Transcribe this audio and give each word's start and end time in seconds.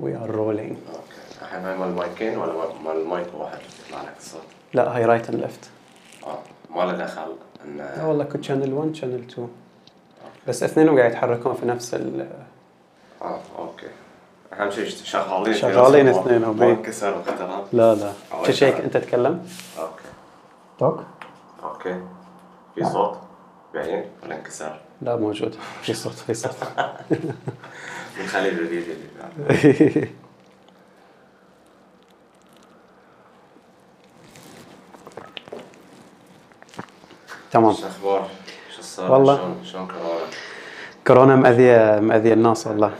Rolling. 0.00 0.76
أوكي 0.94 1.20
الحين 1.42 1.60
هاي 1.64 1.76
مال 1.78 1.88
المايكين 1.88 2.38
ولا 2.38 2.52
مال- 2.84 2.96
المايك 3.00 3.26
واحد 3.34 3.58
يطلع 3.88 4.02
لك 4.02 4.14
الصوت؟ 4.18 4.40
لا 4.74 4.96
هاي 4.96 5.04
رايت 5.04 5.30
اند 5.30 5.40
ليفت 5.40 5.70
آه 6.26 6.38
ما 6.76 6.82
له 6.82 6.92
دخل 6.92 7.36
ان 7.64 7.76
لا 7.76 8.04
والله 8.04 8.24
كنت 8.24 8.44
شانل 8.44 8.72
1 8.72 8.94
شانل 8.94 9.22
2 9.30 9.48
بس 10.48 10.62
اثنينهم 10.62 10.98
قاعد 10.98 11.10
يتحركون 11.10 11.54
في 11.54 11.66
نفس 11.66 11.94
ال 11.94 12.28
آه 13.22 13.40
أوكي. 13.58 13.86
أهم 14.52 14.70
شيء 14.70 14.88
شغالين 14.88 15.54
شغالين 15.54 16.08
اثنينهم، 16.08 16.56
ما 16.58 16.66
إيه. 16.66 16.72
انكسر 16.72 17.18
وقتها 17.18 17.64
لا 17.72 17.94
لا. 17.94 18.12
شو 18.46 18.52
شيك 18.52 18.74
شغلة. 18.74 18.84
أنت 18.84 18.96
تتكلم. 18.96 19.48
أوكي. 19.78 20.02
توك. 20.78 21.02
أوكي. 21.62 22.00
في 22.74 22.84
صوت؟ 22.84 23.18
بعدين 23.74 24.04
ولا 24.22 24.36
انكسر؟ 24.36 24.80
لا 25.02 25.16
موجود. 25.16 25.54
في 25.82 25.94
صوت 25.94 26.12
في 26.12 26.34
صوت. 26.34 26.56
بنخلي 28.20 28.48
الفيديو 28.48 28.82
اللي 28.94 30.08
تمام 37.50 37.72
شو 37.72 37.86
أخبار؟ 37.86 38.26
شو 38.76 38.82
صار؟ 38.82 39.12
والله. 39.12 39.36
شلون 39.36 39.56
شلون 39.64 39.86
كورونا؟ 39.86 40.26
كورونا 41.06 41.36
مأذية 41.36 42.00
مأذية 42.00 42.32
الناس 42.32 42.66
والله 42.66 42.90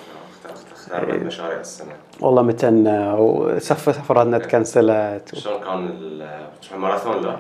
اختربت 0.75 1.23
مشاريع 1.23 1.61
السنة 1.61 1.93
والله 2.21 2.43
متن 2.43 2.87
وسف 3.19 3.95
سفراتنا 3.97 4.39
تكنسلت 4.39 5.35
شلون 5.35 5.61
كان 5.61 5.87
ال- 5.89 6.47
تروح 6.63 6.81
ماراثون 6.81 7.21
لا؟ 7.23 7.37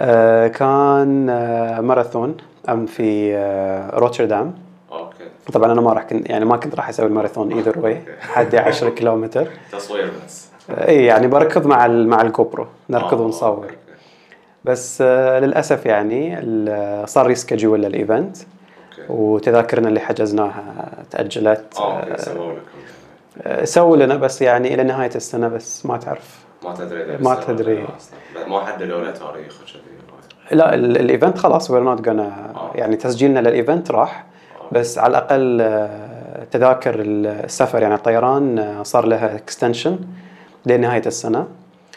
آه، 0.00 0.48
كان 0.48 1.28
آه، 1.30 1.80
ماراثون 1.80 2.36
أم 2.68 2.86
في 2.86 3.36
آه، 3.36 3.98
روتردام 3.98 4.54
طبعا 5.52 5.72
أنا 5.72 5.80
ما 5.80 5.92
راح 5.92 6.02
كنت 6.02 6.30
يعني 6.30 6.44
ما 6.44 6.56
كنت 6.56 6.74
راح 6.74 6.88
أسوي 6.88 7.06
الماراثون 7.06 7.52
either 7.52 7.78
وأي 7.78 8.02
حدي 8.20 8.58
10 8.58 8.88
كيلومتر. 8.90 9.48
تصوير 9.72 10.10
بس. 10.26 10.48
إي 10.70 11.04
يعني 11.04 11.26
بركض 11.26 11.66
مع 11.66 11.86
مع 11.86 12.22
الجوبرو 12.22 12.66
نركض 12.90 13.20
آه، 13.20 13.24
ونصور. 13.24 13.66
بس 14.64 14.98
آه، 15.06 15.40
للأسف 15.40 15.86
يعني 15.86 16.36
صار 17.06 17.26
reschedule 17.26 17.82
لل 17.82 17.97
event 17.97 18.36
وتذاكرنا 19.08 19.88
اللي 19.88 20.00
حجزناها 20.00 20.64
تأجلت. 21.10 21.74
سووا 22.16 22.52
آه، 23.42 23.64
سووا 23.64 23.96
لنا 23.96 24.16
بس 24.16 24.42
يعني 24.42 24.74
إلى 24.74 24.82
نهاية 24.82 25.10
السنة 25.14 25.48
بس 25.48 25.86
ما 25.86 25.96
تعرف. 25.96 26.44
ما 26.64 26.74
تدري 26.74 27.16
ما 27.16 27.34
تدري. 27.34 27.86
ما 28.48 28.64
حددوا 28.66 29.00
له 29.00 29.10
تاريخ 29.10 29.60
لا 30.52 30.74
ال- 30.74 30.96
ال 30.96 31.03
event 31.03 31.38
خلاص 31.38 31.70
we're 31.70 31.82
not 31.82 32.06
يعني 32.74 32.96
تسجيلنا 32.96 33.40
لل 33.40 33.54
event 33.54 33.90
راح. 33.90 34.24
بس 34.72 34.98
على 34.98 35.10
الأقل 35.10 35.60
آه، 35.60 36.44
تذاكر 36.50 36.94
السفر. 37.00 37.82
يعني 37.82 37.94
الطيران 37.94 38.58
آه، 38.58 38.82
صار 38.82 39.06
لها 39.06 39.34
extension 39.36 39.98
لنهاية 40.66 41.02
السنة. 41.06 41.46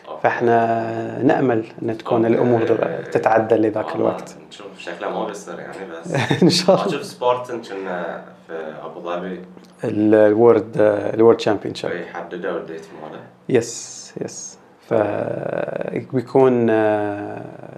okay. 0.08 0.22
فإحنا 0.24 1.24
نأمل 1.24 1.66
إن 1.82 1.98
تكون 1.98 2.26
okay. 2.26 2.36
الأمور 2.36 2.62
تتعدل 3.12 3.62
لذاك 3.62 3.86
آه، 3.92 3.96
الوقت. 3.96 4.36
نشوف 4.50 4.68
شكله 4.80 5.10
ما 5.10 5.26
بيصير 5.26 5.60
يعني 5.60 5.78
بس 5.92 6.14
إن 6.44 6.50
شاء 6.50 6.76
الله. 6.76 6.88
أشوف 6.88 7.04
سبارتن 7.04 7.62
كنا 7.62 8.24
في 8.48 8.54
أبو 8.84 9.00
ظبي. 9.02 9.42
ال 9.84 9.99
world 9.99 10.72
ال 11.14 11.18
world 11.18 11.38
championship 11.38 11.92
يحددوا 11.92 12.58
ال 12.58 12.64
date 12.64 12.86
ماله. 13.04 13.20
yes 13.50 14.14
yes 14.22 14.57
ف 14.88 14.94
بيكون 16.14 16.68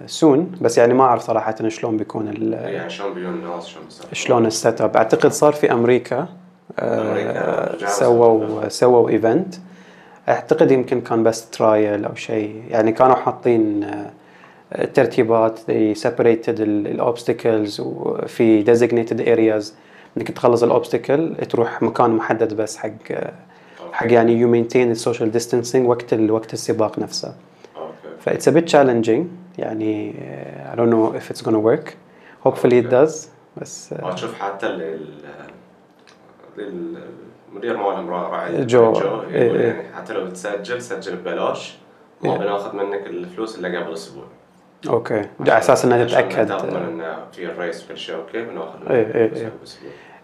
soon 0.06 0.52
بس 0.60 0.78
يعني 0.78 0.94
ما 0.94 1.04
أعرف 1.04 1.22
صراحة 1.22 1.68
شلون 1.68 1.96
بيكون 1.96 2.28
ال- 2.28 2.52
يعني 2.74 2.90
شلون 2.90 3.14
بيجون 3.14 3.34
الناس 3.34 3.66
شلون 3.66 3.84
شلون 4.12 4.46
ال 4.46 4.55
set 4.55 4.80
up 4.80 4.96
أعتقد 4.96 5.32
صار 5.32 5.52
في 5.52 5.72
أمريكا 5.72 6.28
آه، 6.78 7.10
أمريكا 7.10 7.86
سووا 7.88 8.68
سووا 8.68 9.08
event 9.08 9.54
أعتقد 10.28 10.70
يمكن 10.70 11.00
كان 11.00 11.22
بس 11.22 11.50
trial 11.50 12.04
أو 12.04 12.14
شيء. 12.14 12.62
يعني 12.70 12.92
كانوا 12.92 13.14
حاطين 13.14 13.84
آه، 13.84 14.84
ترتيبات. 14.84 15.58
They 15.58 16.00
separated 16.02 16.60
ال 16.60 16.72
obstacles 16.72 17.80
وفي 17.80 18.64
designated 18.64 19.16
areas. 19.26 19.72
إنك 20.16 20.30
تخلص 20.30 20.62
ال 20.62 20.70
obstacle 20.70 21.36
تروح 21.50 21.82
مكان 21.82 22.10
محدد 22.10 22.54
بس 22.54 22.76
حق 22.76 22.88
حق 23.92 24.12
يعني 24.12 24.32
you 24.32 24.48
maintain 24.48 24.90
ال 24.90 24.96
social 24.96 25.30
distancing 25.30 25.88
وقت 25.88 26.12
ال- 26.12 26.30
وقت 26.30 26.52
السباق 26.52 26.98
نفسه. 26.98 27.34
okay 27.76 28.16
ف 28.20 28.24
that's 28.24 28.48
a 28.48 28.52
bit 28.52 28.64
challenging. 28.72 29.22
يعني 29.58 30.14
I 30.72 30.76
don't 30.76 30.90
know 30.90 31.18
if 31.20 31.32
it's 31.34 31.42
gonna 31.46 31.58
work. 31.58 31.88
Hopefully 32.48 32.82
it 32.84 32.90
does. 32.90 33.26
بس 33.56 33.94
uh, 33.94 34.04
ما 34.04 34.12
تشوف 34.12 34.40
حتى 34.40 34.66
ال- 34.66 34.82
ال- 34.82 35.04
ال- 36.58 37.02
المدير 37.52 37.76
مالهم 37.76 38.08
رأ- 38.08 38.12
راعي 38.30 38.64
جو. 38.64 38.92
جو. 38.92 39.22
إيه 39.22 39.42
يقول 39.46 39.58
إيه. 39.58 39.68
يعني 39.72 39.94
حتى 39.96 40.12
لو 40.12 40.24
بتسجل 40.24 40.82
سجل 40.82 41.16
ببلاش. 41.16 41.78
ما 42.22 42.32
إيه. 42.32 42.38
بناخذ 42.38 42.76
منك 42.76 43.06
الفلوس 43.06 43.58
إلا 43.58 43.78
قبل 43.80 43.92
أسبوع. 43.92 44.24
okay 44.88 45.14
على 45.40 45.58
أساس 45.58 45.84
إنها 45.84 46.04
تتأكد. 46.04 46.46
تضمن 46.58 46.76
ان 47.02 47.16
في 47.32 47.44
ال 47.46 47.53
race 47.53 47.82
في 47.82 48.14
okay 48.14 48.42
بناخذ 48.42 48.78
منك 48.80 48.90
إيه 48.90 49.14
إيه. 49.14 49.32
إيه. 49.36 49.52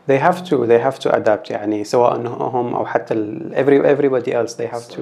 They 0.09 0.19
have 0.19 0.41
to 0.49 0.67
they 0.67 0.81
have 0.89 0.99
to 0.99 1.11
adapt 1.11 1.51
يعني 1.51 1.85
سواء 1.85 2.17
هم 2.27 2.75
أو 2.75 2.87
حتى 2.87 3.15
every 3.53 3.83
everybody 3.97 4.31
else 4.31 4.55
they 4.55 4.77
have 4.77 4.97
to 4.97 5.01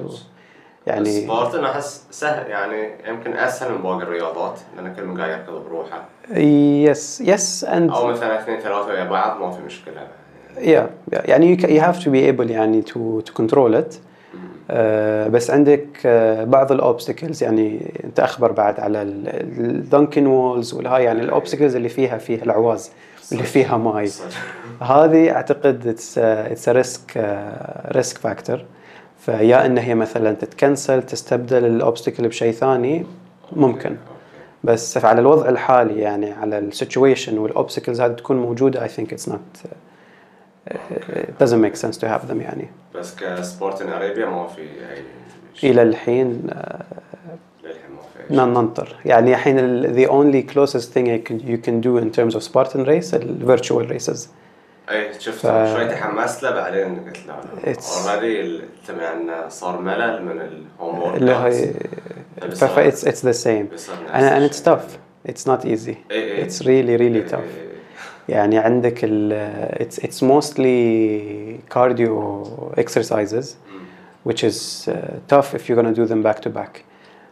يعني 0.87 1.21
سبارتن 1.21 1.65
أحس 1.65 2.03
سهل 2.11 2.49
يعني 2.49 2.89
يمكن 3.07 3.33
أسهل 3.33 3.71
من 3.71 3.81
باقي 3.81 4.03
الرياضات 4.03 4.59
لأن 4.75 4.93
كل 4.93 5.05
من 5.05 5.17
قاعد 5.21 5.29
يركض 5.29 5.65
بروحه. 5.65 6.05
Yes 6.29 7.21
yes 7.25 7.67
and 7.67 7.95
أو 7.95 8.07
مثلا 8.07 8.41
اثنين 8.41 8.59
ثلاثة 8.59 8.87
ويا 8.87 9.03
بعض 9.03 9.41
ما 9.41 9.51
في 9.51 9.61
مشكلة. 9.61 10.07
Yeah, 10.55 10.59
yeah. 10.59 11.29
يعني 11.29 11.57
you, 11.57 11.61
you 11.61 11.81
have 11.81 11.99
to 12.03 12.09
be 12.09 12.31
able 12.33 12.51
يعني 12.51 12.81
to 12.81 13.21
to 13.29 13.33
control 13.41 13.73
it. 13.73 13.95
آه 14.71 15.27
بس 15.27 15.51
عندك 15.51 15.87
آه 16.05 16.43
بعض 16.43 16.71
ال 16.71 16.78
obstacles 16.78 17.43
يعني 17.43 17.93
أنت 18.03 18.19
أخبر 18.19 18.51
بعد 18.51 18.79
على 18.79 19.01
ال 19.01 19.26
dunk 19.26 20.27
walls 20.27 20.73
والهاي 20.73 21.03
يعني 21.03 21.21
ال 21.21 21.26
obstacles 21.26 21.75
اللي 21.75 21.89
فيها 21.89 22.17
فيها 22.17 22.43
العواز. 22.43 22.91
اللي 23.31 23.43
فيها 23.43 23.77
ماي. 23.77 24.09
هذه 24.81 25.31
أعتقد 25.31 25.87
it's 25.87 26.17
it's 26.17 26.69
risk 26.69 27.17
risk 27.91 28.17
factor 28.17 28.65
فيا 29.19 29.65
إن 29.65 29.77
هي 29.77 29.95
مثلا 29.95 30.33
تت 30.33 30.50
cancel 30.50 31.03
تستبدل 31.03 31.65
ال 31.65 31.72
obstacle 31.72 32.27
بشيء 32.27 32.51
ثاني 32.51 33.05
ممكن. 33.51 33.97
بس 34.63 35.05
على 35.05 35.21
الوضع 35.21 35.49
الحالي 35.49 35.99
يعني 35.99 36.31
على 36.31 36.59
ال 36.59 36.67
situation 36.67 37.37
وال 37.37 37.49
obstacles 37.49 38.01
هذه 38.01 38.11
تكون 38.11 38.37
موجودة 38.37 38.87
I 38.87 38.89
think 38.89 39.07
it's 39.11 39.31
not 39.31 39.67
it 40.69 41.43
doesn't 41.43 41.61
make 41.61 41.75
sense 41.75 41.97
to 41.97 42.07
have 42.07 42.29
them 42.29 42.41
يعني. 42.41 42.67
بس 42.95 43.15
كسبارتن 43.15 43.89
اريبيا 43.89 44.25
ما 44.25 44.47
في 44.47 44.61
أي 44.61 45.03
إلى 45.71 45.81
الحين 45.81 46.47
آه، 48.19 48.21
للحين 48.21 48.37
ما 48.37 48.43
في 48.45 48.49
أي 48.49 48.53
شيء. 48.55 48.61
ننطر 48.61 48.95
يعني 49.05 49.31
الحين 49.31 49.59
ال- 49.59 49.95
the 49.95 50.09
only 50.09 50.53
closest 50.53 50.85
thing 50.93 51.05
you 51.07 51.29
can, 51.29 51.39
you 51.39 51.57
can 51.67 51.81
do 51.81 51.97
in 52.03 52.11
terms 52.17 52.35
of 52.35 52.43
Spartan 52.43 52.85
race 52.85 53.13
ال 53.13 53.57
virtual 53.57 53.89
races 53.91 54.19
اي 54.89 55.19
شفت 55.19 55.39
ف- 55.47 55.75
شوي 55.75 55.85
تحمست 55.87 56.43
له 56.43 56.51
بعدين 56.51 56.99
قلت 57.05 57.17
لا 57.27 57.73
It's- 57.73 58.09
already 58.09 58.61
انه 58.89 59.49
صار 59.49 59.81
ملل 59.81 60.25
من 60.25 60.41
ال 60.41 60.53
home 60.53 60.99
work 61.01 61.15
اللي 61.15 61.31
هي 61.31 61.73
ف 62.55 62.63
ف 62.63 62.79
it's 62.79 63.03
it's 63.07 63.21
the 63.21 63.43
same 63.43 63.47
بيصير 63.71 63.95
نفس 64.03 64.11
and, 64.13 64.13
and 64.13 64.51
it's 64.51 64.67
الشيء. 64.67 64.75
tough 64.75 64.89
it's 65.31 65.45
not 65.51 65.65
easy 65.65 65.95
إيه 66.11 66.11
إيه. 66.11 66.47
it's 66.47 66.59
really 66.61 66.97
really 66.99 67.15
إيه 67.15 67.27
tough 67.27 67.33
إيه. 67.35 67.75
يعني 68.29 68.57
عندك 68.57 68.99
ال 69.03 69.79
it's 69.79 69.95
it's 70.03 70.21
mostly 70.23 71.75
cardio 71.75 72.13
exercises 72.77 73.45
which 74.29 74.43
is 74.43 74.87
uh, 74.87 74.93
tough 75.33 75.53
if 75.53 75.61
you're 75.69 75.79
gonna 75.81 75.95
do 76.01 76.05
them 76.13 76.23
back 76.23 76.39
to 76.41 76.49
back 76.49 76.73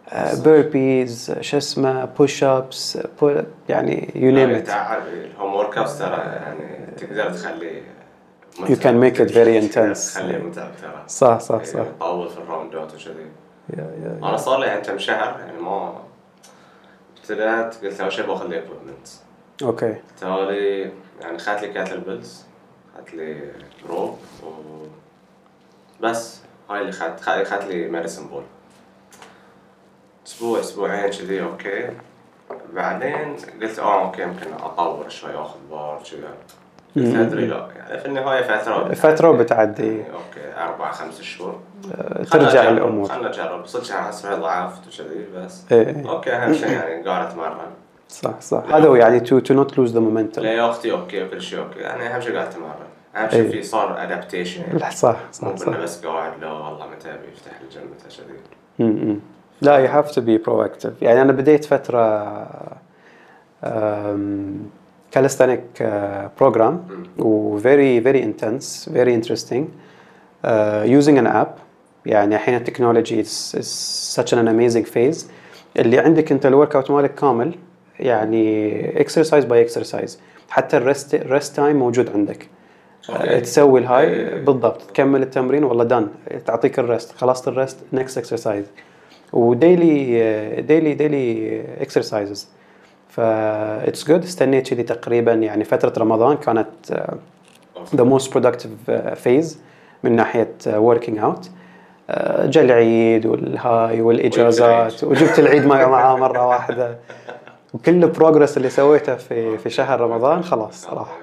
uh, 0.08 0.14
burpees 0.46 1.42
شو 1.42 1.58
اسمه 1.58 2.10
push 2.20 2.42
ups 2.42 2.98
pull, 3.22 3.44
يعني 3.70 4.12
يعني 4.16 4.64
it. 4.64 4.66
تعب 4.68 5.02
الهوم 5.08 5.54
ورك 5.54 5.78
اوتس 5.78 6.00
ترى 6.00 6.18
يعني 6.18 6.86
تقدر 6.98 7.32
تخليه 7.34 7.94
You 8.54 8.76
can 8.76 9.00
make 9.00 9.18
it 9.20 9.32
very 9.32 9.58
intense. 9.58 10.14
تخليه 10.14 10.38
متعب 10.38 10.72
ترى. 10.82 11.04
صح 11.08 11.40
صح 11.40 11.64
صح. 11.64 11.86
طول 12.00 12.30
في 12.30 12.38
ال 12.38 12.46
round 12.46 12.86
ات 12.86 12.94
وكذي 12.94 13.28
أنا 14.24 14.38
صار 14.38 14.60
لي 14.60 14.66
يعني 14.68 14.82
كم 14.82 14.98
شهر 14.98 15.40
يعني 15.40 15.62
ما 15.62 15.94
ابتدأت 17.18 17.86
قلت 17.86 18.02
أول 18.02 18.12
شيء 18.14 18.26
بأخذ 18.26 18.48
لي 18.48 18.60
equipment 18.60 19.08
okay 19.64 19.96
تالي 20.20 20.92
يعني 21.22 21.36
اخذت 21.36 21.62
لي 21.62 21.74
kettle 21.74 22.00
bells 22.00 22.44
اخذت 22.96 23.14
لي 23.14 23.52
rope 23.90 24.18
و 24.44 24.50
بس 26.02 26.40
هاي 26.70 26.80
اللي 26.80 26.90
اخذت 26.90 27.28
اخذت 27.28 27.64
لي 27.66 27.88
ماريسون 27.88 28.28
ball 28.28 28.44
أسبوع 30.28 30.60
أسبوعين 30.60 31.10
كذي 31.10 31.44
okay. 31.44 31.90
بعدين 32.74 33.36
قلت 33.62 33.80
آه 33.80 34.06
okay 34.06 34.22
يمكن 34.22 34.54
أطور 34.54 35.10
شوي 35.10 35.36
آخذ 35.36 35.60
بار 35.72 36.02
كذا. 36.12 36.34
قلت 36.96 37.16
أدري 37.16 37.46
لا. 37.46 37.68
يعني 37.78 38.00
في 38.00 38.06
النهاية 38.06 38.42
فترة 38.42 38.94
فترة 38.94 39.30
وبتعدي. 39.30 39.88
يعني 39.88 40.14
okay 40.14 40.58
أربع 40.58 40.92
خمس 40.92 41.22
شهور. 41.22 41.60
آه، 41.96 42.24
خلنا 42.24 42.46
ترجع 42.46 42.70
الأمور 42.70 43.10
خلنا 43.10 43.30
نجرب 43.30 43.66
صدق 43.66 43.96
احس 43.96 44.26
روحي 44.26 44.42
ضعفت 44.42 44.88
وكذي 44.88 45.26
بس. 45.36 45.64
إيه. 45.72 46.10
okay 46.10 46.32
أهم 46.32 46.54
شيء 46.54 46.72
يعني 46.72 47.04
قاعد 47.04 47.28
أتمرن. 47.28 47.72
صح 48.10 48.40
صح. 48.40 48.64
هذا 48.70 48.88
هو 48.88 48.96
يعني 48.96 49.20
to 49.20 49.42
to 49.42 49.54
not 49.54 49.72
lose 49.76 49.92
the 49.92 50.00
momentum. 50.00 50.40
لياقتي 50.40 50.92
okay 50.92 51.24
وكل 51.24 51.42
شيء 51.42 51.60
okay 51.60 51.80
يعني 51.80 52.16
أهم 52.16 52.22
شيء 52.22 52.36
قاعد 52.36 52.48
أتمرن. 52.48 52.70
أهم 53.16 53.30
شيء 53.30 53.42
إيه. 53.42 53.52
في 53.52 53.64
صار 53.64 54.04
adaptation 54.04 54.64
لا 54.74 54.90
صح 54.90 55.16
مو 55.44 55.56
صح. 55.56 55.68
انه 55.68 55.78
بس 55.78 56.06
قاعد 56.06 56.32
لا 56.42 56.52
والله 56.52 56.88
متى 56.88 57.18
بيفتح 57.26 57.52
الجيم 57.64 57.84
متى 57.92 58.18
كذي. 58.18 59.20
لا 59.64 59.88
you 59.88 59.90
have 59.90 60.12
to 60.12 60.20
be 60.20 60.38
proactive. 60.48 60.92
يعني 61.02 61.22
أنا 61.22 61.32
بديت 61.32 61.66
فترة 61.66 62.48
calisthenic 65.16 65.84
program 66.42 66.74
و 67.20 67.60
very 67.60 68.00
very 68.04 68.22
intense 68.22 68.90
very 68.90 69.14
interesting 69.14 69.64
uh, 70.44 70.84
using 70.86 71.18
an 71.18 71.28
app. 71.28 71.60
يعني 72.06 72.36
الحين 72.36 72.56
التكنولوجي 72.56 73.24
is 73.24 73.66
such 74.16 74.34
an 74.34 74.48
amazing 74.48 74.86
phase. 74.86 75.26
اللي 75.80 76.00
عندك 76.00 76.32
أنت 76.32 76.46
ال 76.46 76.76
workout 76.76 76.92
مالك 76.92 77.16
كامل 77.16 77.56
يعني 78.00 79.04
exercise 79.04 79.44
by 79.44 79.70
exercise. 79.70 80.12
حتى 80.50 80.78
ال 80.78 80.85
rest 80.85 81.16
rest 81.16 81.56
time 81.56 81.76
موجود 81.76 82.10
عندك. 82.10 82.48
okay. 83.10 83.40
تسوي 83.40 83.80
الهاي. 83.80 84.40
بالضبط 84.40 84.82
تكمل 84.82 85.22
التمرين 85.22 85.64
والله 85.64 85.84
done 85.84 86.08
تعطيك 86.46 86.80
ال 86.80 86.86
rest 86.86 87.12
خلصت 87.12 87.48
ال 87.48 87.54
rest 87.54 87.78
next 87.94 88.18
exercise 88.18 88.66
و 89.34 89.55
daily 89.55 90.62
daily 90.62 90.94
daily 90.94 91.62
exercises 91.82 92.48
ف 93.10 93.20
it's 93.20 94.08
good 94.08 94.24
استنيت 94.24 94.70
كذي 94.70 94.84
تقريبا 94.84 95.34
يعني 95.34 95.64
فترة 95.64 95.94
رمضان 96.04 96.38
كانت 96.38 96.68
the 97.96 98.04
most 98.04 98.32
productive 98.32 98.72
phase 99.16 99.60
من 100.04 100.12
ناحية 100.16 100.52
working 100.68 101.18
out 101.20 101.50
جاء 102.46 102.64
العيد 102.64 103.26
والهاي 103.26 104.02
والإجازات. 104.02 105.04
وجبت 105.04 105.40
العيد. 105.40 105.66
معاه 105.66 106.16
مره 106.16 106.48
واحدة. 106.48 106.98
وكل 107.74 108.04
ال 108.04 108.10
progress 108.10 108.58
اللي 108.58 108.70
سويته 108.70 109.16
في 109.16 109.58
في 109.58 109.70
شهر 109.70 110.02
رمضان 110.02 110.44
خلاص 110.44 110.90
راح. 110.90 111.18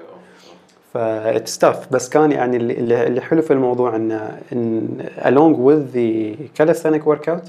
ف 0.93 1.01
that's 1.01 1.51
tough 1.51 1.93
بس 1.93 2.09
كان 2.09 2.31
يعني 2.31 2.57
اللي- 2.57 2.73
اللي 2.77 3.07
اللي 3.07 3.21
حلو 3.21 3.41
في 3.41 3.53
الموضوع 3.53 3.95
انه 3.95 4.37
إن 4.53 4.87
along 5.21 5.55
with 5.67 5.95
the 5.95 6.35
calisthenic 6.61 7.05
workout 7.13 7.45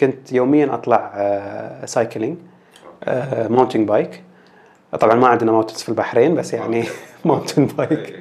كنت 0.00 0.32
يوميا 0.32 0.74
أطلع 0.74 1.12
cycling 1.84 2.36
mountain 3.48 3.86
bike 3.86 4.22
طبعا 5.00 5.14
ما 5.14 5.28
عندنا 5.28 5.52
mountains 5.52 5.82
في 5.82 5.88
البحرين 5.88 6.34
بس 6.34 6.54
يعني 6.54 6.84
mountain 7.24 7.66
bike 7.66 8.18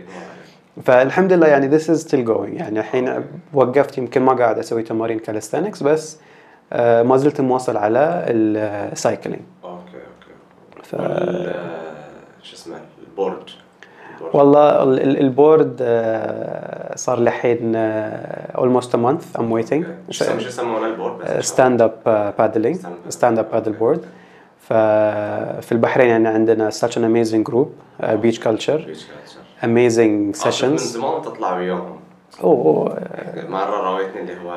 فالحمد 0.85 1.33
لله 1.33 1.47
يعني 1.47 1.79
this 1.79 1.81
is 1.83 2.03
still 2.07 2.27
going. 2.27 2.53
يعني 2.59 2.79
الحين 2.79 3.25
وقفت 3.53 3.97
يمكن 3.97 4.21
ما 4.21 4.33
قاعد 4.33 4.59
أسوي 4.59 4.83
تمارين 4.83 5.19
calisthenics 5.19 5.83
بس 5.83 6.17
آه، 6.73 7.03
ما 7.03 7.17
زلت 7.17 7.41
مواصل 7.41 7.77
على 7.77 8.23
ال 8.27 8.42
cycling 8.42 9.41
okay 9.63 9.77
okay. 9.77 10.83
ف- 10.83 10.93
وال- 10.93 11.55
شو 12.41 12.55
اسمه 12.55 12.77
البورد. 13.09 13.49
والله 14.33 14.83
ال- 14.83 14.99
ال- 15.03 15.19
ال 15.19 15.29
board 15.29 15.77
آه، 15.81 16.95
صار 16.95 17.19
لحين 17.23 17.73
a 18.91 18.97
month. 18.97 19.37
I'm 19.37 19.41
waiting. 19.51 19.73
Okay. 19.73 19.85
شو 20.09 20.25
يسمونه- 20.25 20.85
ال 20.85 20.93
board؟ 20.93 21.39
Stand 21.41 21.81
up 21.81 21.94
paddling. 22.38 22.77
Stand 23.09 23.39
up 23.39 23.45
paddle 23.51 23.71
board 23.71 24.05
ففي 24.59 25.71
البحرين 25.71 26.07
يعني 26.07 26.27
عندنا 26.27 26.71
such 26.71 26.91
an 26.93 27.01
amazing 27.01 27.51
group 27.51 27.67
uh, 28.01 28.05
beach 28.23 28.39
culture. 28.43 28.79
Amazing 29.63 29.99
من 29.99 30.33
sessions. 30.33 30.75
زمان 30.75 31.21
تطلع 31.21 31.57
وياهم 31.57 31.99
اوه 32.44 32.97
مرة 33.50 33.81
راويتني 33.81 34.21
اللي 34.21 34.35
هو 34.45 34.51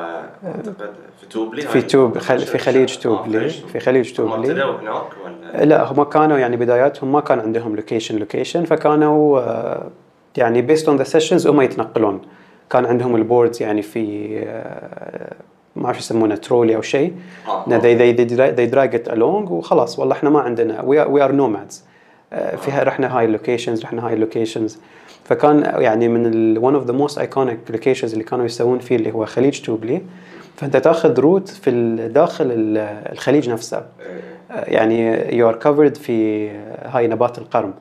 أعتقد 0.45 0.93
في 1.21 1.25
توبلي 1.29 1.61
في؟ 1.61 1.81
توب 1.81 2.17
خل 2.17 2.39
في 2.39 2.57
خليج 2.57 2.97
آه، 2.97 3.01
توبلي 3.01 3.49
في 3.49 3.79
خليج 3.79 4.09
هم 4.09 4.15
توبلي. 4.15 4.51
ابتدوا 4.51 4.79
هناك 4.79 5.03
ولا؟ 5.25 5.65
لا 5.65 5.91
هم 5.91 6.03
كانوا 6.03 6.37
يعني 6.37 6.57
بداياتهم 6.57 7.11
ما 7.11 7.19
كان 7.19 7.39
عندهم 7.39 7.75
location 7.75 8.15
location 8.17 8.65
فكانوا 8.65 9.39
آه، 9.39 9.87
يعني 10.37 10.61
based 10.61 10.87
on 10.87 10.97
the 10.97 11.03
sessions 11.03 11.47
هم 11.47 11.61
يتنقلون. 11.61 12.21
كان 12.69 12.85
عندهم 12.85 13.15
ال 13.15 13.22
boards 13.22 13.61
يعني 13.61 13.81
في 13.81 14.33
آه، 14.47 15.33
ما 15.75 15.85
اعرف 15.85 15.97
يسمونه 15.97 16.35
ترولي 16.35 16.75
أو 16.75 16.81
شيء. 16.81 17.13
آه، 17.47 17.65
No, 17.65 17.81
they 17.81 17.97
they 17.99 18.17
they 18.19 18.29
dra- 18.37 18.55
they 18.57 18.73
drag 18.75 18.99
it 19.07 19.13
along 19.13 19.51
وخلاص 19.51 19.99
والله 19.99 20.15
إحنا 20.15 20.29
ما 20.29 20.39
عندنا 20.39 20.81
we 20.81 21.05
are, 21.05 21.09
we 21.09 21.21
are 21.29 21.33
nomads. 21.41 21.75
آه، 22.33 22.55
فيها 22.55 22.83
رحنا 22.83 23.17
هاي 23.19 23.27
locations 23.27 23.83
رحنا 23.83 24.07
هاي 24.07 24.15
locations 24.15 24.79
فكان 25.29 25.59
يعني 25.81 26.07
من 26.07 26.25
ال 26.25 26.61
one 26.61 26.75
of 26.83 26.89
the 26.89 26.93
most 26.93 27.17
iconic 27.21 27.75
locations 27.75 28.13
اللي 28.13 28.23
كانوا 28.23 28.45
يسوون 28.45 28.79
فيه 28.79 28.95
اللي 28.95 29.11
هو 29.13 29.25
خليج 29.25 29.61
توبلي. 29.61 30.01
فأنت 30.55 30.77
تاخذ 30.77 31.19
route 31.19 31.49
في 31.49 31.95
داخل 32.13 32.45
ال- 32.45 32.77
الخليج 33.11 33.49
نفسه. 33.49 33.77
إيه. 33.77 34.21
آه، 34.51 34.63
يعني 34.69 35.17
you 35.29 35.53
are 35.53 35.57
covered 35.57 35.97
في 35.99 36.49
هاي 36.85 37.07
نبات 37.07 37.37
القرم. 37.37 37.73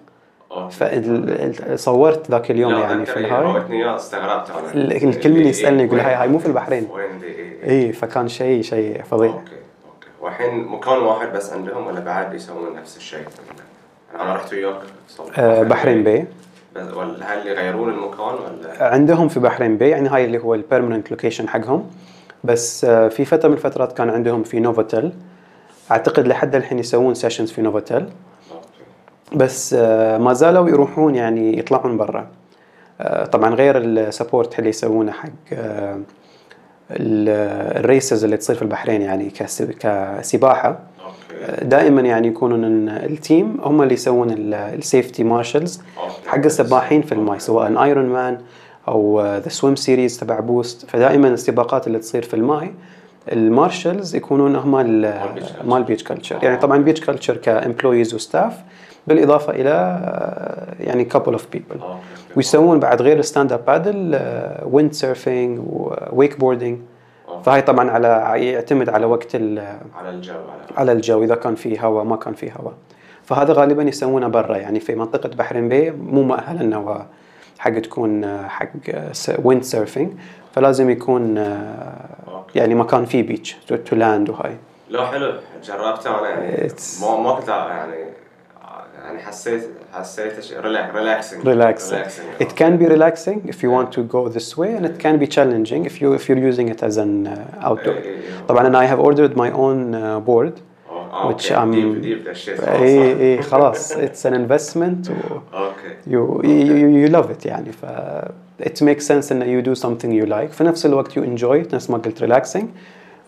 Okay. 0.52 1.52
فصورت 1.52 2.30
ذاك 2.30 2.50
اليوم 2.50 2.72
يعني 2.74 3.06
في 3.06 3.16
إيه، 3.18 3.24
الهاي. 3.26 3.96
استغربت 3.96 4.50
أنا. 4.50 4.74
ال- 4.74 4.92
الكل 5.08 5.32
من 5.32 5.46
يسألني 5.46 5.82
يقول 5.82 6.00
هاي- 6.00 6.14
هاي 6.14 6.28
مو 6.28 6.38
في 6.38 6.46
البحرين. 6.46 6.88
وين 6.92 7.20
دي؟ 7.20 7.26
إيه. 7.26 7.86
اي 7.86 7.92
فكان 7.92 8.28
شيء 8.28 8.62
شيء 8.62 9.02
فظيع. 9.02 9.30
أوكي 9.30 9.40
أوكي. 9.40 10.06
والحين 10.20 10.64
مكان 10.64 10.98
واحد 10.98 11.32
بس 11.32 11.52
عندهم 11.52 11.86
ولا 11.86 12.00
بعد 12.00 12.34
يسوون 12.34 12.76
نفس 12.76 12.96
الشيء؟ 12.96 13.20
أنا 14.20 14.34
رحت 14.34 14.52
وياك 14.52 14.76
آه، 15.38 15.62
بحرين 15.62 16.04
بي. 16.04 16.24
ولا 16.96 17.32
هل 17.34 17.46
يغيرون 17.46 17.88
المكان 17.88 18.20
ولا؟ 18.34 18.84
عندهم 18.94 19.28
في 19.28 19.40
بحرين 19.40 19.76
بي 19.78 19.88
يعني 19.88 20.08
هاي 20.08 20.24
اللي 20.24 20.38
هو 20.38 20.54
ال 20.54 20.60
permanent 20.60 21.10
location 21.10 21.48
حقهم. 21.48 21.90
بس 22.44 22.84
آه، 22.84 23.08
في 23.08 23.24
فترة 23.24 23.48
من 23.48 23.54
الفترات 23.54 23.92
كان 23.92 24.10
عندهم 24.10 24.42
في 24.42 24.60
نوفوتيل 24.60 25.12
أعتقد 25.90 26.26
لحد 26.28 26.54
الحين 26.54 26.78
يسوون 26.78 27.14
sessions 27.14 27.52
في 27.52 27.62
نوفوتيل 27.62 28.06
بس 29.32 29.74
آه، 29.78 30.18
ما 30.18 30.32
زالوا 30.32 30.68
يروحون 30.68 31.14
يعني 31.14 31.58
يطلعون 31.58 31.96
برا. 31.96 32.26
آه، 33.00 33.24
طبعا 33.26 33.54
غير 33.54 33.76
ال 33.78 33.88
support 33.88 34.58
اللي 34.58 34.70
يسوونه 34.70 35.12
حق 35.12 35.28
ال- 36.90 37.78
ال 37.78 37.86
races 37.86 38.24
اللي 38.24 38.36
تصير 38.36 38.56
في 38.56 38.62
البحرين 38.62 39.02
يعني 39.02 39.30
كس- 39.30 39.62
كسباحة. 39.62 40.78
دائما 41.62 42.00
يعني 42.00 42.28
يكونون 42.28 42.88
ال 42.88 43.02
team 43.02 43.56
هم 43.62 43.82
اللي 43.82 43.94
يسوون 43.94 44.34
ال 44.52 44.63
safety 44.63 45.24
marshals. 45.24 45.80
حق 46.26 46.44
السباحين 46.44 47.02
في 47.02 47.12
الماي 47.12 47.38
سواء 47.38 47.82
ايرون 47.84 48.06
مان 48.06 48.38
أو 48.88 49.20
the 49.22 49.48
swim 49.48 49.76
series 49.76 50.18
تبع 50.20 50.40
بوست 50.40 50.90
فدائما 50.90 51.28
السباقات 51.28 51.86
اللي 51.86 51.98
تصير 51.98 52.22
في 52.22 52.34
الماي 52.34 52.74
ال 53.32 53.42
marshals 53.42 54.16
يكونون 54.16 54.56
هم. 54.56 54.70
مال 55.64 55.82
بيتش 55.82 56.04
كلتشر 56.04 56.38
يعني 56.42 56.56
طبعا 56.56 56.78
بيتش 56.78 57.00
كلتشر 57.00 57.36
employees 57.36 58.14
و 58.14 58.21
staff 58.21 58.52
بالإضافة 59.06 59.52
إلى 59.52 59.70
آه، 59.70 60.74
يعني 60.80 61.04
couple 61.04 61.32
of 61.32 61.46
people. 61.52 61.80
ويسوون 62.36 62.80
بعد 62.80 63.02
غير 63.02 63.18
ال 63.18 63.24
stand 63.24 63.52
up 63.52 63.64
paddle 63.64 64.20
wind 64.64 64.92
surfing 64.92 65.60
و 65.66 65.81
wake 65.81 66.38
boarding 66.40 66.78
فهاي 67.44 67.62
طبعا 67.62 67.90
على 67.90 68.32
يعتمد 68.36 68.88
على 68.88 69.06
وقت 69.06 69.34
ال- 69.34 69.78
على 69.96 70.10
الجو 70.10 70.34
على 70.34 70.78
على 70.78 70.92
الجو 70.92 71.22
إذا 71.24 71.34
كان 71.34 71.54
في 71.54 71.80
هواء 71.80 72.04
ما 72.04 72.16
كان 72.16 72.34
في 72.34 72.50
هواء 72.60 72.74
فهذا 73.24 73.52
غالبا 73.52 73.82
يسوونه 73.82 74.28
برا 74.28 74.56
يعني 74.56 74.80
في 74.80 74.94
منطقة 74.94 75.28
بحرين 75.28 75.68
بي 75.68 75.90
مو 75.90 76.22
مؤهل 76.22 76.58
إنه 76.60 77.06
حق 77.58 77.70
تكون 77.78 78.24
آه، 78.24 78.48
حق 78.48 78.68
wind 79.44 79.62
surfing 79.62 80.12
فلازم 80.54 80.90
يكون 80.90 81.38
آه،. 81.38 82.46
يعني 82.54 82.74
مكان 82.74 83.04
فيه 83.04 83.22
beach 83.22 83.56
to 83.86 83.96
land 83.96 84.30
وهاي. 84.30 84.56
لا 84.88 85.06
حلو 85.06 85.32
جربته 85.64 86.10
أنا 86.10 86.68
ما 87.02 87.16
ما 87.20 87.34
كنت 87.34 87.48
يعني 87.48 87.94
يعني 89.03 89.19
حسيت 89.19 89.69
حسيت 89.93 90.53
ريلاكسنج 90.53 91.43
relaxing. 91.43 92.43
It 92.43 92.55
can 92.55 92.77
be 92.77 92.85
relaxing 92.85 93.49
if 93.49 93.63
you 93.63 93.69
want 93.71 93.91
to 93.91 94.03
go 94.03 94.29
this 94.29 94.57
way 94.57 94.75
and 94.75 94.85
it 94.85 94.99
can 94.99 95.17
be 95.19 95.27
challenging 95.27 95.85
if 95.85 96.01
you 96.01 96.13
if 96.13 96.29
you're 96.29 96.43
using 96.51 96.67
it 96.69 96.83
as 96.83 96.97
an 96.97 97.27
uh, 97.27 97.69
outdoor. 97.69 97.95
إيه، 97.95 98.03
إيه. 98.03 98.45
طبعا 98.47 98.67
انا 98.67 98.81
I 98.81 98.89
have 98.89 98.99
ordered 98.99 99.35
my 99.35 99.51
own 99.51 99.95
uh, 99.95 100.19
board 100.19 100.61
which 101.27 101.51
I'm 101.51 101.71
ديب 101.71 102.01
ديب 102.01 102.27
الشيء 102.27 102.69
اي 102.69 103.11
اي 103.21 103.41
خلاص 103.41 103.93
it's 103.93 104.25
an 104.25 104.33
investment 104.33 105.09
و 105.09 105.39
اوكي 105.53 105.91
you, 106.07 106.41
you, 106.43 107.09
you 107.09 107.15
love 107.15 107.29
it 107.29 107.45
يعني 107.45 107.71
ف 107.71 107.85
it 108.63 108.81
makes 108.81 109.05
sense 109.05 109.31
ان 109.31 109.61
you 109.61 109.65
do 109.65 109.81
something 109.81 110.11
you 110.11 110.25
like 110.25 110.51
في 110.51 110.63
نفس 110.63 110.85
الوقت 110.85 111.11
you 111.19 111.21
enjoy 111.23 111.65
it 111.65 111.73
نفس 111.73 111.89
ما 111.89 111.97
قلت 111.97 112.23
relaxing 112.23 112.65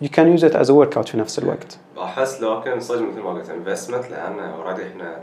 you 0.03 0.09
can 0.09 0.37
use 0.37 0.43
it 0.43 0.55
as 0.55 0.69
a 0.69 0.73
workout 0.73 1.07
في 1.07 1.17
نفس 1.17 1.39
الوقت 1.39 1.77
احس 1.97 2.41
لكن 2.41 2.79
صدق 2.79 3.01
مثل 3.01 3.21
ما 3.21 3.29
قلت 3.29 3.49
انفستمنت 3.49 4.11
لان 4.11 4.39
اوريدي 4.39 4.83
احنا 4.87 5.17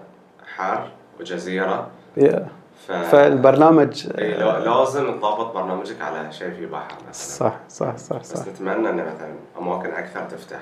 حار 0.58 0.88
وجزيرة. 1.20 1.88
Yeah. 2.20 2.40
ف 2.88 2.92
فالبرنامج 2.92 4.08
إيه، 4.18 4.36
لا- 4.38 4.60
لازم 4.60 5.12
تضبط 5.20 5.54
برنامجك 5.54 6.02
على 6.02 6.32
شيء 6.32 6.50
في 6.52 6.66
بحر 6.66 6.94
مثلا. 7.10 7.38
صح 7.50 7.54
صح 7.70 7.98
صح 7.98 8.18
بس 8.20 8.34
صح. 8.34 8.48
نتمنى 8.48 8.90
إن 8.90 8.96
مثلا 8.96 9.34
أماكن 9.62 9.90
أكثر 9.90 10.22
تفتح 10.32 10.58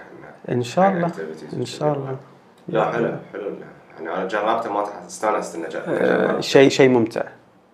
إنه 0.49 0.57
إن 0.57 0.63
شاء 0.63 0.89
الله 0.89 1.11
إن 1.53 1.65
شاء 1.65 1.93
الله. 1.93 2.15
لا 2.67 2.91
حلو 2.91 3.11
حلو. 3.33 3.43
يعني 3.95 4.15
أنا 4.17 4.27
جربته 4.27 4.73
ما 4.73 4.85
استأنست 5.07 5.55
إني 5.55 5.65
آه، 5.65 6.27
جربت 6.27 6.43
شيء 6.43 6.69
شيء 6.69 6.89
ممتع. 6.89 7.23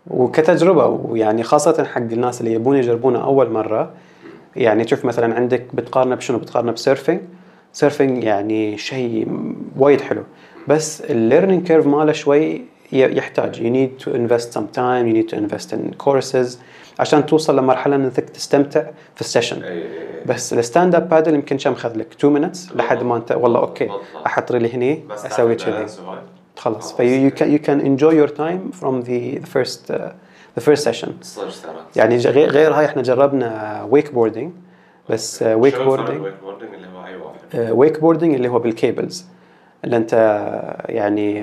وكتجربة 0.08 0.86
ويعني 0.86 1.44
خاصة 1.44 1.84
حق 1.84 1.98
الناس 2.02 2.42
اللي 2.42 2.54
يبون 2.54 2.78
يجربونه 2.78 3.24
أول 3.24 3.50
مرة. 3.52 3.92
يعني 4.56 4.84
تشوف 4.84 5.06
مثلا 5.06 5.36
عندك 5.36 5.66
بتقارنه 5.74 6.16
بشنو؟ 6.16 6.38
بتقارنه 6.38 6.72
ب 6.72 6.78
surfing 6.78 7.22
surfing 7.74 8.24
يعني 8.24 8.78
شيء 8.78 9.28
وايد 9.78 10.02
حلو. 10.02 10.24
بس 10.68 11.02
ال 11.02 11.09
learning 11.09 11.68
curve 11.68 11.88
ماله 11.88 12.12
شوي 12.12 12.62
يحتاج. 12.92 13.56
You 13.56 13.70
need 13.70 14.04
to 14.06 14.10
invest 14.16 14.54
some 14.54 14.68
time 14.76 15.06
you 15.08 15.14
need 15.14 15.30
to 15.30 15.38
invest 15.38 15.74
in 15.74 16.06
courses 16.06 16.58
عشان 17.00 17.26
توصل 17.26 17.58
لمرحلة 17.60 17.96
إنك 17.96 18.20
تستمتع 18.20 18.84
في 19.16 19.22
ال 19.22 19.26
session. 19.26 19.62
بس 20.26 20.54
ال 20.54 20.61
stand 20.61 20.96
up 20.96 21.10
paddle 21.10 21.34
يمكن 21.34 21.58
كم 21.58 21.76
خذ 21.76 21.98
لك 21.98 22.08
2 22.20 22.52
minutes 22.52 22.76
لحد 22.76 23.04
ما 23.04 23.18
انت 23.18 23.32
والله 23.32 23.60
okay. 23.60 23.90
أحط 24.26 24.52
ريلي 24.52 24.74
هني 24.74 25.04
أسوي 25.12 25.56
كذي. 25.56 25.86
خلاص. 26.58 26.94
في 26.94 27.30
enjoy 27.98 28.14
your 28.14 28.32
time 28.32 28.82
from 28.82 29.04
the 29.06 29.40
the 29.42 29.48
first 29.48 29.92
uh, 29.92 30.12
the 30.58 30.62
first 30.62 30.84
session. 30.84 31.10
صدق 31.22 31.62
ترى 31.64 31.76
يعني 31.96 32.18
غير 32.18 32.50
غير 32.50 32.74
هاي 32.74 32.86
إحنا 32.86 33.02
جربنا 33.02 33.88
ويك 33.90 34.14
بوردينج 34.14 34.52
بس 35.10 35.44
ويك 35.44 35.82
بوردينج 35.82 36.18
الويك 36.18 36.34
بوردنج 36.44 36.74
اللي 36.74 36.88
هو 36.88 37.06
أي 37.06 37.16
واحد؟ 37.16 37.72
Wake 37.72 38.00
boarding 38.00 38.34
اللي 38.34 38.48
هو 38.48 38.60
بال 38.60 38.76
cables 38.76 39.26
اللي 39.86 39.98
انت 39.98 40.14
يعني 40.90 41.42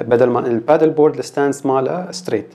بدل 0.00 0.26
ما 0.30 0.46
ال 0.46 0.52
paddle 0.52 0.90
board 0.90 1.18
ال 1.18 1.25
stance 1.25 1.66
ماله 1.66 2.10
straight 2.10 2.46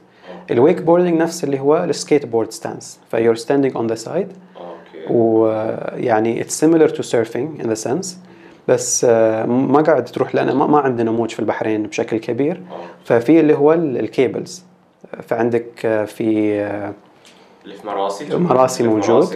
ال 0.51 0.57
wake 0.57 0.81
boarding 0.81 1.21
نفس 1.21 1.43
اللي 1.43 1.59
هو 1.59 1.83
ال 1.83 1.90
skate 1.90 2.25
board 2.25 2.51
stance 2.51 2.99
ف 3.11 3.15
you're 3.15 3.35
standing 3.35 3.75
on 3.77 3.87
the 3.87 3.95
side 3.95 4.27
ويعني 5.09 6.41
it's 6.41 6.59
similar 6.59 6.89
to 6.89 7.03
surfing 7.03 7.61
in 7.61 7.67
the 7.67 7.73
sense 7.73 8.19
بس 8.67 9.05
آه، 9.09 9.45
ما 9.45 9.81
قاعد 9.81 10.05
تروح 10.05 10.35
لأن 10.35 10.51
ما, 10.55 10.79
عندنا 10.79 11.11
موج 11.11 11.29
في 11.29 11.39
البحرين 11.39 11.83
بشكل 11.83 12.17
كبير. 12.17 12.55
Okay. 12.71 12.83
ففي 13.05 13.39
اللي 13.39 13.53
هو 13.53 13.73
ال- 13.73 13.97
ال 13.99 14.08
cables 14.08 14.63
فعندك 15.27 15.85
آه، 15.85 16.05
في 16.05 16.59
آه، 16.61 16.93
اللي 17.63 17.75
في 17.75 17.87
مراسي. 17.87 18.35
مراسي 18.35 18.83
موجود. 18.83 19.27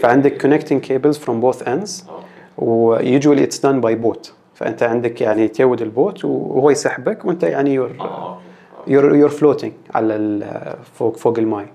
فعندك 0.00 0.42
cables 0.84 1.16
from 1.16 1.42
both 1.42 1.62
ends. 1.64 2.08
Okay 2.08 2.24
و 2.58 2.69
usually 2.69 3.44
it's 3.44 3.66
done 3.66 3.80
by 3.82 3.94
boat. 4.04 4.28
فأنت 4.58 4.82
عندك 4.82 5.20
يعني 5.20 5.48
tied 5.48 5.82
ال 5.82 5.90
boat 5.90 6.24
وهو 6.24 6.70
يسحبك 6.70 7.24
وأنت 7.24 7.42
يعني 7.42 7.74
you're 7.74 7.90
you're 8.86 9.16
you're 9.16 9.28
floating 9.28 9.72
على 9.94 10.76
فوق 10.94 11.16
فوق 11.16 11.38
الماي. 11.38 11.66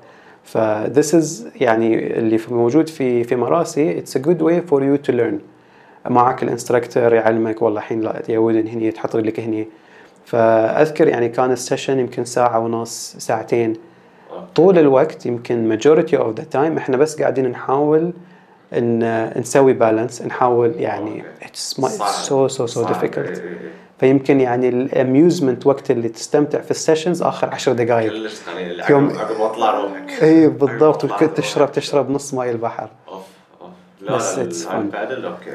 ف 0.44 0.58
this 0.88 1.14
is 1.14 1.26
يعني 1.62 2.18
اللي 2.18 2.40
موجود 2.52 2.90
في 2.90 3.24
في 3.24 3.36
مراسي. 3.36 3.98
It's 3.98 4.18
a 4.18 4.22
good 4.22 4.40
way 4.40 4.70
for 4.70 4.80
you 4.80 5.08
to 5.08 5.16
learn. 5.16 5.36
معك 6.10 6.44
ال 6.44 6.50
instructor 6.50 7.14
يعلمك 7.14 7.62
والله 7.62 7.80
الحين 7.80 8.02
لا 8.02 8.22
تيودن 8.22 8.68
هني 8.68 8.92
تحط 8.92 9.16
رجلك 9.16 9.40
هني. 9.40 9.68
فأذكر 10.26 11.08
يعني 11.08 11.30
كان 11.30 11.52
ال 11.52 11.58
session 11.58 12.00
يمكن 12.00 12.26
ساعة 12.26 12.60
ونص 12.60 13.16
ساعتين. 13.20 13.74
طول 14.56 14.80
الوقت 14.80 15.26
يمكن 15.26 15.78
majority 15.78 16.18
of 16.18 16.42
the 16.42 16.56
time 16.56 16.78
إحنا 16.78 16.98
بس 16.98 17.22
قاعدين 17.22 17.48
نحاول 17.48 18.14
إن 18.78 19.32
نسوي 19.40 19.74
balance 19.74 20.22
نحاول 20.22 20.74
يعني 20.78 21.24
صعب. 22.84 22.94
difficult. 22.94 23.16
إي- 23.16 23.38
إي- 23.38 23.42
إي. 23.42 23.58
فيمكن 24.00 24.40
يعني 24.42 24.70
ال 24.70 24.79
amusement 24.79 25.68
وقت 25.68 25.92
اللي 25.92 26.10
تستمتع 26.10 26.62
في 26.62 26.72
ال 26.72 26.77
sessions 26.77 27.22
آخر 27.24 27.50
عشر 27.50 27.74
دقائق 27.74 28.12
كلش 28.12 28.42
قليل 28.50 28.84
يوم- 28.90 29.04
ما 29.08 29.46
اطلع 29.46 29.80
روحك. 29.82 30.24
اي 30.24 30.48
بالضبط. 30.48 31.04
وكنت. 31.04 31.38
تشرب 31.38 31.72
تشرب 31.72 32.10
نص 32.10 32.34
ماي 32.34 32.52
البحر. 32.52 32.90
أوف 33.08 33.22
أوف. 33.62 33.70
لا 34.02 34.16
بس. 34.16 34.68
ال 34.68 34.76
paddle 34.76 35.26
okay. 35.26 35.50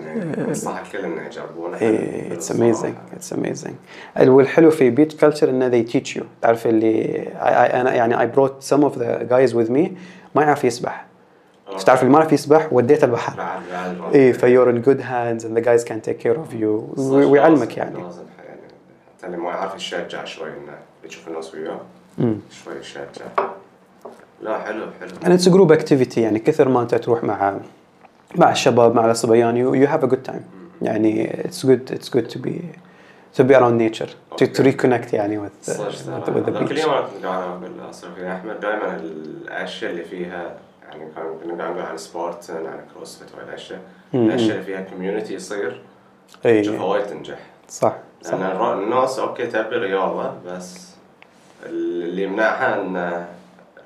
يعني 0.00 0.44
انصح 0.48 0.80
الكل 0.80 0.98
إنه 1.04 1.26
يجربونه. 1.26 1.76
اي 1.80 2.32
it's. 2.32 2.52
Amazing 2.52 2.94
it's 3.16 3.32
amazing 3.32 3.74
والحلو 4.20 4.70
في 4.70 4.90
بيتش 4.90 5.20
كلتشر 5.20 5.50
انه 5.50 5.70
they 5.70 5.86
teach 5.88 6.16
you. 6.18 6.22
تعرف 6.42 6.66
اللي 6.66 7.22
أنا 7.80 7.94
يعني 7.94 8.16
I 8.16 8.34
brought 8.36 8.66
some 8.68 8.80
of 8.82 8.92
the 8.98 9.28
guys 9.30 9.52
with 9.56 9.70
me. 9.70 9.88
ما 10.34 10.42
يعرف 10.42 10.64
يسبح. 10.64 11.05
Okay. 11.68 11.84
تعرف 11.84 12.02
اللي 12.02 12.12
ما 12.12 12.18
يعرف 12.18 12.32
يسبح 12.32 12.72
وديته 12.72 13.04
البحر. 13.04 13.60
اي 14.14 14.32
ف 14.32 14.39
you're 14.39 14.82
good 14.82 15.00
hands 15.00 15.44
and 15.44 15.56
the 15.56 15.60
guys 15.60 15.84
can 15.84 16.00
take 16.08 16.18
care 16.18 16.36
of 16.36 16.54
you. 16.54 16.96
صدق 16.96 17.26
ويعلمك 17.26 17.76
يعني. 17.76 17.98
يعني. 17.98 18.12
حتى 19.18 19.26
اللي 19.26 19.36
ما 19.36 19.50
يعرف 19.50 19.74
يشجع 19.76 20.24
شوي 20.24 20.48
إنه 20.48 20.78
يشوف 21.04 21.28
الناس 21.28 21.54
وياه. 21.54 21.80
شوي 22.50 22.74
يشجع. 22.80 23.24
لا 24.42 24.58
حلو 24.58 24.86
حلو. 25.00 25.36
A 25.36 25.38
group 25.38 25.78
activity 25.80 26.18
يعني 26.18 26.38
كثر 26.38 26.68
ما 26.68 26.82
أنت 26.82 26.94
تروح 26.94 27.24
مع 27.24 27.58
مع 28.36 28.50
الشباب 28.50 28.94
مع 28.94 29.10
الصبيان 29.10 29.54
you, 29.56 29.86
you 29.86 29.90
have 29.92 30.04
a 30.04 30.10
good 30.12 30.30
time. 30.32 30.42
يعني 30.82 31.42
it's 31.44 31.62
good 31.62 31.90
it's 31.90 32.08
good 32.08 32.30
to 32.30 32.38
be 32.38 32.52
to 33.38 33.44
be 33.44 33.54
around 33.54 33.78
nature 33.78 34.10
to, 34.36 34.46
to 34.46 34.62
Okay. 34.62 34.72
reconnect 34.72 35.14
يعني 35.14 35.48
with, 35.48 35.70
صدق 35.70 36.24
with, 36.26 36.46
the 36.46 36.50
beach. 36.50 36.84
أنا 36.84 37.06
قاعد 37.24 37.42
أقول 37.42 37.90
أصلا 37.90 38.14
في 38.14 38.32
أحمد 38.32 38.60
دائما 38.60 38.96
الأشياء 38.96 39.90
اللي 39.90 40.04
فيها 40.04 40.56
يعني 40.88 41.10
كنا 41.14 41.62
قاعد 41.64 41.72
نقول 41.72 41.86
عن 41.86 41.96
Spartan 41.96 42.66
عن 42.66 42.80
CrossFit 42.94 43.34
وهاي 43.34 43.44
الأشياء. 43.48 43.80
مم. 44.12 44.28
الأشياء 44.28 44.50
اللي 44.50 44.62
فيها 44.64 44.80
community 44.80 45.34
يصير 45.34 45.80
اي 46.46 46.64
شوفها 46.64 46.84
وايد 46.84 47.06
تنجح. 47.06 47.38
صح 47.68 47.96
صح. 48.22 48.34
لأن 48.34 48.78
الناس 48.82 49.18
okay 49.18 49.46
تبي 49.46 49.76
رياضة 49.76 50.32
بس 50.46 50.90
اللي 51.66 52.22
يمنعها 52.22 52.80
انه 52.82 53.28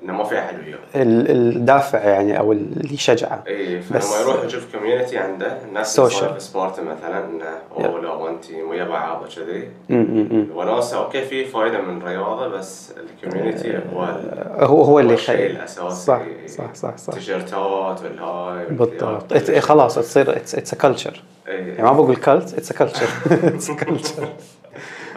إنه 0.03 0.13
ما 0.13 0.23
في 0.23 0.39
أحد 0.39 0.55
وياه. 0.59 0.77
ال- 1.03 1.31
الدافع 1.31 1.99
يعني 2.03 2.39
أو 2.39 2.51
اللي 2.51 2.93
يشجعه. 2.93 3.43
اي 3.47 3.77
بس- 3.77 4.13
فلما 4.13 4.21
يروح 4.31 4.43
يشوف 4.45 4.75
community 4.75 5.17
عنده. 5.17 5.57
الناس 5.67 5.99
في 5.99 6.33
Spartan 6.39 6.81
مثلا 6.81 7.25
إنه 7.25 7.45
أوه 7.85 8.01
لا 8.01 8.11
وانت 8.13 8.45
ويا 8.69 8.83
بعض 8.83 9.23
كذي 9.35 9.69
م- 9.89 9.95
م- 9.95 10.27
م. 10.31 10.47
الوناسه 10.51 10.97
okay 11.05 11.21
في 11.25 11.45
فايدة 11.45 11.81
من 11.81 11.97
الرياضة 11.97 12.47
بس 12.47 12.93
ال 13.23 13.29
community 13.29 13.79
هو 13.93 14.03
ال- 14.03 14.63
هو 14.65 14.81
هو 14.81 14.99
اللي 14.99 15.13
الشيء 15.13 15.35
يخلي. 15.35 15.47
الأساسي. 15.51 16.05
صح 16.05 16.21
صح 16.47 16.73
صح 16.73 16.97
صح. 16.97 17.13
تيشيرتات 17.13 18.01
والهاي 18.01 18.65
بالضبط. 18.69 19.23
خلاص 19.59 19.95
تصير 19.95 20.35
it's 20.35 20.55
it's 20.55 20.75
culture 20.75 21.23
يعني 21.47 21.83
ما 21.83 21.91
بقول 21.91 22.15
cult 22.15 22.53
it's 22.53 22.73
culture 22.73 23.07
it's 23.31 23.71
culture 23.71 24.29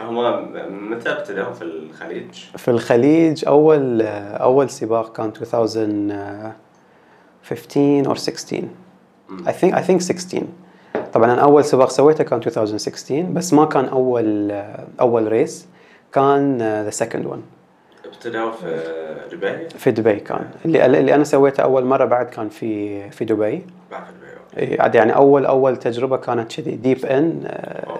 هم 0.05 0.49
متى 0.91 1.09
ابتدوا 1.09 1.53
في 1.53 1.61
الخليج؟ 1.61 2.33
في 2.57 2.67
الخليج 2.67 3.45
أول 3.47 4.01
أول 4.01 4.69
سباق 4.69 5.15
كان 5.15 5.31
2015 5.41 8.13
or 8.13 8.17
16 8.17 8.63
I 9.45 9.51
think 9.51 9.73
I 9.73 9.81
think 9.81 9.97
16 9.97 10.43
طبعا 11.13 11.33
أنا 11.33 11.41
أول 11.41 11.65
سباق 11.65 11.89
سويته 11.89 12.23
كان 12.23 12.39
2016 12.39 13.21
بس 13.21 13.53
ما 13.53 13.65
كان 13.65 13.85
أول 13.85 14.51
أول 15.01 15.27
race 15.27 15.67
كان 16.13 16.57
the 16.57 16.89
second 16.89 17.25
one. 17.25 17.39
ابتدوا 18.05 18.51
في 18.51 18.83
دبي؟ 19.31 19.69
في 19.69 19.91
دبي 19.91 20.15
كان. 20.15 20.49
اللي 20.65 20.85
اللي 20.85 21.15
أنا 21.15 21.23
سويته 21.23 21.63
أول 21.63 21.85
مرة 21.85 22.05
بعد 22.05 22.25
كان 22.25 22.49
في 22.49 23.09
في 23.09 23.25
دبي. 23.25 23.65
بعد 23.91 24.03
دبي. 24.07 24.24
إيه، 24.24 24.24
عاد 24.57 24.95
يعني 24.95 25.15
اول 25.15 25.45
أول 25.45 25.77
تجربة 25.77 26.17
كانت 26.17 26.55
كذي 26.55 26.71
deep 26.75 27.05
end. 27.05 27.41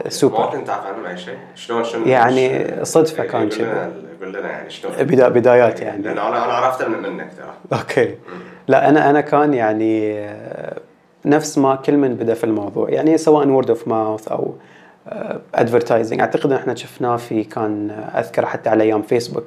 ما 0.04 0.10
سوبر. 0.10 0.46
كنت 0.46 0.68
تعرف 0.68 0.86
عنهم 0.86 1.06
أي 1.06 1.18
شيء؟ 1.18 1.38
شلون 1.56 1.84
شنو 1.84 2.06
يعني 2.06 2.66
صدفة 2.86 3.24
إيه، 3.24 3.30
كان 3.30 3.50
كذي. 3.50 3.92
قول 4.22 4.34
لنا 4.34 4.50
يعني 4.52 4.70
شلون؟ 4.70 4.94
بدا 5.00 5.30
بدايات 5.30 5.82
يعني. 5.82 6.04
لأن 6.04 6.18
أنا 6.18 6.46
أنا 6.46 6.54
عرفته 6.54 6.88
من 6.88 7.10
منك 7.10 7.32
ترى. 7.38 7.80
okay. 7.80 8.16
لا 8.68 8.90
أنا 8.90 9.10
أنا 9.10 9.22
كان 9.22 9.54
يعني 9.54 10.20
آه، 10.20 10.78
نفس 11.26 11.58
ما 11.58 11.76
كل 11.76 11.98
من 11.98 12.16
بدا 12.16 12.34
في 12.34 12.44
الموضوع. 12.44 12.90
يعني 12.90 13.18
سواء 13.18 13.48
word 13.48 13.70
of 13.70 13.88
mouth 13.88 14.28
أو 14.28 14.54
advertising 15.56 16.20
أعتقد 16.20 16.52
إن 16.52 16.58
إحنا 16.58 16.76
شفناه 16.76 17.16
في 17.18 17.44
كان 17.44 17.92
آه، 17.92 18.20
أذكر 18.20 18.46
حتى 18.46 18.70
على 18.70 18.84
أيام 18.84 19.02
فيسبوك 19.02 19.46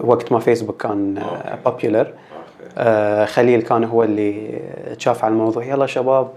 وقت 0.00 0.32
ما 0.32 0.38
فيسبوك 0.38 0.82
كان. 0.82 1.22
popular. 1.64 2.12
خليل 3.26 3.62
كان 3.62 3.84
هو 3.84 4.02
اللي 4.02 4.60
شاف 4.98 5.24
على 5.24 5.32
الموضوع. 5.32 5.64
يلا 5.64 5.86
شباب 5.86 6.28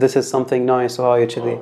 this 0.00 0.12
is 0.12 0.32
something 0.32 0.68
nice. 0.68 1.00
وهاي 1.00 1.26
كذي. 1.26 1.58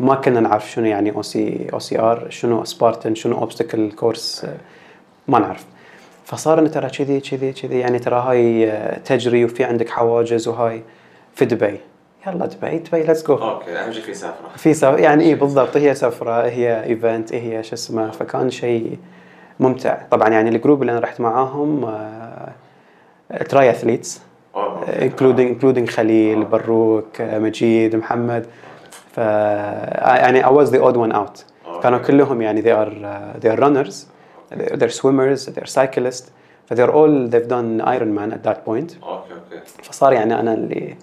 ما 0.00 0.14
كنا 0.14 0.40
نعرف 0.40 0.70
شنو 0.70 0.86
يعني 0.86 1.10
OC 1.10 1.22
OCR 1.22 2.26
شنو 2.30 2.64
Spartan 2.64 3.14
شنو 3.14 3.38
obstacle 3.38 3.92
course 3.92 4.46
ما 5.28 5.38
نعرف. 5.38 5.64
فصار 6.24 6.58
انه 6.58 6.68
ترى 6.68 6.90
كذي 6.90 7.20
كذي 7.20 7.52
كذي. 7.52 7.78
يعني 7.78 7.98
ترى 7.98 8.14
هاي 8.14 8.70
آه، 8.70 8.98
تجري 8.98 9.44
وفي 9.44 9.64
عندك 9.64 9.90
حواجز 9.90 10.48
وهاي. 10.48 10.82
في 11.34 11.44
دبي. 11.44 11.80
يلا 12.26 12.46
دبي 12.46 12.78
دبي 12.78 13.02
let's 13.02 13.26
go 13.26 13.34
okay 13.34 13.70
اهم 13.70 13.92
شيء 13.92 14.02
في 14.02 14.14
سفرة. 14.14 14.48
في 14.56 14.74
سف... 14.74 14.98
يعني 14.98 15.24
اي 15.24 15.34
بالضبط. 15.34 15.76
هي 15.76 15.94
سفرة 15.94 16.42
هي 16.42 16.84
event 16.84 17.34
هي 17.34 17.62
شو 17.62 17.74
اسمه. 17.74 18.10
فكان 18.10 18.50
شيء 18.50 18.98
ممتع. 19.60 19.98
طبعا 20.10 20.28
يعني 20.28 20.48
ال 20.48 20.54
group 20.54 20.82
اللي 20.82 20.92
أنا 20.92 21.00
رحت 21.00 21.20
معاهم 21.20 21.94
triathletes 23.48 24.20
including 24.86 25.54
including 25.54 25.90
خليل 25.90 26.44
بروك 26.44 27.20
آه، 27.20 27.38
مجيد 27.38 27.96
محمد. 27.96 28.46
ف 29.12 29.18
يعني 29.18 30.44
I 30.44 30.48
was 30.48 30.70
the 30.70 30.78
odd 30.78 30.96
one 30.96 31.12
out. 31.12 31.42
okay. 31.66 31.80
كانوا 31.82 31.98
كلهم 31.98 32.42
يعني 32.42 32.62
they 32.62 32.66
are 32.66 32.90
uh, 32.90 33.44
they 33.44 33.50
are 33.50 33.60
runners. 33.60 33.94
They're, 34.54 34.88
swimmers 34.88 35.46
they're 35.46 35.80
cyclists. 35.80 36.30
ف 36.66 36.74
they're 36.74 36.92
all 36.92 37.28
they've 37.28 37.48
done 37.48 37.80
Ironman 37.86 38.32
at 38.32 38.42
that 38.48 38.64
point. 38.66 39.02
okay 39.02 39.32
okay. 39.34 39.60
فصار 39.82 40.12
يعني 40.12 40.40
أنا 40.40 40.54
اللي 40.54 40.96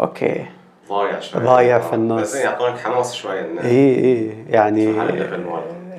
okay. 0.00 0.46
ضايع 0.88 1.20
شوي. 1.20 1.42
ضايع 1.44 1.78
في 1.78 1.94
النص. 1.94 2.22
بس 2.22 2.34
يعطونك 2.34 2.78
حماس 2.78 3.14
شوي 3.14 3.40
إنه 3.40 3.60
إي 3.60 4.04
إي 4.04 4.44
يعني. 4.48 4.94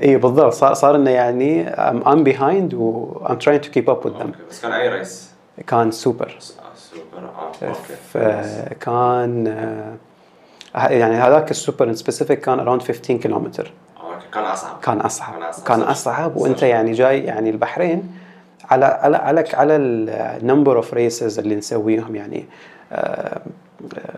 إي 0.04 0.18
بالضبط. 0.18 0.54
صار 0.54 0.74
صار 0.74 0.96
إنه 0.96 1.10
يعني 1.12 1.66
I'm, 1.76 2.04
I'm 2.04 2.24
behind 2.34 2.74
و 2.74 3.14
I'm 3.26 3.38
trying 3.38 3.62
to 3.68 3.70
keep 3.70 3.90
up 3.90 4.06
with 4.06 4.20
them. 4.22 4.28
بس 4.50 4.62
كان 4.62 4.72
أي 4.72 4.90
race 4.90 5.37
كان 5.68 5.92
سوبر. 5.92 6.28
آه، 6.28 6.76
سوبر 6.76 7.28
آه 7.28 7.68
okay. 7.68 7.96
فكان 8.14 9.48
آه، 10.76 10.88
يعني 10.88 11.16
هذاك 11.16 11.52
ال 11.52 11.58
super 11.58 11.90
in 11.90 11.96
specific 11.96 12.40
كان 12.40 12.60
around 12.60 12.84
15 12.84 13.18
كيلومتر 13.18 13.72
كان 14.34 14.44
أصعب. 14.44 14.80
كان 14.82 15.02
أصعب. 15.02 15.34
كان 15.34 15.42
أصعب. 15.42 15.68
كان. 15.68 15.82
أصعب 15.82 16.32
صدق. 16.32 16.42
وأنت 16.42 16.64
يعني 16.64 16.92
جاي 16.92 17.24
يعني 17.24 17.50
البحرين 17.50 18.14
على 18.70 18.86
على 18.86 19.18
على 19.18 19.44
على 19.54 19.76
ال 19.76 19.90
number 19.90 20.78
of 20.78 20.94
races 20.94 21.40
اللي 21.40 21.56
نسويهم 21.56 22.16
يعني 22.16 22.46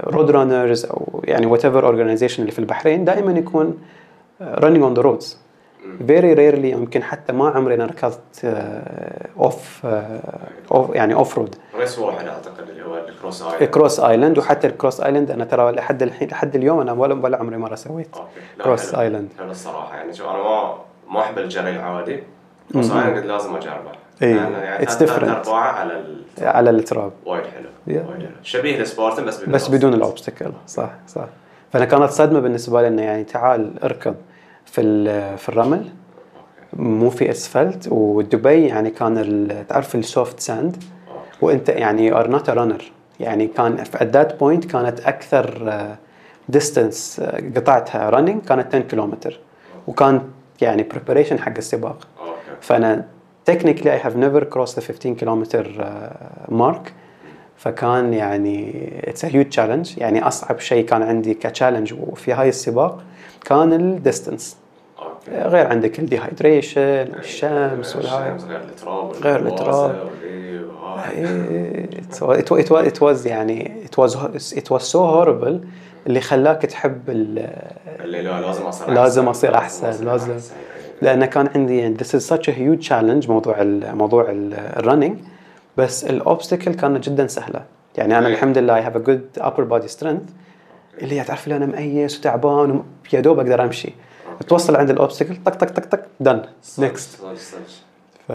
road 0.04 0.32
runners 0.32 0.86
أو 0.86 1.24
يعني 1.24 1.46
whatever 1.46 1.86
organization 1.86 2.42
اللي 2.42 2.52
في 2.52 2.60
البحرين 2.60 3.06
دائما 3.06 3.32
يكون 3.32 3.78
running 4.42 4.82
on 4.82 4.94
the 4.94 5.02
roads 5.02 5.38
very 6.08 6.34
rarely 6.34 6.72
يمكن 6.72 7.04
حتى 7.04 7.34
ما 7.34 7.50
عمري 7.50 7.76
أنا 7.76 7.86
ركضت 7.86 8.46
off 9.40 9.86
off 10.72 10.96
يعني 10.96 11.14
off 11.14 11.38
road 11.38 11.56
race 11.80 12.00
واحد 12.00 12.28
أعتقد 12.28 12.70
اللي 12.70 12.86
هو 12.86 12.98
ال 12.98 13.05
cross 13.05 13.42
اي 13.42 13.68
cross 13.68 14.00
island 14.00 14.38
وحتى 14.38 14.68
ال 14.68 14.74
cross 14.74 15.02
island 15.02 15.32
أنا 15.32 15.46
ترى 15.46 15.72
لحد 15.72 16.04
الحين 16.04 16.28
لحد 16.28 16.56
اليوم 16.56 16.80
أنا 16.80 16.92
ولا 16.92 17.14
ولا 17.14 17.38
عمري 17.38 17.58
مره 17.58 17.76
سويت 17.76 18.16
cross. 18.64 18.96
island 18.96 19.30
حلو. 19.40 19.52
الصراحة. 19.52 19.96
يعني 19.96 20.14
شوف 20.14 20.28
أنا 20.28 20.38
ما 20.38 20.76
ما 21.10 21.22
أحب 21.22 21.38
الجري 21.38 21.70
العادي. 21.70 22.24
بس 22.76 22.92
أنا 22.92 23.16
قلت 23.16 23.26
لازم 23.26 23.56
أجربه. 23.56 23.92
ثلاث 24.20 25.04
different. 25.04 25.24
أرباعه 25.24 25.72
على. 25.72 26.04
على 26.42 26.70
التراب. 26.70 27.12
وايد 27.26 27.44
حلو 27.44 27.70
Yeah. 27.88 27.92
وايد 27.92 28.22
حلو. 28.22 28.30
شبيه 28.44 28.82
ل 28.82 28.87
Spartan 28.87 29.26
بس 29.26 29.38
بدون 29.42 29.54
بس 29.54 29.68
بدون. 29.68 29.94
ال 29.94 30.00
obstacle 30.00 30.52
صح 30.68 30.90
صح. 31.08 31.26
فأنا 31.74 31.86
كانت 31.86 32.10
صدمة 32.10 32.40
بالنسبة 32.40 32.82
لي 32.82 32.88
إنه 32.88 33.02
يعني 33.02 33.24
تعال 33.24 33.84
اركض. 33.84 34.16
في 34.72 35.38
في 35.38 35.50
الرمل. 35.50 35.90
مو 36.74 37.10
في 37.10 37.32
أسفلت. 37.32 37.88
ودبي 37.92 38.68
يعني 38.68 38.90
كان 38.90 39.66
تعرف 39.70 39.96
ال 39.96 40.05
soft 40.05 40.40
sand 40.40 40.84
وإنت 41.42 41.70
يعني 41.70 42.14
are 42.14 42.28
not 42.28 42.50
runner 42.50 42.92
يعني 43.20 43.48
كان 43.48 43.80
at 43.80 44.04
that 44.04 44.40
point 44.40 44.66
كانت 44.66 45.00
أكثر 45.00 45.74
distance 46.50 47.22
قطعتها 47.56 48.10
running 48.10 48.42
كانت 48.42 48.76
10 48.76 48.80
كيلومتر 48.80 49.40
وكان 49.88 50.22
يعني 50.62 50.84
preparation 50.84 51.40
حق 51.40 51.58
السباق. 51.58 52.08
فأنا 52.62 53.06
technically 53.46 53.94
I 53.94 54.00
have 54.00 54.16
never 54.16 54.44
cross 54.44 54.80
the 54.80 54.86
15 54.86 55.14
كيلومتر 55.14 55.92
mark 56.50 56.94
فكان 57.58 58.14
يعني 58.14 58.74
it's 59.04 59.26
huge 59.26 59.46
challenge 59.46 59.98
يعني 59.98 60.28
أصعب 60.28 60.60
شيء 60.60 60.86
كان 60.86 61.04
عندي 61.04 61.34
ك 61.34 61.40
challenge 61.40 61.94
وفي 61.94 62.34
هاي 62.34 62.50
السباق 62.50 63.04
كان 63.46 63.74
ال 63.74 63.83
distance 63.83 64.58
غير 65.32 65.68
عندك 65.68 66.00
ال 66.00 66.07
dehydration 66.07 66.82
الشمس 67.20 67.96
والهاي. 67.96 68.32
غير 68.48 68.60
التراب 68.60 69.12
غير 69.12 69.48
التراب. 69.48 70.10
إيه، 70.24 71.88
it 72.42 72.92
it 72.92 73.00
was- 73.00 73.26
يعني 73.26 73.72
it 73.86 74.04
was 74.04 74.14
it 74.56 74.70
was 74.76 74.82
so 74.82 75.00
horrible 75.00 75.58
اللي 76.08 76.22
خلاك 76.22 76.62
تحب 76.62 77.10
ال- 77.10 77.50
اللي 78.00 78.22
لا 78.22 78.42
لازم 78.42 78.64
أصير 78.64 78.90
لازم 78.92 79.28
أصير 79.28 79.56
أحسن، 79.56 80.06
لازم. 80.06 80.34
لأنه 81.02 81.26
كان 81.26 81.50
عندي 81.56 81.78
يعني 81.78 81.98
this 81.98 82.08
is 82.20 82.24
such 82.34 82.44
a 82.48 82.52
huge 82.52 82.88
challenge 82.90 83.30
موضوع 83.30 83.62
ال 83.62 83.96
موضوع 83.96 84.26
ال 84.30 84.41
running 84.41 85.18
بس 85.78 86.04
ال 86.06 86.13
obstacle 86.13 86.74
كانت 86.74 87.10
جدا 87.10 87.28
سهله 87.28 87.62
يعني 87.98 88.18
أنا 88.18 88.28
إيه. 88.28 88.34
الحمد 88.34 88.58
لله 88.58 88.82
I 88.82 88.86
have 88.86 88.96
a 88.98 89.02
good 89.10 89.44
upper 89.44 89.64
body 89.72 89.98
strength. 90.00 90.32
اللي 91.02 91.24
تعرف 91.24 91.48
لي 91.48 91.56
أنا 91.56 91.66
مقيس 91.66 92.20
وتعبان 92.20 92.84
يا 93.14 93.20
دوب 93.20 93.40
أقدر 93.40 93.64
أمشي. 93.64 93.94
توصل 94.48 94.76
عند 94.76 94.90
ال 94.90 94.95
obstacle 94.95 95.36
طق 95.46 95.56
طق 95.56 95.68
طق 95.70 95.86
طق 95.86 96.02
done 96.20 96.42
next. 96.80 97.22
ف 98.28 98.32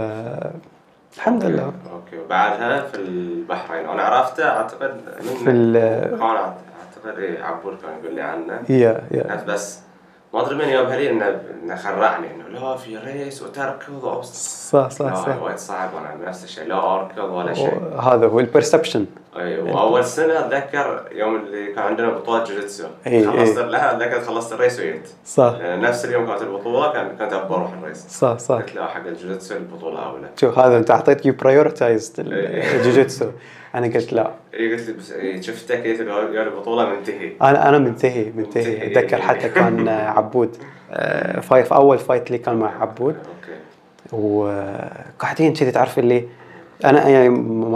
الحمد 1.17 1.45
لله. 1.45 1.73
okay. 1.93 2.19
وبعدها 2.19 2.83
في 2.83 2.97
البحرين. 2.97 3.89
أنا 3.89 4.03
عرفته 4.03 4.49
أعتقد 4.49 5.01
في 5.45 5.51
ال 5.51 5.77
أعتقد 6.23 7.19
إيه 7.19 7.43
عبود 7.43 7.77
كان 7.83 7.91
يقول 8.03 8.15
لي 8.15 8.23
عنه. 8.23 8.61
يا 8.69 9.03
يا 9.11 9.45
بس 9.49 9.79
ما 10.35 10.47
أدري 10.47 10.55
من 10.55 10.69
يومها 10.69 10.97
لي 10.97 11.11
انه 11.11 11.41
انه 11.63 11.77
خرعني 11.77 12.27
إنه 12.35 12.49
لا 12.49 12.77
في 12.77 12.97
race 12.97 13.43
وتركض. 13.43 14.23
صح 14.23 14.91
صح 14.91 15.07
لا 15.07 15.15
صح. 15.15 15.43
وايد 15.43 15.59
صعب 15.59 15.95
وأنا 15.95 16.29
نفس 16.29 16.45
الشيء 16.45 16.65
لا 16.65 16.95
أركض 16.95 17.25
ولا 17.25 17.55
شيء. 17.55 17.81
هذا 18.01 18.27
هو 18.27 18.41
ال 18.41 18.47
perception 18.47 19.07
اي 19.37 19.59
وأول 19.59 20.05
سنة 20.05 20.39
أتذكر 20.39 21.09
يوم 21.13 21.37
اللي 21.37 21.73
كان 21.73 21.85
عندنا 21.85 22.11
بطوله 22.11 22.45
جوجيتسو. 22.45 22.87
إي، 23.07 23.27
خلصت 23.27 23.59
إي. 23.59 23.65
لها 23.65 23.97
أتذكر 23.97 24.21
خلصت 24.21 24.53
ال 24.53 24.58
race 24.58 24.81
وجيت. 24.81 25.09
صح. 25.27 25.57
يعني 25.61 25.83
نفس 25.83 26.05
اليوم 26.05 26.27
كانت 26.27 26.43
البطولة 26.43 26.93
كان 26.93 27.09
كنت 27.09 27.33
ابى 27.33 27.55
أروح 27.55 27.73
ال 27.73 27.78
race. 27.78 28.07
صح 28.09 28.39
صح. 28.39 28.55
قلت 28.55 28.75
لا 28.75 28.87
حق 28.87 29.07
الجوجيتسو 29.07 29.55
البطولة 29.55 30.07
أولى. 30.07 30.29
شوف 30.41 30.59
هذا 30.59 30.79
أنت 30.79 30.91
اعطيت 30.91 31.27
you 31.27 31.33
prioritized 31.33 32.33
إيه. 32.33 32.77
الجوجيتسو. 32.77 33.31
أنا 33.75 33.87
قلت 33.87 34.13
لا. 34.13 34.31
اي 34.55 34.73
قلت 34.75 34.89
لي 34.89 34.93
بس 34.93 35.15
شفتك 35.47 35.87
قلت 35.87 36.01
لي 36.01 36.43
البطولة 36.43 36.91
منتهي. 36.91 37.33
أنا 37.43 37.69
أنا 37.69 37.79
منتهي 37.79 38.33
منتهي. 38.37 38.87
أتذكر 38.87 39.21
حتى 39.21 39.49
كان 39.49 39.89
عبود. 39.89 40.57
آه، 40.91 41.41
fight 41.41 41.73
أول 41.73 41.99
fight 41.99 42.31
لي 42.31 42.39
كان 42.39 42.57
مع 42.57 42.83
عبود. 42.83 43.15
okay. 43.15 43.59
وقاعدين 44.13 45.53
كذي 45.53 45.71
تعرف 45.71 45.99
اللي 45.99 46.25
أنا 46.85 47.09
يعني 47.09 47.29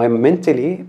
mentally 0.09 0.85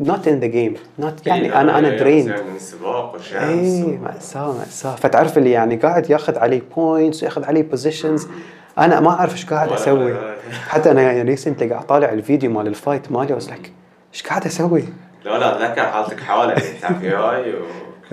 not 0.00 0.28
in 0.28 0.40
the 0.40 0.46
game 0.46 0.74
not 0.98 1.26
يعني 1.26 1.60
أنا 1.60 1.78
أنا 1.78 1.96
drained 1.96 2.28
من 2.28 2.58
سباق 2.58 3.14
وشمس 3.14 3.34
اي 3.34 3.98
مأساة 4.02 4.58
مأساة 4.58 4.96
فتعرف 4.96 5.38
اللي 5.38 5.50
يعني 5.50 5.76
قاعد 5.76 6.10
ياخذ 6.10 6.38
علي 6.38 6.62
points 6.76 7.22
وياخذ 7.22 7.44
علي 7.44 7.62
positions 7.62 8.28
أنا 8.78 9.00
ما 9.00 9.10
أعرف 9.10 9.32
إيش 9.32 9.46
قاعد 9.46 9.72
أسوي. 9.72 10.14
حتى 10.68 10.90
أنا 10.90 11.02
يعني 11.02 11.22
recently 11.22 11.70
قاعد 11.70 11.86
طالع 11.86 12.12
الفيديو 12.12 12.50
مال 12.50 12.66
ال 12.66 12.74
fight 12.74 13.12
مالي 13.12 13.34
was 13.34 13.48
like 13.48 13.72
إيش 14.12 14.22
قاعد 14.22 14.46
أسوي؟ 14.46 14.84
لا 15.24 15.38
لا 15.38 15.66
اتذكر 15.66 15.82
حالتك 15.86 16.20
تعرف 16.82 17.02
جاي 17.02 17.54
و 17.54 17.62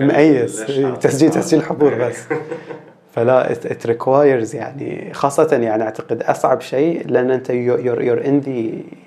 مأيس 0.00 0.60
كلش 0.62 0.70
إيه، 0.70 0.84
حالة. 0.84 0.96
تسجيل 0.96 1.30
تسجيل 1.30 1.62
حضور. 1.62 1.94
بس. 1.94 2.16
فلا 3.14 3.52
it 3.52 3.86
requires 3.86 4.54
يعني 4.54 5.14
خاصة 5.14 5.48
يعني 5.62 5.82
أعتقد 5.82 6.22
أصعب 6.22 6.60
شيء 6.60 7.08
لأن 7.08 7.30
أنت 7.30 7.50
you're 7.50 8.02
you're 8.02 8.24
in 8.26 8.40
the 8.40 8.50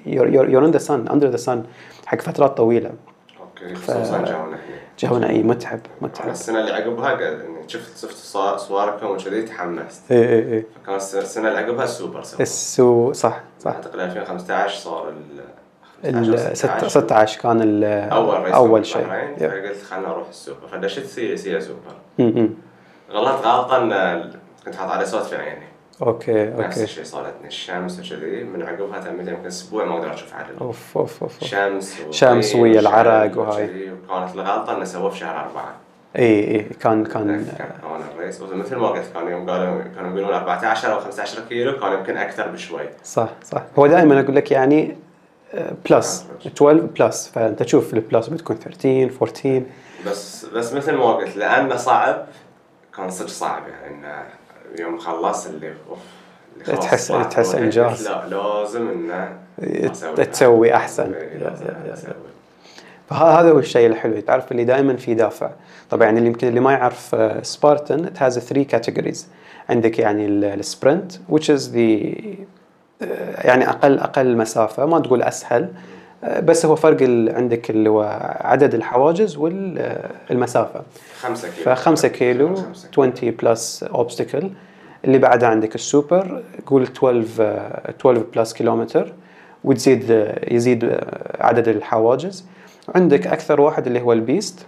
you're 0.05 0.49
you're 0.49 0.65
in 0.65 0.71
the 0.71 0.77
sun 0.77 1.07
under 1.07 1.27
the 1.27 1.37
sun 1.37 1.63
حق 2.05 2.21
فترات 2.21 2.57
طويلة. 2.57 2.91
أوكي 3.39 3.75
خصوصا 3.75 4.17
جونا 4.17 4.57
جونا 4.99 5.29
اي 5.29 5.43
متعب 5.43 5.79
متعب. 6.01 6.29
السنة 6.29 6.59
اللي 6.59 6.71
عقبها 6.71 7.11
يعني 7.21 7.43
شفت 7.67 7.97
شفت 7.97 8.15
صور- 8.15 8.57
صوركم 8.57 9.05
وكذي 9.05 9.41
تحمست. 9.41 10.11
اي 10.11 10.17
اي 10.29 10.53
اي 10.53 10.65
فكان 10.83 10.95
الس- 10.95 11.15
السنة 11.15 11.47
اللي 11.47 11.59
عقبها 11.59 11.83
السوبر 11.83 12.23
سووا 12.23 12.41
ال 12.41 12.59
su- 12.59 13.13
صح 13.13 13.39
صح. 13.59 13.71
أعتقد 13.71 13.99
2015 13.99 14.75
صار 14.79 15.09
ال 15.09 15.15
ال 16.05 16.57
16 16.57 17.39
كان 17.41 17.83
أول 17.83 18.43
race 18.43 18.53
أول 18.53 18.85
شيء. 18.85 19.07
فقلت 19.39 19.83
خلنا 19.89 20.07
أروح 20.11 20.27
السوبر. 20.29 20.67
فدشيت 20.71 21.05
سي 21.05 21.37
سي 21.37 21.61
سوبر. 21.61 21.79
م- 22.19 22.23
م. 22.23 22.49
غلطت 23.11 23.45
غلطه 23.45 23.77
ان 23.77 24.23
كنت 24.65 24.75
حاط 24.75 24.89
عليه 24.91 25.05
صوت 25.05 25.21
في 25.23 25.35
عيني. 25.35 25.65
okay 26.01 26.43
نفس 26.43 26.59
okay. 26.77 26.83
الشيء 26.83 27.03
صارتني. 27.03 27.47
الشمس 27.47 27.99
وكذي 27.99 28.43
من 28.43 28.63
عقبها 28.63 28.99
تميت 28.99 29.27
يمكن 29.27 29.45
أسبوع 29.47 29.85
ما 29.85 29.95
أقدر 29.97 30.13
أشوف 30.13 30.33
عدل 30.35 30.57
أوف 30.61 30.97
أوف 30.97 31.23
أوف. 31.23 31.43
شمس 31.43 32.01
شمس 32.11 32.55
ويا 32.55 32.79
العرق 32.79 33.37
وهاي. 33.37 33.91
وكانت 34.09 34.35
الغلطة 34.35 34.75
انه 34.77 34.83
سووه 34.85 35.09
في 35.09 35.17
شهر 35.17 35.39
أربعة. 35.45 35.73
إي 36.17 36.51
إي 36.55 36.59
كان 36.63 37.05
كان 37.05 37.45
كان 37.57 38.01
ال 38.17 38.22
race 38.22 38.41
مثل 38.41 38.75
ما 38.75 38.87
قلت 38.87 39.03
كان 39.13 39.27
يوم 39.27 39.49
قالوا 39.49 39.81
كانوا 39.95 40.09
يقولون 40.19 40.33
14 40.33 40.93
أو 40.93 40.99
15 40.99 41.41
كيلو 41.49 41.79
كان 41.79 41.93
يمكن 41.93 42.17
أكثر 42.17 42.47
بشوي. 42.47 42.89
صح 43.03 43.29
صح. 43.43 43.61
هو 43.79 43.87
دائما 43.87 44.19
أقول 44.19 44.35
لك 44.35 44.51
يعني 44.51 44.97
plus 45.89 46.25
12 46.47 46.73
plus. 46.85 47.27
فأنت 47.27 47.63
تشوف 47.63 47.93
ال 47.93 48.00
plus 48.00 48.27
بتكون 48.27 48.55
13 48.55 49.11
14 49.21 49.63
بس 50.07 50.45
بس 50.45 50.73
مثل 50.73 50.93
ما 50.93 51.13
قلت 51.13 51.35
لأنه 51.37 51.75
صعب 51.75 52.25
كان 52.97 53.09
صدق 53.09 53.27
صعب. 53.27 53.63
يعني 53.67 53.95
انه 53.95 54.23
يوم 54.79 54.97
خلص 54.97 55.47
اللي 55.47 55.73
أوف 55.89 55.99
اللي 56.67 56.77
تحس- 56.77 57.07
صعب. 57.07 57.29
تحس 57.29 57.47
قلت 57.47 57.61
إنجاز. 57.63 58.07
لا 58.07 58.27
لازم 58.27 58.89
انه 58.89 59.37
تسوي 60.23 60.73
أحسن. 60.75 61.13
إيه،. 61.13 61.53
فهذا 63.09 63.51
هو 63.51 63.59
الشيء 63.59 63.87
الحلو. 63.87 64.19
تعرف 64.19 64.51
اللي 64.51 64.63
دائما 64.63 64.95
في 64.95 65.13
دافع. 65.13 65.49
طبعا 65.89 66.09
اللي 66.09 66.25
يمكن 66.27 66.47
اللي 66.47 66.59
ما 66.59 66.71
يعرف 66.71 67.15
Spartan 67.41 68.05
it 68.05 68.17
has 68.19 68.33
three 68.33 68.77
categories. 68.77 69.19
عندك 69.69 69.99
يعني 69.99 70.25
ال 70.27 70.39
sprint 70.39 71.11
which 71.31 71.43
is 71.43 71.61
the 71.73 72.13
يعني 73.37 73.69
أقل 73.69 73.99
أقل 73.99 74.37
مسافة 74.37 74.85
ما 74.85 74.99
تقول 74.99 75.21
أسهل 75.23 75.69
بس 76.23 76.65
هو 76.65 76.75
فرق 76.75 77.01
عندك 77.35 77.69
اللي 77.69 77.89
هو 77.89 78.01
عدد 78.41 78.73
الحواجز 78.73 79.37
والمسافه 79.37 80.81
5 81.21 81.47
كيلو. 81.49 81.75
ف5 81.75 81.75
كيلو 81.75 81.75
خمسة 81.75 82.07
كيلو. 82.07 82.55
20 82.91 83.31
plus 83.31 83.83
obstacle 83.83 84.49
اللي 85.05 85.17
بعدها 85.17 85.49
عندك 85.49 85.75
السوبر 85.75 86.43
قول 86.65 86.83
12 86.83 87.27
آه، 87.39 87.89
12 87.89 88.23
plus 88.35 88.53
كيلومتر 88.53 89.13
وتزيد 89.63 90.33
يزيد 90.51 90.97
عدد 91.39 91.67
الحواجز. 91.67 92.45
عندك 92.95 93.27
أكثر 93.27 93.61
واحد 93.61 93.87
اللي 93.87 94.01
هو 94.01 94.13
ال 94.13 94.21
beast. 94.21 94.65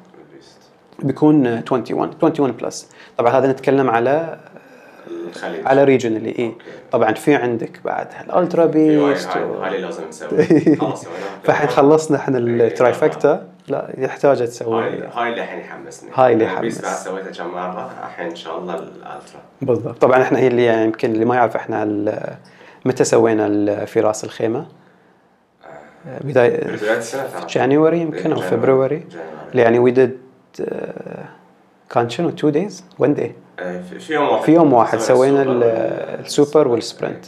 بيكون 1.04 1.48
آه، 1.48 1.64
21 1.72 2.00
21 2.22 2.52
plus 2.52 2.89
طبعا 3.18 3.32
هذا 3.32 3.52
نتكلم 3.52 3.90
على 3.90 4.38
الخليج 5.36 5.67
على 5.67 5.84
regionally 5.84 6.36
اي. 6.39 6.56
طبعا 6.91 7.13
في 7.13 7.36
عندك 7.36 7.80
بعد 7.86 8.08
ال 8.24 8.31
ultra 8.31 8.65
beast 8.65 9.30
هاي 9.38 9.82
لازم 9.82 10.08
نسوي. 10.08 10.45
خلاص. 10.82 11.06
فالحين 11.43 11.69
خلصنا 11.69 12.17
إحنا 12.17 12.38
ال 12.38 12.50
trifecta 12.50 13.48
لا 13.67 13.89
يحتاج 13.98 14.48
تسوي 14.48 14.84
هاي 14.84 15.04
هاي 15.13 15.30
اللي 15.30 15.43
الحين 15.43 15.60
يحمسني. 15.60 16.10
هاي 16.15 16.34
اللي 16.34 16.45
يحمس. 16.45 16.82
بعد 16.82 16.95
سويتها 16.95 17.32
كم 17.32 17.48
مرة؟ 17.52 17.91
الحين 18.06 18.30
إن 18.30 18.36
شاء 18.36 18.58
الله 18.58 18.74
ال 18.74 18.83
ultra. 18.83 19.41
بالضبط. 19.62 20.02
طبعا 20.02 20.21
إحنا 20.21 20.39
هي 20.39 20.48
اللي 20.48 20.65
يعني 20.65 20.84
يمكن 20.84 21.12
اللي 21.12 21.26
ما 21.26 21.36
يعرف 21.36 21.56
إحنا 21.56 21.86
متى 22.86 23.04
سوينا 23.04 23.86
في 23.86 24.00
راس 24.00 24.24
الخيمة. 24.24 24.65
بداية 26.21 26.58
بداية 26.58 26.98
السنة 26.98 27.24
ترى. 27.24 27.45
January 27.50 28.00
يمكن 28.00 28.32
أو 28.32 28.39
January. 28.39 29.06
يعني 29.54 29.80
we 29.80 29.91
did 29.91 30.18
كان 31.89 32.10
شنو؟ 32.10 32.30
two 32.30 32.50
days 32.50 32.84
one 33.00 33.13
day 33.13 33.26
آه، 33.26 33.34
في 34.00 34.13
يوم 34.13 34.30
واحد. 34.30 34.44
في 34.44 34.54
يوم 34.54 34.74
واحد 34.74 34.98
سوينا 35.00 35.41
ال 36.20 36.28
super 36.28 36.68
وال 36.68 36.80
sprint. 36.80 37.26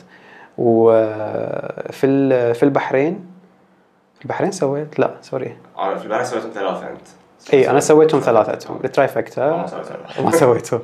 وفي 0.58 2.54
في 2.54 2.63
البحرين 2.63 3.26
في 4.20 4.26
البحرين. 4.26 4.52
سويت؟ 4.52 5.00
لا 5.00 5.12
sorry. 5.22 5.58
آه، 5.78 5.96
في 5.96 6.06
البحرين 6.06 6.26
سويتهم 6.26 6.52
ثلاثة 6.52 6.88
أنت. 6.88 7.08
اي 7.54 7.70
أنا 7.70 7.80
سويتهم 7.80 8.22
ثلاثتهم 8.22 8.80
ال 8.84 8.92
trifecta. 8.92 9.66
ما 10.20 10.32
سويتهم. 10.32 10.82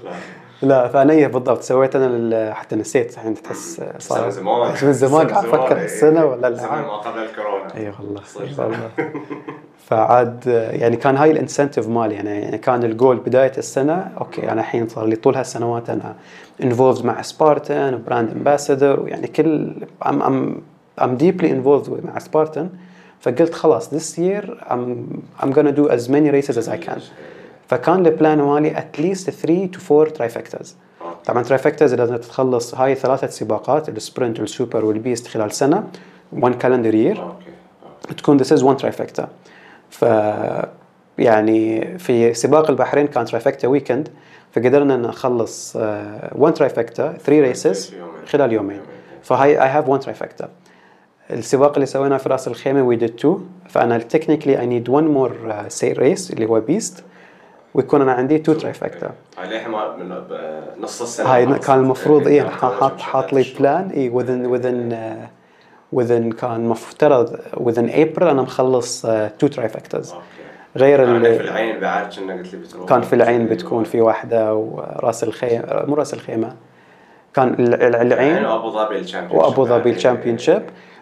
لا. 0.64 0.68
لا 0.68 0.88
فانا 0.88 1.14
إيه 1.14 1.28
بالضبط 1.28 1.62
سويت 1.62 1.96
أنا 1.96 2.08
ال- 2.08 2.54
حتى 2.54 2.76
نسيت 2.76 3.14
الحين 3.14 3.34
تحس 3.34 3.82
صار 4.00 4.26
من 4.26 4.32
زمان. 4.32 4.74
من 4.84 4.94
زمان 4.94 5.28
قاعد 5.28 5.46
زمان، 5.46 5.60
أفكر 5.62 5.78
إيه. 5.78 5.86
السنة 5.86 6.26
ولا 6.26 6.52
زمان 6.52 6.66
العام 6.70 6.84
ما 6.86 6.98
قبل 6.98 7.20
الكورونا. 7.20 7.76
اي 7.78 7.94
والله 8.00 8.22
فعاد 9.88 10.46
يعني 10.72 10.96
كان 10.96 11.18
هاي 11.18 11.32
ال 11.32 11.38
incentive 11.38 11.88
مالي 11.88 12.16
يعني, 12.16 12.30
يعني 12.42 12.58
كان 12.58 12.84
الجول 12.84 13.18
بداية 13.18 13.52
السنة 13.58 14.12
okay 14.18 14.52
أنا 14.52 14.62
الحين 14.62 14.88
صار 14.88 15.06
لي 15.06 15.16
طول 15.16 15.36
هالسنوات 15.36 15.90
أنا 15.90 16.16
involved 16.64 17.06
مع 17.06 17.22
Spartan 17.22 18.02
brand 18.08 18.32
ambassador 18.32 19.00
ويعني 19.00 19.28
كل 19.28 19.74
I'm 20.06 20.22
I'm 20.24 20.62
I'm 21.02 21.16
deeply 21.18 21.52
involved 21.52 22.02
مع 22.06 22.20
Spartan 22.20 22.70
فقلت 23.22 23.54
خلاص 23.54 23.90
this 23.90 24.18
year 24.20 24.46
I'm 24.70 24.84
I'm 25.44 25.50
gonna 25.54 25.76
do 25.76 25.90
as 25.90 26.10
many 26.10 26.30
races 26.32 26.58
as 26.58 26.68
I 26.70 26.78
can. 26.88 27.00
فكان 27.74 28.06
ال 28.06 28.13
plan 28.13 28.42
مالي 28.42 28.86
least 28.98 29.30
3 29.30 29.70
to 29.74 29.92
4 29.92 30.10
trifectas 30.10 30.76
طبعا 31.26 31.44
trifectas 31.44 31.94
لازم 31.94 32.16
تخلص 32.16 32.76
هاي 32.76 32.96
ثلاثة 32.96 33.28
سباقات 33.28 33.90
ال 33.90 33.97
sprint 33.97 34.40
وال 34.40 34.53
super 34.53 34.86
وال 34.86 34.98
beast 34.98 35.28
خلال 35.28 35.52
سنة 35.52 35.84
one 36.36 36.54
calendar 36.54 36.94
year. 36.94 37.20
okay. 37.20 37.52
تكون 38.18 38.40
this 38.40 38.48
is 38.48 38.62
one 38.62 38.78
trifecta. 38.84 39.24
ف 39.90 40.06
يعني 41.18 41.98
في 41.98 42.34
سباق 42.34 42.70
البحرين 42.70 43.08
كان 43.08 43.26
trifecta 43.26 43.68
weekend 43.68 44.10
فقدرنا 44.52 44.98
نخلص 44.98 45.78
آه، 45.78 46.32
one 46.40 46.54
trifecta 46.54 47.22
three 47.26 47.54
races 47.54 47.92
في 47.92 47.98
يومين. 47.98 48.26
خلال 48.28 48.54
يومين. 48.54 48.82
فهاي 49.24 49.60
I 49.60 49.84
have 49.84 49.88
one 49.88 50.06
trifecta. 50.06 50.46
السباق 51.32 51.74
اللي 51.74 51.86
سويناه 51.86 52.18
في 52.18 52.30
راس 52.30 52.50
did 52.50 53.22
two. 53.24 53.38
فأنا 53.70 54.00
technically 54.00 54.58
I 54.58 54.66
need 54.66 54.92
one 54.92 55.08
more 55.18 55.32
uh, 55.50 55.82
say 55.82 55.98
race 55.98 56.32
اللي 56.32 56.46
هو 56.46 56.60
beast 56.60 57.04
ويكون 57.74 58.02
أنا 58.02 58.12
عندي 58.12 58.38
هاي 59.38 59.48
للحين 59.50 59.72
ما- 59.72 59.96
من 59.98 60.12
نص 60.82 61.02
السنة؟ 61.02 61.28
هاي. 61.36 61.46
كان 61.60 61.80
المفروض 61.80 62.28
كان 62.28 62.50
حاط 62.50 63.02
حاط 63.02 63.34
لي 63.34 63.46
plan 63.60 63.90
اي 63.90 64.12
within 64.12 64.92
uh, 64.94 66.00
within 66.00 66.36
كان 66.42 66.68
مفترض 66.68 67.36
within 67.54 67.90
April 67.94 68.22
أنا 68.24 68.42
مخلص 68.42 69.06
two 69.06 69.48
trifectas. 69.56 69.96
okay. 70.14 70.24
غير 70.78 71.00
يعني 71.00 71.20
في 71.38 71.42
العين 71.42 71.80
بعد 71.80 72.14
كنا 72.14 72.34
قلت 72.34 72.54
لي 72.54 72.60
بتروح؟ 72.60 72.90
كان 72.90 73.02
في 73.02 73.14
العين 73.14 73.46
بتكون 73.48 73.84
في 73.84 74.02
واحدة 74.02 74.56
وراس 74.56 75.24
الخيمة 75.24 75.64
مو 75.88 75.96
راس 75.96 76.14
الخيمة. 76.14 76.56
كان 77.34 77.48
ال- 77.54 77.74
ال- 77.84 77.96
العين 78.14 78.46
وأبو 78.46 78.70
ظبي 78.70 79.00
ال 79.00 79.04
champion 79.04 79.40
وأبو 79.44 79.66
ظبي 79.66 79.90
ال 79.90 79.95
champion 79.95 80.38
ship 80.38 80.62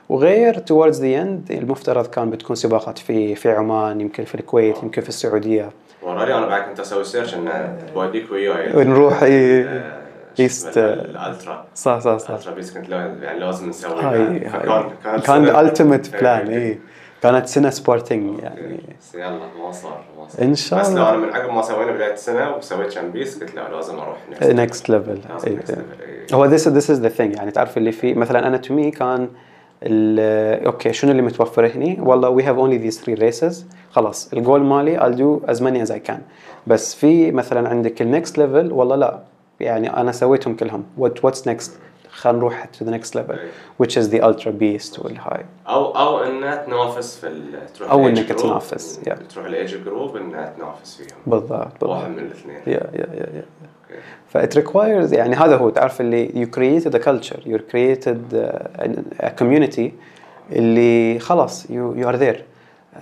وغير 0.09 0.53
towards 0.57 0.95
the 0.95 1.23
end 1.23 1.51
المفترض 1.57 2.07
كان 2.07 2.29
بتكون 2.29 2.55
سباقات 2.55 2.97
في 2.97 3.35
في 3.35 3.51
عمان 3.51 4.01
يمكن 4.01 4.23
في 4.23 4.35
الكويت 4.35 4.83
يمكن 4.83 5.01
في 5.01 5.09
السعودية. 5.09 5.69
وراني 6.01 6.33
أنا 6.37 6.45
بعد 6.47 6.61
كنت 6.61 6.79
أسوي 6.79 7.03
search 7.03 7.33
انه 7.35 7.77
بوديك 7.95 8.31
وياي 8.31 8.75
ونروح 8.77 9.19
آه، 9.23 10.01
beast، 10.39 10.63
شو 10.63 10.69
اسمه، 10.69 10.83
ال 10.83 10.95
ultra. 10.95 11.65
صح 11.75 11.99
صح 11.99 12.17
صح. 12.17 12.29
ال 12.29 12.33
ultra 12.33 12.53
beast 12.53 12.77
كنت 12.77 12.89
يعني 12.89 13.39
لازم 13.39 13.69
نسوي 13.69 14.01
هاي 14.01 14.45
هاي. 14.45 14.89
كان 15.03 15.21
سنة- 15.21 15.29
ال 15.29 15.39
ultimate 15.39 16.15
plan. 16.15 16.47
إي. 16.47 16.79
كانت 17.23 17.47
سنة 17.47 17.69
sporting 17.69 18.39
يعني. 18.39 18.79
بس 18.99 19.15
يلا 19.15 19.29
ما 19.29 19.71
صار 19.71 20.03
ما 20.17 20.27
صار. 20.27 20.41
إن 20.45 20.55
شاء 20.55 20.79
بس 20.79 20.89
لو 20.89 20.97
أنا 21.03 21.13
الله 21.15 21.25
من 21.27 21.33
عقب 21.33 21.53
ما 21.53 21.61
سوينا 21.61 21.91
بداية 21.91 22.13
السنة 22.13 22.55
وسويت 22.55 22.93
كان 22.93 23.11
beast 23.11 23.39
قلت 23.43 23.55
لا 23.55 23.69
لازم 23.75 23.99
أروح 23.99 24.17
next 24.41 24.89
level 24.89 25.17
level، 25.17 25.47
إيه. 25.47 25.59
هو 26.33 26.45
this 26.45 26.67
this 26.67 26.91
is 26.91 26.99
the 27.01 27.09
thing 27.09 27.35
يعني 27.35 27.51
تعرف 27.51 27.77
اللي 27.77 27.91
في 27.91 28.13
مثلا 28.13 28.47
أنا 28.47 28.57
to 28.57 28.73
me 28.73 28.91
كان 28.91 29.29
okay 29.83 30.93
شنو 30.93 31.11
اللي 31.11 31.21
متوفر 31.21 31.67
هني؟ 31.67 31.97
والله 32.01 32.29
we 32.29 32.43
have 32.43 32.57
only 32.57 32.77
these 32.77 33.01
three 33.01 33.13
races 33.13 33.65
خلاص 33.91 34.33
الجول 34.33 34.63
مالي 34.63 34.99
I'll 34.99 35.17
do 35.17 35.51
as 35.51 35.57
many 35.57 35.87
as 35.87 35.91
I 35.91 36.09
can. 36.11 36.19
بس 36.67 36.95
في 36.95 37.31
مثلا 37.31 37.69
عندك 37.69 38.01
ال 38.01 38.09
next 38.09 38.37
level 38.37 38.71
والله 38.71 38.95
لا. 38.95 39.19
يعني 39.59 39.97
أنا 39.97 40.11
سويتهم 40.11 40.55
كلهم. 40.55 40.85
What 40.99 41.11
what's 41.27 41.39
next 41.39 41.69
خلينا 42.09 42.39
نروح 42.39 42.65
to 42.65 42.85
the 42.85 42.89
next 42.91 43.15
level 43.15 43.31
إيه. 43.31 43.49
which 43.83 43.91
is 43.91 44.11
the 44.11 44.21
ultra 44.21 44.51
beast 44.51 44.99
والهاي 44.99 45.45
أو 45.67 45.85
أو 45.91 46.23
إنها 46.23 46.55
تنافس 46.55 47.17
في 47.17 47.43
تروح 47.75 47.91
إنك 47.91 48.31
group، 48.31 48.35
تنافس، 48.41 48.99
yeah. 49.09 49.13
تروح 49.33 49.45
ال 49.45 49.83
age 49.83 49.96
group 49.96 50.17
إنها 50.17 50.53
تنافس 50.57 50.95
فيهم. 50.97 51.17
بالضبط 51.27 51.51
واحد 51.53 51.69
بالضبط 51.79 52.07
من 52.07 52.19
الاثنين. 52.19 52.57
yeah 52.67 52.89
yeah 52.93 53.07
yeah 53.13 53.43
ف 54.33 54.41
it 54.41 54.55
requires 54.55 55.13
يعني 55.13 55.35
هذا 55.35 55.57
هو 55.57 55.69
تعرف 55.69 56.01
اللي 56.01 56.39
you 56.39 56.49
created 56.49 56.95
a 56.95 56.97
culture 56.97 57.43
you 57.45 57.59
created 57.59 58.33
a 59.19 59.29
community 59.29 59.93
اللي 60.51 61.19
خلاص 61.19 61.69
you 61.69 62.09
are 62.09 62.15
there 62.15 62.43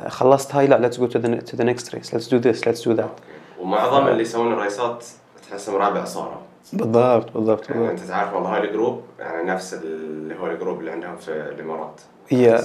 خلصت 0.08 0.56
هاي 0.56 0.68
لا 0.68 0.76
let's 0.76 1.00
go 1.00 1.06
to 1.06 1.20
the 1.56 1.64
next 1.64 1.96
race 1.96 2.14
let's 2.14 2.36
do 2.36 2.38
this 2.38 2.68
let's 2.68 2.88
do 2.88 2.94
that 2.94 3.12
ومعظم 3.60 4.08
اللي 4.08 4.22
يسوون 4.22 4.54
ال 4.54 4.62
race 4.62 4.97
ات 4.97 5.06
تحسهم 5.50 5.76
رابع 5.76 6.06
صاره 6.06 6.42
بالضبط 6.74 7.34
بالضبط 7.34 7.70
يعني 7.70 7.82
بالضبط. 7.82 8.00
أنت 8.00 8.10
تعرف 8.10 8.34
والله 8.34 8.56
هاي 8.56 8.68
ال 8.68 8.73
group 8.73 9.02
يعني 9.20 9.50
نفس 9.50 9.74
اللي 9.74 10.40
هو 10.40 10.48
ال 10.48 10.53
group 10.53 10.80
اللي 10.80 10.92
عندهم 10.92 11.16
في 11.16 11.32
الإمارات. 11.32 12.02
هي؟ 12.30 12.62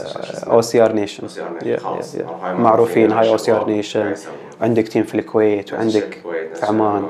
OCR 0.47 0.93
Nation. 0.93 1.29
خلاص. 1.77 2.17
معروفين 2.43 3.13
هاي 3.13 3.29
OCR 3.29 3.67
Nation. 3.69 4.15
عندك 4.61 4.89
team 4.89 5.03
في 5.03 5.15
الكويت 5.15 5.73
وعندك 5.73 6.23
في 6.55 6.67
عمان. 6.67 7.07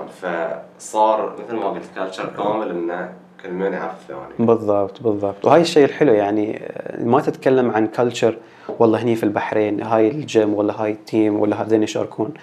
فصار 0.78 1.36
مثل 1.44 1.56
ما 1.56 1.68
قلت 1.68 1.82
culture 1.96 2.26
كامل 2.36 2.70
إنه 2.70 3.12
كل 3.42 3.50
من 3.50 3.72
يعرف 3.72 3.92
الثاني 4.02 4.48
بالضبط 4.48 5.02
بالضبط. 5.02 5.44
وهاي 5.44 5.60
الشيء 5.60 5.84
الحلو 5.84 6.12
يعني 6.12 6.56
آه، 6.64 7.04
ما 7.04 7.20
تتكلم 7.20 7.70
عن 7.70 7.86
culture 7.86 8.36
والله 8.78 9.02
هني 9.02 9.16
في 9.16 9.22
البحرين 9.22 9.82
هاي 9.82 10.10
الجيم 10.10 10.54
ولا 10.54 10.82
هاي 10.82 10.92
ال 10.92 11.02
team 11.02 11.40
ولا 11.40 11.62
هذين 11.62 11.82
يشاركون. 11.82 12.34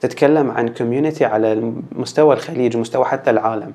تتكلم 0.00 0.50
عن 0.50 0.68
community 0.68 1.24
على 1.24 1.72
مستوى 1.92 2.34
الخليج 2.34 2.76
ومستوى 2.76 3.04
حتى 3.04 3.30
العالم. 3.30 3.72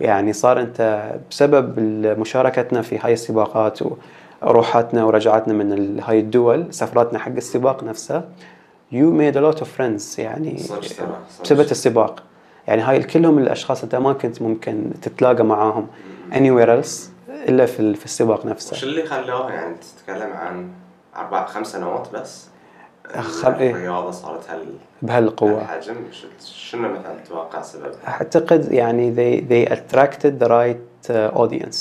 يعني 0.00 0.32
صار 0.32 0.60
أنت 0.60 1.10
بسبب 1.30 1.80
مشاركتنا 2.18 2.82
في 2.82 2.98
هاي 2.98 3.12
السباقات 3.12 3.78
وروحاتنا 4.42 5.04
ورجعاتنا 5.04 5.54
من 5.54 6.00
هاي 6.00 6.20
الدول 6.20 6.74
سفراتنا 6.74 7.18
حق 7.18 7.32
السباق 7.32 7.84
نفسه 7.84 8.24
you 8.92 9.10
made 9.20 9.36
a 9.36 9.40
lot 9.40 9.60
of 9.60 9.66
friends 9.78 10.18
يعني. 10.18 10.62
بسبب 11.42 11.60
السباق. 11.60 12.22
يعني 12.66 12.82
هاي 12.82 13.02
كلهم 13.02 13.38
الأشخاص 13.38 13.82
أنت 13.82 13.94
ما 13.94 14.12
كنت 14.12 14.42
ممكن 14.42 14.90
تتلاقى 15.02 15.44
معاهم 15.44 15.86
anywhere 16.32 16.82
else 16.82 16.98
إلا 17.48 17.66
في 17.66 17.94
في 17.94 18.04
السباق 18.04 18.46
نفسه. 18.46 18.82
اللي 18.82 19.06
خلاه 19.06 19.50
يعني 19.50 19.76
تتكلم 19.76 20.32
عن 20.32 20.68
أربع 21.16 21.46
خمس 21.46 21.72
سنوات 21.72 22.08
بس؟ 22.14 22.48
خم- 23.18 23.54
إيه. 23.54 23.70
الرياضة 23.70 24.10
صارت 24.10 24.50
هال 24.50 24.64
بهالقوة. 25.02 25.60
هالحجم. 25.62 25.94
شنو 26.44 26.88
مثلا 26.88 27.14
تتوقع 27.24 27.62
سبب؟ 27.62 27.92
أعتقد 28.08 28.72
يعني 28.72 29.14
they 29.14 29.40
they 29.50 29.72
attracted 29.72 30.44
the 30.44 30.48
right 30.48 31.10
uh, 31.10 31.38
audience. 31.40 31.76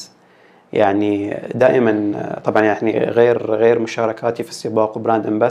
يعني 0.74 1.38
دائما 1.56 2.12
uh, 2.36 2.40
طبعا 2.40 2.64
يعني 2.64 3.00
غير 3.00 3.52
غير 3.56 3.80
مشاركاتي 3.80 4.44
في 4.44 4.50
السباق 4.50 4.98
وبراند 4.98 5.50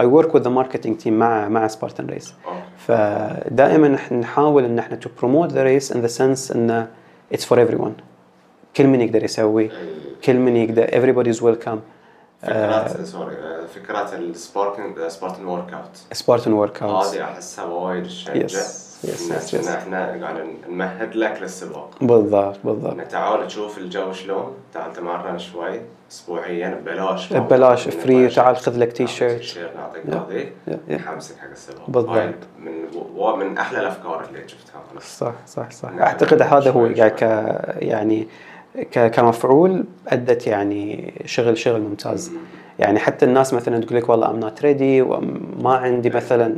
I 0.00 0.02
work 0.02 0.32
with 0.32 0.42
the 0.42 0.50
marketing 0.50 1.04
team 1.04 1.06
مع 1.06 1.48
مع 1.48 1.66
Spartan 1.66 2.06
Race. 2.06 2.34
فدائما 2.78 3.98
نحاول 4.12 4.64
إن 4.64 4.78
إحنا 4.78 4.98
to 5.00 5.08
promote 5.22 5.50
the 5.52 5.64
race 5.64 5.94
in 5.94 5.98
the 5.98 6.18
sense 6.18 6.56
إن 6.56 6.86
it's 7.34 7.44
for 7.44 7.56
everyone. 7.58 8.02
كل 8.76 8.86
من 8.86 9.00
يقدر 9.00 9.24
يسوي 9.24 9.70
كل 10.24 10.36
من 10.36 10.56
يقدر 10.56 10.86
everybody 10.86 11.36
is 11.36 11.40
welcome. 11.40 11.78
فكرات 12.44 13.02
sorry 13.04 13.36
آه، 13.36 13.66
فكرات 13.66 14.14
ال 14.14 15.08
Spartan 15.08 15.44
Spartan 15.44 15.72
workout 15.72 16.02
Spartan 16.12 16.52
workout 16.52 17.06
هذه 17.06 17.24
أحسها 17.24 17.64
وايد 17.64 18.06
yes, 18.06 18.10
yes. 18.34 18.84
إن 19.54 19.68
إحنا 19.68 20.06
قاعد 20.22 20.46
نمهد 20.68 21.16
لك 21.16 21.42
للسباق 21.42 21.90
بالضبط 22.00 22.58
بالضبط 22.64 23.00
تعال 23.00 23.46
تشوف 23.46 23.78
الجو 23.78 24.12
شلون 24.12 24.54
تعال 24.74 24.92
تمرن 24.92 25.38
شوي 25.38 25.80
اسبوعيا 26.10 26.74
ببلاش 26.74 27.32
ببلاش 27.32 27.88
free. 27.88 28.26
وتعال 28.26 28.56
خذ 28.56 28.78
لك 28.78 28.92
T-shirt 28.92 29.38
T-shirt 29.38 29.76
نعطيك. 30.06 30.52
هذه. 30.68 30.96
نحمسك 30.96 31.38
حق 31.38 31.50
السباق 31.50 31.90
بالضبط. 31.90 32.34
من 32.58 32.72
من 33.38 33.58
أحلى 33.58 33.80
الأفكار 33.80 34.24
اللي 34.28 34.48
شفتها 34.48 35.00
صح 35.00 35.34
صح 35.46 35.70
صح. 35.70 35.88
أعتقد 35.88 36.42
هذا 36.42 36.70
هو 36.70 36.94
شوي 36.94 36.94
يعني 37.78 38.28
كمفعول 38.92 39.84
added 40.08 40.46
يعني 40.46 41.14
شغل 41.24 41.58
شغل 41.58 41.80
ممتاز 41.80 42.32
يعني 42.78 42.98
حتى 42.98 43.26
الناس 43.26 43.54
مثلا 43.54 43.80
تقول 43.80 43.98
لك 43.98 44.08
والله 44.08 44.30
I'm 44.30 44.40
not 44.40 44.62
ready 44.62 45.02
وما 45.02 45.76
عندي 45.76 46.10
مثلا 46.10 46.56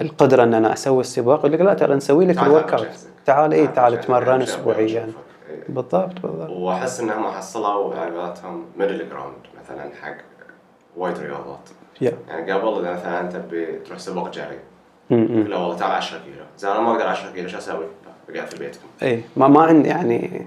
القدرة 0.00 0.42
إن 0.42 0.54
أنا 0.54 0.72
أسوي 0.72 1.00
السباق 1.00 1.38
يقول 1.38 1.52
لك 1.52 1.60
لا 1.60 1.74
ترى 1.74 1.94
نسوي 1.94 2.26
لك 2.26 2.42
ال 2.42 2.74
workout. 2.74 2.86
تعال 3.26 3.52
اي 3.52 3.66
تعال. 3.66 3.94
اتمرن 3.94 4.42
اسبوعيا. 4.42 5.12
بالضبط 5.68 6.20
بالضبط 6.22 6.50
وأحس 6.50 7.00
إنهم 7.00 7.24
حصلوا 7.24 7.94
على 7.94 8.18
قولتهم 8.18 8.64
middle 8.76 9.08
ground 9.08 9.34
مثلا 9.64 9.90
حق 10.02 10.16
وايد 10.96 11.18
رياضات 11.18 11.68
يا 12.00 12.12
يعني 12.28 12.52
قبل 12.52 12.80
إذا 12.80 12.92
مثلا 12.92 13.20
أنت 13.20 13.42
بتروح 13.50 13.98
سباق 13.98 14.30
جري. 14.32 14.58
لا 15.10 15.56
والله 15.56 15.76
تعال 15.76 15.92
10 15.92 16.18
كيلو 16.18 16.44
زين 16.58 16.70
أنا 16.70 16.80
ما 16.80 16.92
أقدر 16.92 17.06
10 17.06 17.30
كيلو 17.30 17.48
شو 17.48 17.58
أسوي؟ 17.58 17.84
بقعد 18.28 18.46
في 18.46 18.58
بيتكم 18.58 18.86
اي 19.02 19.22
ما 19.36 19.48
ما 19.48 19.62
عندي 19.62 19.88
يعني 19.88 20.46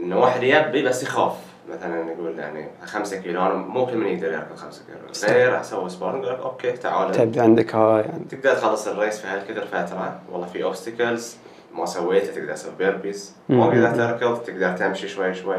إنه 0.00 0.20
واحد 0.20 0.42
يبي 0.42 0.82
بس 0.82 1.02
يخاف. 1.02 1.32
مثلا 1.70 2.12
يقول 2.12 2.38
يعني 2.38 2.68
5 2.84 3.16
كيلو 3.16 3.42
أنا 3.42 3.54
مو 3.54 3.86
كل 3.86 3.96
من 3.96 4.06
يقدر 4.06 4.32
يركض 4.32 4.56
5 4.56 4.82
صح. 5.12 5.26
كيلو 5.26 5.38
غير 5.38 5.60
أسوي 5.60 5.90
sport 5.90 6.14
يقول 6.14 6.26
لك 6.26 6.40
okay 6.40 6.72
تعال. 6.72 7.12
تبدأ 7.12 7.42
عندك 7.42 7.74
هاي 7.74 8.02
يعني. 8.02 8.24
تقدر 8.30 8.54
تخلص 8.54 8.88
ال 8.88 8.94
race 8.94 9.18
في 9.20 9.26
هالكثر 9.26 9.66
فترة. 9.66 10.20
والله 10.32 10.46
في 10.46 10.64
obstacles 10.64 11.36
ما 11.74 11.86
سويته 11.86 12.34
تقدر 12.34 12.52
تسوي 12.52 12.72
burpees 12.78 13.34
ما. 13.48 13.66
قدرت 13.66 13.96
تركض 13.96 14.38
تقدر 14.38 14.76
تمشي 14.76 15.08
شوي 15.08 15.34
شوي. 15.34 15.56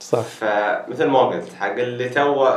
صح. 0.00 0.20
فمثل 0.20 1.06
ما 1.06 1.18
قلت 1.18 1.52
حق 1.60 1.72
اللي 1.72 2.08
تو 2.08 2.48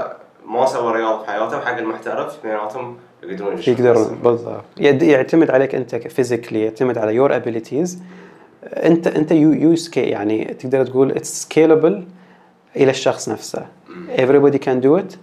ما 0.45 0.65
سوى 0.65 0.93
رياضة 0.93 1.23
في 1.23 1.31
حياته 1.31 1.57
وحق 1.57 1.77
المحترف 1.77 2.27
اثنيناتهم 2.27 2.97
يقدرون 3.23 3.57
يقدرون 3.67 4.19
بالضبط. 4.23 4.63
يعتمد 4.77 5.51
عليك 5.51 5.75
أنت 5.75 5.95
physically 5.95 6.63
يعتمد 6.63 6.97
على 6.97 7.15
your 7.15 7.35
abilities 7.35 7.99
انت 8.63 9.07
انت 9.07 9.31
you 9.31 9.53
you 9.53 9.75
ski 9.75 10.01
يعني 10.01 10.45
تقدر 10.45 10.85
تقول 10.85 11.11
it's 11.11 11.41
scalable 11.41 12.03
إلى 12.75 12.89
الشخص 12.91 13.29
نفسه. 13.29 13.65
everybody 14.17 14.57
can 14.57 14.83
do 14.85 14.99
it. 15.01 15.15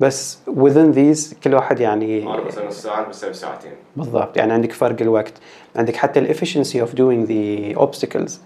بس 0.00 0.38
within 0.48 0.94
these 0.94 1.34
كل 1.44 1.54
واحد 1.54 1.80
يعني 1.80 2.20
مثلا 2.46 2.66
نص 2.66 2.82
ساعة 2.82 3.08
بسوي 3.08 3.32
ساعتين. 3.34 3.72
بالضبط. 3.96 4.36
يعني 4.36 4.52
عندك 4.52 4.72
فرق 4.72 4.96
الوقت. 5.02 5.32
عندك 5.76 5.96
حتى 5.96 6.20
ال 6.20 6.26
efficiency 6.26 6.80
of 6.80 6.94
doing 6.94 7.32
the 7.32 7.76
obstacles 7.76 8.40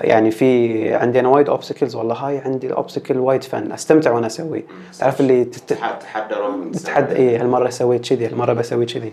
يعني 0.00 0.30
في 0.30 0.94
عندي 0.94 1.20
أنا 1.20 1.28
وايد 1.28 1.48
obstacles 1.48 1.94
والله 1.94 2.14
هاي 2.14 2.38
عندي 2.38 2.66
ال 2.66 2.72
obstacle 2.72 3.18
وايد 3.18 3.42
fun 3.44 3.72
أستمتع 3.72 4.10
وأنا 4.10 4.26
أسوي. 4.26 4.64
تعرف 4.98 5.20
اللي 5.20 5.44
تت- 5.44 5.72
تح- 5.72 5.98
تحدى 6.00 6.34
روحك 6.34 6.74
تتحدى 6.74 7.16
اي 7.16 7.36
هالمرة 7.36 7.70
سويت 7.70 8.08
كذي 8.08 8.26
هالمرة 8.26 8.52
بسوي 8.52 8.86
كذي. 8.86 9.12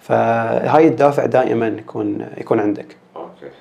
فهاي 0.00 0.88
الدافع 0.88 1.26
دائما 1.26 1.66
يكون 1.68 2.26
يكون 2.38 2.60
عندك. 2.60 2.96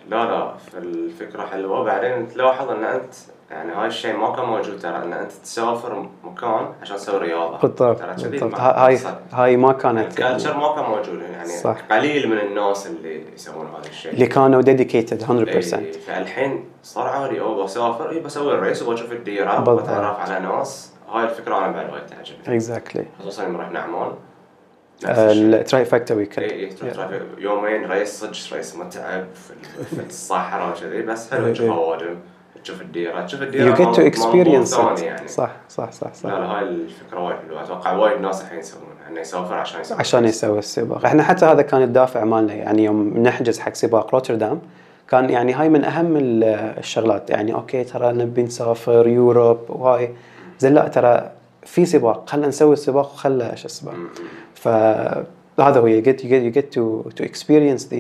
لا 0.10 0.26
لا 0.26 0.58
فالفكرة 0.58 1.45
حلوة. 1.45 1.84
بعدين 1.84 2.28
تلاحظ 2.28 2.69
إن 2.69 2.84
أنت 2.84 3.13
يعني 3.52 3.74
هاي 3.74 3.88
الشيء 3.88 4.17
ما 4.17 4.36
كان 4.36 4.45
موجود 4.45 4.80
ترى 4.80 4.98
إن 4.98 5.13
أنت 5.13 5.32
تسافر 5.32 6.10
مكان 6.24 6.74
عشان 6.82 6.95
تسوي 6.98 7.19
رياضة. 7.19 7.58
بالضبط 7.58 8.02
بالضبط. 8.02 8.60
هاي. 8.60 9.00
هاي 9.32 9.58
ما 9.58 9.72
كانت 9.74 10.12
ال 10.12 10.17
culture 10.17 10.58
ما 10.58 10.76
كان 10.76 10.84
موجود 10.84 11.22
يعني 11.22 11.50
صح. 11.50 11.78
قليل 11.91 12.30
من 12.30 12.38
الناس 12.38 12.88
اللي 12.88 13.34
يسوون 13.34 13.67
هذا 13.67 13.89
الشيء. 13.89 14.13
اللي 14.13 14.28
كانوا 14.28 14.62
dedicated 14.62 15.23
100% 15.24 15.74
إيه، 15.74 15.91
فالحين 15.91 16.65
صار 16.84 17.08
عادي 17.08 17.41
أو 17.41 17.63
بسافر 17.63 18.10
إي 18.10 18.19
بسوي 18.19 18.54
ال 18.53 18.59
race 18.59 18.82
وبشوف 18.82 19.10
بالضبط. 19.10 19.69
وبتعرف 19.69 20.19
على 20.19 20.39
ناس. 20.39 20.93
هاي 21.10 21.24
الفكرة 21.24 21.58
أنا 21.58 21.67
بعد 21.72 21.93
وايد 21.93 22.06
تعجبني. 22.06 22.56
exactly 22.55 23.05
خصوصا 23.19 23.43
يوم 23.43 23.58
رحنا 23.58 23.80
عمان. 23.80 24.12
نفس 25.03 25.19
الشيء. 25.19 25.43
ال 25.45 25.53
trifecta 25.53 26.13
اي 26.13 26.17
weekend 26.17 26.51
اي 26.51 26.69
يومين 27.38 27.91
race 27.91 28.19
صدق 28.19 28.57
race 28.58 28.75
متعب 28.75 29.25
في 29.35 29.53
في 29.95 30.01
الصحراء 30.09 30.69
وكذي 30.69 31.01
بس 31.01 31.31
حلو 31.31 31.45
إيه، 31.45 31.53
تشوف 31.53 31.65
إيه. 31.65 31.71
اوادم 31.73 32.15
تشوف 32.63 32.81
الديرة 32.81 33.25
تشوف 33.25 33.41
الديرة 33.41 33.75
you 33.75 33.77
get 33.77 33.95
to 33.95 33.99
مو- 33.99 34.09
experience 34.12 34.77
موضوع 34.77 34.95
it 34.95 34.97
ثاني 34.97 35.07
يعني. 35.07 35.27
صح 35.27 35.51
صح 35.69 35.91
صح 35.91 36.13
صح. 36.13 36.29
لا 36.29 36.39
لا 36.39 36.45
هاي 36.45 36.63
الفكرة 36.63 37.19
وايد 37.19 37.38
حلوة. 37.47 37.63
أتوقع 37.63 37.93
وايد 37.93 38.21
ناس 38.21 38.41
الحين 38.41 38.59
يسوونها 38.59 38.89
إنه 39.09 39.19
يسافر 39.21 39.53
عشان 39.53 39.81
يسوي 39.81 39.97
عشان 39.99 40.25
يسوي 40.25 40.59
السباق. 40.59 41.05
إحنا 41.05 41.23
حتى 41.23 41.45
هذا 41.45 41.62
كان 41.62 41.81
الدافع 41.83 42.23
مالنا 42.23 42.53
يعني 42.53 42.83
يوم 42.83 43.17
نحجز 43.17 43.59
حق 43.59 43.73
سباق 43.73 44.13
روتردام 44.15 44.62
كان 45.09 45.29
يعني 45.29 45.53
هاي 45.53 45.69
من 45.69 45.83
أهم 45.83 46.17
ال- 46.17 46.43
الشغلات. 46.77 47.29
يعني 47.29 47.53
okay 47.53 47.84
ترى 47.83 48.12
نبي 48.12 48.43
نسافر 48.43 49.07
Europe 49.08 49.60
وهاي 49.69 50.13
زين 50.59 50.73
لا 50.73 50.88
ترى 50.88 51.31
في 51.65 51.86
سباق 51.86 52.30
خلينا 52.30 52.48
نسوي 52.48 52.74
السباق 52.74 53.13
وخلى 53.13 53.52
شو 53.58 53.65
اسمه. 53.67 53.93
فهذا 54.56 55.26
هو 55.80 56.02
get 56.02 56.17
you 56.19 56.56
get 56.56 56.65
to 56.76 57.10
to 57.19 57.26
experience 57.30 57.84
the 57.91 57.93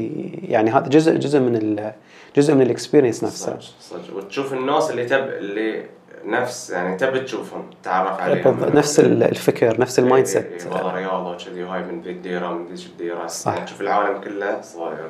يعني 0.49 0.71
هذا 0.71 0.87
جزء 0.87 1.15
جزء 1.17 1.39
من 1.39 1.55
ال 1.55 1.93
جزء 2.35 2.53
من 2.55 2.61
ال 2.61 2.67
experience 2.67 3.23
نفسه. 3.23 3.59
صدق 3.59 3.99
صدق. 4.01 4.17
وتشوف 4.17 4.53
الناس 4.53 4.91
اللي 4.91 5.05
تب 5.05 5.27
اللي 5.27 5.85
نفس 6.25 6.69
يعني 6.69 6.97
تبي 6.97 7.19
تشوفهم 7.19 7.63
تعرف 7.83 8.19
عليهم. 8.21 8.59
نفس 8.73 8.99
ال- 8.99 9.23
الفكر 9.23 9.79
نفس 9.81 9.99
ال 9.99 10.25
mindset 10.27 10.45
إيه، 10.45 10.59
إيه، 10.59 10.67
والله 10.75 10.95
رياضة 10.95 11.31
وكذي 11.31 11.63
وهاي 11.63 11.83
من 11.83 12.01
ذي 12.01 12.09
الديره 12.11 12.53
من 12.53 12.65
ذيك 12.75 12.85
الديره 12.87 13.27
صح. 13.27 13.53
يعني 13.53 13.65
تشوف 13.65 13.81
العالم 13.81 14.21
كله 14.21 14.61
صاير 14.61 15.09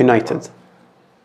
united 0.00 0.42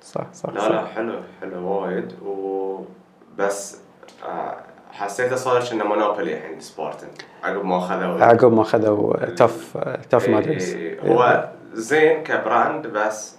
صح 0.04 0.28
صح 0.34 0.50
لا 0.50 0.60
صح. 0.62 0.68
لا 0.70 0.86
حلو 0.86 1.14
حلو 1.42 1.68
وايد. 1.68 2.12
وبس 2.26 3.78
آه، 4.26 4.56
حسيته 4.92 5.36
صار 5.36 5.64
كأنه 5.64 5.84
monopoly 5.84 6.38
الحين 6.38 6.60
Spartan 6.60 7.08
عقب 7.44 7.66
ما 7.66 7.80
خذوا 7.80 8.24
عقب 8.24 8.54
ما 8.54 8.64
خذوا 8.64 9.26
Tough 9.26 9.78
Tough 10.10 10.30
إيه، 10.30 11.00
هو 11.02 11.50
زين 11.74 12.24
ك 12.24 12.35
brand 12.35 12.88
بس 12.88 13.36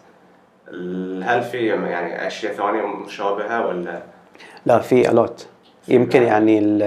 هل 1.23 1.43
في 1.43 1.67
يعني 1.67 2.27
أشياء 2.27 2.53
ثانية 2.53 2.87
مشابهة 2.87 3.67
ولا؟ 3.67 4.03
لا 4.67 4.79
في 4.79 5.11
a 5.11 5.20
lot 5.20 5.47
يمكن 5.89 6.23
يعني 6.23 6.79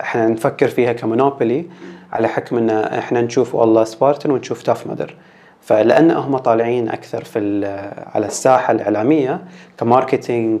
إحنا 0.00 0.28
نفكر 0.28 0.68
فيها 0.68 0.92
ك 0.92 1.00
monopoly 1.00 1.66
على 2.12 2.28
حكم 2.28 2.56
إن 2.56 2.70
إحنا 2.70 3.20
نشوف 3.20 3.54
والله 3.54 3.84
Spartan 3.84 4.30
ونشوف 4.30 4.62
Tough 4.62 4.86
Mudder 4.86 5.14
فلأن 5.60 6.10
هم 6.10 6.38
طالعين 6.38 6.88
أكثر 6.88 7.24
في 7.24 7.38
على 8.14 8.26
الساحة 8.26 8.72
الإعلامية 8.72 9.40
ك 9.78 9.86
marketing 9.86 10.60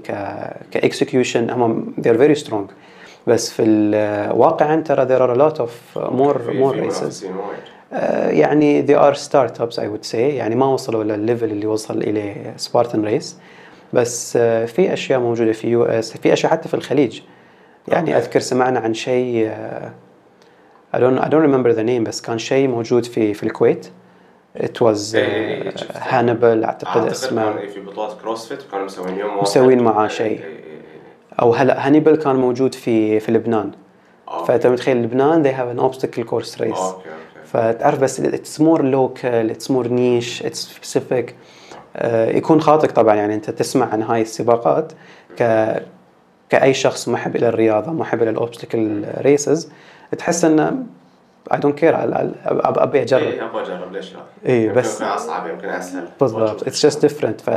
ك 0.70 0.78
execution 0.78 1.50
هم 1.50 1.94
they're 2.00 2.20
very 2.20 2.44
strong. 2.44 2.79
بس 3.26 3.50
في 3.52 3.62
ال- 3.62 4.32
واقعا 4.32 4.80
ترى 4.80 5.06
there 5.06 5.20
are 5.20 5.34
a 5.36 5.38
lot 5.40 5.58
of 5.62 5.70
more 6.10 6.36
more 6.38 6.90
races 6.90 7.24
آه، 7.92 8.30
يعني 8.30 8.86
they 8.86 8.98
are 9.00 9.16
startups 9.16 9.76
I 9.76 9.82
would 9.86 10.10
say 10.12 10.14
يعني 10.14 10.54
ما 10.54 10.66
وصلوا 10.66 11.04
للل 11.04 11.19
level 11.19 11.44
اللي 11.50 11.66
وصل 11.66 11.98
إليه 11.98 12.54
Spartan 12.56 13.04
Race 13.04 13.36
بس 13.92 14.36
آه، 14.36 14.64
في 14.64 14.92
أشياء 14.92 15.20
موجودة 15.20 15.52
في 15.52 15.68
US 15.68 16.16
في 16.16 16.32
أشياء 16.32 16.52
حتى 16.52 16.68
في 16.68 16.74
الخليج 16.74 17.20
يعني. 17.88 18.16
أذكر 18.16 18.40
سمعنا 18.40 18.80
عن 18.80 18.94
شيء 18.94 19.46
آه، 19.48 19.90
I 20.96 20.98
don't 20.98 21.20
I 21.22 21.28
don't 21.28 21.44
remember 21.48 21.72
the 21.76 21.84
name 21.84 22.02
بس 22.08 22.20
كان 22.20 22.38
شيء 22.38 22.68
موجود 22.68 23.04
في 23.04 23.34
في 23.34 23.42
الكويت 23.42 23.86
it 24.58 24.80
was 24.82 25.14
إيه، 25.14 25.24
إيه، 25.24 25.62
إيه،. 25.62 25.72
هانبل 25.94 26.64
أعتقد 26.64 26.86
أعتقد 26.96 27.10
اسمه 27.10 27.52
كان 27.52 27.68
في 27.68 27.80
بطولات 27.80 28.20
CrossFit 28.20 28.58
وكانوا 28.68 28.84
مسوين 28.84 29.18
يوم. 29.18 29.38
مسوين 29.40 29.82
معاه 29.82 30.02
إيه، 30.02 30.08
شيء. 30.08 30.40
أو 31.40 31.54
هلا 31.54 31.86
هانيبل 31.86 32.16
كان 32.16 32.36
موجود 32.36 32.74
في 32.74 33.20
في 33.20 33.32
لبنان. 33.32 33.70
okay. 34.28 34.46
فأنت 34.46 34.66
متخيل 34.66 35.02
لبنان 35.02 35.44
they 35.44 35.56
have 35.56 35.78
an 35.78 35.82
obstacle 35.82 36.24
course 36.30 36.60
race. 36.60 36.78
okay 36.78 37.10
فتعرف 37.44 37.98
بس 38.00 38.20
it's 38.20 38.60
more 38.60 38.82
local 38.82 39.50
it's 39.50 39.70
more 39.70 39.88
niche 39.88 40.42
it's 40.42 40.72
specific 40.72 41.34
يكون 42.36 42.60
خاطئ 42.60 42.88
طبعا 42.88 43.14
يعني 43.14 43.34
أنت 43.34 43.50
تسمع 43.50 43.88
عن 43.88 44.02
هاي 44.02 44.22
السباقات 44.22 44.92
ك 45.38 45.42
كأي 46.48 46.74
شخص 46.74 47.08
محب 47.08 47.36
إلى 47.36 47.48
الرياضة 47.48 47.92
محب 47.92 48.22
إلى 48.22 48.30
ال 48.30 48.38
obstacle 48.38 49.04
races 49.18 49.70
تحس 50.18 50.44
إنه 50.44 50.82
I 51.52 51.58
don't 51.58 51.78
care 51.78 51.94
ابي 52.82 53.02
اجرب 53.02 53.22
إيه 53.22 53.44
أبغى 53.46 53.62
أجرب 53.62 53.92
ليش 53.92 54.14
لا؟ 54.44 54.52
يمكن 54.54 54.74
بس- 54.80 54.94
يكون 55.00 55.06
أصعب 55.06 55.46
يمكن 55.50 55.68
أسهل. 55.68 56.04
بالضبط. 56.20 56.62
it's 56.62 56.82
just 56.82 57.00
different 57.02 57.40
ف 57.40 57.50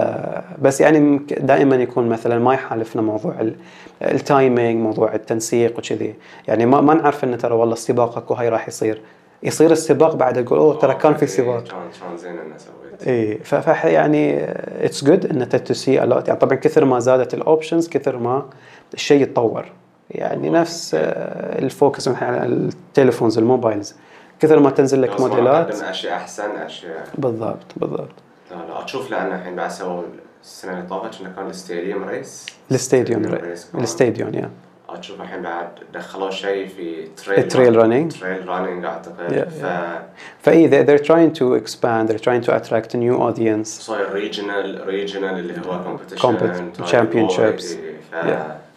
بس 0.61 0.81
يعني 0.81 1.17
دائما 1.39 1.75
يكون 1.75 2.09
مثلا 2.09 2.39
ما 2.39 2.53
يحالفنا 2.53 3.01
موضوع 3.01 3.39
ال- 3.39 3.55
ال 4.01 4.13
timing 4.13 4.81
موضوع 4.83 5.13
التنسيق 5.15 5.77
وكذي. 5.77 6.15
يعني 6.47 6.65
ما 6.65 6.81
ما 6.81 6.93
نعرف 6.93 7.23
انه 7.23 7.37
ترى 7.37 7.53
والله 7.55 7.73
السباق 7.73 8.17
أكو 8.17 8.33
هاي 8.33 8.49
راح 8.49 8.67
يصير. 8.67 9.01
يصير 9.43 9.71
السباق 9.71 10.15
بعد 10.15 10.45
تقول 10.45 10.59
أوه 10.59 10.75
ترى 10.79 10.93
كان 10.95 11.13
في 11.13 11.27
سباق. 11.27 11.63
كان 11.63 11.79
كان 12.07 12.17
زين 12.17 12.31
اني 12.31 12.53
سويت. 12.57 13.07
اي 13.07 13.37
ف 13.43 13.55
ف- 13.55 13.83
يعني 13.85 14.43
it's 14.85 15.03
good 15.05 15.25
to 15.25 15.73
see 15.73 15.93
يعني 15.93 16.13
طبعا 16.21 16.55
كثر 16.55 16.85
ما 16.85 16.99
زادت 16.99 17.33
ال 17.33 17.40
options 17.40 17.89
كثر 17.89 18.17
ما 18.17 18.45
الشيء 18.93 19.21
يتطور. 19.21 19.65
يعني 20.15 20.49
نفس 20.49 20.95
آه، 20.95 21.59
ال 21.59 21.67
focus 21.67 22.07
على 22.07 22.45
التليفونز 22.45 23.37
الموبايلز. 23.37 23.95
كثر 24.39 24.59
ما 24.59 24.69
تنزل 24.69 25.01
لك 25.01 25.19
موديلات. 25.21 25.81
أشياء 25.81 26.13
أحسن 26.13 26.51
أشياء. 26.51 27.07
بالضبط 27.17 27.65
بالضبط. 27.75 28.09
لا 28.51 28.55
لا 28.55 28.85
أشوف 28.85 29.11
لأن 29.11 29.31
الحين 29.35 29.55
بعد 29.55 29.71
سووا 29.71 30.03
السنة 30.43 30.71
اللي 30.73 30.89
طافت 30.89 31.21
انه 31.21 31.33
كان 31.35 31.49
الستاديوم 31.49 32.03
ريس؟ 32.03 32.45
الستاديوم 32.71 33.25
ريس. 33.25 33.67
الستاديوم 33.75 34.33
يا. 34.33 34.49
أشوف 34.89 35.21
الحين 35.21 35.41
بعد 35.41 35.67
دخلوا 35.93 36.29
شيء 36.31 36.67
في 36.67 37.07
trail 37.25 37.39
ال 37.39 37.45
trail 37.45 37.75
running 37.75 38.11
trail 38.19 38.47
running 38.47 38.85
أعتقد. 38.85 39.49
ف 39.49 39.65
فاي 40.41 40.85
they're 40.85 41.01
trying 41.01 41.37
to 41.39 41.63
expand 41.63 42.09
they're 42.09 42.23
trying 42.23 42.45
to 42.47 42.51
attract 42.51 42.93
a 42.93 42.97
new 42.97 43.17
audience. 43.19 43.67
صاير 43.67 44.11
regional 44.13 44.87
regional 44.87 45.39
اللي 45.39 45.53
هو 45.67 45.97
Compet- 46.17 46.85
championships. 46.91 47.63
ف 48.11 48.15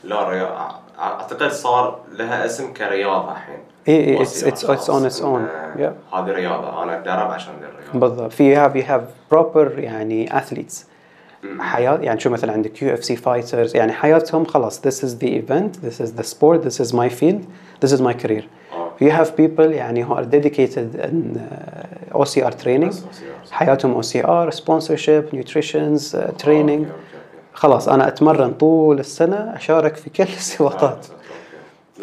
لا 0.05 0.71
أعتقد 0.99 1.51
صار 1.51 1.99
لها 2.13 2.45
اسم 2.47 2.73
كرياضة 2.73 3.33
الحين. 3.33 3.59
اي 3.89 4.05
اي 4.05 4.23
it's 4.23 4.45
it's 4.45 4.91
on 4.91 5.05
it's 5.05 5.23
on 5.23 5.47
هذه 6.15 6.31
رياضة 6.31 6.83
أنا 6.83 6.99
اتدرب 6.99 7.31
عشان 7.31 7.55
الرياضة. 7.55 7.99
بالضبط. 7.99 8.33
في 8.33 8.57
have 8.57 8.77
you 8.77 8.83
have 8.87 9.03
proper 9.31 9.79
يعني 9.79 10.39
athletes 10.39 10.87
حياه 11.59 11.99
يعني 12.03 12.21
شو 12.21 12.31
مثلا 12.31 12.53
عندك 12.53 12.83
UFC 12.83 13.17
fighters 13.17 13.77
يعني 13.77 13.93
حياتهم 13.93 14.45
خلاص 14.45 14.87
this 14.87 15.05
is 15.05 15.17
the 15.17 15.29
event 15.29 15.77
this 15.77 16.01
is 16.01 16.15
the 16.15 16.23
sport 16.23 16.67
this 16.67 16.81
is 16.81 16.95
my 16.95 17.11
field 17.11 17.45
this 17.85 17.93
is 17.93 18.03
my 18.03 18.15
career 18.15 18.49
you 19.01 19.11
have 19.11 19.37
people 19.37 19.73
يعني 19.73 20.05
هو 20.05 20.21
dedicated 20.21 20.97
on 20.97 21.47
OCR 22.15 22.53
training 22.53 22.95
حياتهم 23.51 23.95
OCR 23.95 24.51
sponsorship 24.51 25.25
nutritions 25.33 26.17
training 26.39 26.87
خلاص 27.57 27.89
أنا 27.89 28.09
أتمرن 28.09 28.53
طول 28.53 28.99
السنة 28.99 29.37
أشارك 29.57 29.97
في 29.97 30.11
كل 30.11 30.25
السباقات 30.39 31.07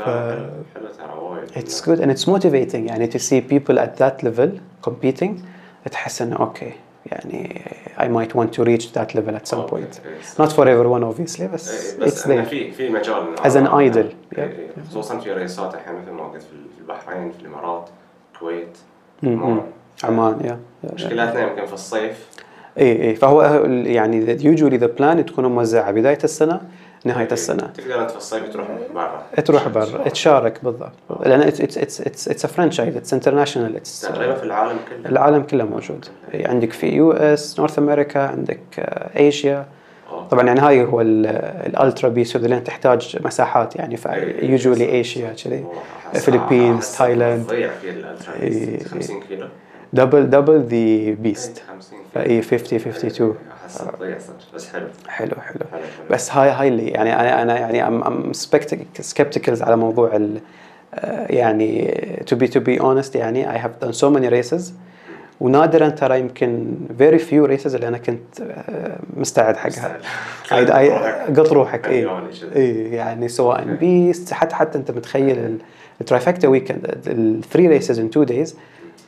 وايد 0.07 1.49
it's 1.55 1.81
good 1.81 1.99
and 1.99 2.11
it's 2.11 2.27
motivating 2.27 2.87
يعني 2.87 3.11
to 3.11 3.19
see 3.19 3.41
people 3.41 3.77
at 3.79 3.97
that 3.97 4.25
level 4.25 4.49
competing 4.89 5.31
تحس 5.91 6.21
إنه 6.21 6.35
أوكي 6.35 6.71
يعني 7.05 7.61
I 7.97 8.07
might 8.07 8.35
want 8.35 8.53
to 8.53 8.63
reach 8.63 8.93
that 8.93 9.15
level 9.15 9.35
at 9.35 9.47
some 9.47 9.65
point 9.67 9.99
not 10.39 10.51
for 10.51 10.67
everyone 10.67 11.03
obviously 11.03 11.43
بس 11.43 11.93
إيه، 11.93 11.99
it's 11.99 12.03
بس 12.03 12.27
there 12.27 12.41
في 12.49 12.71
في 12.71 12.89
مجال 12.89 13.35
As 13.37 13.55
an 13.55 13.67
idol. 13.67 13.77
إيه،. 13.77 14.13
إيه. 14.37 14.67
خصوصا 14.89 15.19
في 15.19 15.33
race 15.33 15.65
ات 15.65 15.73
الحين 15.73 15.95
مثل 15.95 16.11
ما 16.11 16.23
قلت 16.23 16.41
في 16.41 16.81
البحرين 16.81 17.31
في 17.31 17.41
الإمارات 17.41 17.89
الكويت. 18.33 18.77
عمان. 19.23 19.61
عمان 20.03 20.39
yeah. 20.39 20.93
مشكلتنا 20.93 21.41
يمكن 21.41 21.65
في 21.65 21.73
الصيف 21.73 22.27
اي 22.77 23.09
اي 23.09 23.15
فهو 23.15 23.41
يعني 23.85 24.37
usually 24.39 24.79
the 24.79 24.99
plan 24.99 25.25
تكون 25.25 25.45
موزعه 25.45 25.91
بداية 25.91 26.17
السنة 26.23 26.61
نهاية 27.05 27.27
السنة. 27.31 27.67
تقدر 27.77 28.05
الصيف 28.17 28.53
تروح 28.53 28.67
برا. 28.95 29.41
تروح 29.41 29.67
برا. 29.67 30.09
تشارك 30.09 30.59
بالضبط. 30.63 30.91
لأن 31.25 31.51
it's 31.51 31.55
it's 31.55 32.43
a 32.43 32.47
franchise. 32.47 32.95
It's 32.95 33.13
international. 33.13 33.75
It's 33.77 34.01
تقريبا 34.01 34.35
في 34.35 34.43
العالم 34.43 34.77
كله. 34.89 35.09
العالم 35.09 35.41
كله 35.43 35.65
موجود. 35.65 36.05
إيه، 36.33 36.47
عندك 36.47 36.71
في 36.73 36.87
US 36.87 37.59
North 37.59 37.79
America 37.79 38.19
عندك 38.27 38.59
ايشيا 39.17 39.65
أوه. 40.09 40.27
طبعا 40.27 40.43
يعني 40.43 40.59
هاي 40.59 40.85
هو 40.85 41.01
ال 41.01 41.19
Ultra 41.19 42.09
Beast 42.09 42.35
لأن 42.35 42.63
تحتاج 42.63 43.17
مساحات 43.25 43.75
يعني. 43.75 43.97
إيه. 44.05 44.51
usually 44.51 44.89
Asia 44.89 45.33
كذي 45.43 45.65
أحس 46.15 46.97
تايلاند 46.97 47.45
تضيع 47.45 47.69
في 47.81 47.89
ال 47.89 47.97
Ultra 47.97 48.33
إيه. 48.41 48.83
50 48.83 49.19
كيلو. 49.29 49.47
double 49.93 50.29
double 50.29 50.59
the 50.59 51.13
beast 51.21 51.63
إيه، 52.17 52.41
50 52.41 52.57
كيلو 52.59 52.79
فاي 52.79 52.91
50 52.91 53.09
52 53.09 53.35
احس 53.65 53.77
تضيع 53.97 54.17
صدق 54.17 54.55
بس 54.55 54.69
حلو 54.69 54.87
حلو. 55.07 55.35
حلو. 55.41 55.81
بس 56.09 56.31
هاي 56.31 56.49
هاي 56.49 56.67
اللي 56.67 56.87
يعني 56.87 57.13
أنا 57.19 57.41
أنا 57.41 57.59
يعني 57.59 57.87
I'm 57.87 58.03
I'm 58.03 58.33
skeptical 58.99 59.61
على 59.61 59.77
موضوع 59.77 60.15
ال 60.15 60.39
آه، 60.95 61.31
يعني 61.31 61.91
to 62.31 62.35
be 62.35 62.47
to 62.47 62.59
be 62.59 62.83
honest 62.83 63.15
يعني 63.15 63.59
I 63.59 63.61
have 63.63 63.85
done 63.85 63.93
so 63.93 64.09
many 64.17 64.29
races. 64.29 64.61
ونادرا 65.39 65.89
ترى 65.89 66.19
يمكن 66.19 66.75
very 66.99 67.19
few 67.19 67.49
races 67.49 67.75
اللي 67.75 67.87
أنا 67.87 67.97
كنت 67.97 68.41
آه، 68.41 68.97
مستعد 69.17 69.57
حقها. 69.57 69.97
قط 71.37 71.53
روحك. 71.53 71.87
اي. 71.87 72.09
اي 72.55 72.91
يعني 72.91 73.27
سواء 73.27 73.63
beast 73.63 74.33
حتى 74.33 74.55
حتى 74.55 74.77
أنت 74.77 74.91
متخيل 74.91 75.57
ال 76.01 76.06
trifecta 76.06 76.47
weekend 76.47 76.97
ال 77.07 77.17
three 77.17 77.67
races 77.67 77.99
in 77.99 78.09
two 78.09 78.23
days 78.23 78.57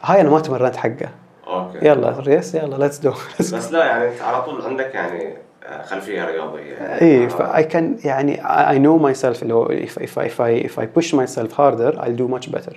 هاي 0.03 0.21
أنا 0.21 0.29
ما 0.29 0.39
تمرنت 0.39 0.75
حقه 0.75 1.09
أوكي. 1.47 1.87
يلا 1.87 2.19
race 2.19 2.55
يلا 2.55 2.75
let's 2.75 2.97
do 2.97 3.13
بس 3.39 3.71
لا 3.71 3.85
يعني 3.85 4.07
انت 4.13 4.21
على 4.21 4.41
طول 4.41 4.61
عندك 4.61 4.95
يعني 4.95 5.37
آه، 5.65 5.81
خلفية 5.81 6.25
رياضية. 6.25 6.73
يعني 6.73 7.01
اي 7.01 7.29
فاي 7.29 7.63
كان 7.63 7.97
يعني 8.03 8.37
know 8.85 9.01
myself 9.13 9.41
اللي 9.41 9.53
هو 9.53 9.67
if 9.67 9.91
if 9.99 10.19
I 10.19 10.27
if 10.27 10.39
I 10.39 10.67
if 10.67 10.79
I 10.79 10.85
push 10.99 11.13
myself 11.13 11.51
harder 11.57 11.95
I'll 11.99 12.17
do 12.17 12.27
much 12.37 12.51
better. 12.51 12.75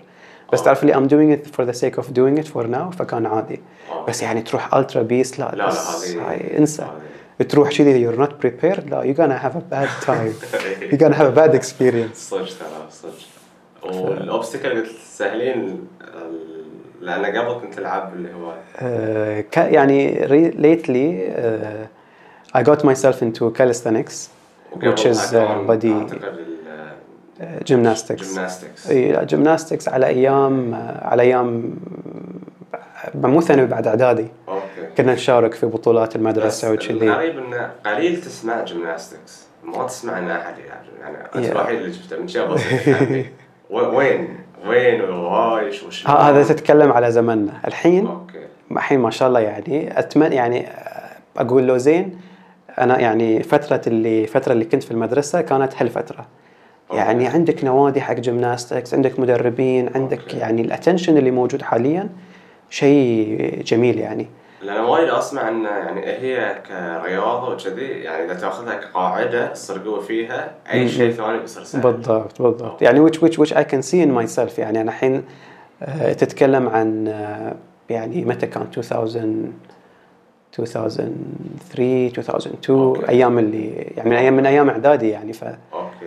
بس. 0.52 0.62
تعرف 0.62 0.84
لي 0.84 0.94
I'm 0.94 1.08
doing 1.08 1.38
it 1.38 1.50
for 1.54 1.64
the 1.64 1.78
sake 1.78 2.02
of 2.02 2.06
doing 2.06 2.42
it 2.44 2.48
for 2.54 2.66
now 2.66 2.96
فكان 2.98 3.26
عادي. 3.26 3.60
آه. 3.90 4.06
بس 4.06 4.22
يعني 4.22 4.42
تروح 4.42 4.74
Ultra 4.74 5.02
Beast 5.02 5.40
لا 5.40 5.50
لا 5.54 5.68
هذه 5.70 6.58
انسى. 6.58 6.86
تروح 7.48 7.68
كذي 7.70 8.10
you're 8.10 8.18
not 8.18 8.30
prepared 8.46 8.90
لا 8.90 9.02
you're 9.02 9.16
gonna 9.18 9.44
have 9.44 9.56
a 9.56 9.74
bad 9.74 10.06
time. 10.06 10.32
You're 10.90 11.00
gonna 11.02 11.18
have 11.20 11.30
a 11.36 11.38
bad 11.40 11.54
experience. 11.60 12.16
صدق 12.16 12.44
ترى 12.58 12.88
صدق. 12.90 13.12
وال 13.82 14.00
obstacle 14.00 14.70
قلت 14.70 14.90
سهلين 15.06 15.86
لأن 17.00 17.24
قبل 17.38 17.60
كنت 17.60 17.78
ألعب 17.78 18.12
اللي 18.12 18.28
هو 18.34 18.52
uh, 18.78 19.58
يعني 19.58 20.18
lately 20.52 21.32
uh, 21.36 22.58
I 22.58 22.62
got 22.62 22.82
myself 22.84 23.22
into 23.22 23.50
calisthenics 23.58 24.28
which 24.82 25.04
is 25.06 25.32
uh, 25.32 25.62
body 25.68 25.94
gymnastics. 27.64 28.22
ال 28.22 28.28
gymnastics 28.28 28.90
إي 28.90 29.26
gymnastics 29.26 29.88
على 29.88 30.06
أيام 30.06 30.74
على 31.02 31.22
أيام 31.22 31.74
مو 33.14 33.40
ثانوي 33.40 33.66
بعد 33.66 33.86
إعدادي. 33.86 34.26
أوكي. 34.48 34.62
كنا 34.96 35.14
نشارك 35.14 35.54
في 35.54 35.66
بطولات 35.66 36.16
المدرسة 36.16 36.72
وكذي. 36.72 36.90
الغريب 36.92 37.38
انه 37.38 37.70
قليل 37.86 38.20
تسمع 38.20 38.64
gymnastics 38.64 39.46
ما 39.64 39.86
تسمع 39.86 40.18
إن 40.18 40.30
أحد 40.30 40.54
يعني 40.58 40.88
يعني 41.00 41.18
Yeah. 41.48 41.50
الوحيد 41.50 41.78
اللي 41.80 41.92
شفته 41.92 42.20
من 42.20 42.28
شباب 42.28 42.58
يعني 42.86 43.26
و- 43.70 43.78
وين؟ 43.96 44.38
وين 44.66 45.00
شو 45.90 46.08
ه- 46.08 46.10
هذا 46.10 46.42
تتكلم 46.42 46.92
على 46.92 47.10
زمننا 47.12 47.52
الحين 47.66 48.06
أوكي. 48.06 48.38
الحين 48.70 49.00
ما 49.00 49.10
شاء 49.10 49.28
الله 49.28 49.40
يعني 49.40 49.98
اتمنى 49.98 50.34
يعني 50.34 50.66
أقول 51.36 51.66
له 51.68 51.76
زين 51.76 52.20
أنا 52.78 52.98
يعني 53.00 53.42
فترة 53.42 53.80
اللي 53.86 54.26
فترة 54.26 54.52
اللي 54.52 54.64
كنت 54.64 54.82
في 54.82 54.90
المدرسة 54.90 55.40
كانت 55.40 55.72
هالفترة. 55.82 56.26
يعني 56.92 57.24
أوكي. 57.26 57.36
عندك 57.36 57.64
نوادي 57.64 58.00
حق 58.00 58.14
gymnastics 58.14 58.94
عندك 58.94 59.20
مدربين 59.20 59.90
عندك 59.94 60.20
أوكي. 60.20 60.36
يعني 60.36 60.62
ال 60.62 60.68
attention 60.68 61.16
اللي 61.18 61.30
موجود 61.30 61.62
حاليا 61.62 62.08
شيء 62.70 63.62
جميل 63.66 63.98
يعني. 63.98 64.26
لأن 64.62 64.84
وايد 64.84 65.08
أسمع 65.08 65.48
إن 65.48 65.64
يعني 65.64 66.06
هي 66.06 66.62
كرياضة 66.68 67.52
وكذي 67.54 67.86
يعني 67.86 68.24
إذا 68.24 68.34
تأخذها 68.34 68.74
كقاعدة 68.74 69.46
تصير 69.46 69.78
قوه 69.78 70.00
فيها 70.00 70.50
أي 70.72 70.88
شيء 70.88 71.10
ثاني 71.12 71.38
بيصير 71.38 71.64
سهل. 71.64 71.82
بالضبط 71.82 72.42
بالضبط. 72.42 72.82
يعني 72.82 73.08
which 73.08 73.14
which 73.14 73.38
which 73.38 73.52
I 73.52 73.62
can 73.72 73.82
see 73.82 74.00
in 74.06 74.10
myself 74.20 74.58
يعني 74.58 74.80
أنا 74.80 74.90
الحين 74.90 75.24
آه، 75.82 76.12
تتكلم 76.12 76.68
عن 76.68 77.08
آه، 77.08 77.54
يعني 77.90 78.24
متى 78.24 78.46
كان 78.46 78.62
2000 78.76 79.52
2003 80.58 82.18
2002 82.18 82.78
أوكي. 82.78 83.08
أيام 83.08 83.38
اللي 83.38 83.70
يعني 83.96 84.10
من 84.10 84.16
أيام 84.16 84.36
من 84.36 84.46
أيام 84.46 84.70
إعدادي 84.70 85.08
يعني. 85.08 85.32
فعندك 85.32 85.58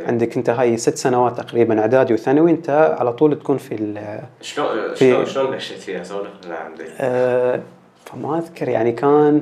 أوكي. 0.08 0.40
أنت 0.40 0.50
هاي 0.50 0.78
ست 0.78 0.98
سنوات 0.98 1.38
تقريبا 1.38 1.80
إعدادي 1.82 2.14
وثانوي 2.14 2.52
أنت 2.52 2.96
على 3.00 3.14
طول 3.14 3.40
تكون 3.40 3.58
في 3.58 3.76
ال- 3.76 4.20
شلون 4.42 4.96
شلون 4.96 5.26
شلون 5.26 5.58
فيها؟ 5.58 6.04
سولف 6.04 6.30
لنا 6.46 6.56
عن 6.56 6.74
ذي. 6.76 6.84
آه، 7.00 7.60
فما 8.12 8.38
أذكر 8.38 8.69
يعني 8.69 8.91
كان 8.91 9.41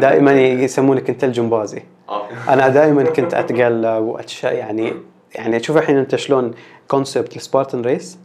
دائما 0.00 0.32
يسمونك 0.42 1.10
أنت 1.10 1.24
الجمبازي. 1.24 1.82
أنا 2.48 2.68
دائما 2.68 3.02
كنت 3.04 3.34
اتقلب 3.34 4.02
وأتش 4.04 4.44
يعني 4.44 4.92
يعني 5.34 5.58
تشوف 5.58 5.76
الحين 5.76 5.96
أنت 5.96 6.16
شلون 6.16 6.50
concept 6.88 7.36
ال 7.36 7.42
Spartan 7.42 7.82
race. 7.82 8.18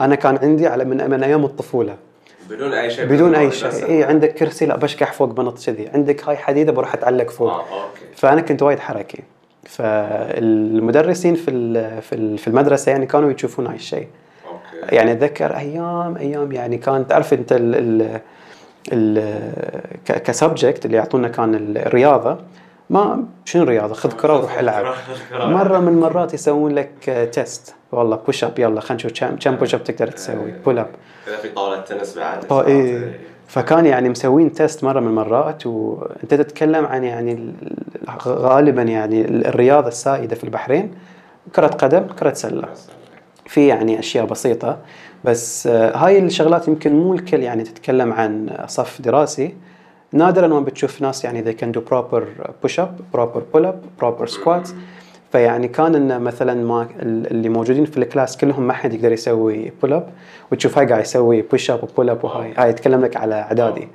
أنا 0.00 0.14
كان 0.14 0.38
عندي 0.42 0.66
على 0.66 0.84
من 0.84 1.10
من 1.10 1.22
أيام 1.22 1.44
الطفولة. 1.44 1.96
بدون 2.50 2.72
أي 2.72 2.90
شيء. 2.90 3.04
بدون 3.06 3.34
أي 3.34 3.50
شيء. 3.50 3.86
إي 3.88 4.04
عندك 4.04 4.34
كرسي 4.34 4.66
لا 4.66 4.76
بشلح 4.76 5.12
فوق 5.12 5.28
بنط 5.28 5.64
كذي. 5.66 5.88
عندك 5.94 6.28
هاي 6.28 6.36
حديدة 6.36 6.72
بروح 6.72 6.94
أتعلق 6.94 7.30
فوق. 7.30 7.50
آه 7.50 7.58
أوكي. 7.60 8.00
فأنا 8.16 8.40
كنت 8.40 8.62
وايد 8.62 8.78
حركي. 8.78 9.18
فالمدرسين 9.64 11.34
في 11.34 11.44
في 12.00 12.14
ال- 12.14 12.38
في 12.38 12.48
المدرسة 12.48 12.92
يعني 12.92 13.06
كانوا 13.06 13.30
يشوفون 13.30 13.66
هاي 13.66 13.76
الشيء. 13.76 14.06
يعني 14.82 15.12
أتذكر 15.12 15.56
أيام 15.56 16.16
أيام 16.16 16.52
يعني 16.52 16.76
كان 16.78 17.06
تعرف 17.06 17.32
أنت 17.32 17.52
ال 17.52 17.74
ال 17.74 18.20
ال 18.92 19.42
ك 20.04 20.14
subject 20.14 20.86
اللي 20.86 20.96
يعطونا 20.96 21.28
كان 21.28 21.54
الرياضة. 21.76 22.38
ما 22.90 23.24
شنو 23.44 23.64
رياضه 23.64 23.94
خذ 23.94 24.12
كرة 24.12 24.36
وروح 24.36 24.58
العب. 24.58 24.94
مرة 25.32 25.78
من 25.78 25.88
المرات 25.88 26.34
يسوون 26.34 26.72
لك 26.74 27.28
test 27.32 27.74
والله 27.92 28.16
push 28.16 28.44
up 28.44 28.58
يلا 28.58 28.80
خلينا 28.80 28.94
نشوف 28.94 29.12
كم 29.20 29.36
كم 29.36 29.56
push 29.56 29.74
up 29.74 29.84
تقدر 29.84 30.06
تسوي. 30.10 30.52
pull 30.64 30.78
up 30.78 30.86
اذا 31.28 31.36
في 31.36 31.48
طاولة 31.48 31.80
تنس 31.80 32.18
بعد 32.18 32.44
طو- 32.48 32.66
إيه. 32.66 33.20
فكان 33.48 33.86
يعني 33.86 34.08
مسوين 34.08 34.52
test 34.52 34.84
مرة 34.84 35.00
من 35.00 35.06
المرات 35.06 35.66
وانت 35.66 36.34
تتكلم 36.34 36.86
عن 36.86 37.04
يعني 37.04 37.32
ال- 37.32 37.54
غالبا 38.26 38.82
يعني 38.82 39.20
الرياضة 39.24 39.88
السائدة 39.88 40.36
في 40.36 40.44
البحرين. 40.44 40.94
كرة 41.56 41.66
قدم 41.66 42.06
كرة 42.20 42.32
سلة. 42.32 42.68
في 43.46 43.66
يعني 43.66 43.98
أشياء 43.98 44.24
بسيطة 44.24 44.78
بس 45.24 45.66
آه، 45.66 45.96
هاي 45.96 46.18
الشغلات 46.18 46.68
يمكن 46.68 46.92
مو 46.92 47.14
الكل 47.14 47.42
يعني 47.42 47.62
تتكلم 47.62 48.12
عن 48.12 48.50
صف 48.66 49.02
دراسي. 49.02 49.54
نادرا 50.12 50.46
ما 50.46 50.60
بتشوف 50.60 51.02
ناس 51.02 51.24
يعني 51.24 51.44
they 51.44 51.56
can 51.56 51.78
do 51.78 51.80
proper 51.80 52.22
push 52.66 52.78
up 52.78 53.16
proper 53.16 53.40
pull 53.54 53.64
up 53.64 54.04
proper 54.04 54.26
squats. 54.26 54.70
فيعني 55.32 55.68
كان 55.68 55.94
انه 55.94 56.18
مثلا 56.18 56.54
ما 56.54 56.88
اللي 57.02 57.48
موجودين 57.48 57.84
في 57.84 57.96
الكلاس 57.96 58.36
كلهم 58.36 58.66
ما 58.66 58.72
حد 58.72 58.94
يقدر 58.94 59.12
يسوي 59.12 59.72
pull 59.84 59.90
up 59.90 60.02
وتشوف 60.52 60.78
هاي 60.78 60.86
قاعد 60.86 61.00
يسوي 61.02 61.42
push 61.42 61.66
up 61.66 61.82
و 61.82 61.88
pull 61.88 62.10
up 62.10 62.24
وهاي 62.24 62.54
هاي 62.56 62.70
يتكلم 62.70 63.00
لك 63.00 63.16
على 63.16 63.34
أعدادي. 63.34 63.88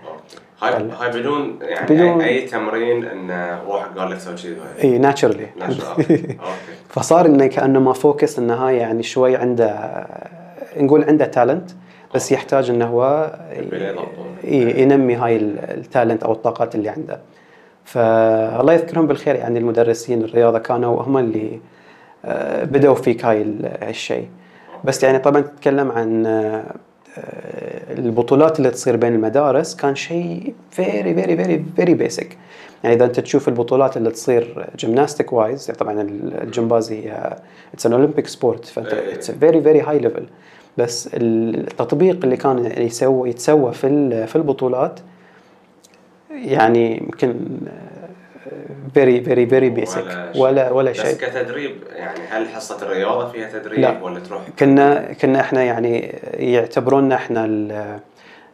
هاي. 0.61 0.73
هاي 0.99 1.09
بدون 1.09 1.59
يعني 1.61 1.95
بدون- 1.95 2.21
أي 2.21 2.41
كتمرين 2.41 3.05
إن 3.05 3.29
واحد 3.67 3.99
قال 3.99 4.11
لك 4.11 4.17
سوي 4.19 4.35
كذي 4.35 4.57
اي 4.83 4.97
naturally. 4.97 5.47
أوكي 5.99 6.37
فصار 6.89 7.25
إنه 7.25 7.47
كأنه 7.47 7.79
ما 7.79 7.93
focus 7.93 8.39
إنه 8.39 8.53
هاي 8.53 8.77
يعني 8.77 9.03
شوي 9.03 9.35
عنده 9.35 10.05
نقول 10.77 11.03
عنده 11.03 11.25
talent 11.25 11.71
بس 12.15 12.31
يحتاج 12.31 12.69
إنه 12.69 12.85
هو. 12.85 13.31
ي- 14.43 14.81
ينمي 14.81 15.15
هاي 15.15 15.35
ال 15.37 15.50
talent 15.50 16.23
أو 16.23 16.31
الطاقات 16.31 16.75
اللي 16.75 16.89
عنده. 16.89 17.19
فالله 17.85 18.73
يذكرهم 18.73 19.07
بالخير 19.07 19.35
يعني 19.35 19.59
المدرسين 19.59 20.21
الرياضة 20.21 20.59
كانوا 20.59 21.01
هم 21.01 21.17
اللي 21.17 21.59
آه، 22.25 22.63
بدأوا 22.63 22.95
فيك 22.95 23.25
هاي 23.25 23.41
ال- 23.41 23.65
الشيء 23.83 24.27
بس 24.83 25.03
يعني 25.03 25.19
طبعا 25.19 25.41
تتكلم 25.41 25.91
عن 25.91 26.25
آه، 26.25 26.63
البطولات 27.89 28.59
اللي 28.59 28.69
تصير 28.71 28.95
بين 28.95 29.15
المدارس 29.15 29.75
كان 29.75 29.95
شيء 29.95 30.53
very 30.71 31.13
very 31.13 31.37
very 31.37 31.65
very 31.75 31.93
basic 31.93 32.37
يعني 32.83 32.95
إذا 32.95 33.05
أنت 33.05 33.19
تشوف 33.19 33.47
البطولات 33.47 33.97
اللي 33.97 34.11
تصير 34.11 34.69
gymnastic 34.77 35.33
wise 35.33 35.71
طبعا 35.71 36.01
الجمباز 36.41 36.91
هي 36.91 37.37
it's 37.73 37.85
an 37.85 37.93
Olympic 37.93 38.27
sport 38.27 38.65
فأنت. 38.65 38.93
it's 38.93 39.31
very 39.31 39.61
very 39.61 39.81
high 39.81 39.99
level 39.99 40.27
بس 40.77 41.09
التطبيق 41.13 42.23
اللي 42.23 42.37
كان 42.37 42.71
يسوي 42.77 43.29
يتسوى 43.29 43.73
في 43.73 44.27
في 44.27 44.35
البطولات 44.35 44.99
يعني 46.31 46.97
يمكن 46.97 47.35
very 48.97 49.21
very 49.21 49.47
very 49.47 49.69
basic. 49.69 50.31
ولا 50.35 50.71
ولا 50.71 50.91
بس 50.91 50.97
شيء. 51.01 51.13
كتدريب 51.15 51.75
يعني 51.95 52.19
هل 52.29 52.49
حصة 52.49 52.77
الرياضة 52.81 53.31
فيها 53.31 53.49
تدريب 53.59 53.79
لا. 53.79 54.03
ولا 54.03 54.19
تروح؟ 54.19 54.41
كنا 54.59 55.13
كنا 55.13 55.39
إحنا 55.39 55.63
يعني 55.63 55.99
يعتبرونا 56.33 57.15
إحنا 57.15 57.45
ال 57.45 57.71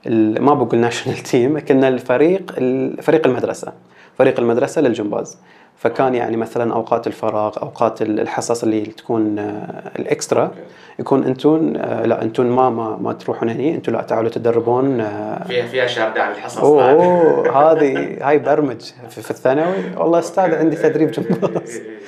ال 0.08 0.42
ما 0.42 0.54
بقول 0.54 0.80
national 0.80 1.18
team 1.18 1.60
كنا 1.68 1.88
الفريق 1.88 2.56
ال- 2.58 3.04
فريق 3.04 3.28
المدرسة. 3.28 3.74
فريق 4.18 4.40
المدرسة 4.40 4.82
للجمباز. 4.82 5.38
فكان 5.78 6.16
يعني 6.16 6.38
مثلا 6.38 6.74
أوقات 6.74 7.08
الفراغ 7.08 7.58
أوقات 7.62 8.02
ال- 8.02 8.20
الحصص 8.20 8.64
اللي 8.64 8.82
تكون 8.82 9.40
آه، 9.40 9.92
ال 10.00 10.07
extra. 10.07 10.52
يكون 11.00 11.24
أنتون 11.24 11.78
آه، 11.78 12.06
لا 12.06 12.22
أنتون 12.22 12.50
ما 12.50 12.70
ما 12.70 12.98
ما 13.02 13.14
تروحون 13.14 13.50
هني 13.50 13.76
أنتون 13.76 13.94
لا 13.94 14.02
تعالوا 14.02 14.30
تدربون 14.30 14.98
فيها 15.48 15.66
فيها 15.66 15.88
شهاده 15.88 16.24
عن 16.24 16.32
الحصص. 16.32 16.58
أوه 16.58 17.72
هذه 17.72 18.18
هاي 18.22 18.40
برمج 18.40 18.82
في, 19.10 19.22
في 19.22 19.32
الثانوي. 19.32 19.76
والله 19.98 20.20
أستاذ 20.20 20.56
عندي 20.56 20.76
تدريب 20.76 21.12
جمباز 21.12 21.82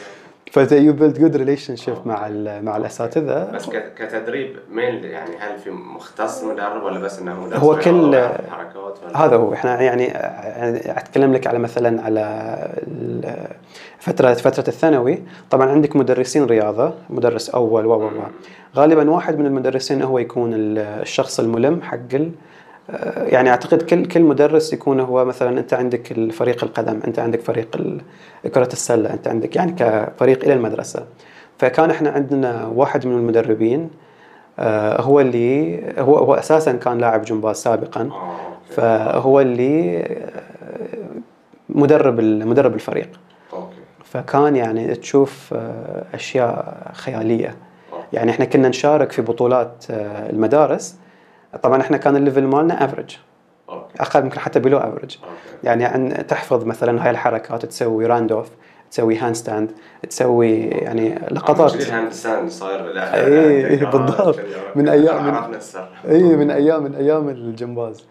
فأنت 0.56 0.72
you 0.72 0.94
build 0.94 1.20
good 1.20 1.36
relationship 1.36 1.96
مع 2.06 2.28
ال- 2.28 2.66
مع 2.66 2.78
الأساتذة. 2.78 3.52
بس 3.52 3.70
كتدريب 3.98 4.56
مين 4.72 5.04
يعني 5.04 5.32
هل 5.40 5.60
في 5.60 5.70
مختص 5.72 6.44
مدرب 6.44 6.84
ولا 6.84 7.00
بس 7.00 7.20
إنه 7.20 7.40
مدرب 7.46 7.60
هو 7.60 7.76
كل- 7.76 8.16
حركات 8.52 9.00
ولا؟ 9.06 9.18
هذا 9.26 9.36
هو. 9.36 9.54
إحنا 9.54 9.82
يعني 9.82 10.04
يعني 10.06 10.92
أتكلم 10.98 11.34
لك 11.34 11.48
على 11.48 11.60
مثلا 11.60 12.02
على 12.02 12.58
فتره 14.00 14.34
فترة 14.34 14.68
الثانوي. 14.68 15.20
طبعا 15.52 15.70
عندك 15.70 15.96
مدرسين 15.96 16.46
رياضة 16.46 16.94
مدرس 17.10 17.50
أول 17.50 17.86
و 17.86 18.10
غالبا 18.76 19.12
واحد 19.12 19.40
من 19.40 19.46
المدرسين 19.46 20.02
هو 20.02 20.20
يكون 20.20 20.54
ال- 20.54 20.78
الشخص 20.78 21.40
الملم 21.40 21.82
حق 21.82 21.98
ال- 22.14 22.32
يعني 23.18 23.50
أعتقد 23.50 23.82
كل 23.82 24.06
كل 24.06 24.22
مدرس 24.22 24.74
يكون 24.74 25.00
هو 25.00 25.26
مثلا 25.26 25.60
أنت 25.60 25.74
عندك 25.74 26.12
الفريق 26.12 26.64
القدم 26.64 27.00
أنت 27.08 27.20
عندك 27.20 27.42
فريق 27.42 27.68
ال- 27.76 28.02
كرة 28.54 28.70
السلة 28.74 29.14
أنت 29.14 29.28
عندك 29.28 29.56
يعني 29.56 29.72
كفريق 29.72 30.44
إلى 30.44 30.54
المدرسة. 30.54 31.06
فكان 31.60 31.90
إحنا 31.90 32.10
عندنا 32.10 32.66
واحد 32.76 33.08
من 33.08 33.18
المدربين 33.18 33.90
آه، 34.60 35.02
هو 35.02 35.20
اللي 35.20 35.80
هو 36.00 36.18
هو 36.18 36.34
أساسا 36.34 36.72
كان 36.72 36.98
لاعب 36.98 37.22
جمباز 37.26 37.56
سابقا. 37.56 38.02
أوكي. 38.02 38.16
فهو 38.70 39.42
اللي 39.42 40.00
آه، 40.00 40.06
مدرب 41.70 42.22
مدرب 42.22 42.74
الفريق. 42.74 43.10
فكان 44.04 44.56
يعني 44.56 44.96
تشوف 44.96 45.54
آه، 45.54 46.04
أشياء 46.14 46.78
خيالية. 46.94 47.56
يعني 48.14 48.32
إحنا 48.32 48.46
كنا 48.46 48.68
نشارك 48.70 49.12
في 49.12 49.22
بطولات 49.22 49.86
آه، 49.92 50.30
المدارس. 50.30 50.96
طبعا 51.64 51.82
إحنا 51.82 51.98
كان 51.98 52.16
ال 52.16 52.20
level 52.20 52.44
مالنا 52.44 52.86
average 52.86 53.16
أقل 54.00 54.24
يمكن 54.24 54.40
حتى 54.40 54.60
below 54.60 54.78
average 54.78 55.16
يعني 55.64 55.86
عن 55.86 56.28
تحفظ 56.28 56.66
مثلا 56.66 57.04
هاي 57.06 57.10
الحركات 57.10 57.66
تسوي 57.66 58.06
round 58.06 58.32
off 58.32 58.48
تسوي 58.92 59.18
handstand 59.18 59.72
تسوي 60.10 60.52
يعني 60.62 61.16
لقطات. 61.32 61.74
كذي 61.76 61.84
ال 61.84 61.90
handstand 61.90 62.50
صاير 62.50 62.82
لا 62.86 63.16
إيه، 63.28 63.68
إيه، 63.68 63.88
آه، 63.88 63.92
بالضبط. 63.92 64.36
كذي. 64.36 64.46
من 64.76 64.86
أيام- 64.90 65.14
من- 65.22 65.34
اي 66.10 66.24
من 66.24 66.52
أيام 66.52 66.84
من 66.84 66.96
أيام 66.96 67.30
الجمباز. 67.30 68.04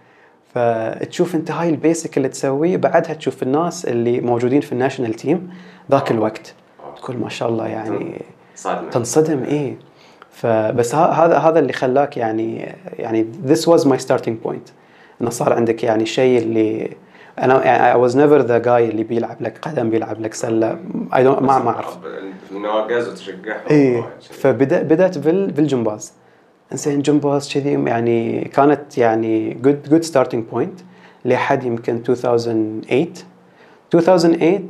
فتشوف 0.54 1.34
أنت 1.34 1.50
هاي 1.50 1.68
ال 1.70 1.78
basic 1.78 2.16
اللي 2.16 2.28
تسويه 2.28 2.76
بعدها 2.76 3.12
تشوف 3.14 3.42
الناس 3.42 3.84
اللي 3.84 4.20
موجودين 4.20 4.60
في 4.60 4.72
ال 4.72 4.77
national 4.77 5.14
team 5.14 5.50
ذاك 5.90 6.10
الوقت. 6.10 6.54
تقول 6.96 7.16
ما 7.16 7.28
شاء 7.28 7.48
الله 7.48 7.66
يعني 7.66 8.22
صدمه 8.54 8.90
تنصدم 8.90 9.44
إيه. 9.44 9.76
فبس 10.34 10.94
هذا 10.94 11.38
هذا 11.38 11.58
اللي 11.58 11.72
خلاك 11.72 12.16
يعني 12.16 12.74
يعني 12.98 13.26
this 13.46 13.60
was 13.60 13.80
my 13.84 14.06
starting 14.06 14.46
point. 14.46 14.70
إنه 15.20 15.30
صار 15.30 15.52
عندك 15.52 15.84
يعني 15.84 16.06
شيء 16.06 16.38
اللي 16.38 16.96
أنا 17.38 17.64
يعني 17.64 17.94
I 17.94 18.08
was 18.08 18.12
never 18.14 18.48
the 18.48 18.64
guy 18.66 18.90
اللي 18.90 19.04
بيلعب 19.04 19.36
لك 19.42 19.58
قدم 19.62 19.90
بيلعب 19.90 20.20
لك 20.20 20.34
سلة. 20.34 20.78
I 21.12 21.16
don't 21.16 21.42
ما 21.42 21.58
ما 21.58 21.70
أعرف. 21.70 21.98
نواقز 22.52 23.08
وتشجعهم 23.08 23.60
إيه. 23.70 23.96
وايد 23.96 24.04
شي. 24.20 24.32
فبدا 24.32 24.82
بدأت 24.82 25.18
بال 25.18 25.50
بالجمباز. 25.52 26.12
انزين 26.72 27.02
جمباز 27.02 27.52
كذي 27.54 27.72
يعني 27.72 28.44
كانت 28.44 28.98
يعني 28.98 29.54
good 29.54 29.88
good 29.88 30.02
starting 30.02 30.44
point 30.44 30.80
لحد 31.24 31.64
يمكن 31.64 32.02
2008 32.08 33.08
2008 33.94 34.60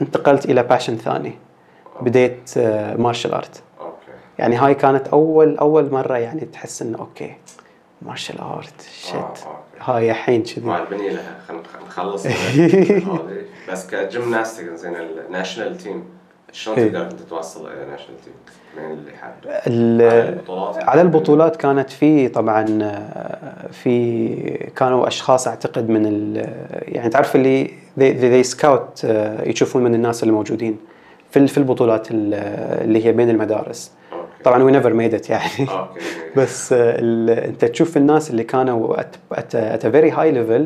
انتقلت 0.00 0.44
إلى 0.44 0.62
passion 0.62 0.96
ثاني. 0.96 1.32
بديت 2.00 2.58
martial 2.98 3.34
art 3.34 3.46
أوكي 3.46 3.69
يعني 4.40 4.56
هاي 4.56 4.74
كانت 4.74 5.08
اول 5.08 5.58
أول 5.58 5.90
مرة 5.92 6.18
يعني 6.18 6.40
تحس 6.40 6.82
إنه 6.82 6.98
أوكي 6.98 7.34
martial 8.02 8.38
art 8.40 8.88
shit. 9.02 9.46
هاي 9.80 10.10
الحين 10.10 10.44
ما 10.64 10.84
كذي 10.84 10.94
البنية 10.94 11.10
لها 11.12 11.36
خلينا 11.48 11.62
نخلص 11.86 12.26
بس 13.72 13.86
ك 13.90 13.98
gymnastic 13.98 14.68
زين 14.74 14.94
ال 15.26 15.32
national 15.32 15.76
team 15.78 16.04
شلون 16.52 16.76
إيه. 16.78 16.86
تقدر 16.88 17.02
أنت 17.02 17.20
توصل 17.20 17.66
إلى 17.66 17.90
national 17.90 18.20
team؟ 18.24 18.32
من 18.76 18.92
اللي 19.66 20.06
على 20.10 20.28
البطولات؟ 20.28 20.88
على 20.88 21.00
البطولات 21.02 21.56
كانت 21.56 21.90
في 21.90 22.28
طبعا 22.28 22.78
آه، 22.82 23.68
في 23.72 24.34
كانوا 24.76 25.06
أشخاص 25.08 25.48
أعتقد 25.48 25.88
من 25.88 26.34
يعني 26.72 27.08
تعرف 27.08 27.36
اللي 27.36 27.70
they 27.98 28.46
scout 28.56 29.04
آه، 29.04 29.48
يشوفون 29.48 29.84
من 29.84 29.94
الناس 29.94 30.22
اللي 30.22 30.34
موجودين 30.34 30.76
في 31.30 31.46
في 31.46 31.58
البطولات 31.58 32.10
ال- 32.10 32.34
اللي 32.84 33.04
هي 33.06 33.12
بين 33.12 33.30
المدارس. 33.30 33.92
طبعا 34.44 34.62
we 34.62 34.72
never 34.72 34.92
made 34.94 35.14
it 35.14 35.30
يعني. 35.30 35.48
أوكي 35.70 36.00
بس 36.36 36.72
آه، 36.72 36.98
أنت 37.48 37.64
تشوف 37.64 37.96
الناس 37.96 38.30
اللي 38.30 38.44
كانوا 38.44 38.96
a 39.00 39.92
very 39.92 40.10
high 40.16 40.34
level 40.34 40.62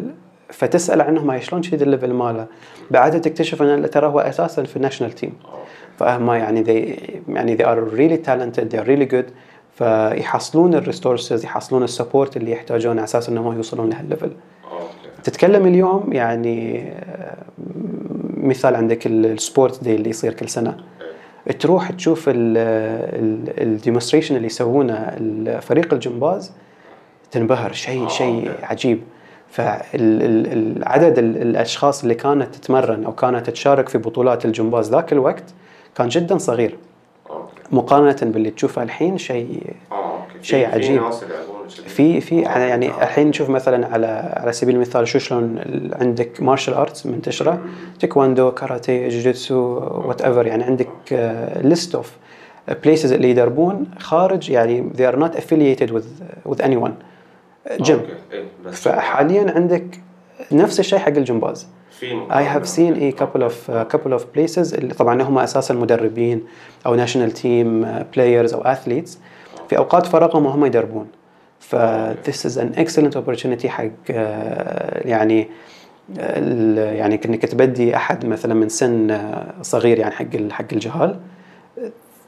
فتسأل 0.51 1.01
عنهم 1.01 1.31
هاي 1.31 1.41
شلون 1.41 1.63
كذي 1.63 1.85
ال 1.85 1.89
level 1.89 2.13
ماله. 2.13 2.47
بعدها 2.91 3.19
تكتشف 3.19 3.63
إن 3.63 3.91
ترى 3.91 4.07
هو 4.07 4.21
أساسا 4.21 4.63
في 4.63 4.77
ال 4.77 4.81
national 4.81 5.13
team 5.13 5.33
أوكي. 5.45 5.57
فهم 5.99 6.31
يعني 6.31 6.65
they 6.65 7.01
يعني 7.29 7.57
they 7.57 7.61
are 7.61 7.79
really 7.97 8.27
talented 8.27 8.75
they 8.75 8.81
are 8.81 8.87
really 8.87 9.13
good. 9.15 9.33
فيحصلون 9.75 10.75
ال 10.75 10.82
resources 10.82 11.45
يحصلون 11.45 11.83
ال 11.83 11.89
support 11.90 12.37
اللي 12.37 12.51
يحتاجونه 12.53 12.95
على 13.01 13.05
أساس 13.05 13.29
إنهم 13.29 13.57
يوصلون 13.57 13.91
لهال 13.91 14.06
level 14.06 14.31
تتكلم 15.25 15.67
اليوم 15.67 16.13
يعني 16.13 16.83
آه، 16.89 17.37
مثال 18.37 18.75
عندك 18.75 19.07
ال- 19.07 19.27
ال 19.27 19.37
sport 19.37 19.85
day 19.85 19.95
اللي 19.95 20.11
يصير 20.11 20.35
كل 20.35 20.49
سنة. 20.49 20.77
تروح 21.61 21.91
تشوف 21.91 22.25
ال 23.59 23.64
demonstration 23.64 24.37
اللي 24.37 24.47
يسوونه 24.47 24.95
الفريق 24.95 25.93
الجمباز 25.95 26.53
تنبهر 27.31 27.73
شيء 27.73 28.05
آه، 28.05 28.09
شيء. 28.09 28.51
عجيب 28.63 29.01
فالعدد 29.51 31.19
الأشخاص 31.19 32.03
اللي 32.03 32.15
كانت 32.15 32.55
تتمرن 32.55 33.05
أو 33.05 33.13
كانت 33.13 33.51
تشارك 33.51 33.89
في 33.89 33.99
بطولات 33.99 34.45
الجمباز 34.45 34.91
ذاك 34.91 35.13
الوقت 35.13 35.45
كان 35.97 36.09
جدا 36.09 36.39
صغير 36.39 36.77
مقارنة 37.73 38.17
باللي 38.23 38.51
تشوفه 38.51 38.83
الحين 38.83 39.19
شيء 39.19 39.73
في- 40.41 40.47
شيء 40.47 40.67
عجيب. 40.75 41.03
في 41.69 42.21
في 42.21 42.47
آه، 42.47 42.59
يعني 42.59 42.91
آه. 42.91 43.03
الحين 43.03 43.29
نشوف 43.29 43.51
مثلا 43.51 43.87
على 43.87 44.07
على 44.37 44.53
سبيل 44.53 44.75
المثال 44.75 45.09
شو 45.09 45.19
شلون 45.19 45.61
عندك 46.01 46.43
martial 46.43 46.75
arts 46.75 47.07
منتشرة. 47.07 47.59
تايكواندو 48.01 48.51
كاراتيه 48.51 49.09
جوجيتسو 49.09 49.57
whatever 50.05 50.47
يعني 50.47 50.65
عندك 50.65 50.89
list 51.63 51.95
of 51.95 52.13
places 52.85 53.13
اللي 53.13 53.31
يدربون 53.31 53.87
خارج. 53.99 54.51
يعني 54.51 54.91
they 54.97 55.15
are 55.15 55.19
not 55.19 55.37
affiliated 55.39 55.91
with 55.91 56.07
with 56.53 56.65
anyone. 56.65 56.93
gym 57.81 57.99
أوكي 57.99 58.13
إيه، 58.33 58.71
فحاليا 58.71 59.53
عندك 59.57 60.01
نفس 60.53 60.81
الشيء 60.81 60.99
حق 60.99 61.09
الجمباز. 61.09 61.67
I 62.31 62.43
have 62.43 62.67
seen 62.67 62.95
a 62.97 63.13
couple 63.13 63.43
of 63.43 63.55
uh, 63.69 63.85
couple 63.85 64.13
of 64.19 64.23
places 64.35 64.75
اللي 64.75 64.95
طبعا 64.95 65.23
هم 65.23 65.39
أساسا 65.39 65.75
مدربين 65.75 66.43
أو 66.87 66.97
team 66.97 67.85
uh, 67.85 68.17
players 68.17 68.55
أو 68.55 68.75
athletes. 68.75 69.19
في 69.69 69.77
أوقات 69.77 70.07
فراغهم 70.07 70.47
وهم 70.47 70.65
يدربون. 70.65 71.07
ف 71.69 71.77
this 72.27 72.45
is 72.49 72.57
an 72.59 72.79
excellent 72.79 73.15
opportunity 73.17 73.67
حق 73.67 73.91
آه، 74.11 75.09
يعني 75.09 75.49
ال- 76.19 76.79
يعني 76.97 77.21
إنك 77.27 77.43
تبدي 77.43 77.97
أحد 77.97 78.27
مثلا 78.27 78.55
من 78.55 78.69
سن 78.69 79.11
آه، 79.11 79.55
صغير 79.63 79.99
يعني 79.99 80.15
حق 80.15 80.27
حق 80.51 80.67
الجهال. 80.73 81.21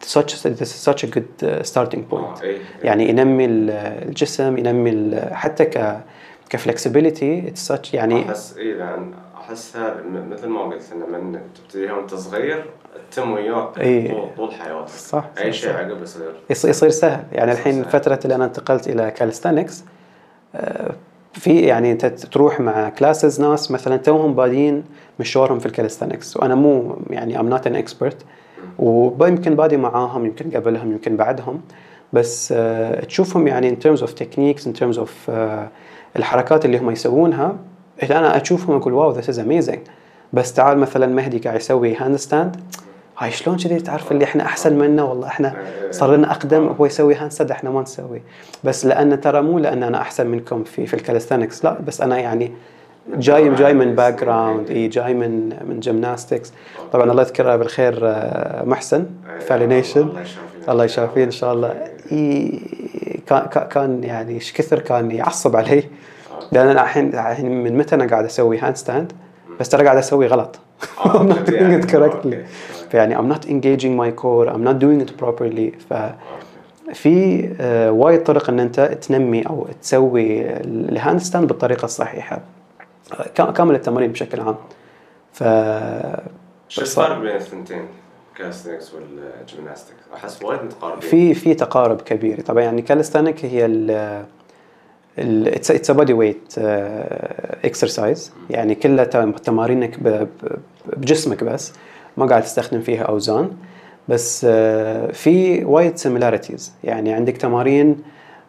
Such 0.07 0.32
this 0.61 0.70
is 0.76 0.82
such 0.91 1.05
a 1.05 1.09
good 1.16 1.66
starting 1.72 2.03
point. 2.12 2.14
آه، 2.14 2.43
إيه. 2.43 2.59
يعني 2.82 3.09
ينمي 3.09 3.45
ال- 3.45 3.70
الجسم 4.09 4.59
ينمي 4.59 5.20
حتى 5.32 5.64
ك 5.64 6.01
ك 6.50 6.59
flexibility 6.59 7.48
it's 7.48 7.72
such 7.72 7.95
يعني 7.95 8.28
أحس 8.28 8.57
اي 8.59 8.72
لأن 8.72 9.14
أحسها 9.51 9.94
مثل 10.30 10.47
ما 10.49 10.62
قلت 10.62 10.82
إنه 10.92 11.07
من 11.18 11.40
تبتديها 11.55 11.92
وأنت 11.92 12.14
صغير 12.14 12.64
تتم 13.11 13.32
وياك 13.32 13.78
إي. 13.78 14.09
طول, 14.36 14.53
حياتك. 14.53 14.88
صح، 14.88 15.24
أي 15.38 15.53
شيء. 15.53 15.72
عقب 15.72 16.03
يصير. 16.03 16.32
يص- 16.51 16.64
يصير 16.64 16.88
سهل. 16.90 17.24
يعني 17.32 17.53
الحين 17.53 17.82
سهل. 17.82 17.90
فترة 17.92 18.20
اللي 18.24 18.34
أنا 18.34 18.44
انتقلت 18.44 18.88
إلى 18.88 19.11
calisthenics 19.11 19.84
في 21.32 21.61
يعني 21.61 21.92
أنت 21.92 22.07
تروح 22.07 22.61
مع 22.61 22.88
classes 22.88 23.40
ناس 23.40 23.70
مثلا 23.70 23.97
توهم 23.97 24.34
بادين 24.34 24.84
مشوارهم 25.20 25.59
في 25.59 25.66
ال 25.66 25.72
calisthenics 25.72 26.36
وأنا 26.36 26.55
مو 26.55 26.99
يعني 27.11 27.38
I'm 27.38 27.53
not 27.59 27.62
an 27.66 27.74
expert. 27.84 28.14
ويمكن 28.78 29.55
بادي 29.55 29.76
معاهم 29.76 30.26
يمكن 30.26 30.51
قبلهم 30.51 30.92
يمكن 30.92 31.16
بعدهم. 31.16 31.61
بس 32.12 32.53
آه، 32.57 33.01
تشوفهم 33.05 33.47
يعني 33.49 33.76
terms 33.86 33.99
of 34.01 34.09
techniques 34.09 34.62
in 34.62 34.80
terms 34.80 34.99
of 34.99 35.09
آه، 35.28 35.68
الحركات 36.16 36.64
اللي 36.64 36.78
هم 36.78 36.90
يسوونها 36.90 37.57
أنا 38.03 38.42
أشوفهم 38.42 38.76
أقول 38.76 38.92
wow 38.92 39.14
this 39.20 39.24
is 39.24 39.38
amazing. 39.38 39.78
بس 40.32 40.53
تعال 40.53 40.78
مثلا 40.78 41.07
مهدي 41.07 41.38
قاعد 41.38 41.57
يسوي 41.57 41.94
handstand 41.96 42.57
هاي 43.18 43.30
شلون 43.30 43.57
كذي 43.57 43.80
تعرف 43.80 44.12
اللي 44.12 44.24
إحنا 44.24 44.42
أحسن 44.44 44.78
منه؟ 44.78 45.05
والله 45.05 45.26
إحنا 45.28 45.55
صار 45.90 46.16
لنا 46.16 46.30
أقدم 46.30 46.66
هو 46.80 46.86
يسوي 46.86 47.14
handstand 47.14 47.50
إحنا 47.51 47.70
ما 47.70 47.82
نسوي. 47.82 48.22
بس 48.64 48.86
لأن 48.86 49.20
ترى 49.20 49.42
مو 49.42 49.59
لأن 49.59 49.82
أنا 49.82 50.01
أحسن 50.01 50.26
منكم 50.26 50.64
في 50.64 50.86
في 50.86 50.94
ال 50.94 51.00
calisthenics 51.00 51.64
لا 51.64 51.76
بس 51.86 52.01
أنا 52.01 52.18
يعني 52.18 52.53
جاي 53.14 53.55
جاي 53.55 53.74
من 53.74 53.94
background 53.94 54.70
إي 54.70 54.88
جاي 54.88 55.14
من 55.14 55.49
من 55.68 55.80
gymnastics 55.80 56.52
طبعا 56.92 57.11
الله 57.11 57.22
يذكره 57.22 57.57
بالخير 57.57 57.99
آه، 58.03 58.64
محسن 58.64 59.07
فالينيشن. 59.40 60.09
الله 60.68 60.84
يشافيه 60.84 61.24
إن 61.24 61.30
شاء 61.30 61.53
الله. 61.53 61.74
كان- 63.26 63.47
كان 63.70 64.05
يعني 64.05 64.34
إيش 64.34 64.53
كثر 64.53 64.78
كان 64.78 65.11
يعصب 65.11 65.57
علي. 65.57 65.82
لأن 66.53 66.68
أنا 66.68 66.82
الحين 66.82 67.09
الحين 67.14 67.64
من 67.64 67.76
متى 67.78 67.94
أنا 67.94 68.07
قاعد 68.07 68.24
أسوي 68.24 68.59
handstand 68.59 69.12
بس 69.61 69.68
ترى 69.68 69.84
قاعد 69.84 69.97
أسوي 69.97 70.26
غلط. 70.26 70.59
آه، 70.99 71.12
I'm 71.18 71.32
not 71.32 71.49
doing 71.49 71.53
يعني. 71.53 71.82
it 71.82 71.86
correctly. 71.86 72.24
أوكي. 72.26 72.44
فيعني 72.90 73.16
I'm 73.16 73.34
not 73.34 73.40
engaging 73.47 73.97
my 74.01 74.20
core. 74.22 74.49
I'm 74.53 74.64
not 74.68 74.78
doing 74.82 75.09
it 75.09 75.24
properly. 75.24 75.78
ففي 75.90 77.49
آه، 77.61 77.90
وايد 77.92 78.22
طرق 78.22 78.49
إن 78.51 78.61
أنت 78.61 78.80
تنمي 78.80 79.42
أو 79.47 79.66
تسوي 79.82 80.40
ال 80.64 81.20
handstand 81.20 81.48
بالطريقة 81.49 81.84
الصحيحة. 81.84 82.40
كا- 83.34 83.51
كامل 83.51 83.74
التمارين 83.74 84.12
بشكل 84.12 84.40
عام. 84.40 84.57
ف 85.32 85.42
شو 86.68 86.80
الفرق 86.80 87.18
بين 87.18 87.36
الثنتين 87.36 87.82
calisthenics 88.36 88.92
وال 88.94 89.11
gymnastics 89.11 89.96
أحس 90.14 90.42
وايد 90.42 90.62
متقاربين. 90.62 91.01
في 91.11 91.34
في 91.34 91.55
تقارب 91.55 92.01
كبير. 92.01 92.40
طبعا 92.40 92.62
يعني 92.62 92.82
calisthenic 92.82 93.44
هي 93.44 93.66
ال 95.18 95.48
it's 95.48 95.90
bodyweight 95.90 96.52
exercise 97.64 98.32
يعني 98.50 98.74
كلها 98.74 99.04
تم- 99.04 99.32
تمارينك 99.32 99.98
بجسمك 100.96 101.44
بس. 101.44 101.72
ما 102.16 102.26
قاعد 102.26 102.42
تستخدم 102.42 102.80
فيها 102.80 103.02
أوزان. 103.02 103.50
بس 104.08 104.46
آه، 104.50 105.06
في 105.12 105.64
وايد 105.64 105.96
similarities 105.96 106.72
يعني 106.84 107.12
عندك 107.12 107.36
تمارين 107.36 107.96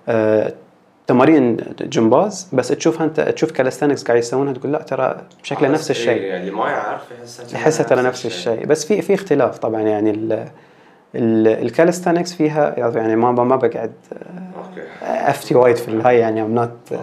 آه، 0.07 0.53
تمارين 1.07 1.57
جمباز. 1.82 2.47
بس 2.53 2.68
تشوفها 2.68 3.05
انت 3.05 3.20
تشوف 3.20 3.51
كالستانكس 3.51 4.03
قاعد 4.03 4.20
يسوونها 4.20 4.53
تقول 4.53 4.72
لا 4.72 4.82
ترى 4.82 5.22
شكله 5.43 5.68
نفس 5.70 5.91
الشيء. 5.91 6.09
إيه، 6.09 6.30
يعني 6.30 6.41
اللي 6.47 6.51
ما 6.55 6.70
يعرف 6.70 7.01
يحسها 7.53 7.84
ترى 7.84 8.01
نفس 8.01 8.26
الشيء. 8.26 8.65
بس 8.65 8.86
في 8.86 9.01
في 9.01 9.13
اختلاف 9.13 9.57
طبعا. 9.57 9.82
يعني 9.82 10.11
ال 11.16 11.47
الكالستانكس 11.47 12.34
فيها 12.34 12.76
يعني 12.95 13.16
ما 13.16 13.32
ما 13.32 13.55
بقعد 13.55 13.91
أوكي. 14.58 14.82
أفتي 15.01 15.55
وايد 15.55 15.76
في 15.76 15.88
الهاي 15.88 16.20
يعني 16.20 16.41
ام 16.41 16.55
نوت 16.55 16.99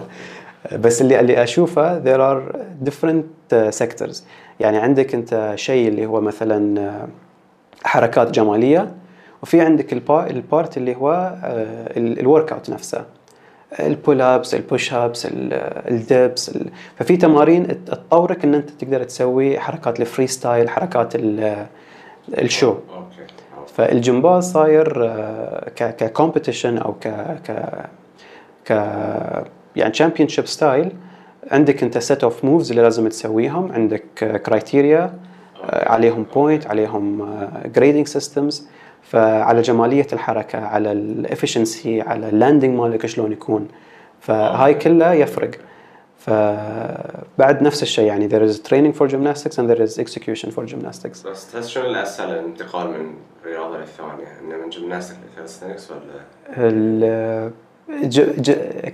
بس 0.79 1.03
اللي 1.03 1.21
اللي 1.21 1.43
أشوفه 1.43 2.01
there 2.05 2.19
are 2.21 2.57
different 2.89 3.55
sectors. 3.83 4.17
يعني 4.61 4.77
عندك 4.79 5.15
أنت 5.15 5.53
شيء 5.55 5.89
اللي 5.89 6.07
هو 6.07 6.21
مثلا 6.21 6.91
حركات 7.85 8.31
جمالية 8.31 8.95
وفي 9.43 9.61
عندك 9.61 9.93
ال- 9.93 10.31
ال 10.31 10.40
part 10.40 10.77
اللي 10.77 10.97
هو 10.97 11.35
ال 11.97 12.53
workout 12.53 12.71
نفسه. 12.71 13.05
ال 13.81 13.89
pull 13.89 14.21
ups 14.21 14.55
ال 14.55 14.62
push 14.62 14.93
ups 14.95 15.29
ال 15.31 15.55
dips 15.55 16.49
ال- 16.49 16.71
ففي 16.99 17.17
تمارين 17.17 17.85
تطورك 17.85 18.45
إن 18.45 18.55
أنت 18.55 18.71
تقدر 18.71 19.03
تسوي 19.05 19.61
حركات 19.61 20.01
ال 20.01 20.27
freestyle 20.27 20.69
حركات 20.69 21.15
ال- 21.15 21.67
ال 22.39 22.46
show 22.46 22.75
فالجمباز 23.77 24.53
صاير 24.53 25.05
آه، 25.05 25.69
ك 25.79 25.88
competition 25.88 26.83
أو 26.85 26.93
ك 26.93 27.09
ك 27.47 27.51
ك 28.67 28.71
يعني 29.77 29.91
championship 29.91 30.47
style 30.47 30.93
عندك 31.51 31.83
أنت 31.83 31.99
set 31.99 32.25
of 32.25 32.45
moves 32.45 32.71
اللي 32.71 32.83
لازم 32.83 33.09
تسويهم. 33.09 33.73
عندك 33.73 34.05
criteria 34.47 35.15
عليهم 35.73 36.27
point 36.35 36.67
عليهم 36.67 37.29
grading 37.75 38.07
systems 38.07 38.69
فعلى 39.03 39.63
جمالية 39.63 40.07
الحركة 40.13 40.59
على 40.59 40.93
ال 40.93 41.03
efficiency 41.03 42.01
على 42.01 42.29
ال 42.29 42.35
landing 42.35 42.75
مالك 42.79 43.07
شلون 43.07 43.33
يكون. 43.33 43.69
فهاي 44.21 44.75
كلها 44.75 45.13
يفرق. 45.13 45.51
فبعد 46.25 47.63
نفس 47.63 47.83
الشيء 47.83 48.05
يعني 48.05 48.29
there 48.29 48.51
is 48.51 48.59
training 48.59 48.93
for 48.99 49.07
gymnastics 49.09 49.59
and 49.59 49.69
there 49.69 49.83
is 49.83 49.99
execution 49.99 50.51
for 50.51 50.65
gymnastics 50.67 51.27
بس 51.27 51.53
تحس 51.53 51.69
شنو 51.69 51.87
الاسهل 51.87 52.31
الانتقال 52.31 52.89
من 52.89 53.15
رياضه 53.47 53.79
للثانيه؟ 53.79 54.41
انه 54.41 54.57
من 54.57 54.69
gymnastic 54.71 55.19
ل 55.33 55.37
calisthenics 55.37 55.91
ولا 55.91 56.01
ال 56.59 57.53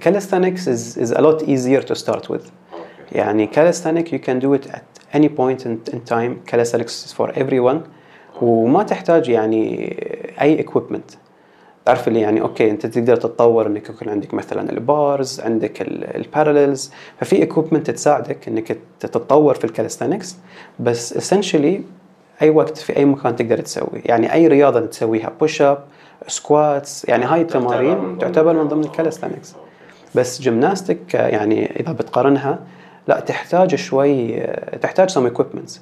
calisthenics 0.01 0.67
is, 0.67 0.97
is 0.97 1.11
a 1.13 1.21
lot 1.21 1.43
easier 1.43 1.83
to 1.83 1.95
start 1.95 2.29
with 2.29 2.51
أوكي 2.73 3.13
يعني 3.13 3.51
calisthenic 3.55 4.13
you 4.13 4.19
can 4.19 4.41
do 4.41 4.55
it 4.55 4.67
at 4.71 5.17
any 5.19 5.29
point 5.29 5.67
in, 5.67 5.95
in 5.95 6.01
time 6.01 6.53
calisthenics 6.53 7.07
is 7.07 7.13
for 7.13 7.31
everyone 7.31 7.79
وما 8.43 8.83
تحتاج 8.83 9.29
يعني 9.29 9.97
اي 10.41 10.65
equipment 10.65 11.17
تعرف 11.85 12.09
اللي 12.09 12.21
يعني 12.21 12.41
أوكي 12.41 12.71
أنت 12.71 12.87
تقدر 12.87 13.17
تتطور 13.17 13.67
إنك 13.67 13.89
يكون 13.89 14.09
عندك 14.09 14.35
مثلا 14.35 14.73
ال 14.73 14.86
bars 14.86 15.41
عندك 15.41 15.83
ال 15.83 15.94
parallels 15.94 16.93
ففي 17.21 17.47
equipment 17.47 17.83
تساعدك 17.83 18.49
إنك 18.49 18.79
تتطور 19.01 19.55
في 19.55 19.65
ال 19.65 19.70
calisthenics 19.70 20.37
بس 20.81 21.33
essentially 21.33 21.81
أي 22.43 22.51
وقت 22.51 22.79
في 22.79 22.97
أي 22.97 23.05
مكان 23.05 23.37
تقدر 23.37 23.61
تسوي. 23.61 24.03
يعني 24.05 24.33
أي 24.33 24.47
رياضة 24.47 24.81
تسويها 24.81 25.33
push 25.41 25.63
up 25.63 25.79
squats 26.27 27.09
يعني 27.09 27.25
هاي 27.25 27.41
التمارين 27.41 28.19
تعتبر 28.19 28.53
من 28.53 28.69
ضمن 28.69 28.85
ال 28.85 28.90
calisthenics 28.90 29.55
بس 30.15 30.41
gymnastic 30.41 31.15
يعني 31.15 31.81
إذا 31.81 31.93
بتقارنها 31.93 32.59
لا 33.09 33.21
تحتاج 33.21 33.75
شوي 33.75 34.41
تحتاج 34.83 35.11
سم 35.11 35.31
equipments 35.35 35.79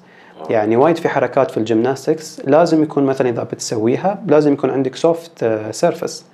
يعني 0.50 0.76
وايد 0.76 0.96
في 0.96 1.08
حركات 1.08 1.50
في 1.50 1.56
ال 1.56 1.64
gymnastics 1.64 2.40
لازم 2.44 2.82
يكون 2.82 3.06
مثلا 3.06 3.28
إذا 3.28 3.42
بتسويها 3.42 4.22
لازم 4.26 4.52
يكون 4.52 4.70
عندك 4.70 4.94
soft 4.96 5.44
surface 5.70 6.24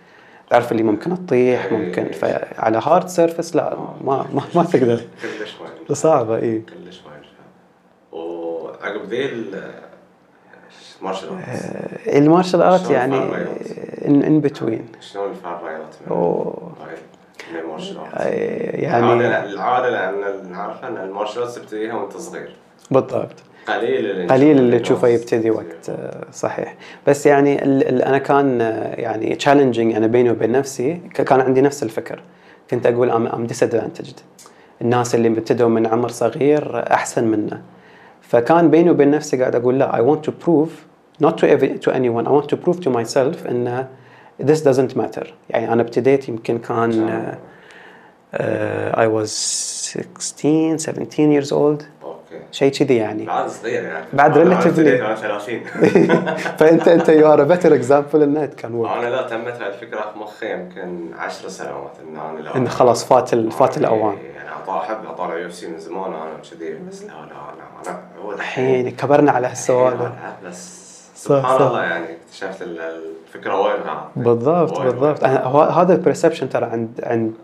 تعرف 0.51 0.73
اللي 0.73 0.83
ممكن 0.83 1.27
تطيح 1.27 1.73
ممكن 1.73 2.05
فعلى 2.13 2.81
hard 2.85 3.09
surface 3.09 3.57
لا 3.57 3.77
ما 4.05 4.27
ما, 4.35 4.43
ما 4.55 4.65
تقدر. 4.73 5.01
كلش 5.23 5.57
ينفع 5.81 5.95
صعبة 5.95 6.37
اي 6.37 6.59
كلش 6.59 7.01
وعقب 8.13 9.05
ذي 9.09 9.31
ال 11.01 11.04
martial 11.04 11.29
arts 11.29 11.67
ال 12.07 12.14
martial 12.14 12.63
art 12.63 12.91
يعني 12.91 13.19
ان 14.07 14.41
between 14.41 14.89
شلون 15.01 15.35
من 17.53 17.59
ال 17.61 17.66
martial 17.66 17.99
arts 17.99 18.27
يعني 18.75 19.13
العادة 19.13 19.45
العادة 19.45 19.89
لأن 19.89 20.53
نعرف 20.53 20.85
أن 20.85 20.97
ال 20.97 21.03
martial 21.03 21.43
arts 21.43 21.55
تبتديها 21.55 21.95
وأنت 21.95 22.17
صغير. 22.17 22.57
بالضبط. 22.91 23.43
قليل 23.69 24.11
اللي 24.11 24.27
قليل 24.27 24.59
اللي 24.59 24.79
تشوفه 24.79 25.09
يبتدي 25.09 25.51
وقت 25.51 25.89
آه، 25.89 26.27
صحيح. 26.33 26.77
بس 27.07 27.27
يعني 27.27 27.65
أنا 28.07 28.19
كان 28.19 28.61
آه، 28.61 28.95
يعني 28.95 29.35
challenging 29.35 29.95
أنا 29.95 30.07
بيني 30.07 30.31
وبين 30.31 30.53
نفسي 30.53 31.01
كان 31.15 31.41
عندي 31.41 31.61
نفس 31.61 31.83
الفكر. 31.83 32.23
كنت 32.71 32.87
أقول 32.87 33.11
I'm 33.11 33.49
disadvantaged. 33.49 34.21
الناس 34.83 35.15
اللي 35.15 35.29
ابتدوا 35.29 35.69
من 35.69 35.87
عمر 35.87 36.09
صغير 36.09 36.93
أحسن 36.93 37.25
منا 37.25 37.63
فكان 38.21 38.71
بيني 38.71 38.91
وبين 38.91 39.11
نفسي 39.11 39.37
قاعد 39.37 39.55
أقول 39.57 39.79
لا 39.79 39.93
I 39.93 40.01
want 40.01 40.25
to 40.29 40.33
prove 40.47 40.71
not 41.25 41.33
to 41.39 41.45
every, 41.45 41.79
to 41.79 41.91
anyone 41.93 42.27
I 42.27 42.31
want 42.31 42.49
to 42.49 42.57
prove 42.57 42.81
to 42.81 42.91
myself 42.91 43.47
إن 43.49 43.87
this 44.43 44.61
doesn't 44.61 44.97
matter. 44.97 45.27
يعني 45.51 45.73
أنا 45.73 45.83
ابتديت 45.83 46.29
يمكن 46.29 46.59
كان 46.59 47.35
I 48.95 49.07
was 49.07 49.31
16 49.31 50.79
17 50.79 51.31
years 51.33 51.53
old. 51.53 51.85
شيء 52.53 52.73
كذي 52.73 52.97
يعني. 52.97 53.25
بعد 53.27 53.49
صغير 53.49 53.83
يعني. 53.85 54.07
بعد 54.13 54.39
وأنا 54.39 55.15
30 55.15 55.61
فانت 56.59 56.89
أنت 56.89 57.09
you 57.09 57.33
are 57.33 57.45
better 57.45 57.75
example 57.75 58.23
انه 58.23 58.47
كان 58.47 58.75
work 58.75 58.91
أنا 58.91 59.07
لا 59.11 59.23
تمت 59.29 59.63
هاي 59.63 59.69
الفكرة 59.69 60.01
في 60.13 60.19
مخي 60.19 60.53
يمكن 60.53 61.09
10 61.19 61.49
سنوات 61.49 61.93
إن 62.09 62.17
أنا 62.17 62.39
لا. 62.41 62.57
انه 62.57 62.69
خلاص 62.71 63.05
فات 63.05 63.33
ال- 63.33 63.51
فات 63.51 63.79
الأوان. 63.79 64.17
يعني 64.37 64.49
أحب 64.69 64.97
أطالع 65.07 65.39
UFC 65.39 65.69
من 65.69 65.79
زمان 65.79 66.05
أنا 66.13 66.31
كذي 66.51 66.75
بس 66.89 67.03
لا 67.03 67.09
لا 67.09 67.15
أنا 67.15 67.87
أنا 67.87 68.01
هو 68.25 68.33
الحين 68.33 68.91
كبرنا 68.91 69.33
على 69.33 69.47
هالسوالف. 69.47 70.01
بس 70.47 70.85
سبحان. 71.15 71.63
الله 71.67 71.83
يعني 71.83 72.07
اكتشفت 72.27 72.63
ال- 72.63 72.81
الفكرة 73.29 73.79
بالضبط 74.17 74.79
وايد 74.79 74.91
بالضبط. 74.91 75.25
هو- 75.25 75.63
هذا 75.63 75.93
ال 75.95 76.00
perception 76.00 76.49
ترى 76.49 76.65
عند 76.67 77.01
عند 77.03 77.35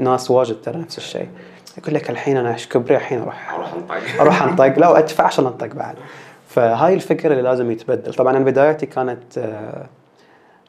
ناس 0.00 0.30
واجد 0.30 0.56
ترى 0.62 0.76
نفس 0.78 0.98
الشيء. 0.98 1.28
يقول 1.78 1.94
لك 1.94 2.10
الحين 2.10 2.36
أنا 2.36 2.52
إيش 2.52 2.68
كبري 2.68 2.96
الحين 2.96 3.20
أروح. 3.20 3.54
أروح 3.54 3.74
أنطق. 3.74 3.94
أروح 4.20 4.42
أنطق. 4.42 4.78
لا 4.78 4.88
وادفع 4.88 5.24
عشان 5.24 5.46
أنطق 5.46 5.66
بعد. 5.66 5.94
فهاي 6.48 6.94
الفكرة 6.94 7.30
اللي 7.30 7.42
لازم 7.42 7.70
يتبدل. 7.70 8.14
طبعا 8.14 8.36
أنا 8.36 8.44
بدايتي 8.44 8.86
كانت 8.86 9.38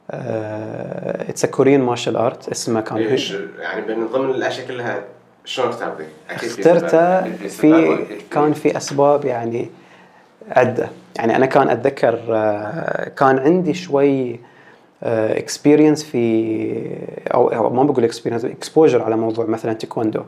it's 0.09 1.45
Korean 1.45 1.81
martial 1.81 2.15
art 2.17 2.49
اسمه 2.49 2.81
كان 2.81 3.17
يعني 3.59 3.95
من 3.95 4.07
ضمن 4.07 4.29
الأشياء 4.29 4.67
كلها 4.67 5.03
شلون 5.45 5.73
اخترته 6.29 7.21
سبب. 7.21 7.47
في 7.47 7.97
كان 8.31 8.53
في 8.53 8.77
أسباب 8.77 9.25
يعني 9.25 9.69
عدة. 10.51 10.89
يعني 11.15 11.35
أنا 11.35 11.45
كان 11.45 11.69
أتذكر 11.69 12.19
آه، 12.29 13.09
كان 13.09 13.39
عندي 13.39 13.73
شوي 13.73 14.39
experience 15.03 16.03
في 16.03 16.97
أو 17.33 17.69
ما 17.73 17.83
بقول 17.83 18.03
experience 18.03 18.45
exposure 18.45 19.03
على 19.03 19.17
موضوع 19.17 19.45
مثلا 19.45 19.73
تيكوندو 19.73 20.21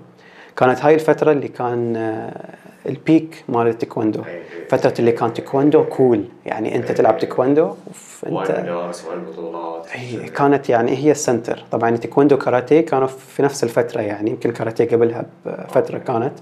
كانت 0.58 0.86
هاي 0.86 0.96
الفترة 0.96 1.32
اللي 1.32 1.48
كان 1.48 1.96
آه، 1.96 2.56
ال 2.86 2.97
peak 2.97 3.44
مال 3.50 3.68
التيكوندو 3.68 4.24
إي 4.24 4.38
إي. 4.38 4.42
فترة 4.70 4.94
اللي 5.00 5.12
كان 5.12 5.34
تيكوندو 5.34 5.84
cool 5.84 6.26
يعني 6.46 6.76
أنت 6.76 6.92
تلعب 6.92 7.18
تيكوندو 7.18 7.66
أوف، 7.66 8.26
وايد 8.30 8.52
انت 8.52 8.60
مدارس 8.60 9.06
وايد 9.06 9.20
بطولات. 9.26 9.88
هي 9.92 10.30
كانت 10.30 10.70
يعني 10.70 10.98
هي 10.98 11.12
ال 11.12 11.19
center 11.19 11.64
طبعا 11.72 11.90
التايكوندو 11.90 12.38
كاراتيه 12.38 12.82
كانوا 12.82 13.08
في 13.08 13.44
نفس 13.44 13.64
الفترة 13.64 14.02
يعني 14.02 14.30
يمكن 14.30 14.52
كاراتيه 14.52 14.86
قبلها 14.86 15.26
بفترة 15.46 15.98
كانت. 15.98 16.34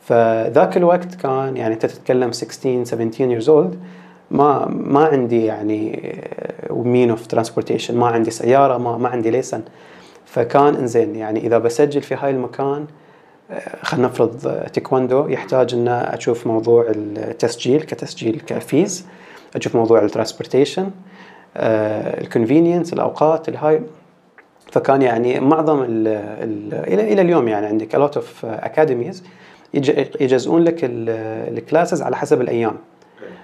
فذاك 0.00 0.76
الوقت 0.76 1.14
كان 1.14 1.56
يعني 1.56 1.74
أنت 1.74 1.86
تتكلم 1.86 2.32
16 2.32 2.84
17 2.84 3.40
years 3.40 3.46
old. 3.46 3.76
ما 4.30 4.68
ما 4.68 5.04
عندي 5.04 5.44
يعني 5.44 6.12
means 6.70 7.10
of 7.10 7.26
transportation 7.26 7.96
ما 7.96 8.06
عندي 8.06 8.30
سيارة 8.30 8.78
ما 8.78 8.96
ما 8.98 9.08
عندي 9.08 9.30
license. 9.30 9.62
فكان 10.24 10.74
إنزين 10.74 11.16
يعني 11.16 11.46
إذا 11.46 11.58
بسجل 11.58 12.02
في 12.02 12.14
هاي 12.14 12.30
المكان 12.30 12.86
خلينا 13.82 14.06
نفرض 14.08 14.46
آه، 14.46 14.68
تايكوندو 14.68 15.28
يحتاج 15.28 15.74
إن 15.74 15.88
أشوف 15.88 16.46
موضوع 16.46 16.86
التسجيل 16.96 17.82
كتسجيل 17.82 18.40
ك 18.46 18.58
fees 18.58 19.06
أشوف 19.56 19.76
موضوع 19.76 20.02
ال 20.02 20.08
transportation 20.08 20.90
ال 21.56 21.67
convenience 21.67 22.92
الأوقات 22.92 23.48
الهاي. 23.48 23.82
فكان 24.72 25.02
يعني 25.02 25.40
معظم 25.40 25.82
ال 25.82 26.08
ال 26.08 26.74
إلى 26.92 27.12
إلى 27.12 27.22
اليوم 27.22 27.48
يعني 27.48 27.66
عندك 27.66 27.96
a 27.96 27.98
lot 27.98 28.14
of 28.18 28.46
academies 28.64 29.16
يج- 29.74 30.20
يجزئون 30.20 30.62
لك 30.64 30.78
ال 30.82 30.97
classes 30.97 32.02
على 32.02 32.16
حسب 32.16 32.40
الأيام. 32.40 32.76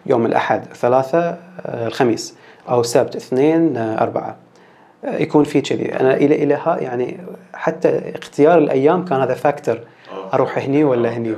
يوم 0.06 0.26
الأحد 0.26 0.64
ثلاثة 0.74 1.18
آه، 1.18 1.86
الخميس 1.86 2.34
أو 2.68 2.82
سبت 2.82 3.16
اثنين 3.16 3.76
آه، 3.76 4.02
أربعة. 4.02 4.28
آه، 4.28 4.36
يكون 5.04 5.44
في 5.44 5.60
كذي. 5.60 5.94
أنا 6.00 6.16
إلى 6.16 6.34
إلى 6.34 6.54
ها 6.54 6.78
يعني 6.80 7.18
حتى 7.54 8.12
اختيار 8.14 8.58
الأيام 8.58 9.04
كان 9.04 9.20
هذا 9.20 9.34
factor 9.34 9.78
أروح 10.34 10.58
هني 10.58 10.84
ولا 10.84 11.16
هني. 11.16 11.34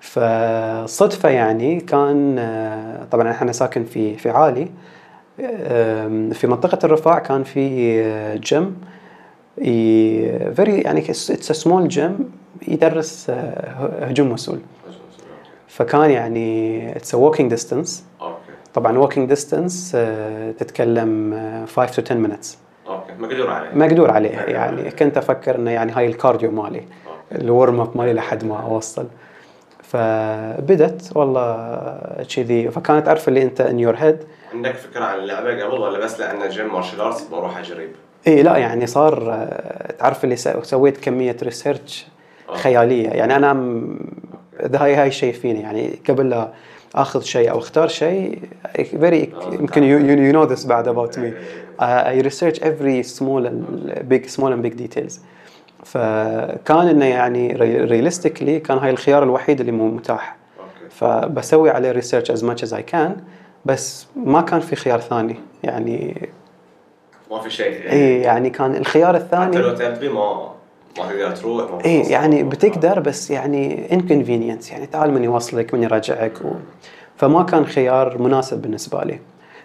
فصدفة 0.00 1.28
يعني 1.28 1.80
كان 1.80 2.36
آه، 2.38 3.04
طبعا 3.10 3.30
إحنا 3.30 3.52
ساكن 3.52 3.84
في 3.84 4.16
في 4.16 4.30
عالي. 4.30 4.68
في 6.32 6.46
منطقة 6.46 6.78
الرفاع 6.84 7.18
كان 7.18 7.44
في 7.44 8.00
آه، 8.02 8.36
جيم 8.36 8.76
very 10.54 10.80
يعني 10.80 11.00
it's 11.00 11.52
small 11.52 11.88
gym 11.88 12.32
يدرس 12.68 13.30
آه، 13.30 14.04
هجوم 14.04 14.32
وصول 14.32 14.60
فكان 15.68 16.10
يعني 16.10 16.96
it's 16.96 17.14
walking 17.14 17.50
distance 17.50 18.04
طبعا 18.74 18.98
walking 18.98 19.28
distance 19.28 19.96
تتكلم 20.58 21.34
آه، 21.34 21.64
5 21.64 21.86
to 21.86 22.02
10 22.02 22.26
minutes. 22.26 22.28
أوكي 22.28 22.71
مقدور 23.18 23.50
عليه 23.50 23.68
مقدور 23.74 24.10
عليه 24.10 24.30
يعني 24.30 24.90
كنت 24.90 25.16
أفكر 25.18 25.54
إنه 25.56 25.70
يعني 25.70 25.92
هاي 25.92 26.06
ال 26.06 26.12
cardio 26.12 26.50
مالي 26.50 26.78
okay. 26.78 27.44
ال 27.44 27.51
warm 27.51 27.80
up 27.80 27.96
مالي 27.96 28.12
لحد 28.12 28.44
ما 28.44 28.60
أوصل. 28.62 29.06
فبدت 29.82 31.12
والله 31.16 31.98
كذي. 32.36 32.70
فكانت 32.70 33.08
عارفه 33.08 33.28
اللي 33.28 33.42
أنت 33.42 33.60
in 33.60 33.78
your 33.80 33.94
head 33.96 34.18
عندك 34.54 34.74
فكرة 34.74 35.04
عن 35.04 35.18
اللعبة 35.18 35.64
قبل 35.64 35.80
ولا 35.80 35.98
بس 35.98 36.20
لأن 36.20 36.48
gym 36.48 36.72
martial 36.72 37.00
arts 37.00 37.22
بروح 37.28 37.58
اجرب؟ 37.58 37.88
اي 38.26 38.42
لا 38.42 38.56
يعني 38.56 38.86
صار 38.86 39.32
آه، 39.32 39.92
تعرف 39.92 40.24
اللي 40.24 40.36
سو- 40.36 40.62
سويت 40.62 40.96
كمية 41.04 41.36
research 41.42 42.06
آه. 42.48 42.54
خيالية. 42.56 43.08
يعني 43.08 43.36
أنا 43.36 43.52
هاي 44.74 44.94
هاي 44.94 45.10
شيء 45.10 45.32
فيني. 45.32 45.60
يعني 45.60 45.98
قبل 46.08 46.30
لا 46.30 46.48
أخذ 46.94 47.22
شيء 47.22 47.50
أو 47.50 47.58
اختار 47.58 47.88
شيء 47.88 48.38
very 48.74 49.32
يمكن 49.52 49.82
you 49.82 50.32
know 50.32 50.44
this 50.44 50.64
بعد 50.64 50.88
about 50.88 51.16
me. 51.16 51.32
I 51.80 52.22
research 52.22 52.58
every 52.60 53.02
small 53.02 53.46
and 53.46 53.62
big 54.08 54.28
small 54.28 54.52
and 54.52 54.62
big 54.62 54.76
details. 54.76 55.20
فكان 55.84 56.88
إنه 56.88 57.04
يعني 57.04 57.52
realistically 57.84 58.60
كان 58.60 58.78
هاي 58.78 58.90
الخيار 58.90 59.22
الوحيد 59.22 59.60
اللي 59.60 59.72
مو 59.72 59.88
متاح. 59.88 60.36
فبسوي 60.90 61.70
عليه 61.70 61.92
research 61.92 62.32
as 62.32 62.44
much 62.44 62.68
as 62.68 62.72
I 62.72 62.82
can 62.92 63.10
بس 63.64 64.06
ما 64.16 64.40
كان 64.40 64.60
في 64.60 64.76
خيار 64.76 65.00
ثاني. 65.00 65.36
يعني 65.62 66.28
ما 67.30 67.40
في 67.40 67.50
شيء. 67.50 67.92
اي 67.92 68.20
يعني 68.20 68.50
كان 68.50 68.76
الخيار 68.76 69.14
حتى 69.14 69.58
لو 69.58 69.70
الثاني 69.70 69.96
تبي 69.96 70.08
ما 70.08 70.52
تروح 70.94 71.70
ما 71.70 71.84
اي. 71.84 72.00
يعني 72.00 72.42
بتقدر 72.42 73.00
بس 73.00 73.30
يعني 73.30 73.88
inconvenience. 73.88 74.72
يعني 74.72 74.86
تعال 74.86 75.12
من 75.12 75.24
يوصلك 75.24 75.74
من 75.74 75.82
يرجعك 75.82 76.32
و... 76.44 76.48
فما 77.16 77.42
كان 77.42 77.66
خيار 77.66 78.22
مناسب 78.22 78.62
بالنسبة 78.62 79.04
لي. 79.04 79.18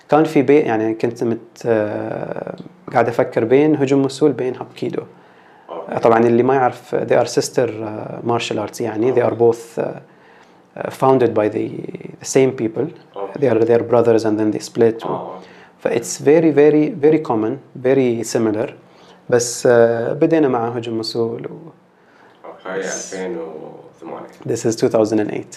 كان 0.09 0.23
في 0.23 0.41
بين 0.41 0.65
يعني 0.65 0.93
كنت 0.93 1.23
مت 1.23 1.39
آه، 1.65 2.55
قاعد 2.93 3.07
أفكر 3.07 3.43
بين 3.43 3.75
هجوم 3.75 4.05
وصول 4.05 4.31
بين 4.31 4.55
هابكيدو 4.55 5.01
okay. 5.69 5.99
طبعا 5.99 6.19
اللي 6.19 6.43
ما 6.43 6.55
يعرف 6.55 6.95
they 6.95 7.23
are 7.23 7.27
sister 7.27 7.67
uh, 7.67 8.29
martial 8.29 8.57
arts 8.57 8.81
يعني 8.81 9.15
they 9.15 9.25
are 9.29 9.35
both 9.35 9.79
uh, 9.79 9.83
uh, 9.83 10.89
founded 10.89 11.33
by 11.33 11.49
the, 11.49 11.69
the 12.21 12.25
same 12.25 12.51
people. 12.51 12.87
they 13.39 13.49
are 13.49 13.59
they 13.59 13.73
are 13.73 13.83
brothers 13.83 14.25
and 14.25 14.39
then 14.39 14.51
they 14.51 14.59
split. 14.59 15.05
آه. 15.05 15.39
ف 15.79 15.87
it's 15.87 16.17
very 16.17 16.51
very 16.51 16.89
very 17.05 17.19
common 17.29 17.57
very 17.87 18.23
similar. 18.23 18.69
بس 19.29 19.67
uh, 19.67 19.71
بدينا 20.13 20.47
مع 20.47 20.69
هجوم 20.69 20.99
وصول 20.99 21.47
و 21.51 21.57
أوكي 22.45 22.75
2008 22.75 24.27
this 24.47 24.65
is 24.65 24.83
2008 24.83 25.37
أوكي. 25.37 25.53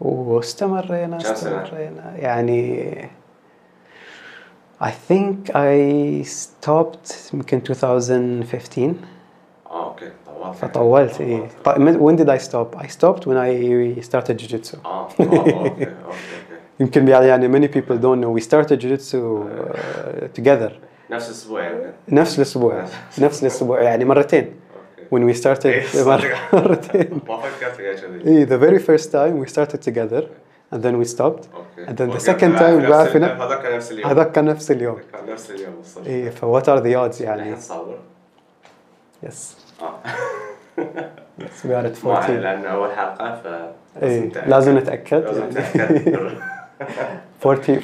واستمرينا؟ 0.00 1.16
استمرينا 1.16 2.16
يعني 2.16 3.08
I 4.80 4.90
think 4.90 5.50
I 5.54 6.24
stopped 6.24 7.34
يمكن 7.34 7.62
2015 7.70 8.94
آه 9.70 9.84
أوكي 9.84 10.10
طولت 10.26 10.56
فطولت 10.56 11.20
اي 11.20 11.48
طيب 11.64 11.98
when 11.98 12.16
did 12.16 12.28
I 12.28 12.38
stop? 12.38 12.76
I 12.76 12.86
stopped 12.86 13.26
when 13.26 13.36
I 13.36 14.00
started 14.02 14.38
jiu-jitsu 14.38 14.76
آه 14.84 14.88
آه، 14.88 15.08
okay 15.20 15.22
okay 15.22 15.54
okay 15.64 15.88
يمكن 16.80 17.08
يعني 17.08 17.48
many 17.48 17.68
people 17.72 17.96
don't 17.98 18.20
know 18.20 18.30
we 18.30 18.40
started 18.40 18.80
jiu-jitsu 18.80 19.14
uh, 19.14 20.40
together 20.40 20.72
نفس 21.10 21.28
الأسبوع 21.28 21.62
يعني. 21.62 21.92
نفس 22.08 22.36
الأسبوع. 22.36 22.84
نفس 23.18 23.42
الأسبوع. 23.42 23.82
يعني 23.82 24.04
مرتين. 24.04 24.52
When 25.14 25.24
we 25.24 25.34
started 25.34 25.66
إيه،. 25.66 26.04
مرتين. 26.52 27.20
ما 27.28 27.36
فكرت 27.36 27.74
فيها 27.76 27.92
كذي 27.92 28.38
اي 28.38 28.46
the 28.46 28.60
very 28.60 28.78
first 28.78 29.06
time 29.06 29.44
we 29.44 29.48
started 29.52 29.82
together 29.82 30.22
and 30.72 30.82
then 30.82 30.98
we 30.98 31.04
stopped. 31.04 31.46
okay 31.54 31.86
and 31.86 31.96
then 31.96 32.10
the 32.10 32.20
second 32.20 32.58
time 32.58 32.62
هذاك 32.62 33.52
كان 33.62 33.74
نفس 33.76 33.92
اليوم. 33.92 34.10
هذاك 34.10 34.32
كان 34.32 34.44
نفس 34.44 34.70
اليوم. 34.70 34.96
كان 35.12 35.32
نفس 35.32 35.50
اليوم 35.50 35.82
اي 36.06 36.30
ف 36.30 36.44
what 36.44 36.64
are 36.64 36.82
the 36.82 36.94
odds 36.94 37.20
يعني؟ 37.20 37.42
الحين 37.42 37.56
تصور 37.56 37.98
yes. 39.26 39.34
آه. 39.82 39.94
Yes 41.40 41.64
we 41.64 41.72
are 41.72 41.86
at 41.86 42.04
ما 42.04 42.14
عليه 42.14 42.36
40 42.38 42.40
لأن 42.40 42.66
أول 42.66 42.92
حلقة 42.92 43.34
ف 43.42 43.46
اي 44.02 44.20
نتأكد. 44.20 44.48
لازم 44.48 44.78
نتأكد. 44.78 45.24
لازم 45.24 45.44
نتأكد. 45.44 46.38
40 47.46 47.80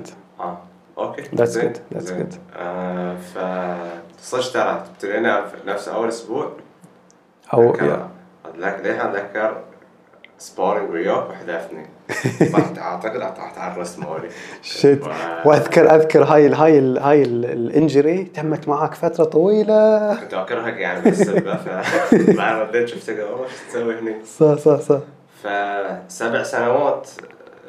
41% 0.00 0.12
آه. 0.40 0.58
okay 0.98 1.22
that's 1.22 1.42
زين. 1.44 1.72
good. 1.72 2.56
آه 2.56 3.16
ف 3.16 3.38
ترى 4.52 4.62
ابتدينا 4.92 5.46
في 5.46 5.56
نفس 5.66 5.88
أول 5.88 6.08
أسبوع. 6.08 6.52
أو 7.54 7.70
أتذكر 7.74 8.08
ليه 8.82 9.04
أتذكر 9.04 9.56
sparring 10.38 10.90
وياك 10.90 11.30
وحذفني 11.30 11.86
أعتقد 12.78 13.16
رحت 13.16 13.38
على 13.58 13.72
الرسم 13.72 14.02
مالي 14.10 14.28
شيت 14.62 15.00
واذكر 15.44 15.94
أذكر 15.94 16.24
هاي 16.24 16.46
ال 16.46 16.54
هاي 16.54 16.78
ال 16.78 16.98
هاي 16.98 17.22
ال 17.22 17.37
injury 17.37 18.24
تمت 18.24 18.68
معك 18.68 18.94
فترة 18.94 19.24
طويلة. 19.24 20.14
كنت 20.20 20.34
اكرهك 20.34 20.76
يعني 20.76 21.00
بالسبه 21.00 21.56
فبعد 21.56 22.56
رديت 22.68 22.88
شفت 22.88 23.08
اوه 23.08 23.46
شو 23.46 23.68
تسوي 23.70 23.98
هني؟ 23.98 24.14
صح 24.24 24.54
صح 24.54 24.80
صح. 24.80 24.98
فسبع 25.42 26.42
سنوات 26.42 27.10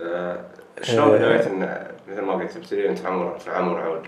آه، 0.04 0.38
شلون 0.82 1.08
آه. 1.08 1.18
بدأت 1.18 1.48
إن 1.48 1.78
مثل 2.12 2.22
ما 2.22 2.34
قلت 2.34 2.52
تبتدي 2.52 2.90
أنت 2.90 3.06
عمر 3.06 3.40
في 3.40 3.52
عمر 3.52 3.82
عود 3.82 4.02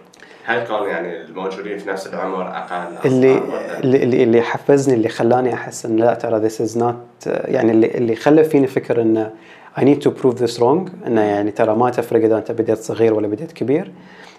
هل 0.44 0.64
كان 0.64 0.84
يعني 0.84 1.22
الموجودين 1.22 1.78
في 1.78 1.90
نفس 1.90 2.08
العمر 2.08 2.48
أقل 2.48 2.98
اللي؟ 3.06 3.42
اللي 3.84 4.24
اللي 4.24 4.42
حفزني 4.42 4.96
اللي 4.96 5.10
خلاني 5.10 5.54
أحس 5.54 5.86
إن 5.86 5.96
لا 5.98 6.14
ترى 6.14 6.50
this 6.50 6.54
is 6.54 6.80
not 6.80 7.28
يعني 7.28 7.72
اللي 7.72 7.88
اللي 7.88 8.16
خلى 8.16 8.44
فيني 8.44 8.68
فكر 8.68 9.02
انه 9.02 9.32
I 9.78 9.80
need 9.80 10.02
to 10.04 10.10
prove 10.22 10.38
this 10.40 10.60
wrong 10.60 11.08
إنه 11.08 11.22
يعني 11.22 11.52
ترى 11.52 11.76
ما 11.76 11.90
تفرق 11.90 12.24
إذا 12.24 12.38
أنت 12.38 12.52
بديت 12.52 12.78
صغير 12.78 13.14
ولا 13.14 13.28
بديت 13.28 13.52
كبير 13.52 13.92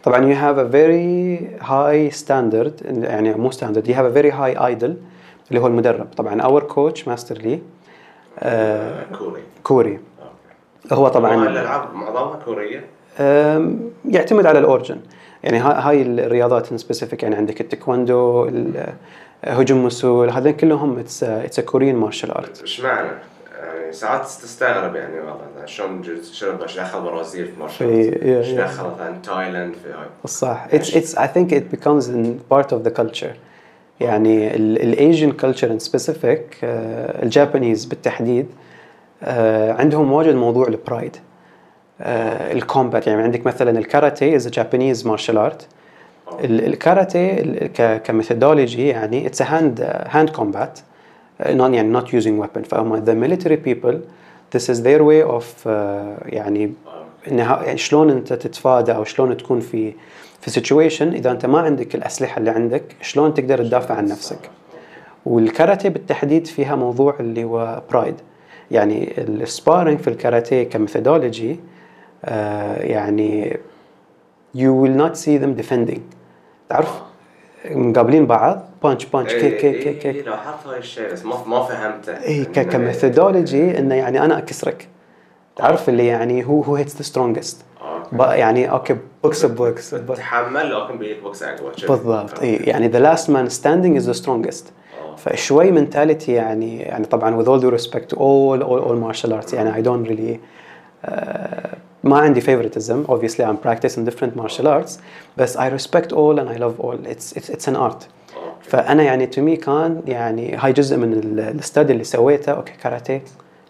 طبعا 0.05 0.35
you 0.35 0.37
have 0.37 0.59
a 0.59 0.73
very 0.73 1.65
high 1.65 2.25
standard 2.25 3.05
يعني 3.05 3.35
مو 3.35 3.51
standard 3.53 3.87
you 3.87 3.95
have 3.95 4.07
a 4.13 4.23
very 4.23 4.31
high 4.31 4.61
idol 4.73 4.91
اللي 5.49 5.61
هو 5.61 5.67
المدرب 5.67 6.07
طبعا 6.17 6.43
our 6.43 6.63
coach 6.63 7.09
master 7.09 7.39
لي 7.39 7.59
كوري 9.19 9.43
كوري. 9.63 9.99
هو 10.93 11.09
طبعا 11.09 11.49
الألعاب 11.49 11.95
معظمها 11.95 12.39
كورية 12.45 12.85
يعتمد 14.09 14.47
على 14.47 14.59
ال 14.59 14.64
origin 14.64 14.97
يعني 15.45 15.59
ها- 15.59 15.89
هاي 15.89 16.03
الرياضات 16.03 16.75
specific 16.75 17.23
يعني 17.23 17.37
عندك 17.37 17.61
التايكوندو 17.61 18.45
ال- 18.45 18.87
هجوم 19.45 19.85
وصول 19.85 20.31
هذين 20.31 20.53
كلهم 20.53 20.99
it's 20.99 21.23
it's 21.25 21.61
Korean 21.61 21.97
martial 21.97 22.31
art 22.31 22.61
إيش 22.61 22.81
معنى؟ 22.81 23.09
يعني 23.63 23.93
ساعات 23.93 24.21
تستغرب 24.23 24.97
يعني 24.97 25.21
والله 25.21 25.67
شلون 25.67 26.03
شلون 26.33 26.63
إيش 26.63 26.79
دخل 26.79 27.01
برازيل 27.01 27.47
في 27.47 27.61
martial 27.61 27.89
إيش. 28.23 28.49
دخل 28.51 28.85
مثلا 28.85 29.17
تايلاند 29.25 29.75
في 29.75 29.89
هاي؟ 29.91 30.07
صح 30.29 30.67
it's 30.73 30.97
it's 30.97 31.19
I 31.19 31.29
think 31.29 31.55
it 31.55 31.65
in 31.85 32.55
part 32.55 32.67
of 32.69 32.89
the 32.91 33.01
culture 33.03 33.35
يعني 34.01 34.57
ال 34.57 34.69
Asian 34.69 35.33
culture 35.33 35.71
in 35.71 35.79
specific 35.79 36.57
ال 36.63 36.76
Japanese 36.76 37.85
بالتحديد 37.85 38.47
آه، 38.47 38.68
عندهم 39.79 40.13
واجد 40.13 40.35
موضوع 40.35 40.69
ال 40.69 40.77
pride 40.77 41.17
ال 42.01 42.16
combat 42.16 43.07
يعني 43.07 43.23
عندك 43.23 43.47
مثلا 43.47 43.79
الكاراتيه 43.79 44.37
is 44.37 44.49
Japanese 44.49 45.07
martial 45.07 45.39
art 45.39 45.67
الكاراتيه 46.45 47.43
ك 47.97 48.05
methodology 48.05 48.89
يعني 48.89 49.27
it's 49.27 49.43
hand 49.43 49.81
hand 50.09 50.31
combat 50.31 50.79
none 51.47 51.75
يعني 51.75 51.89
not 51.89 52.15
using 52.15 52.41
weapon 52.41 52.63
ف 52.63 52.74
هم 52.74 52.97
the 52.97 53.15
military 53.15 53.57
people 53.57 54.01
is 54.57 54.81
their 54.81 55.03
way 55.03 55.23
of 55.23 55.45
آه، 55.67 56.17
يعني 56.27 56.73
انها 57.31 57.63
يعني 57.63 57.79
شلون 57.79 58.11
أنت 58.11 58.33
تتفادى 58.33 58.93
أو 58.93 59.05
شلون 59.05 59.37
تكون 59.37 59.61
في 59.61 59.93
في 60.41 60.51
situation 60.51 61.09
إذا 61.09 61.31
أنت 61.31 61.47
ما 61.47 61.61
عندك 61.61 61.95
الأسلحة 61.95 62.39
اللي 62.39 62.51
عندك 62.51 62.83
شلون 63.03 63.35
تقدر 63.35 63.65
تدافع 63.65 63.95
عن 63.95 64.05
نفسك؟ 64.05 64.51
والكاراتيه 65.27 65.89
بالتحديد 65.89 66.47
فيها 66.47 66.77
موضوع 66.77 67.15
اللي 67.21 67.45
هو 67.45 67.83
pride 67.91 68.15
يعني 68.71 69.15
ال 69.19 69.28
sparring 69.28 69.99
في 69.99 70.09
الكاراتيه 70.09 70.63
ك 70.63 70.71
methodology 70.71 71.61
آه 72.25 72.83
يعني 72.83 73.61
you 74.57 74.71
will 74.83 74.97
not 75.03 75.17
see 75.17 75.39
them 75.43 75.63
defending. 75.63 76.01
تعرف؟ 76.69 77.03
مقابلين 77.71 78.27
بعض 78.27 78.63
بانش 78.83 79.05
بانش 79.05 79.33
كيك 79.33 79.57
كيك 79.57 79.83
كيك 79.83 79.99
كيك 79.99 80.27
لاحظت 80.27 80.67
هاي 80.67 80.79
الشيء 80.79 81.13
بس 81.13 81.25
ما 81.25 81.45
ما 81.47 81.63
فهمته. 81.63 82.13
اي 82.13 82.45
ك 82.45 82.56
methodology 82.56 83.79
إنه 83.79 83.95
يعني 83.95 84.25
أنا 84.25 84.39
أكسرك. 84.39 84.89
تعرف 85.57 85.89
اللي 85.89 86.07
يعني 86.07 86.47
هو 86.47 86.63
هو 86.63 86.77
hits 86.77 86.97
the 86.97 87.03
strongest. 87.03 87.65
يعني 88.13 88.71
okay 88.71 88.97
box 89.23 89.45
box 89.47 89.91
تحمل 90.17 90.75
لكن 90.75 90.99
big 90.99 91.23
box. 91.23 91.45
بالضبط. 91.89 92.41
اي 92.41 92.57
يعني 92.57 92.89
the 92.89 92.99
last 92.99 93.31
man 93.31 93.49
standing 93.49 93.97
is 93.97 94.07
the 94.07 94.13
strongest. 94.13 94.73
فشوي 95.25 95.71
mentality 95.71 96.33
يعني 96.33 96.79
يعني 96.79 97.07
طبعا 97.07 97.43
with 97.43 97.47
all 97.47 97.63
due 97.63 97.81
respect 97.81 98.15
to 98.15 98.17
all 98.17 98.63
all 98.63 98.89
all 98.89 98.97
martial 98.97 99.33
arts 99.33 99.55
يعني 99.55 99.73
I 99.73 99.87
don't 99.87 100.09
really 100.09 100.39
uh, 101.09 101.77
ما 102.05 102.19
عندي 102.19 102.41
favoritism 102.41 103.11
obviously 103.11 103.45
I'm 103.45 103.59
practicing 103.67 104.11
different 104.11 104.37
martial 104.37 104.67
arts 104.67 104.93
بس 105.37 105.59
I 105.59 105.71
respect 105.79 106.13
all 106.13 106.39
and 106.39 106.49
I 106.49 106.59
love 106.59 106.81
all 106.81 106.99
it's 107.07 107.33
it's 107.37 107.51
it's 107.51 107.69
an 107.69 107.77
art. 107.77 108.05
فانا 108.61 109.03
يعني 109.03 109.27
to 109.27 109.43
me 109.43 109.57
كان 109.57 110.03
يعني 110.07 110.57
هاي 110.57 110.73
جزء 110.73 110.97
من 110.97 111.13
ال 111.13 111.26
study 111.26 111.93
اللي 111.93 112.05
سويته 112.05 112.53
okay 112.53 112.73
كاراتيه 112.83 113.23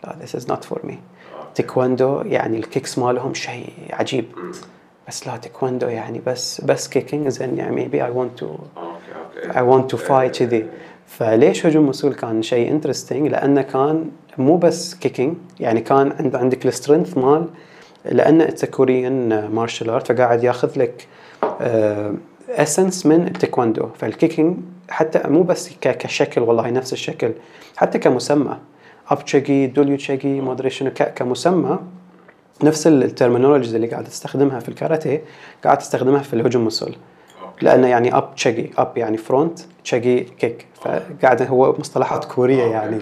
لا 0.04 0.16
this 0.24 0.40
is 0.40 0.44
not 0.44 0.74
for 0.74 0.78
me 0.88 0.94
تايكوندو 1.54 2.20
يعني 2.20 2.58
ال 2.58 2.65
kicks 2.65 2.98
مالهم 2.98 3.34
شيء 3.34 3.72
عجيب. 3.90 4.24
بس 5.08 5.26
لا 5.26 5.36
تايكوندو 5.36 5.86
يعني 5.86 6.20
بس 6.26 6.60
بس 6.60 6.88
kicking 6.88 7.28
زين 7.28 7.58
يعني 7.58 7.76
maybe 7.76 8.02
I 8.02 8.10
want 8.16 8.42
to 8.42 8.46
I 9.52 9.62
want 9.62 9.96
to 9.96 9.98
fight 10.08 10.38
كذي 10.38 10.66
فليش 11.08 11.66
هجوم 11.66 11.88
وصول 11.88 12.14
كان 12.14 12.42
شيء 12.42 12.70
interesting 12.70 13.28
لأنه 13.28 13.62
كان 13.62 14.10
مو 14.38 14.56
بس 14.56 14.94
kicking 14.94 15.34
يعني 15.60 15.80
كان 15.80 16.12
عند 16.18 16.36
عندك 16.36 16.66
ال 16.66 16.72
strength 16.72 17.18
مال 17.18 17.46
لأنه 18.04 18.44
it's 18.44 18.64
Korean 18.64 19.48
martial 19.48 19.90
art 19.90 20.12
فقاعد 20.12 20.44
ياخذ 20.44 20.78
لك 20.78 21.06
essence 22.50 23.06
من 23.06 23.26
التايكوندو 23.26 23.86
فال 23.86 24.02
kicking 24.02 24.56
حتى 24.88 25.28
مو 25.28 25.42
بس 25.42 25.70
كشكل 25.80 26.40
والله 26.40 26.70
نفس 26.70 26.92
الشكل 26.92 27.32
حتى 27.76 27.98
كمسمى. 27.98 28.56
ap 29.08 29.24
chagi 29.24 29.66
dollyeo 29.66 29.96
chagi 29.96 30.40
ما 30.40 30.52
أدري 30.52 30.70
شنو 30.70 30.90
كمسمى. 30.90 31.78
نفس 32.64 32.86
ال 32.86 32.92
terminologies 32.92 33.74
اللي 33.74 33.86
قاعد 33.86 34.04
تستخدمها 34.04 34.60
في 34.60 34.68
الكاراتيه 34.68 35.22
قاعد 35.64 35.78
تستخدمها 35.78 36.22
في 36.22 36.34
الهجوم 36.34 36.68
أوكي. 36.82 36.96
لأنه 37.62 37.86
يعني 37.86 38.16
ap 38.16 38.34
chagi 38.34 38.70
ap 38.78 38.92
يعني 38.96 39.16
front 39.16 39.60
chagi 39.84 40.20
kick 40.20 40.66
فقاعد 40.74 41.42
هو 41.42 41.74
مصطلحات 41.78 42.24
كورية 42.24 42.64
أوكي، 42.64 42.72
يعني. 42.72 42.98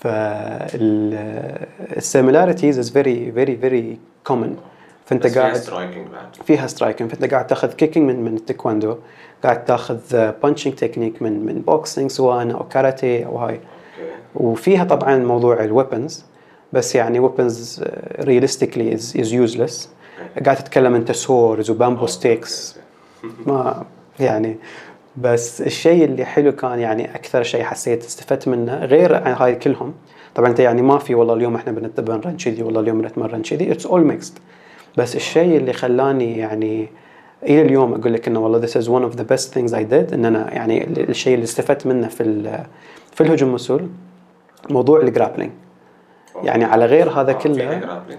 فال 0.00 0.40
similarities 0.40 2.78
is 2.78 2.90
very 2.90 3.32
very 3.32 3.56
very 3.56 3.98
common 4.24 4.56
فأنت 5.04 5.26
فيها 5.26 5.42
قاعد 5.42 5.56
striking 5.56 6.06
فيها 6.44 6.66
striking 6.66 7.10
فأنت 7.10 7.32
قاعد 7.32 7.46
تاخذ 7.46 7.72
kicking 7.72 8.10
من 8.10 8.24
من 8.24 8.36
التايكوندو 8.36 8.96
قاعد 9.44 9.64
تاخذ 9.64 9.98
punching 10.42 10.74
technique 10.74 11.22
من 11.22 11.46
من 11.46 11.60
boxing 11.60 12.10
سواء 12.10 12.52
أو 12.52 12.68
كاراتيه 12.68 13.26
أو 13.26 13.38
هاي. 13.38 13.60
وفيها 14.34 14.84
طبعا 14.84 15.16
موضوع 15.16 15.64
ال 15.64 15.72
weapons 15.72 16.24
بس 16.72 16.94
يعني 16.94 17.20
weapons 17.20 17.84
realistically 18.20 18.94
is 18.94 19.16
is 19.20 19.32
useless 19.32 19.90
قاعد 20.44 20.56
تتكلم 20.56 20.94
أنت 20.94 21.12
swords 21.12 21.70
و 21.70 21.75
bamboo 21.75 22.06
sticks 22.06 22.75
ما 23.46 23.84
يعني 24.20 24.56
بس 25.16 25.62
الشيء 25.62 26.04
اللي 26.04 26.24
حلو 26.24 26.52
كان 26.52 26.78
يعني 26.78 27.14
أكثر 27.14 27.42
شيء 27.42 27.62
حسيت 27.62 28.04
استفدت 28.04 28.48
منه 28.48 28.84
غير 28.84 29.14
عن 29.14 29.32
هاي 29.32 29.54
كلهم 29.54 29.94
طبعا 30.34 30.48
أنت 30.48 30.60
يعني 30.60 30.82
ما 30.82 30.98
في 30.98 31.14
والله 31.14 31.34
اليوم 31.34 31.54
إحنا 31.54 31.72
بنتمرن 31.72 32.36
كذي 32.36 32.62
والله 32.62 32.80
اليوم 32.80 33.00
بنتمرن 33.00 33.42
كذي 33.42 33.72
it's 33.72 33.86
all 33.86 34.04
mixed 34.04 34.38
بس 34.98 35.16
الشيء 35.16 35.56
اللي 35.56 35.72
خلاني 35.72 36.38
يعني 36.38 36.88
إلى 37.42 37.62
اليوم 37.62 37.94
أقول 37.94 38.12
لك 38.12 38.28
إنه 38.28 38.40
والله 38.40 38.66
this 38.66 38.70
is 38.70 38.86
one 38.88 39.12
of 39.12 39.18
the 39.18 39.24
best 39.34 39.54
things 39.54 39.72
I 39.72 39.82
did 39.92 40.12
إن 40.12 40.24
أنا 40.24 40.54
يعني 40.54 40.84
ال- 40.84 41.08
الشيء 41.10 41.34
اللي 41.34 41.44
استفدت 41.44 41.86
منه 41.86 42.08
في 42.08 42.42
في 43.14 43.20
الهجوم 43.20 43.48
وصول 43.48 43.88
موضوع 44.70 45.00
ال 45.00 45.05
grappling 45.05 45.50
يعني 46.42 46.64
على 46.64 46.86
غير 46.86 47.10
هذا 47.10 47.30
آه، 47.30 47.34
كله. 47.34 47.64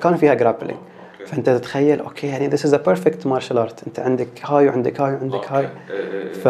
كان 0.01 0.15
فيها 0.17 0.33
grappling. 0.33 0.77
فأنت 1.27 1.49
تتخيل 1.49 1.99
أوكي 1.99 2.27
يعني 2.27 2.49
this 2.49 2.61
is 2.61 2.73
a 2.73 2.77
perfect 2.77 3.25
martial 3.25 3.57
art. 3.57 3.87
أنت 3.87 3.99
عندك 3.99 4.27
هاي 4.43 4.67
وعندك 4.67 5.01
هاي 5.01 5.13
وعندك 5.13 5.51
هاي. 5.51 5.69
ف 6.33 6.47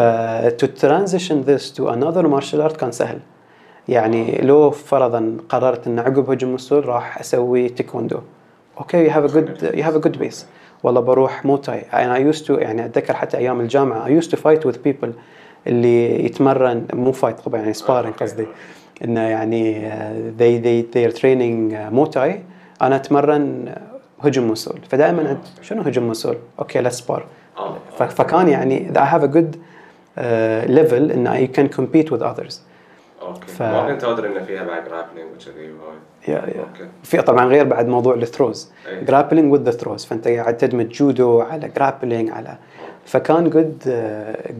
to 0.62 0.66
transition 0.66 1.44
this 1.44 1.78
to 1.78 1.88
another 1.88 2.28
martial 2.28 2.68
art 2.68 2.76
كان 2.76 2.92
سهل. 2.92 3.18
يعني 3.88 4.40
لو 4.42 4.70
فرضا 4.70 5.36
قررت 5.48 5.86
ان 5.86 5.98
عقب 5.98 6.30
هجوم 6.30 6.54
وصول 6.54 6.86
راح 6.86 7.20
أسوي 7.20 7.68
تايكوندو. 7.68 8.18
أوكي 8.78 9.10
you 9.10 9.12
have 9.12 9.30
a 9.30 9.34
good 9.34 9.76
you 9.76 9.82
have 9.82 10.04
a 10.04 10.08
good 10.08 10.18
base. 10.18 10.44
والله 10.82 11.00
بروح 11.00 11.44
مواي 11.44 11.64
تاي. 11.64 11.84
أنا 11.92 12.32
used 12.32 12.44
to 12.44 12.50
يعني 12.50 12.84
أتذكر 12.84 13.14
حتى 13.14 13.36
أيام 13.36 13.60
الجامعة 13.60 14.06
I 14.06 14.22
used 14.22 14.28
to 14.28 14.36
fight 14.36 14.68
with 14.68 14.76
people 14.88 15.08
اللي 15.66 16.24
يتمرن 16.24 16.86
مو 16.92 17.12
fight 17.12 17.40
طبعا 17.40 17.60
يعني 17.60 17.72
sparring 17.72 18.14
قصدي. 18.14 18.46
إنه 19.04 19.20
يعني 19.20 19.90
uh, 19.90 20.40
they 20.40 20.62
they 20.64 20.94
they 20.94 21.12
are 21.12 21.20
training 21.20 21.72
uh, 21.72 21.92
مواي 21.92 22.17
تاي. 22.17 22.42
أنا 22.82 22.96
أتمرن 22.96 23.74
هجوم 24.22 24.50
وصول 24.50 24.78
فدائما 24.90 25.28
عند 25.28 25.38
شنو 25.62 25.82
هجوم 25.82 26.08
وصول 26.10 26.36
أوكي 26.58 26.82
let's 26.90 26.94
spar 26.94 27.20
آه. 27.58 27.76
فكان 28.08 28.48
يعني 28.48 28.92
I 28.94 28.98
have 28.98 29.22
a 29.22 29.28
good 29.34 29.54
uh, 29.54 30.20
level 30.78 30.92
إن 31.12 31.28
I 31.48 31.56
can 31.56 31.68
compete 31.76 32.10
with 32.10 32.22
others. 32.22 32.54
أوكي. 33.22 33.46
ف- 33.46 33.62
ما 33.62 33.92
كنت 33.92 34.04
أدري 34.04 34.28
إن 34.38 34.44
فيها 34.44 34.62
بعد 34.64 34.84
grappling 34.88 35.28
وكذي 35.34 35.72
yeah 36.28 36.34
yeah 36.34 36.60
أوكي. 36.60 36.88
في 37.02 37.22
طبعا 37.22 37.44
غير 37.46 37.64
بعد 37.64 37.88
موضوع 37.88 38.14
ال 38.14 38.21
throws. 38.21 38.70
grappling 39.02 39.52
with 39.52 39.70
throws 39.70 40.04
فأنت 40.04 40.28
قاعد 40.28 40.56
تدمج 40.56 40.88
جودو 40.88 41.40
على 41.40 41.68
grappling 41.68 42.30
على 42.30 42.56
فكان 43.04 43.50
good 43.50 43.78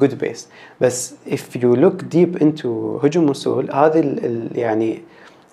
good 0.00 0.18
base 0.18 0.48
بس 0.80 1.14
if 1.26 1.56
you 1.58 1.76
look 1.76 2.02
deep 2.14 2.40
into 2.42 2.66
هجوم 3.04 3.30
وصول 3.30 3.70
هذه 3.70 4.18
يعني 4.54 5.02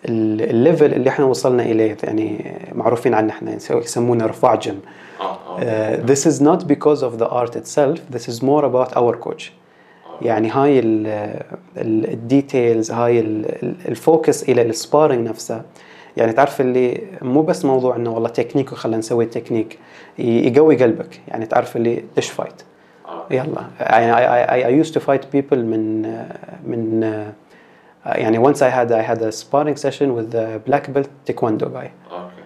ال 0.09 0.23
level 0.23 0.93
اللي 0.93 1.09
إحنا 1.09 1.25
وصلنا 1.25 1.63
إليه 1.63 1.97
يعني 2.03 2.53
معروفين 2.75 3.13
عنه 3.13 3.29
إحنا 3.33 3.57
يسمونه 3.71 4.25
رفاع 4.25 4.55
جيم. 4.55 4.79
آه 5.21 5.23
آه 5.23 5.35
Uh, 5.55 5.99
this 6.11 6.25
is 6.31 6.41
not 6.41 6.67
because 6.67 7.01
of 7.01 7.19
the 7.21 7.27
art 7.29 7.55
itself 7.55 7.97
this 8.15 8.27
is 8.27 8.41
more 8.41 8.63
about 8.65 8.97
our 8.97 9.15
coach. 9.27 9.43
يعني 10.21 10.49
هاي 10.49 10.79
ال 11.77 11.92
details 11.92 12.91
هاي 12.91 13.19
ال- 13.19 13.63
ال- 13.63 13.75
ال 13.87 13.97
focus 13.97 14.43
إلى 14.49 14.61
ال 14.61 14.69
sparring 14.69 15.27
نفسه. 15.27 15.61
يعني 16.17 16.33
تعرف 16.33 16.61
اللي 16.61 17.01
مو 17.21 17.41
بس 17.41 17.65
موضوع 17.65 17.95
إنه 17.95 18.11
والله 18.13 18.29
تكنيك 18.29 18.71
وخلينا 18.71 18.97
نسوي 18.97 19.25
تكنيك 19.25 19.79
يقوي 20.19 20.75
قلبك. 20.83 21.19
يعني 21.27 21.45
تعرف 21.45 21.75
اللي 21.75 22.03
دش 22.17 22.29
fight 22.29 22.61
آه. 23.07 23.25
يلا. 23.31 23.65
يعني 23.79 24.13
I, 24.15 24.49
I, 24.49 24.67
I 24.83 24.85
used 24.87 24.91
to 24.93 24.99
fight 24.99 25.21
people 25.35 25.57
من 25.57 26.01
من 26.67 27.13
يعني 28.05 28.43
once 28.43 28.57
I 28.57 28.69
had 28.69 28.91
I 28.91 29.01
had 29.11 29.21
a 29.21 29.31
sparring 29.31 29.75
session 29.85 30.09
with 30.17 30.31
the 30.31 30.59
black 30.69 30.93
belt 30.93 31.09
taekwondo 31.27 31.65
guy. 31.65 31.89
أوكي. 32.11 32.43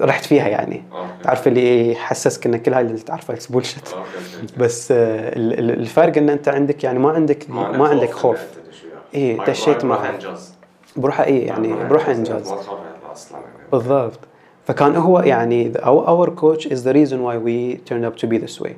رحت 0.00 0.24
فيها 0.24 0.48
يعني. 0.48 0.82
أوكي. 0.92 1.08
تعرف 1.22 1.48
اللي 1.48 1.92
يحسسك 1.92 2.46
إن 2.46 2.56
كل 2.56 2.74
هاي 2.74 2.82
اللي 2.82 2.98
تعرفه 2.98 3.34
it's 3.34 3.50
أوكي. 3.50 3.66
بس 4.58 4.92
آه، 4.92 4.96
ال- 5.36 5.58
ال- 5.58 5.70
الفرق 5.80 6.16
إن 6.18 6.28
أنت 6.30 6.48
عندك 6.48 6.84
يعني 6.84 6.98
ما 6.98 7.10
عندك 7.10 7.50
ما 7.50 7.88
عندك 7.88 8.10
خوف 8.10 8.40
ما- 9.14 9.44
دشيت 9.46 9.84
ما- 9.84 9.94
معه. 9.94 10.02
ما 10.02 10.14
انجاز 10.14 10.54
بروح 10.96 11.20
اي 11.20 11.38
يعني 11.38 11.68
ما- 11.68 11.88
بروح 11.88 12.08
ما 12.08 12.14
انجاز 12.14 12.48
ما 12.52 12.56
يعني. 12.56 13.68
بالضبط. 13.72 14.18
فكان 14.66 14.96
هو 14.96 15.20
يعني 15.20 15.72
our 15.74 16.28
coach 16.30 16.66
is 16.66 16.78
the 16.84 16.92
reason 16.92 17.18
why 17.26 17.36
we 17.46 17.78
turned 17.90 18.04
up 18.06 18.16
to 18.24 18.28
be 18.28 18.38
this 18.46 18.60
way. 18.64 18.72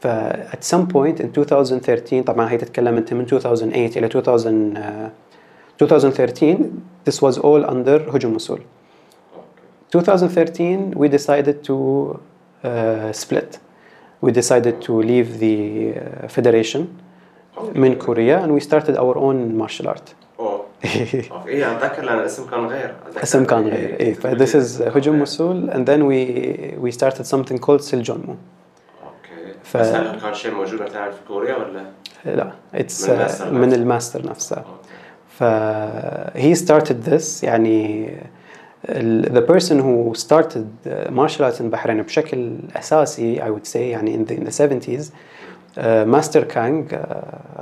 ف 0.00 0.06
at 0.52 0.64
some 0.74 0.86
point 0.94 1.20
in 1.20 1.26
2013 1.38 2.22
طبعا 2.22 2.50
هي 2.50 2.56
تتكلم 2.56 2.96
انت 2.96 3.14
من 3.14 3.20
2008 3.32 3.98
الى 3.98 4.06
2000 4.06 4.74
آه، 4.76 5.10
2013 5.82 6.58
this 7.08 7.14
was 7.14 7.38
all 7.38 7.70
under 7.70 8.14
هجوم 8.14 8.34
وصول 8.34 8.60
اوكي 9.94 10.10
2013 10.10 10.90
we 10.98 11.08
decided 11.08 11.66
to 11.68 11.74
uh, 12.64 13.12
split 13.24 13.58
we 14.26 14.30
decided 14.30 14.74
to 14.86 14.92
leave 15.02 15.38
the 15.40 15.56
uh, 15.94 16.28
federation 16.40 16.80
من 17.74 17.94
كوريا 17.94 18.46
and 18.46 18.50
we 18.60 18.64
started 18.64 18.96
our 18.96 19.16
own 19.16 19.58
martial 19.62 19.86
art 19.88 20.14
اوه 20.40 20.64
اوكي 20.84 21.30
ايه 21.46 21.76
اتذكر 21.76 22.02
لان 22.02 22.18
الاسم 22.18 22.46
كان 22.50 22.66
غير 22.66 22.94
أتذكر 23.06 23.22
اسم 23.22 23.44
كان 23.44 23.68
غير 23.68 24.00
ايه 24.00 24.14
ف 24.14 24.26
this 24.26 24.54
is 24.56 24.82
هجوم 24.96 25.20
وصول 25.22 25.70
and 25.70 25.86
then 25.88 26.00
we 26.02 26.18
we 26.84 26.96
started 26.98 27.24
something 27.26 27.58
called 27.66 27.80
سيلجونمو 27.80 28.26
اوكي 28.28 28.38
ف- 29.73 29.77
بس 29.77 29.87
هل 29.87 30.19
كان 30.21 30.33
شيء 30.33 30.53
موجود 30.53 30.81
مثلا 30.81 31.11
في 31.11 31.17
كوريا 31.27 31.55
ولا؟ 31.55 31.83
لا 32.25 32.51
it's 32.73 33.09
من 33.09 33.15
uh, 33.17 33.19
الماستر 33.19 33.51
من 33.51 33.61
نفسه. 33.61 33.75
الماستر 33.75 34.29
نفسه. 34.29 34.55
أوكي. 34.57 34.89
ف 35.29 35.43
he 36.37 36.55
started 36.65 37.09
this 37.11 37.43
يعني 37.43 38.09
the 39.35 39.41
person 39.51 39.77
who 39.79 40.13
started 40.15 40.67
martial 41.11 41.43
arts 41.45 41.59
in 41.59 41.69
Bahrain 41.75 41.89
بشكل 42.01 42.57
أساسي 42.75 43.41
I 43.41 43.49
would 43.49 43.67
say 43.71 43.75
يعني 43.75 44.13
in 44.17 44.29
the, 44.29 44.33
in 44.33 44.43
the 44.49 44.61
70s 44.61 45.03
uh, 45.77 45.83
ماستر 45.85 46.43
كانج 46.43 46.91
uh, 46.95 46.97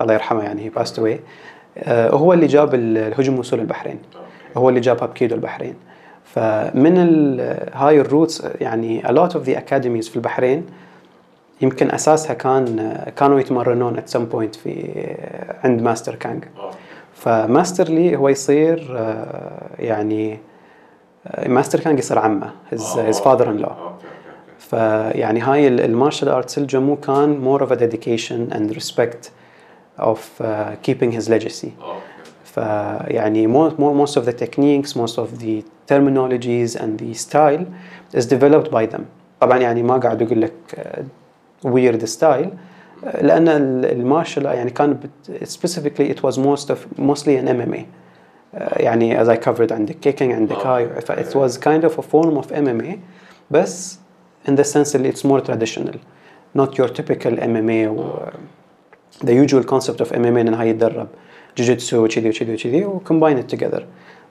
الله 0.01 0.13
يرحمه 0.13 0.43
يعني 0.43 0.71
he 0.71 0.79
passed 0.79 0.93
away 0.97 1.17
uh, 1.17 1.89
هو 1.89 2.33
اللي 2.33 2.45
جاب 2.47 2.75
ال- 2.75 2.97
الهجوم 2.97 3.39
وصول 3.39 3.59
البحرين. 3.59 3.99
هو 4.57 4.69
اللي 4.69 4.79
جاب 4.79 4.97
هابكيدو 4.97 5.35
البحرين. 5.35 5.75
فمن 6.23 6.97
ال- 6.97 7.69
هاي 7.73 8.01
ال 8.01 8.08
roots 8.08 8.43
يعني 8.61 9.01
a 9.03 9.07
lot 9.11 9.31
of 9.31 9.39
the 9.47 9.55
academies 9.55 10.09
في 10.09 10.15
البحرين 10.15 10.65
يمكن 11.61 11.91
أساسها 11.91 12.33
كان 12.33 12.97
كانوا 13.15 13.39
يتمرنون 13.39 13.97
at 13.97 14.09
some 14.13 14.33
point 14.35 14.57
في 14.57 14.93
عند 15.63 15.81
ماستر 15.81 16.15
كانج 16.15 16.43
فماستر 17.13 17.89
لي 17.89 18.15
هو 18.17 18.29
يصير 18.29 18.87
آه، 18.97 19.69
يعني 19.79 20.39
آه، 21.27 21.47
ماستر 21.47 21.79
كانج 21.79 21.99
يصير 21.99 22.19
عمه 22.19 22.51
father 23.19 23.45
in 23.45 23.61
law 23.61 23.71
أوكي 23.71 23.83
أوكي. 23.83 24.07
فيعني 24.59 25.39
هاي 25.39 25.67
ال 25.67 25.75
martial 25.75 26.29
arts 26.29 26.57
الجمو 26.57 26.95
كان 26.95 27.59
dedication 27.75 28.53
and 28.53 28.75
respect 28.75 29.31
of 29.99 30.19
uh, 30.41 30.45
keeping 30.83 31.11
his 31.11 31.29
legacy. 31.29 31.69
أوكي. 31.81 32.01
فيعني 32.45 33.47
most 34.05 34.15
of 34.15 34.25
the 34.25 34.33
techniques 34.33 34.95
most 34.95 35.17
of 35.17 35.39
the 35.39 35.63
terminologies 35.91 36.75
and 36.75 36.99
the 36.99 37.13
style 37.13 37.65
is 38.13 38.25
developed 38.25 38.71
by 38.71 38.85
them. 38.95 39.01
طبعا 39.39 39.57
يعني 39.57 39.83
ما 39.83 39.97
قاعد 39.97 40.21
أقول 40.21 40.41
لك 40.41 40.53
آه، 40.75 41.03
weird 41.66 42.04
style 42.04 42.48
آه، 43.04 43.22
لان 43.22 43.48
المارشال 43.84 44.44
يعني 44.44 44.70
كان 44.70 44.92
بت- 44.92 45.48
specifically 45.48 46.14
it 46.14 46.22
was 46.28 46.36
most 46.38 46.70
of 46.70 47.00
mostly 47.00 47.36
an 47.42 47.48
MMA 47.48 47.80
آه، 48.54 48.82
يعني 48.82 49.24
as 49.24 49.28
I 49.28 49.36
covered 49.44 49.72
عندك 49.72 49.96
kicking 50.08 50.22
عندك 50.22 50.66
هاي 50.66 50.88
ف 51.00 51.12
it 51.12 51.34
was 51.34 51.58
kind 51.58 51.84
of 51.84 51.98
a 51.98 52.02
form 52.02 52.42
of 52.44 52.52
MMA 52.52 52.96
بس 53.50 53.98
in 54.48 54.52
the 54.52 54.64
sense 54.64 54.92
that 54.92 55.06
it's 55.06 55.24
more 55.24 55.40
traditional 55.40 55.96
not 56.58 56.78
your 56.78 56.88
typical 56.88 57.32
MMA 57.36 57.88
و 57.88 58.02
the 59.24 59.34
usual 59.34 59.64
concept 59.64 60.00
of 60.00 60.12
MMA 60.12 60.24
ان 60.24 60.54
هاي 60.54 60.68
يتدرب 60.68 61.08
جوجيتسو 61.56 62.04
وكذي 62.04 62.28
وكذي 62.28 62.54
وكذي 62.54 62.84
و 62.84 63.00
combine 63.08 63.36
it 63.42 63.56
together 63.56 63.82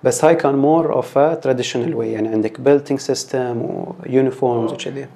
بس 0.03 0.25
هاي 0.25 0.35
كان 0.35 0.61
more 0.61 0.91
of 0.91 1.05
a 1.15 1.41
traditional 1.45 1.93
way 1.95 2.03
يعني 2.03 2.27
عندك 2.27 2.57
belting 2.57 3.01
system 3.11 3.35
و 3.57 3.93
uniforms 4.05 4.71
وكذي 4.73 5.03
آه، 5.03 5.07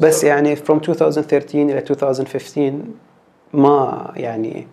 بس 0.00 0.24
يعني 0.24 0.56
from 0.56 0.70
2013 0.70 1.58
إلى 1.58 1.78
2015 1.78 2.72
ما 3.52 4.10
يعني 4.16 4.66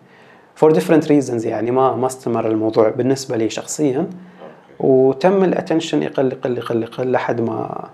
for 0.64 0.68
different 0.70 1.04
reasons 1.08 1.46
يعني 1.46 1.70
ما 1.70 1.96
ما 1.96 2.06
استمر 2.06 2.46
الموضوع 2.46 2.88
بالنسبة 2.88 3.36
لي 3.36 3.50
شخصيا 3.50 4.10
وتم 4.80 5.44
ال 5.44 5.50
attention 5.50 6.02
يقل 6.02 6.32
يقل 6.32 6.58
يقل 6.58 6.82
يقل 6.82 7.12
لحد 7.12 7.40
ما 7.40 7.88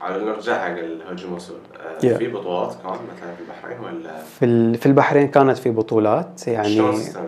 على 0.00 0.24
نرجع 0.24 0.58
حق 0.64 0.78
الهجوم 0.78 1.32
وصول 1.32 1.56
آه، 1.56 1.80
Yeah. 2.00 2.18
في 2.18 2.28
بطولات 2.28 2.74
كان 2.82 2.92
مثلا 2.92 3.34
في 3.36 3.42
البحرين 3.42 3.80
ولا 3.80 4.10
في 4.40 4.78
في 4.78 4.86
البحرين 4.86 5.28
كانت 5.28 5.58
في 5.58 5.70
بطولات 5.70 6.48
يعني 6.48 6.74
شلون 6.74 6.94
يصير؟ 6.94 7.22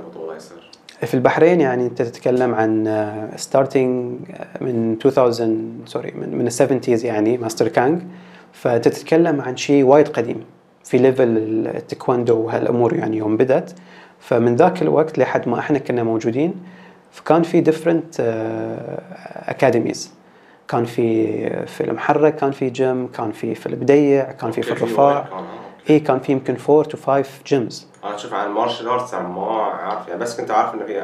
في 1.06 1.14
البحرين 1.14 1.60
يعني 1.60 1.86
انت 1.86 2.02
تتكلم 2.02 2.54
عن 2.54 3.30
starting 3.36 4.18
من 4.60 4.96
2000 5.06 5.56
sorry 5.86 6.12
من 6.20 6.38
من 6.38 6.46
ال 6.46 6.52
seventies 6.52 7.04
يعني 7.04 7.38
ماستر 7.38 7.68
كانج 7.68 8.02
فتتكلم 8.52 9.40
عن 9.40 9.56
شيء 9.56 9.84
وايد 9.84 10.08
قديم 10.08 10.44
في 10.84 10.98
level 10.98 11.36
التايكوندو 11.76 12.36
وهالأمور 12.36 12.94
يعني 12.94 13.16
يوم 13.16 13.36
بدت 13.36 13.74
فمن 14.20 14.56
ذاك 14.56 14.82
الوقت 14.82 15.18
لحد 15.18 15.48
ما 15.48 15.58
إحنا 15.58 15.78
كنا 15.78 16.02
موجودين 16.02 16.54
فكان 17.12 17.42
في 17.42 17.60
different 17.60 18.20
academies 19.46 20.12
كان 20.68 20.84
في 20.84 21.66
في 21.66 21.84
المحرك 21.84 22.36
كان 22.36 22.50
في 22.50 22.70
جيم 22.70 23.06
كان 23.06 23.32
في 23.32 23.54
في 23.54 23.66
البديع 23.66 24.32
كان 24.32 24.50
في 24.50 24.62
في 24.62 24.72
الرفاع. 24.72 25.28
وايد 25.90 26.02
كان، 26.02 26.16
آه، 26.16 26.20
في 26.20 26.32
يمكن 26.32 26.56
4 26.70 26.82
to 26.82 26.96
5 26.96 27.24
gyms 27.46 27.86
أنا 28.04 28.14
أشوف 28.14 28.34
عن 28.34 28.46
ال 28.46 28.51
martial 28.51 28.88
arts 28.88 29.14
ما 29.14 29.42
اعرف 29.50 30.08
يعني 30.08 30.20
بس 30.20 30.40
كنت 30.40 30.50
عارف 30.50 30.74
إنه 30.74 30.84
في 30.84 31.00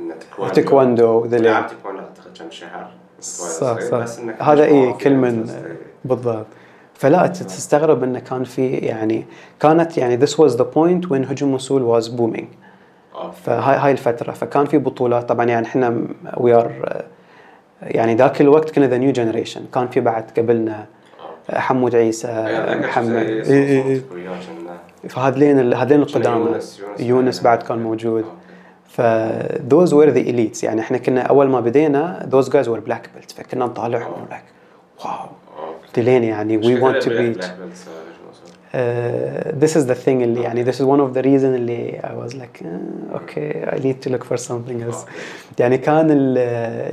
ان 0.00 0.12
تايكواندو 0.18 0.54
تايكوندو 0.54 1.24
ذي 1.26 1.38
لعبت 1.38 1.70
تايكواندو 1.70 2.00
أعتقد 2.00 2.38
كم 2.38 2.50
شهر. 2.50 2.86
صح 3.20 3.80
صح. 3.80 3.98
بس 3.98 4.18
إنك 4.18 4.42
هذا 4.42 4.64
اي 4.64 4.92
كل 4.92 5.14
من 5.14 5.42
بس- 5.42 5.50
بالضبط. 6.04 6.46
فلا 6.94 7.26
تستغرب 7.26 8.02
إنه 8.02 8.18
كان 8.18 8.44
في 8.44 8.68
يعني 8.68 9.26
كانت 9.60 9.98
يعني 9.98 10.26
this 10.26 10.30
was 10.30 10.50
the 10.52 10.64
point 10.74 11.08
when 11.08 11.30
هجوم 11.30 11.54
وصول 11.54 12.02
was 12.02 12.06
booming. 12.06 12.44
آه. 13.14 13.30
فهاي 13.30 13.76
هاي 13.76 13.92
الفترة. 13.92 14.32
فكان 14.32 14.64
في 14.66 14.78
بطولات. 14.78 15.28
طبعا 15.28 15.44
يعني 15.46 15.66
إحنا 15.66 16.02
وي 16.36 16.54
ار 16.54 17.02
يعني 17.82 18.14
ذاك 18.14 18.40
الوقت 18.40 18.70
كنا 18.70 18.86
ذا 18.86 18.96
نيو 18.98 19.12
جنريشن 19.12 19.64
كان 19.74 19.88
في 19.88 20.00
بعد 20.00 20.24
قبلنا 20.36 20.72
آه. 20.80 20.86
حمود 21.50 21.94
عيسى 21.94 22.28
أتذكر 22.28 22.78
محمد. 22.88 24.02
فهذين 25.08 25.58
ال- 25.58 25.74
هذين 25.74 26.04
كنا 26.04 26.16
القدامى 26.16 26.44
يونس 26.50 26.82
يونس 26.98 27.42
بعد 27.42 27.62
كان 27.62 27.78
موجود. 27.78 28.24
أوكي. 28.24 28.36
ف 28.88 29.00
those 29.74 29.90
were 29.92 30.10
the 30.16 30.28
elites. 30.32 30.64
يعني 30.64 30.80
إحنا 30.80 30.98
كنا 30.98 31.20
أول 31.20 31.48
ما 31.48 31.60
بدينا 31.60 32.28
those 32.32 32.46
guys 32.48 32.66
were 32.68 32.90
black 32.90 33.02
belts. 33.16 33.34
فكنا 33.36 33.64
نطالعهم 33.64 34.26
like 34.30 35.04
واو. 35.04 35.28
دلين 35.96 36.24
يعني 36.24 36.54
آه، 36.54 36.58
هجوم 36.58 36.82
وصول. 36.82 37.34
uh, 38.74 38.76
this 39.64 39.72
is 39.76 39.86
the 39.86 39.94
thing 40.04 40.08
اللي 40.08 40.42
يعني 40.42 40.64
this 40.64 40.74
is 40.74 40.80
one 40.84 41.00
of 41.00 41.14
the 41.16 41.22
reason 41.22 41.44
اللي 41.54 42.00
I 42.04 42.26
was 42.26 42.32
like 42.34 42.62
uh, 42.62 43.16
okay 43.16 43.74
I 43.74 43.78
need 43.78 44.06
to 44.06 44.10
look 44.12 44.24
for 44.24 44.36
something 44.36 44.90
else. 44.90 45.06
يعني 45.58 45.78
كان 45.78 46.10
ال, 46.10 46.38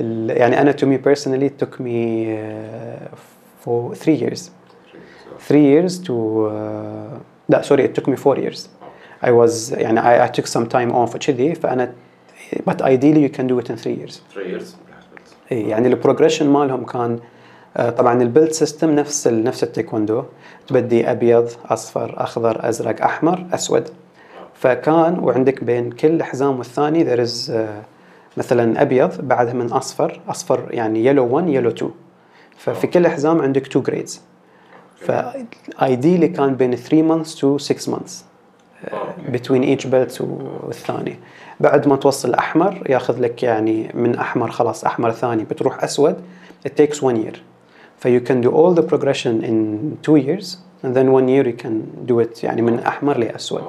ال 0.00 0.36
يعني 0.36 0.60
أنا 0.60 0.72
to 0.72 0.84
me 0.84 0.98
personally 1.08 1.64
took 1.64 1.74
me 1.80 1.84
uh, 1.84 3.16
for 3.64 3.94
three 3.94 4.14
years. 4.14 4.50
Three 5.38 5.64
years 5.72 5.98
to 5.98 6.12
uh, 6.12 7.18
لا 7.48 7.62
sorry 7.62 7.84
it 7.84 7.94
took 7.94 8.08
me 8.08 8.16
four 8.16 8.36
years. 8.36 8.68
I 9.22 9.30
was 9.30 9.72
يعني 9.72 10.00
I, 10.00 10.24
I 10.24 10.28
took 10.28 10.46
some 10.46 10.66
time 10.66 10.92
off 10.92 11.14
وكذي 11.14 11.54
فأنا 11.54 11.92
but 12.64 12.82
ideally 12.82 13.22
you 13.22 13.28
can 13.28 13.46
do 13.46 13.58
it 13.58 13.70
in 13.70 13.76
three 13.76 13.94
years. 13.94 14.20
Three 14.34 14.48
years. 14.48 14.76
اي 15.52 15.68
يعني 15.68 15.88
البروجريشن 15.88 16.48
مالهم 16.48 16.84
كان 16.84 17.18
آه، 17.76 17.90
طبعا 17.90 18.22
البيلد 18.22 18.50
سيستم 18.52 18.90
نفس 18.90 19.28
نفس 19.28 19.62
التايكوندو 19.62 20.22
تبدي 20.66 21.10
أبيض 21.10 21.50
أصفر 21.66 22.14
أخضر 22.16 22.68
أزرق 22.68 23.02
أحمر 23.02 23.46
أسود. 23.52 23.88
فكان 24.54 25.18
وعندك 25.18 25.64
بين 25.64 25.90
كل 25.90 26.22
حزام 26.22 26.58
والثاني 26.58 27.04
ذير 27.04 27.22
از 27.22 27.54
مثلا 28.36 28.82
أبيض 28.82 29.20
بعدها 29.20 29.52
من 29.52 29.72
أصفر. 29.72 30.20
أصفر 30.28 30.68
يعني 30.70 31.04
يلو 31.04 31.26
1 31.36 31.48
يلو 31.48 31.70
2 31.70 31.90
ففي 32.56 32.86
كل 32.86 33.08
حزام 33.08 33.42
عندك 33.42 33.66
2 33.66 33.84
جريدز 33.84 34.20
فايديلي 34.96 36.28
كان 36.28 36.54
بين 36.54 36.76
3 36.76 37.02
مانثs 37.02 37.40
تو 37.40 37.58
6 37.58 37.92
مانثs 37.92 38.24
between 39.32 39.62
each 39.62 39.86
belt 39.86 40.20
والثاني. 40.20 41.18
بعد 41.60 41.88
ما 41.88 41.96
توصل 41.96 42.28
الاحمر 42.28 42.90
ياخذ 42.90 43.20
لك 43.20 43.42
يعني 43.42 43.90
من 43.94 44.14
أحمر 44.14 44.50
خلاص 44.50 44.84
أحمر 44.84 45.10
ثاني 45.10 45.44
بتروح 45.44 45.84
أسود. 45.84 46.16
It 46.68 46.70
takes 46.70 46.96
one 46.96 47.16
year. 47.16 47.36
ف 47.98 48.08
you 48.08 48.20
can 48.20 48.40
do 48.46 48.50
all 48.50 48.74
the 48.74 48.82
progression 48.82 49.44
in 49.44 49.56
two 50.02 50.16
years 50.16 50.46
and 50.82 50.94
then 50.96 51.12
one 51.12 51.28
year 51.28 51.46
you 51.46 51.56
can 51.64 52.06
do 52.06 52.20
it 52.20 52.44
يعني 52.44 52.62
من 52.62 52.78
أحمر 52.78 53.18
لأسود. 53.18 53.64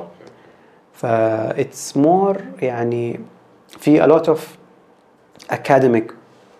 ف 0.93 1.05
it's 1.51 1.95
more 1.97 2.37
يعني 2.61 3.19
في 3.67 4.03
a 4.03 4.07
lot 4.07 4.27
of 4.27 4.39
academic 5.49 6.11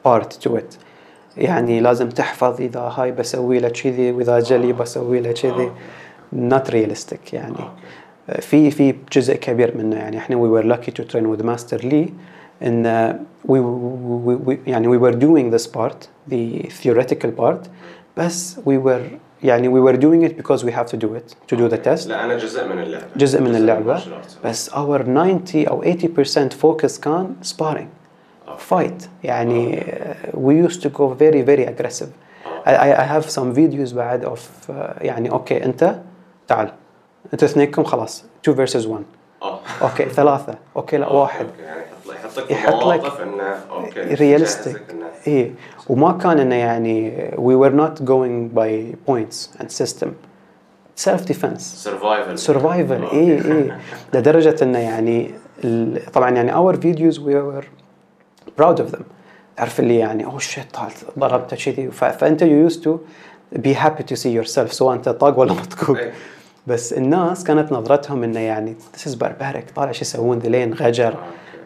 part 0.04 0.30
to 0.46 0.56
it. 0.56 0.85
يعني 1.38 1.80
لازم 1.80 2.10
تحفظ 2.10 2.62
اذا 2.62 2.80
هاي 2.80 3.12
بسوي 3.12 3.60
له 3.60 3.70
كذي 3.70 4.12
واذا 4.12 4.40
جلي 4.40 4.74
بسوي 4.74 5.20
له 5.20 5.32
كذي 5.32 5.72
not 6.50 6.72
realistic 6.72 7.34
يعني 7.34 7.58
في 8.40 8.72
في 8.72 8.96
جزء 9.12 9.36
كبير 9.36 9.78
منه 9.78 9.96
يعني 9.96 10.18
إحنا 10.18 10.36
we 10.36 10.62
were 10.62 10.66
lucky 10.66 10.92
to 10.92 11.04
train 11.04 11.26
with 11.36 11.46
Master 11.46 11.84
Lee 11.84 12.10
ان 12.64 13.14
we, 13.48 13.60
we, 13.60 14.50
we 14.50 14.58
يعني 14.68 14.88
we 14.88 15.02
were 15.02 15.16
doing 15.16 15.58
this 15.58 15.68
part 15.68 16.08
the 16.32 16.70
theoretical 16.84 17.32
part 17.42 17.70
بس 18.18 18.60
we 18.60 18.78
were 18.88 19.02
يعني 19.44 19.70
we 19.70 19.82
were 19.82 19.98
doing 19.98 20.30
it 20.30 20.38
because 20.38 20.64
we 20.64 20.72
have 20.72 20.88
to 20.88 20.98
do 20.98 21.10
it 21.16 21.36
to 21.48 21.58
do 21.58 21.70
the 21.70 21.78
test 21.78 22.08
لا 22.08 22.26
أنا 22.26 22.38
جزء 22.38 22.68
من 22.68 22.80
اللعبه 22.80 23.06
جزء 23.16 23.42
من 23.42 23.56
اللعبة. 23.56 24.02
بس 24.46 24.70
our 24.70 25.02
90 25.02 25.68
أو 25.68 25.84
80% 25.84 25.88
focus 26.64 27.00
كان 27.00 27.36
sparring 27.44 27.95
fight. 28.72 29.08
يعني 29.24 29.80
uh, 29.82 30.36
we 30.38 30.68
used 30.70 30.82
to 30.82 30.90
go 30.90 31.08
very 31.20 31.42
very 31.42 31.66
aggressive. 31.74 32.10
I, 32.66 32.72
I 32.72 32.90
I 33.04 33.06
have 33.16 33.30
some 33.30 33.54
videos 33.56 33.94
بعد 33.94 34.26
of 34.26 34.40
uh, 34.70 34.72
يعني 35.02 35.32
أوكي 35.32 35.66
انت 35.66 35.96
تعال. 36.48 36.72
انت 37.34 37.44
اثنينكم 37.44 37.84
خلاص. 37.84 38.26
2 38.48 38.68
versus 38.68 38.86
1 38.88 39.04
آه. 39.42 39.60
أوكي 39.82 40.06
ثلاثة. 40.06 40.56
أوكي 40.76 40.98
لا 40.98 41.08
واحد. 41.12 41.46
أوكي، 41.46 41.62
يعني 41.62 41.82
يحط 42.24 42.40
لك 42.40 42.52
يحط 42.52 42.74
لك 42.74 42.84
مواقف 42.84 43.22
انه 43.22 43.44
أوكي 43.72 44.16
realistic. 44.16 44.22
يجهزك 44.22 44.82
إنه- 44.90 45.28
إيه. 45.28 45.52
وما 45.90 46.12
كان 46.12 46.40
انه 46.40 46.56
يعني 46.56 47.28
we 47.36 47.56
were 47.66 47.74
not 47.82 48.04
going 48.06 48.56
by 48.58 48.96
points 49.12 49.62
and 49.62 49.68
system. 49.84 50.08
Self 51.06 51.22
defense 51.32 51.58
سرفايفل 51.60 52.38
سرفايفل 52.40 53.06
اي 53.06 53.32
اي 53.52 53.72
لدرجة 54.14 54.56
انه 54.64 54.80
يعني 54.80 55.32
ال- 55.64 56.12
طبعا 56.12 56.30
يعني 56.30 56.54
اور 56.54 56.76
فيديوز 56.82 57.20
وي 57.20 57.36
ور 57.36 57.66
براود 58.58 58.82
اوف 58.82 58.96
ذم 58.96 59.02
تعرف 59.58 59.80
اللي 59.80 59.96
يعني 59.98 60.26
اوه 60.26 60.40
شيت 60.40 60.66
ضربته 61.20 61.58
كذي. 61.58 61.92
فأنت 61.92 62.42
يو 62.42 62.58
يوز 62.58 62.80
تو 62.82 62.98
بي 63.52 63.76
هابي 63.76 64.04
تو 64.04 64.16
سي 64.16 64.34
يور 64.34 64.46
سيلف 64.46 64.74
سواء 64.74 64.96
أنت 64.96 65.10
طاق 65.10 65.40
ولا 65.40 65.54
مطقوق. 65.62 65.98
إيه. 65.98 66.14
بس 66.68 66.94
الناس 66.94 67.44
كانت 67.44 67.72
نظرتهم 67.72 68.24
إنه 68.24 68.40
يعني 68.40 68.76
ذيس 68.94 69.08
از 69.08 69.16
بارباريك 69.16 69.72
طالع 69.76 69.92
شو 69.92 70.02
يسوون 70.02 70.40
ذلين 70.40 70.74
غجر. 70.74 71.08
أوكي. 71.08 71.20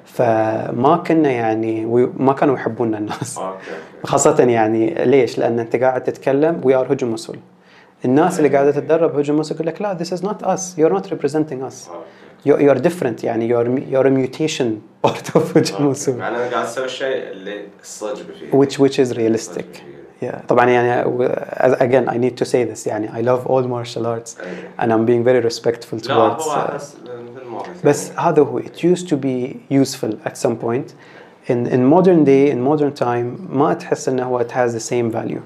فما 0.06 0.98
كنا 1.08 1.32
يعني 1.32 1.86
ما 2.18 2.34
كانوا 2.34 2.56
يحبوننا 2.56 2.98
الناس. 2.98 3.38
أوكي 3.38 3.58
خاصة 4.04 4.44
يعني 4.44 5.06
ليش؟ 5.06 5.38
لأن 5.40 5.60
أنت 5.60 5.76
قاعد 5.76 6.04
تتكلم 6.04 6.62
وي 6.64 6.76
ار 6.76 6.94
هجوم 6.94 7.14
مسؤول. 7.14 7.40
الناس 8.06 8.40
اللي 8.40 8.50
قاعدة 8.50 8.72
تتدرب 8.72 9.20
هجوم 9.20 9.40
مسؤول 9.40 9.56
يقول 9.60 9.68
لك 9.68 9.82
لا 9.82 9.98
this 9.98 10.08
is 10.18 10.22
not 10.24 10.46
us 10.46 10.62
you're 10.80 10.94
not 11.00 11.08
representing 11.12 11.62
us. 11.70 11.90
أوكي. 11.90 12.06
you're, 12.47 12.61
you're 12.61 12.81
different 12.89 13.25
يعني 13.25 13.49
you're 13.49 13.67
you're 13.93 14.07
a 14.07 14.11
mutation 14.11 14.65
part 15.07 15.37
of 15.37 15.57
هجوم 15.57 15.87
مسؤول 15.87 16.17
مع 16.17 16.29
انا 16.29 16.39
قاعد 16.39 16.65
اسوي 16.67 16.85
الشيء 16.85 17.31
اللي 17.31 17.61
الصدق 17.83 18.23
فيه 18.41 18.51
which 18.51 18.73
which 18.79 18.99
is 18.99 19.17
realistic. 19.17 19.65
Yeah. 20.23 20.37
طبعا 20.49 20.67
يعني 20.71 21.09
و- 21.09 21.29
as- 21.53 21.81
again 21.81 22.09
I 22.09 22.17
need 22.17 22.37
to 22.43 22.45
say 22.45 22.65
this 22.75 22.87
يعني 22.87 23.09
I 23.09 23.21
love 23.27 23.47
all 23.47 23.65
martial 23.67 24.03
arts 24.07 24.41
إيه. 24.41 24.71
and 24.81 24.91
I'm 24.93 25.07
being 25.07 25.25
very 25.25 25.41
respectful 25.51 25.95
لا 26.09 26.37
towards 26.39 26.43
هو 26.43 26.67
uh, 26.69 26.75
بس 26.75 26.95
مثل 26.97 27.47
ما 27.47 27.59
قلت 27.59 27.85
بس 27.87 28.09
يعني. 28.09 28.21
هذا 28.21 28.43
هو 28.43 28.61
it 28.61 28.79
used 28.97 29.07
to 29.09 29.15
be 29.17 29.57
useful 29.83 30.15
at 30.29 30.37
some 30.47 30.57
point 30.65 30.89
in 31.51 31.67
in 31.67 31.81
modern 31.95 32.25
day 32.25 32.51
in 32.55 32.59
modern 32.71 33.03
time 33.05 33.53
ما 33.57 33.75
تحس 33.79 34.09
انه 34.09 34.23
هو 34.25 34.41
it 34.45 34.51
has 34.51 34.73
the 34.75 34.85
same 34.91 35.11
value 35.17 35.41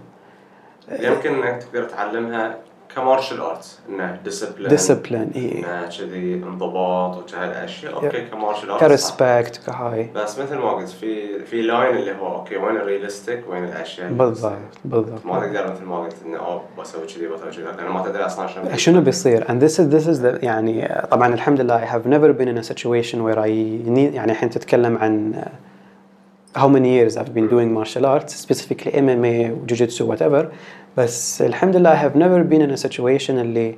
يمكن 1.00 1.34
انك 1.34 1.62
تقدر 1.62 1.84
تعلمها 1.84 2.58
كمارشال 2.95 3.41
آرتس 3.41 3.79
إنه 3.89 4.19
ديسبلين 4.23 4.77
discipline 4.77 5.35
إيه. 5.35 5.59
إنه 5.59 5.89
كذي 5.97 6.33
انضباط 6.33 7.17
وكهالاشياء 7.17 7.93
أوكي 7.93 8.21
كمارشال 8.21 8.69
آرتس. 8.69 8.85
كريسبكت 8.85 9.61
كهاي 9.65 10.09
بس 10.15 10.39
مثل 10.39 10.55
ما 10.57 10.71
قلت 10.71 10.89
في 10.89 11.43
في 11.45 11.61
لاين 11.61 11.95
اللي 11.95 12.15
هو 12.15 12.35
أوكي 12.35 12.57
وين 12.57 12.75
الريالستيك 12.75 13.43
وين 13.49 13.63
الأشياء. 13.63 14.11
بالضبط. 14.11 14.53
بالضبط. 14.85 15.25
ما 15.25 15.39
تقدر 15.39 15.71
مثل 15.71 15.83
ما 15.83 15.99
قلت 15.99 16.15
انه 16.25 16.37
أوه 16.37 16.63
بسوي 16.79 17.05
كذي 17.05 17.27
بسوي 17.27 17.51
كذي. 17.51 17.63
لأنه 17.63 17.91
ما 17.91 18.03
تدري 18.03 18.25
أصلا 18.25 18.47
شنو 18.47 18.77
شنو 18.77 19.01
بيصير. 19.01 19.43
And 19.43 19.61
this 19.63 19.73
is 19.73 19.93
this 19.95 20.07
is 20.07 20.19
the 20.19 20.43
يعني 20.43 21.05
طبعا 21.11 21.33
الحمد 21.33 21.61
لله 21.61 21.85
I 21.85 21.89
have 21.89 22.05
never 22.05 22.33
been 22.33 22.47
in 22.47 22.57
a 22.57 22.73
situation 22.73 23.17
where 23.23 23.39
I 23.39 23.51
need 23.87 24.13
يعني 24.15 24.31
الحين 24.31 24.49
تتكلم 24.49 24.97
عن 24.97 25.33
uh, 25.35 25.72
how 26.55 26.67
many 26.67 26.89
years 26.93 27.17
I've 27.17 27.33
been 27.33 27.47
doing 27.47 27.73
martial 27.73 28.05
arts 28.05 28.35
specifically 28.35 28.91
MMA 28.91 29.51
وجوجيتسو 29.61 30.15
whatever. 30.15 30.45
بس 30.97 31.41
الحمد 31.41 31.75
لله 31.75 31.95
I 31.95 32.09
have 32.09 32.15
never 32.15 32.43
been 32.43 32.61
in 32.61 32.71
a 32.71 32.87
situation 32.87 33.29
اللي 33.29 33.75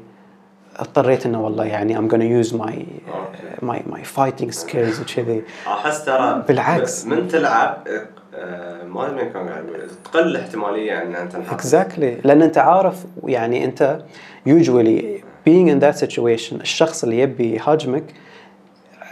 اضطريت 0.75 1.25
إنه 1.25 1.41
والله 1.43 1.65
يعني 1.65 1.97
I'm 1.97 2.11
gonna 2.11 2.45
use 2.45 2.53
my 2.53 2.73
uh, 2.73 3.65
my 3.65 3.79
my 3.95 4.03
fighting 4.03 4.51
skills 4.51 4.99
وكذي 5.01 5.43
أحس 5.67 6.05
ترى 6.05 6.43
بالعكس. 6.47 7.05
من 7.05 7.27
تلعب 7.27 7.83
ما 8.85 9.07
أدري 9.07 9.25
كان 9.25 9.65
تقل 10.03 10.27
الاحتماليه 10.27 11.01
إن 11.01 11.15
أنت 11.15 11.31
تنحط 11.31 11.61
exactly. 11.61 12.25
لأن 12.25 12.41
أنت 12.41 12.57
عارف 12.57 13.05
يعني 13.23 13.65
أنت 13.65 13.99
usually 14.49 15.23
being 15.49 15.67
in 15.69 15.79
that 15.79 16.05
situation 16.05 16.53
الشخص 16.53 17.03
اللي 17.03 17.19
يبي 17.19 17.55
يهاجمك 17.55 18.03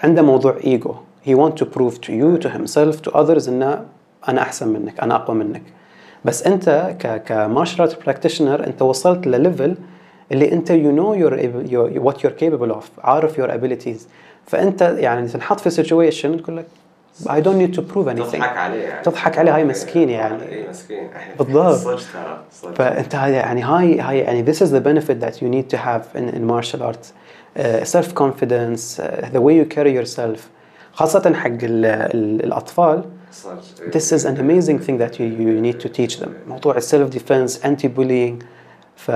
عنده 0.03 0.21
موضوع 0.21 0.57
ايجو 0.63 0.95
he 1.26 1.30
want 1.34 1.54
to 1.62 1.64
prove 1.64 1.94
to 2.06 2.10
you 2.10 2.38
to 2.44 2.48
himself 2.48 3.02
to 3.08 3.12
others 3.14 3.48
انه 3.48 3.84
انا 4.28 4.42
احسن 4.42 4.68
منك 4.68 5.00
انا 5.00 5.14
اقوى 5.14 5.36
منك 5.36 5.62
بس 6.24 6.46
انت 6.46 6.94
ك 7.00 7.22
كمارشال 7.26 7.80
ارت 7.80 8.04
براكتيشنر 8.04 8.66
انت 8.66 8.82
وصلت 8.82 9.26
لليفل 9.26 9.76
اللي 10.32 10.52
انت 10.52 10.68
you 10.72 10.74
know 10.98 11.14
your, 11.22 11.34
able- 11.40 11.70
your 11.72 12.04
what 12.08 12.16
you're 12.22 12.38
capable 12.42 12.74
of 12.78 12.84
عارف 13.04 13.40
your 13.40 13.48
abilities 13.50 14.00
فانت 14.46 14.82
يعني 14.82 15.28
تنحط 15.28 15.60
في 15.60 15.70
situation 15.82 16.42
تقول 16.42 16.56
لك 16.56 16.66
I 17.26 17.40
don't 17.42 17.58
need 17.62 17.74
to 17.78 17.82
prove 17.92 18.06
anything 18.08 18.32
تضحك 18.32 18.56
عليه 18.56 18.82
يعني 18.82 19.02
تضحك 19.02 19.38
عليه، 19.38 19.54
هاي 19.56 19.64
مسكين 19.64 20.08
يعني. 20.10 20.42
اي 20.42 20.68
مسكين 20.70 21.08
بالضبط. 21.38 21.74
صدق 21.76 21.96
ترى 22.12 22.40
صدق 22.52 22.74
فانت 22.74 23.14
هاي- 23.14 23.32
يعني 23.32 23.62
هاي 23.62 24.00
هاي 24.00 24.18
يعني 24.18 24.44
this 24.52 24.56
is 24.58 24.68
the 24.70 24.80
benefit 24.80 25.24
that 25.24 25.34
you 25.42 25.48
need 25.48 25.74
to 25.74 25.78
have 25.78 26.18
in, 26.20 26.34
in 26.34 26.44
martial 26.52 26.82
arts 26.82 27.06
uh, 27.08 27.84
self 27.84 28.14
confidence 28.14 29.00
uh, 29.00 29.28
the 29.34 29.40
way 29.40 29.54
you 29.60 29.66
carry 29.76 29.92
yourself 30.00 30.38
خاصة 30.92 31.34
حق 31.34 31.46
ال, 31.46 31.84
ال, 31.84 32.44
الأطفال 32.44 33.04
صدق 33.32 33.90
this 33.90 34.12
is 34.12 34.24
an 34.24 34.36
amazing 34.36 34.78
thing 34.78 34.98
that 34.98 35.18
you, 35.18 35.26
you 35.26 35.60
need 35.60 35.80
to 35.80 35.88
teach 35.88 36.18
them 36.18 36.30
موضوع 36.48 36.78
self 36.78 37.10
defense 37.10 37.58
anti 37.64 37.88
bullying 37.88 38.44
ف 38.96 39.10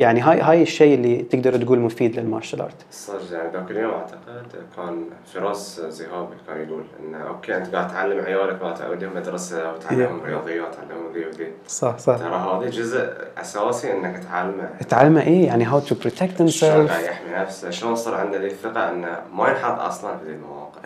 يعني 0.00 0.20
هاي 0.20 0.40
هاي 0.40 0.62
الشيء 0.62 0.94
اللي 0.94 1.22
تقدر 1.22 1.56
تقول 1.56 1.78
مفيد 1.78 2.20
للمارشال 2.20 2.60
آرت. 2.60 2.74
صدق 2.90 3.32
يعني 3.32 3.52
ذاك 3.52 3.70
اليوم 3.70 3.92
أعتقد 3.92 4.46
كان 4.76 5.04
فراس 5.34 5.80
زهابي 5.80 6.34
كان 6.46 6.68
يقول 6.68 6.84
إنه 7.00 7.18
أوكي 7.18 7.56
أنت 7.56 7.74
قاعد 7.74 7.88
تعلم 7.88 8.24
عيالك 8.24 8.62
ما 8.62 8.74
توديهم 8.74 9.16
مدرسة 9.16 9.72
وتعلمهم 9.72 10.20
رياضيات 10.24 10.74
تعلمهم 10.74 11.12
ذي 11.14 11.26
وذي. 11.26 11.52
صح 11.68 11.98
صح. 11.98 12.16
ترى 12.16 12.34
هذه 12.34 12.70
جزء 12.70 13.08
أساسي 13.38 13.92
إنك 13.92 14.24
تعلمه. 14.24 14.70
تعلمه 14.88 15.22
إيه 15.22 15.46
يعني 15.46 15.70
how 15.70 15.82
to 15.88 15.94
protect 16.04 16.44
شلون 16.46 16.86
قاعد 16.86 17.04
يحمي 17.04 17.34
نفسه؟ 17.34 17.70
شلون 17.70 17.94
صار 17.96 18.14
عنده 18.14 18.38
ذي 18.38 18.46
الثقة 18.46 18.90
إنه 18.90 19.18
ما 19.34 19.48
ينحط 19.48 19.78
أصلا 19.80 20.16
في 20.16 20.24
ذي 20.26 20.36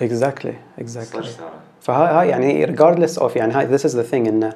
exactly 0.08 0.86
صدق 0.86 1.20
ترى. 1.20 1.50
فهاي 1.80 2.14
هاي 2.14 2.28
يعني 2.28 2.76
regardless 2.76 3.18
of 3.18 3.36
يعني 3.36 3.52
هاي 3.52 3.78
this 3.78 3.82
is 3.82 3.94
the 3.94 4.10
thing 4.12 4.14
إن 4.14 4.52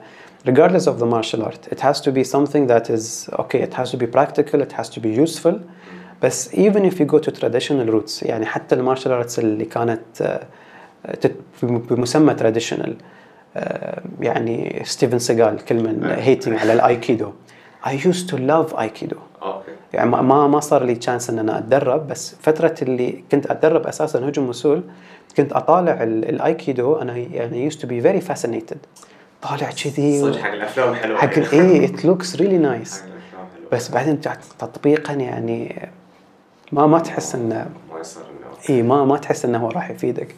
regardless 0.51 0.87
of 0.93 0.97
the 1.03 1.09
martial 1.15 1.41
art 1.49 1.63
it 1.75 1.81
has 1.89 1.97
to 2.07 2.11
be 2.19 2.23
something 2.35 2.65
that 2.73 2.85
is 2.97 3.05
okay 3.43 3.61
it 3.69 3.75
has 3.79 3.89
to 3.95 3.97
be 4.03 4.07
practical 4.17 4.59
it 4.67 4.73
has 4.79 4.89
to 4.95 5.01
be 5.07 5.11
useful 5.25 5.55
بس 6.23 6.49
even 6.55 6.83
if 6.91 6.95
you 7.01 7.05
go 7.15 7.19
to 7.19 7.31
traditional 7.41 7.87
roots 7.95 8.23
يعني 8.23 8.47
حتى 8.47 8.75
المارشال 8.75 9.13
ارتس 9.13 9.39
اللي 9.39 9.65
كانت 9.65 10.23
آه، 10.23 10.47
بمسمى 11.63 12.35
traditional 12.37 12.91
آه، 13.57 14.03
يعني 14.21 14.83
ستيفن 14.85 15.19
سيجال 15.19 15.65
كل 15.65 15.75
من 15.77 16.17
hating 16.17 16.61
على 16.61 16.73
الايكيدو 16.73 17.33
I 17.85 17.91
used 17.91 18.29
to 18.31 18.35
love 18.37 18.73
aikido 18.77 19.17
أوكي 19.43 19.71
يعني 19.93 20.11
ما 20.11 20.47
ما 20.47 20.61
صار 20.61 20.85
لي 20.85 20.95
تشانس 20.95 21.31
ان 21.31 21.39
أنا 21.39 21.59
اتدرب 21.59 22.09
بس 22.09 22.35
فتره 22.41 22.75
اللي 22.83 23.25
كنت 23.33 23.47
اتدرب 23.47 23.87
أساسا 23.87 24.29
هجوم 24.29 24.49
وصول 24.49 24.83
كنت 25.37 25.53
اطالع 25.53 26.03
ال- 26.03 26.29
الايكيدو 26.29 26.95
أنا 26.97 27.17
يعني 27.17 27.71
used 27.71 27.75
to 27.75 27.87
be 27.87 28.03
very 28.07 28.29
fascinated 28.33 28.77
طالع 29.43 29.71
كذي 29.71 30.21
صدق 30.21 30.37
حق 30.39 30.53
الأفلام 30.53 30.95
حلوة. 30.95 31.19
حق 31.19 31.31
really 31.31 31.37
nice. 31.37 32.95
حق 32.95 33.05
الأفلام 33.05 33.47
حلوة. 33.57 33.69
بس 33.73 33.91
بعدين 33.91 34.21
تطبيقا 34.59 35.13
يعني 35.13 35.89
ما 36.73 36.87
ما 36.87 36.99
تحس 36.99 37.35
انه 37.35 37.71
ما 37.93 38.01
يصير 38.01 38.23
إنه 38.23 38.77
اي 38.77 38.83
ما 38.83 39.05
ما 39.05 39.17
تحس 39.19 39.45
إنه 39.45 39.59
هو 39.59 39.69
راح 39.69 39.91
يفيدك. 39.91 40.35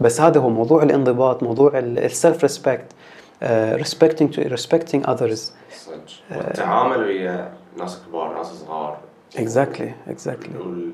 بس 0.00 0.20
هذا 0.20 0.40
هو 0.40 0.48
موضوع 0.48 0.82
الانضباط 0.82 1.42
موضوع 1.42 1.78
السيلف 1.78 2.42
ريسبكت 2.44 2.84
respecting 4.40 5.06
others. 5.06 5.38
صدق. 5.74 6.00
والتعامل 6.36 6.98
ويا 6.98 7.52
ناس 7.78 7.98
كبار 8.08 8.36
ناس 8.36 8.46
صغار. 8.46 8.98
Exactly 9.36 10.10
exactly. 10.12 10.56
وال- 10.60 10.92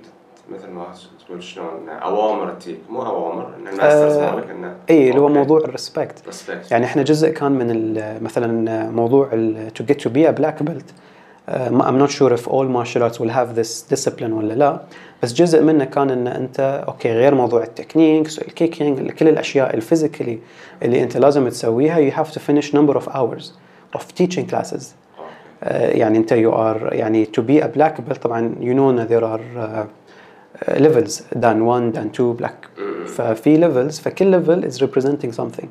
مثل 0.50 0.70
ما 0.70 0.86
تقول 1.26 1.42
شلون 1.42 1.88
أوامر 1.88 2.50
تجيك 2.52 2.78
مو 2.90 3.02
أوامر 3.06 3.46
إن 3.56 3.68
الماسترز 3.68 4.16
آه، 4.16 4.34
مالك 4.34 4.50
إنه 4.50 4.74
اي 4.90 5.10
اللي 5.10 5.20
هو. 5.20 5.28
موضوع 5.28 5.58
الريسبكت. 5.58 6.22
يعني 6.70 6.84
إحنا 6.84 7.02
جزء 7.02 7.30
كان 7.30 7.52
من 7.52 7.94
مثلا 8.22 8.90
موضوع 8.90 9.28
تو 9.74 9.84
جيت 9.84 10.00
تو 10.00 10.10
بي 10.10 10.28
ا 10.28 10.30
بلاك 10.30 10.62
بيلت 10.62 10.90
I'm 11.48 11.98
not 11.98 12.10
sure 12.10 12.32
if 12.32 12.48
all 12.48 12.66
martial 12.78 13.02
arts 13.04 13.20
will 13.20 13.28
have 13.28 13.54
this 13.54 13.82
discipline 13.94 14.32
ولا 14.32 14.54
لا 14.54 14.80
بس 15.22 15.32
جزء 15.32 15.62
منه 15.62 15.84
كان 15.84 16.10
إن 16.10 16.26
أنت 16.26 16.84
okay 16.88 17.12
غير 17.12 17.34
موضوع 17.34 17.62
ال 17.62 17.69
techniques 17.69 18.38
ال 18.38 18.47
kicking 18.47 19.10
كل 19.10 19.28
الأشياء 19.28 19.74
ال 19.74 19.80
physically 19.80 20.38
اللي 20.82 21.02
أنت 21.02 21.16
لازم 21.16 21.48
تسويها 21.48 22.10
you 22.10 22.14
have 22.14 22.30
to 22.32 22.38
finish 22.38 22.72
number 22.72 22.96
of 22.96 23.08
hours 23.08 23.44
of 23.98 24.02
teaching 24.20 24.46
classes 24.52 24.84
okay. 25.18 25.30
آه، 25.62 25.90
يعني 25.90 26.18
أنت 26.18 26.34
you 26.34 26.52
are 26.54 26.92
يعني 26.94 27.26
to 27.26 27.40
be 27.40 27.62
a 27.62 27.66
black 27.78 28.10
belt 28.10 28.18
طبعا 28.18 28.54
you 28.60 28.74
know 28.74 28.98
that 29.00 29.08
there 29.12 29.24
are 29.24 29.40
uh, 29.58 29.86
levels 30.68 31.22
dan 31.32 31.62
1 31.62 31.92
dan 31.92 32.06
2 32.06 32.32
black 32.32 32.68
ففي 33.06 33.56
levels 33.56 33.98
فكل 33.98 34.26
level 34.26 34.64
is 34.64 34.80
representing 34.80 35.32
something 35.32 35.70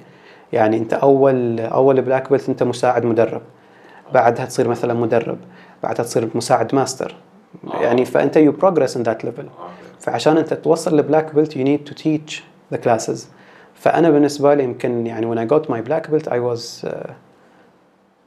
يعني 0.53 0.77
انت 0.77 0.93
أول 0.93 1.59
أول 1.59 2.01
black 2.01 2.29
belt 2.29 2.49
انت 2.49 2.63
مساعد 2.63 3.05
مدرب. 3.05 3.41
بعدها 4.13 4.45
تصير 4.45 4.67
مثلا 4.67 4.93
مدرب. 4.93 5.37
بعدها 5.83 6.05
تصير 6.05 6.29
مساعد 6.35 6.75
ماستر 6.75 7.15
آه. 7.73 7.81
يعني 7.81 8.05
فأنت 8.05 8.37
you 8.37 8.51
progress 8.51 8.97
in 8.97 9.03
that 9.03 9.25
level 9.25 9.45
فعشان 9.99 10.37
انت 10.37 10.53
توصل 10.53 10.97
ل 10.97 11.04
black 11.04 11.35
belt 11.35 11.55
you 11.55 11.63
need 11.63 11.83
to 11.83 11.93
teach 11.93 12.43
the 12.71 12.77
classes 12.77 13.27
فأنا 13.75 14.09
بالنسبة 14.09 14.53
لي 14.53 14.63
يمكن 14.63 15.07
يعني 15.07 15.35
when 15.35 15.47
I 15.47 15.51
got 15.53 15.65
my 15.69 15.89
black 15.89 16.09
belt 16.09 16.29
I 16.29 16.33
was 16.33 16.87
uh, 16.87 17.11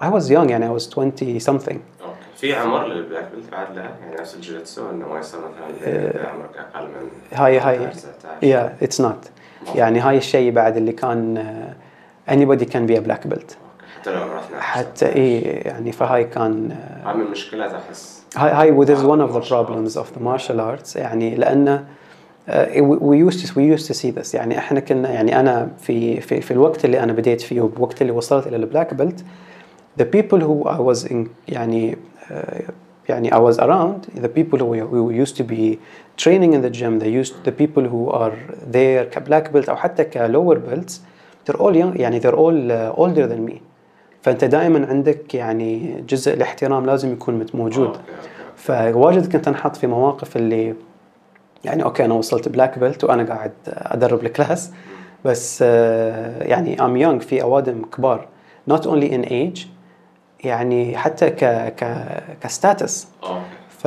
I 0.03 0.11
was 0.11 0.31
young 0.31 0.51
يعني 0.51 0.69
I 0.69 0.81
was 0.81 0.99
20 0.99 1.41
something. 1.41 1.79
في 2.41 2.55
عمر 2.55 2.87
لل 2.87 2.99
black 2.99 3.29
belt 3.35 3.51
بعد 3.53 3.77
لا 3.77 3.83
يعني 3.83 4.21
نفس 4.21 4.35
الجوجيتسو 4.35 4.91
إنه 4.91 5.09
ما 5.09 5.19
يصير 5.19 5.41
مثلا 5.41 5.89
إذا 5.89 6.29
عمرك 6.29 6.51
أقل 6.57 6.87
من 6.87 7.09
هاي 7.33 7.59
هاي. 7.59 7.77
18 7.77 8.09
19 8.41 8.41
yeah 8.43 8.87
it's 8.87 9.05
not. 9.05 9.29
يعني 9.77 10.01
هاي 10.01 10.17
الشيء 10.17 10.53
بعد 10.53 10.77
اللي 10.77 10.93
كان 10.93 11.45
anybody 12.29 12.65
can 12.65 12.91
be 12.91 12.97
a 12.97 13.09
black 13.09 13.29
belt. 13.29 13.55
okay. 13.55 13.87
حتى 13.97 14.11
لو 14.11 14.23
12 14.23 14.61
حتى 14.61 15.07
اي 15.07 15.41
يعني 15.41 15.93
فهاي 15.93 16.25
كان 16.25 16.71
uh, 16.71 17.07
هاي 17.07 17.15
من 17.15 17.27
المشكلات 17.27 17.75
أحس. 17.75 18.23
هاي 18.37 18.51
هاي 18.51 18.85
one 18.87 19.29
of 19.29 19.33
the 19.33 19.41
Martial 19.41 19.65
problems 19.65 19.97
of 19.97 20.19
the 20.19 20.23
martial 20.23 20.61
arts 20.61 20.97
يعني 20.97 21.37
we 22.81 23.17
used 23.31 23.41
to 23.41 23.55
we 23.55 23.65
used 23.77 23.87
to 23.87 23.95
see 23.95 24.11
this. 24.11 24.35
يعني 24.35 24.59
إحنا 24.59 24.81
كنا 24.81 25.11
يعني 25.11 25.41
أنا 25.41 25.69
في 25.79 26.21
في 26.21 26.41
في 26.41 26.51
الوقت 26.51 26.85
اللي 26.85 27.03
أنا 27.03 27.13
بديت 27.13 27.41
فيه 27.41 27.61
وبوقت 27.61 28.03
اللي 28.03 28.13
وصلت 28.13 28.47
إلى 28.47 28.57
ال 28.57 28.63
black 28.63 28.95
belt 28.95 29.25
the 30.01 30.05
people 30.05 30.41
who 30.41 30.69
I 30.69 30.79
was 30.79 31.11
in 31.11 31.29
يعني 31.49 31.99
يعني 33.09 33.31
I 33.31 33.39
was 33.39 33.59
around 33.59 34.23
the 34.23 34.29
people 34.29 34.59
who, 34.59 34.75
who 34.87 35.11
used 35.11 35.37
to 35.37 35.45
be 35.45 35.79
training 36.17 36.53
in 36.53 36.61
the 36.63 36.71
gym. 36.71 36.99
They 36.99 37.09
used 37.09 37.35
the 37.45 37.53
people 37.53 37.85
who 37.85 38.11
are 38.11 38.35
there 38.73 39.05
ك 39.05 39.12
black 39.12 39.51
belt 39.51 39.69
أو 39.69 39.77
حتى 39.77 40.05
ك 40.05 40.13
lower 40.13 40.57
belts 40.57 40.93
they're 41.47 41.61
all 41.61 41.75
young 41.75 42.01
يعني 42.01 42.21
they're 42.21 42.37
all 42.37 42.71
uh, 42.71 43.01
older 43.01 43.27
than 43.27 43.51
me. 43.51 43.61
فأنت 44.23 44.45
دائما 44.45 44.87
عندك 44.87 45.35
يعني 45.35 46.03
جزء 46.09 46.35
الاحترام 46.35 46.87
لازم 46.87 47.13
يكون 47.13 47.47
موجود. 47.55 47.97
فواجد 48.57 49.33
كنت 49.33 49.49
أنحط 49.49 49.77
في 49.77 49.87
مواقف 49.87 50.37
اللي 50.37 50.75
يعني 51.65 51.83
okay 51.85 52.05
أنا 52.05 52.15
وصلت 52.15 52.49
black 52.49 52.79
belt 52.79 53.05
وأنا 53.05 53.23
قاعد 53.23 53.53
أدرب 53.67 54.23
ال 54.23 54.30
class. 54.30 54.73
بس 55.25 55.65
آه، 55.67 56.43
يعني 56.43 56.85
I'm 56.85 56.97
young 56.97 57.19
في 57.19 57.43
أوادم 57.43 57.83
كبار. 57.85 58.27
Not 58.71 58.83
only 58.83 59.11
in 59.11 59.25
age 59.25 59.61
يعني 60.45 60.97
حتى 60.97 61.31
ك 61.31 61.45
ك 61.75 62.07
ك 62.43 62.51
status. 62.51 63.09
ف. 63.79 63.85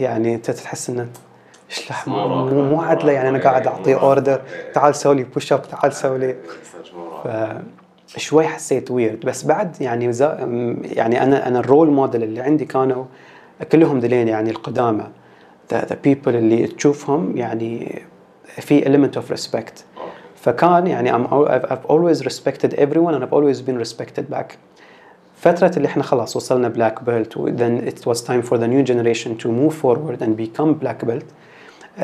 يعني 0.00 0.34
انت 0.34 0.50
تحس 0.50 0.90
انه 0.90 1.08
إيش 1.70 1.92
مو 2.06 2.46
مو 2.64 2.80
عادلة 2.80 3.12
يعني 3.12 3.28
أنا 3.28 3.38
قاعد 3.38 3.66
اعطيه. 3.66 4.00
order 4.00 4.42
تعال 4.74 4.94
سوي 4.94 5.14
لي 5.14 5.22
push 5.22 5.52
up 5.52 5.62
تعال 5.62 5.92
سوي 5.92 6.18
لي. 6.18 6.36
راكب. 7.24 7.62
شوي 8.16 8.46
حسيت 8.46 8.90
weird 8.90 9.20
بس 9.20 9.44
بعد 9.44 9.80
يعني 9.80 10.04
يعني 10.82 11.22
أنا 11.22 11.48
أنا 11.48 11.58
ال 11.58 11.64
role 11.64 11.90
model 11.90 12.22
اللي 12.22 12.40
عندي 12.40 12.64
كانوا 12.64 13.04
كلهم 13.72 13.98
ذلين 13.98 14.28
يعني 14.28 14.50
القدامى. 14.50 15.04
The 15.74 15.94
people 16.06 16.28
اللي 16.28 16.66
تشوفهم 16.66 17.36
يعني 17.36 18.02
في 18.44 18.82
element 18.82 19.18
respect. 19.18 19.56
okay. 19.56 20.10
فكان 20.36 20.86
يعني 20.86 21.12
I'm, 21.12 21.26
I've 21.48 21.90
always 21.90 22.22
respected 22.24 22.74
everyone 22.74 23.14
and 23.14 23.24
I've 23.24 23.32
always 23.32 23.60
been 23.60 23.78
respected 23.78 24.34
back. 24.34 24.56
فترة 25.40 25.72
اللي 25.76 25.88
إحنا 25.88 26.02
خلاص 26.02 26.36
وصلنا 26.36 26.92
belt 27.06 27.36
و 27.36 27.48
then 27.56 27.88
it 27.88 28.06
was 28.06 28.20
time 28.22 28.42
for 28.42 28.58
the 28.58 28.66
new 28.66 28.82
generation 28.82 29.36
to 29.38 29.48
move 29.48 29.74
forward 29.74 30.22
and 30.22 30.36
become 30.36 30.74
black 30.84 31.06
belt 31.08 31.24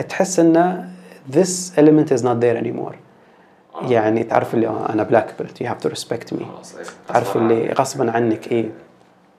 تحس 0.09 0.39
انه 0.39 0.89
this 1.33 1.73
element 1.77 2.11
is 2.11 2.23
not 2.23 2.41
there 2.41 2.57
anymore 2.63 2.95
آه. 3.75 3.91
يعني 3.91 4.25
تعرف 4.25 4.55
اللي 4.55 4.67
آه، 4.67 4.93
أنا 4.93 5.05
black 5.05 5.43
belt 5.43 5.65
you 5.65 5.69
have 5.69 5.89
to 5.89 5.91
respect 5.95 6.35
me 6.35 6.41
إيه. 6.41 6.85
تعرف 7.09 7.37
اللي. 7.37 7.73
غصبا 7.73 8.11
عنك 8.11 8.53
إيه 8.53 8.71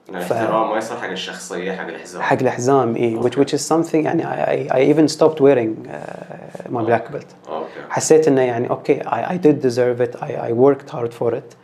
الاحترام 0.10 0.70
ما 0.70 0.78
يصير 0.78 0.98
حق 0.98 1.10
الشخصيه 1.10 1.72
حق 1.72 1.88
الحزام 1.88 2.22
حق 2.22 2.38
الحزام 2.42 2.96
إيه 2.96 3.22
which, 3.22 3.34
which 3.38 3.54
is 3.54 3.62
something 3.74 3.96
يعني 3.96 4.24
I, 4.24 4.72
I, 4.72 4.78
I 4.78 4.94
even 4.94 5.08
stopped 5.08 5.40
wearing 5.42 5.88
uh, 5.88 6.70
my 6.70 6.84
black 6.84 7.12
belt 7.14 7.52
حسيت 7.90 8.28
انه 8.28 8.42
يعني 8.42 8.70
أوكي 8.70 9.00
I, 9.00 9.32
I 9.32 9.38
did 9.38 9.62
deserve 9.68 10.02
it 10.08 10.22
I, 10.22 10.50
I 10.50 10.52
worked 10.54 10.90
hard 10.90 11.14
for 11.14 11.34
it 11.34 11.56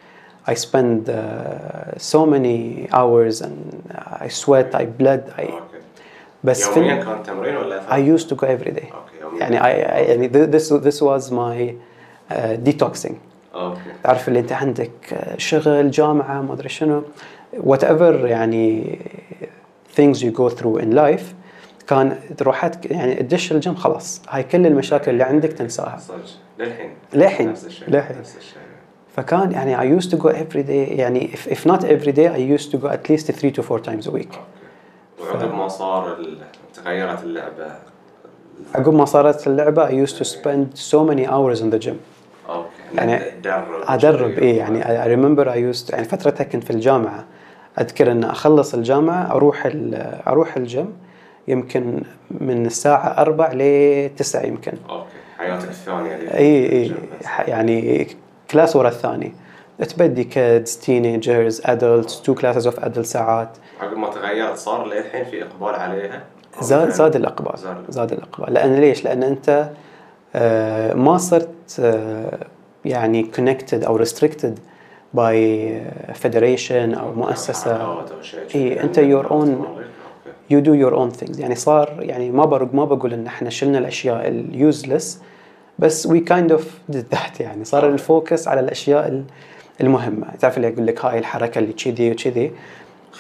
I 0.52 0.54
spent 0.54 1.02
uh, 1.10 1.98
so 2.12 2.20
many 2.34 2.60
hours 3.00 3.36
and 3.48 3.58
I 4.26 4.28
sweat 4.42 4.70
I 4.82 4.86
bled 5.00 5.24
I 5.38 5.46
بس 6.44 6.68
يوميا 6.68 7.04
كان 7.04 7.24
تمرين 7.24 7.56
ولا 7.58 7.82
I 7.90 8.20
used 8.20 8.28
to 8.28 8.36
go 8.36 8.48
every 8.48 8.72
day. 8.72 8.94
يوميا 9.22 9.40
يعني 9.40 9.60
I, 9.60 9.64
I 9.64 10.10
يعني 10.10 10.30
this 10.30 10.70
this 10.70 11.02
was 11.02 11.32
my 11.32 11.74
uh, 12.32 12.70
detoxing. 12.70 13.14
okay 13.56 13.80
تعرف 14.04 14.28
اللي 14.28 14.40
انت 14.40 14.52
عندك 14.52 14.92
شغل 15.38 15.92
جامعة 15.92 16.42
ما 16.42 16.54
أدري 16.54 16.70
شنو. 16.70 17.04
whatever 17.54 18.28
يعني 18.28 19.00
things 19.98 20.18
you 20.18 20.32
go 20.32 20.50
through 20.50 20.82
in 20.82 20.94
life 20.94 21.24
كان 21.88 22.16
روحت 22.42 22.86
يعني 22.86 23.16
تدش 23.16 23.52
الجيم 23.52 23.76
خلاص. 23.76 24.22
هاي 24.30 24.44
كل 24.44 24.66
المشاكل 24.66 25.12
اللي 25.12 25.24
عندك 25.24 25.54
تنساها. 25.54 25.98
صدق. 25.98 26.18
للحين. 26.60 26.92
للحين. 27.14 27.50
نفس 27.50 27.66
الشيء. 27.66 27.90
للحين. 27.90 28.18
نفس 28.20 28.38
الشيء. 28.38 28.61
فكان 29.16 29.52
يعني 29.52 29.78
I 29.78 30.02
used 30.02 30.08
to 30.10 30.18
go 30.18 30.28
every 30.30 30.64
day 30.68 30.70
يعني 31.00 31.30
if, 31.34 31.48
if 31.52 31.66
not 31.72 31.80
every 31.84 32.12
day 32.12 32.28
I 32.30 32.60
used 32.60 32.72
to 32.72 32.78
go 32.78 32.88
at 32.88 33.10
least 33.10 33.32
three 33.32 33.52
to 33.52 33.62
four 33.64 33.80
times 33.80 34.08
a 34.08 34.12
week. 34.12 34.36
وعقب 35.22 35.54
ما 35.54 35.68
صار 35.68 36.14
ال- 36.14 36.38
تغيرت 36.74 37.24
اللعبة. 37.24 37.76
عقب 38.76 38.94
ما 38.94 39.06
صارت 39.06 39.48
اللعبة 39.48 39.88
I 39.88 40.08
used 40.08 40.14
to 40.18 40.24
spend 40.24 40.78
so 40.78 40.98
many 41.10 41.28
hours 41.28 41.62
in 41.62 41.70
the 41.76 41.86
gym. 41.88 41.96
okay. 42.50 42.68
يعني 42.96 43.20
تدرب 43.42 43.66
أدرب 43.88 44.30
إيه 44.40 44.58
يعني 44.58 44.84
I 44.84 45.08
remember 45.18 45.46
I 45.48 45.76
used 45.78 45.92
يعني 45.94 46.04
فترتها 46.06 46.44
كنت 46.44 46.64
في 46.64 46.70
الجامعة 46.72 47.26
أذكر 47.80 48.12
إن 48.12 48.24
أخلص 48.24 48.74
الجامعة 48.74 49.32
أروح 49.32 49.66
ال- 49.66 50.22
أروح 50.28 50.58
الجيم 50.58 50.94
يمكن 51.48 52.04
من 52.32 52.66
الساعة 52.66 53.22
4 53.22 53.54
ل 53.54 54.10
9 54.18 54.42
يمكن. 54.46 54.74
أوكي. 54.90 55.06
حياتك 55.38 55.68
الثانية 55.70 56.16
اللي 56.16 56.34
اي 56.38 56.70
في 56.90 56.94
اي. 56.94 57.28
ح- 57.28 57.50
يعني 57.50 58.08
class 58.52 58.76
ورا 58.76 58.88
الثاني. 58.90 59.34
تبدي 59.90 60.24
kids 60.24 60.78
teenagers 60.78 61.62
adults 61.66 62.22
two 62.22 62.36
classes 62.36 62.68
of 62.68 62.80
adult 62.80 63.06
ساعات. 63.06 63.50
عقب 63.82 63.98
ما 63.98 64.10
تغيرت 64.10 64.58
صار 64.58 64.88
للحين 64.88 65.26
في 65.26 65.44
إقبال 65.44 65.76
عليها؟ 65.76 66.24
زاد 66.62 66.90
زاد 66.90 67.16
الإقبال. 67.16 67.54
زاد 67.90 68.12
الإقبال. 68.12 68.54
لأن 68.54 68.76
ليش؟ 68.76 69.04
لأن 69.04 69.24
أنت 69.24 69.70
آه، 70.36 70.94
ما 70.94 71.18
صرت 71.18 71.50
آه، 71.80 72.38
يعني 72.86 73.32
connected 73.38 73.86
أو 73.86 74.06
restricted 74.06 74.54
by 75.18 75.34
federation 76.24 76.72
أو 77.00 77.14
مؤسسة. 77.14 77.96
أنت 78.56 78.96
your 79.00 79.26
own- 79.30 79.34
okay. 79.34 79.82
you 80.52 80.62
do 80.66 80.74
your 80.86 80.96
own 80.96 81.20
things. 81.24 81.40
يعني 81.40 81.56
صار 81.56 81.96
يعني 82.00 82.32
ما 82.32 82.46
برق 82.46 82.74
ما 82.74 82.86
بقول 82.86 83.14
إن 83.14 83.26
إحنا 83.28 83.50
شلنا 83.50 83.78
الأشياء 83.78 84.28
ال 84.28 84.39
useless 84.39 85.22
بس 85.82 86.08
kind 86.08 86.52
of 86.52 86.62
did 86.96 87.16
that 87.18 87.40
يعني. 87.42 87.66
صار 87.66 87.90
ال 87.90 87.99
focus 87.99 88.48
على 88.48 88.60
الأشياء 88.60 89.08
ال- 89.08 89.24
المهمة. 89.82 90.28
تعرف 90.40 90.58
اللي 90.58 90.68
يقول 90.68 90.88
لك 90.88 91.06
هاي 91.06 91.20
الحركة 91.20 91.60
اللي 91.60 91.74
كذي 91.74 92.12
وكذي 92.12 92.52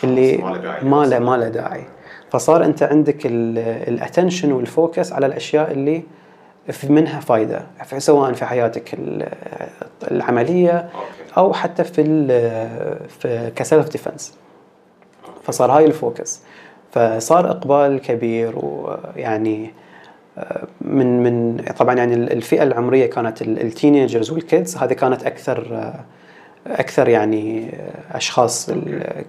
اللي 0.03 0.37
ما 0.37 0.49
له 0.49 0.57
داعي. 0.57 1.19
ما 1.19 1.37
له 1.37 1.47
داعي. 1.47 1.83
فصار 2.31 2.65
أنت 2.65 2.83
عندك 2.83 3.17
ال 3.25 3.38
attention 3.38 4.51
وال 4.51 4.69
focus 4.69 5.13
على 5.13 5.25
الأشياء 5.25 5.71
اللي 5.71 6.03
في 6.69 6.91
منها 6.91 7.19
فائده 7.19 7.65
سواء 7.99 8.33
في 8.33 8.45
حياتك 8.45 8.93
ال- 8.93 9.27
العملية 10.11 10.89
أو 11.37 11.53
حتى 11.53 11.83
في 11.83 12.01
في 13.19 13.51
ك 13.55 13.62
self 13.62 13.89
defense 13.89 14.33
فصار 15.43 15.71
هاي 15.71 15.85
ال 15.85 15.95
focus 15.95 16.41
فصار 16.91 17.49
إقبال 17.51 18.01
كبير 18.01 18.53
ويعني 18.57 19.73
من 20.81 21.23
من 21.23 21.57
طبعا 21.77 21.95
يعني 21.95 22.13
الفئة 22.13 22.63
العمرية 22.63 23.05
كانت 23.05 23.41
التينيجرز 23.41 24.31
والكيدز 24.31 24.77
هذه 24.77 24.93
كانت 24.93 25.23
أكثر 25.23 25.67
آه، 25.71 26.05
أكثر 26.67 27.09
يعني 27.09 27.69
آه، 27.69 28.17
اشخاص 28.17 28.69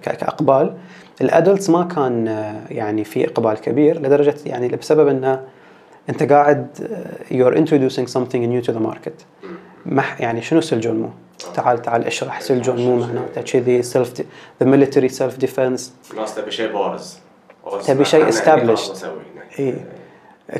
كأقبال. 0.01 0.73
الادلتس 1.21 1.69
ما 1.69 1.83
كان 1.83 2.27
آه، 2.27 2.61
يعني 2.69 3.03
في 3.03 3.27
إقبال 3.27 3.53
كبير 3.53 4.01
لدرجة 4.01 4.35
يعني 4.45 4.67
بسبب 4.67 5.07
إنه 5.07 5.43
أنت 6.09 6.23
قاعد 6.23 6.67
you're 7.31 7.57
introducing 7.57 8.13
something 8.13 8.41
new 8.41 8.67
to 8.67 8.73
the 8.73 8.83
market. 8.87 9.45
ما 9.85 10.03
يعني 10.19 10.41
شنو 10.41 10.61
سلجون 10.61 10.95
مو؟ 10.95 11.09
تعال 11.53 11.81
تعال 11.81 12.05
اشرح 12.05 12.41
سلجون 12.41 12.75
مو 12.75 12.95
معناته. 12.95 13.41
كذي 13.41 13.81
سيلف 13.81 14.13
ذا 14.61 14.67
ميلتري 14.69 15.09
سيلف 15.09 15.37
ديفنس 15.37 15.93
الناس 16.11 16.35
تبي 16.35 16.51
شيء 16.51 16.73
بارز. 16.73 17.19
تبي 17.87 18.05
شيء 18.05 18.29
هناك. 19.33 19.59
اي 19.59 19.75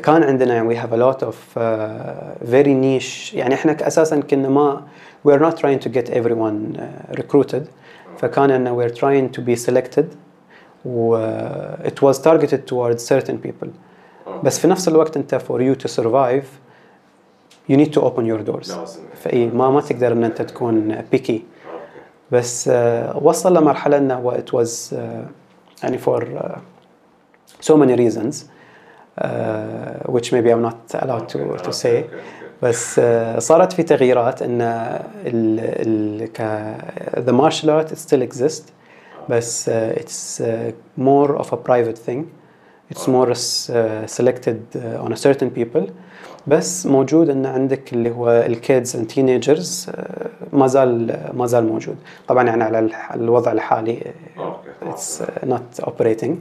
كان 0.03 0.23
عندنا 0.23 0.53
يعني 0.53 0.75
we 0.75 0.77
have 0.77 0.93
a 0.93 0.97
lot 0.97 1.23
of 1.23 1.35
uh, 1.57 1.61
very 2.51 2.73
niche 2.73 3.33
يعني 3.33 3.53
احنا 3.53 3.87
اساسا 3.87 4.19
كنا 4.19 4.49
ما 4.49 4.83
we're 5.27 5.39
not 5.39 5.57
trying 5.57 5.79
to 5.85 5.89
get 5.89 6.09
everyone 6.09 6.77
uh, 6.77 7.21
recruited 7.21 7.63
فكان 8.17 8.51
انه 8.51 8.77
we're 8.77 8.91
trying 8.91 9.37
to 9.37 9.41
be 9.41 9.55
selected 9.69 10.05
و 10.85 11.17
uh, 11.17 11.87
it 11.87 12.01
was 12.01 12.17
targeted 12.19 12.67
towards 12.67 13.01
certain 13.07 13.37
people 13.47 13.67
أوكي. 14.27 14.39
بس 14.43 14.59
في 14.59 14.67
نفس 14.67 14.87
الوقت 14.87 15.17
انت 15.17 15.35
for 15.35 15.59
you 15.59 15.75
to 15.83 15.91
survive 15.91 16.45
you 17.71 17.75
need 17.75 17.93
to 17.93 18.01
open 18.01 18.25
your 18.25 18.49
doors 18.49 18.77
لازم 18.77 19.01
فاي 19.23 19.47
ما 19.47 19.69
ما 19.69 19.81
تقدر 19.81 20.11
ان 20.11 20.23
انت 20.23 20.41
تكون 20.41 20.95
picky 20.95 21.13
اوكي 21.13 21.43
بس 22.31 22.69
uh, 22.69 22.71
وصل 23.15 23.57
لمرحله 23.57 23.97
انه 23.97 24.15
هو 24.15 24.37
it 24.37 24.51
was 24.59 24.93
uh, 24.93 24.95
يعني 25.83 25.99
for 25.99 26.21
uh, 26.21 26.57
so 27.69 27.73
many 27.73 27.95
reasons 27.95 28.33
uh, 28.33 28.52
Which 30.06 30.32
maybe 30.32 30.50
I'm 30.50 30.62
not 30.62 30.94
allowed 30.94 31.28
to, 31.28 31.56
to 31.64 31.72
say. 31.72 32.04
بس 32.62 33.00
uh, 33.00 33.38
صارت 33.38 33.72
في 33.72 33.82
تغييرات 33.82 34.42
ان 34.42 34.60
ال 35.26 35.60
ال 35.60 36.32
ك 36.32 36.40
the 37.16 37.32
martial 37.32 37.68
art 37.68 37.98
still 37.98 38.22
exists 38.22 38.72
بس 39.28 39.70
uh, 39.70 39.72
it's 39.72 40.40
uh, 40.40 40.72
more 41.00 41.36
of 41.36 41.46
a 41.52 41.56
private 41.56 41.98
thing 42.06 42.24
it's 42.92 43.06
more 43.08 43.30
uh, 43.30 44.06
selected 44.06 44.58
uh, 44.76 45.04
on 45.04 45.12
a 45.12 45.16
certain 45.16 45.50
people 45.58 45.90
بس 46.46 46.86
موجود 46.86 47.30
ان 47.30 47.46
عندك 47.46 47.92
اللي 47.92 48.10
هو 48.10 48.30
الكيدز 48.30 48.96
teenagers 48.96 49.90
uh, 49.90 49.94
ما 50.52 50.66
زال 50.66 51.18
ما 51.34 51.46
زال 51.46 51.66
موجود 51.66 51.96
طبعا 52.28 52.44
يعني 52.44 52.64
على 52.64 52.90
الوضع 53.14 53.52
الحالي 53.52 54.12
it's 54.82 55.20
uh, 55.20 55.46
not 55.46 55.84
operating 55.84 56.32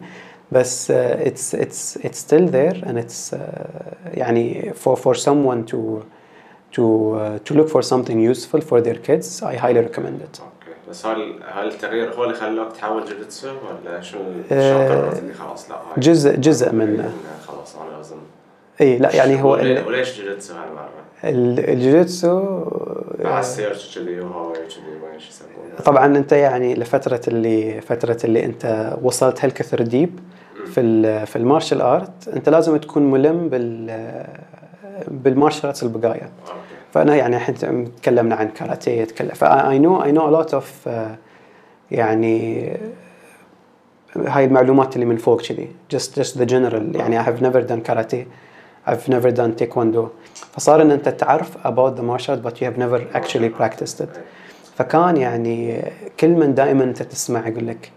بس 0.52 0.92
uh, 0.92 0.94
it's 1.20 1.54
it's 1.54 1.96
it's 2.04 2.18
still 2.26 2.48
there 2.48 2.76
and 2.86 2.96
it's 2.98 3.34
uh, 3.34 3.38
يعني 4.14 4.72
for 4.74 4.96
for 4.96 5.14
someone 5.14 5.64
to 5.72 6.02
to 6.72 6.82
uh, 6.82 7.38
to 7.48 7.54
look 7.54 7.68
for 7.68 7.82
something 7.82 8.18
useful 8.32 8.60
for 8.60 8.80
their 8.80 8.98
kids 9.08 9.42
I 9.42 9.54
highly 9.56 9.80
recommend 9.88 10.20
it 10.26 10.40
اوكي 10.40 10.74
بس 10.90 11.06
هل 11.06 11.34
هل 11.48 11.68
التغيير 11.68 12.14
هو 12.14 12.24
اللي 12.24 12.34
خلاك 12.34 12.72
تحول 12.72 13.04
جوجيتسو 13.04 13.48
ولا 13.48 14.00
شو 14.00 14.18
آه، 14.52 14.72
شو 14.72 14.94
قررت 14.94 15.18
اللي 15.18 15.34
خلاص 15.34 15.70
لا 15.70 15.76
هاي 15.76 15.82
جزء 15.98 16.36
جزء 16.36 16.72
منه 16.72 17.02
خلاص 17.02 17.12
انا 17.12 17.28
لازم 17.38 17.41
اي 18.81 18.97
لا 18.97 19.15
يعني 19.15 19.43
هو 19.43 19.51
وليش 19.87 20.21
جوجيتسو 20.21 20.53
هالمرة؟ 20.53 20.89
ال- 21.23 21.69
الجوجيتسو 21.69 22.39
مع 23.19 23.37
آه، 23.37 23.39
ال 23.39 23.47
search 23.47 23.95
كذي 23.97 24.05
كذي 24.05 24.21
يسمونه. 25.29 25.75
طبعا 25.85 26.05
أنت 26.05 26.31
يعني 26.31 26.75
لفترة 26.75 27.21
اللي 27.27 27.81
فترة 27.81 28.17
اللي 28.23 28.45
أنت 28.45 28.93
وصلت 29.01 29.45
هالكثر 29.45 29.81
deep 29.81 30.19
في 30.65 31.25
في 31.25 31.35
ال 31.35 31.41
martial 31.41 31.81
art 31.81 32.27
أنت 32.27 32.49
لازم 32.49 32.77
تكون 32.77 33.11
ملم 33.11 33.49
بال 33.49 33.91
بال 35.07 35.20
martial 35.20 35.65
arts 35.65 35.83
البقايا 35.83 36.29
فأنا 36.93 37.15
يعني 37.15 37.35
الحين 37.35 37.91
تكلمنا 38.01 38.35
عن 38.35 38.47
كاراتيه 38.49 39.03
تكلم 39.05 39.29
ف 39.31 39.79
I 39.79 39.84
know 39.84 40.03
I 40.03 40.11
know 40.11 40.27
a 40.27 40.31
lot 40.31 40.53
of 40.53 40.89
يعني 41.91 42.67
هاي 44.15 44.45
المعلومات 44.45 44.95
اللي 44.95 45.05
من 45.05 45.17
فوق 45.17 45.41
كذي 45.41 45.67
just 45.95 46.19
just 46.19 46.33
the 46.39 46.45
general 46.49 46.95
يعني 46.95 47.23
I 47.23 47.25
have 47.27 47.41
never 47.43 47.61
done 47.71 47.89
karate. 47.91 48.17
I've 48.87 49.07
never 49.07 49.31
done 49.31 49.55
taekwondo. 49.55 50.11
فصار 50.55 50.81
إن 50.81 50.91
أنت 50.91 51.09
تعرف 51.09 51.57
about 51.67 51.95
the 51.97 52.03
martial 52.03 52.35
art 52.35 52.43
but 52.43 52.57
you 52.59 52.65
have 52.65 52.77
never 52.77 53.17
actually 53.17 53.49
practiced 53.49 54.01
it. 54.01 54.19
فكان 54.77 55.17
يعني 55.17 55.91
كل 56.19 56.29
من 56.29 56.53
دائما 56.53 56.83
أنت 56.83 57.03
تسمع 57.03 57.47
يقول 57.47 57.67
لك 57.67 57.91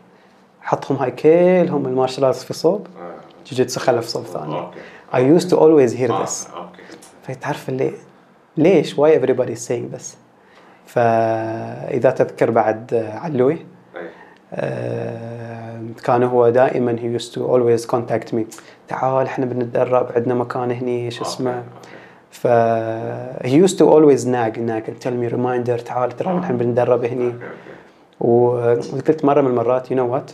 حطهم 0.60 0.96
هاي 0.96 1.10
كلهم 1.10 1.86
ال 1.86 1.91
martial 1.91 2.24
arts 2.24 2.44
في 2.44 2.54
صوب. 2.54 2.86
آه. 2.86 3.14
جوجيتسو 3.46 3.80
خلف 3.80 4.06
صوب 4.06 4.24
ثاني. 4.24 4.58
okay. 4.58 4.78
I 5.12 5.40
used 5.40 5.48
to 5.48 5.56
always 5.56 5.96
hear 5.98 6.10
آه، 6.10 6.24
this. 6.24 6.48
فتعرف 7.22 7.68
اللي 7.68 7.92
ليش؟ 8.56 8.94
Why 8.94 9.08
everybody 9.20 9.54
is 9.56 9.68
saying 9.68 9.96
this? 9.96 10.04
فإذا 10.86 12.10
تذكر 12.10 12.50
بعد 12.50 12.94
علوي 12.94 13.52
أي. 13.52 14.08
آه، 14.52 15.80
كان 16.04 16.22
هو 16.22 16.48
دائما 16.48 16.96
he 16.96 17.20
used 17.20 17.32
to 17.32 17.38
always 17.38 17.86
contact 17.90 18.32
me. 18.32 18.42
تعال 18.88 19.26
إحنا 19.26 19.46
بنتدرب 19.46 20.06
عندنا 20.16 20.34
مكان 20.34 20.70
هني 20.70 21.10
شو 21.10 21.22
اسمه. 21.22 21.54
okay، 21.54 21.64
ف 22.30 22.46
he 23.46 23.66
used 23.66 23.76
to 23.78 23.84
always 23.84 24.24
nag 24.24 24.58
nag 24.58 24.88
and 24.88 25.00
tell 25.04 25.14
me 25.22 25.28
reminder 25.36 25.84
تعال 25.84 26.16
ترى 26.16 26.38
إحنا 26.38 26.56
بنتدرب 26.56 27.04
هني. 27.04 27.32
وقلت 28.20 29.24
مرة 29.24 29.40
من 29.40 29.48
المرات 29.48 29.90
you 29.90 29.96
know 29.96 30.12
what 30.12 30.30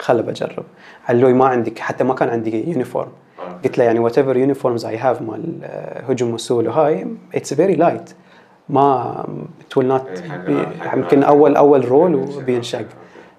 خله 0.00 0.22
بجرب. 0.22 0.64
علوي 1.08 1.32
ما 1.32 1.46
عندي 1.46 1.74
حتى 1.78 2.04
ما 2.04 2.14
كان 2.14 2.28
عندي 2.28 2.70
uniform 2.70 3.08
okay. 3.38 3.68
قلت 3.68 3.78
له 3.78 3.84
يعني 3.84 3.98
whatever 3.98 4.36
uniforms 4.36 4.84
I 4.84 4.96
have 4.96 5.22
مال 5.22 5.58
آه، 5.62 6.02
هجوم 6.02 6.34
وسول 6.34 6.68
وهاي 6.68 7.06
it's 7.34 7.54
very 7.54 7.74
light 7.74 8.10
ما 8.68 9.26
ات 9.66 9.76
ويل 9.76 9.88
نوت 9.88 10.22
إيه، 10.48 10.66
يمكن 10.94 11.22
اول 11.22 11.56
أول 11.56 11.88
رول. 11.88 12.14
وبينشق 12.14 12.86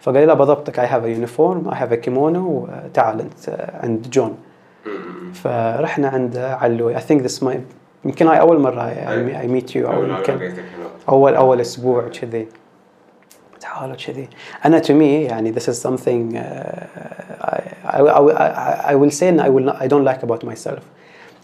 فقال 0.05 0.19
لي 0.19 0.25
لا 0.25 0.33
بضبطك 0.33 0.79
اي 0.79 0.87
هاف 0.87 1.03
ا 1.03 1.07
يونيفورم 1.07 1.69
اي 1.69 1.75
هاف 1.75 1.91
ا 1.91 1.95
كيمونو 1.95 2.67
تعال 2.93 3.21
أنت 3.21 3.69
عند 3.83 4.09
جون. 4.09 4.37
فرحنا 5.33 6.07
عند 6.07 6.37
علوي. 6.37 6.95
اي 6.95 7.01
ثينك 7.01 7.21
ذس 7.21 7.43
ماي 7.43 7.61
يمكن 8.05 8.27
هاي 8.27 8.39
أول 8.39 8.59
مرة 8.59 8.81
أي. 8.81 9.47
ميت 9.47 9.75
يو 9.75 9.91
أو 9.91 10.03
يمكن. 10.03 10.53
أول 11.09 11.35
أول 11.35 11.61
أسبوع 11.61 12.07
كذي. 12.07 12.47
تعالوا 13.59 13.95
كذي. 13.95 14.29
أنا 14.65 14.81
to 14.81 14.91
me 14.91 15.31
يعني 15.31 15.53
this 15.53 15.63
is 15.63 15.81
something 15.87 16.35
uh, 16.35 16.39
I, 17.85 17.99
I, 17.99 18.01
I, 18.01 18.91
I 18.91 18.95
will 18.95 19.11
say 19.11 19.27
and 19.27 19.41
I 19.41 19.49
will 19.49 19.65
not, 19.69 19.81
I 19.81 19.87
don't 19.87 20.05
like 20.05 20.23
about 20.23 20.43
myself. 20.43 20.81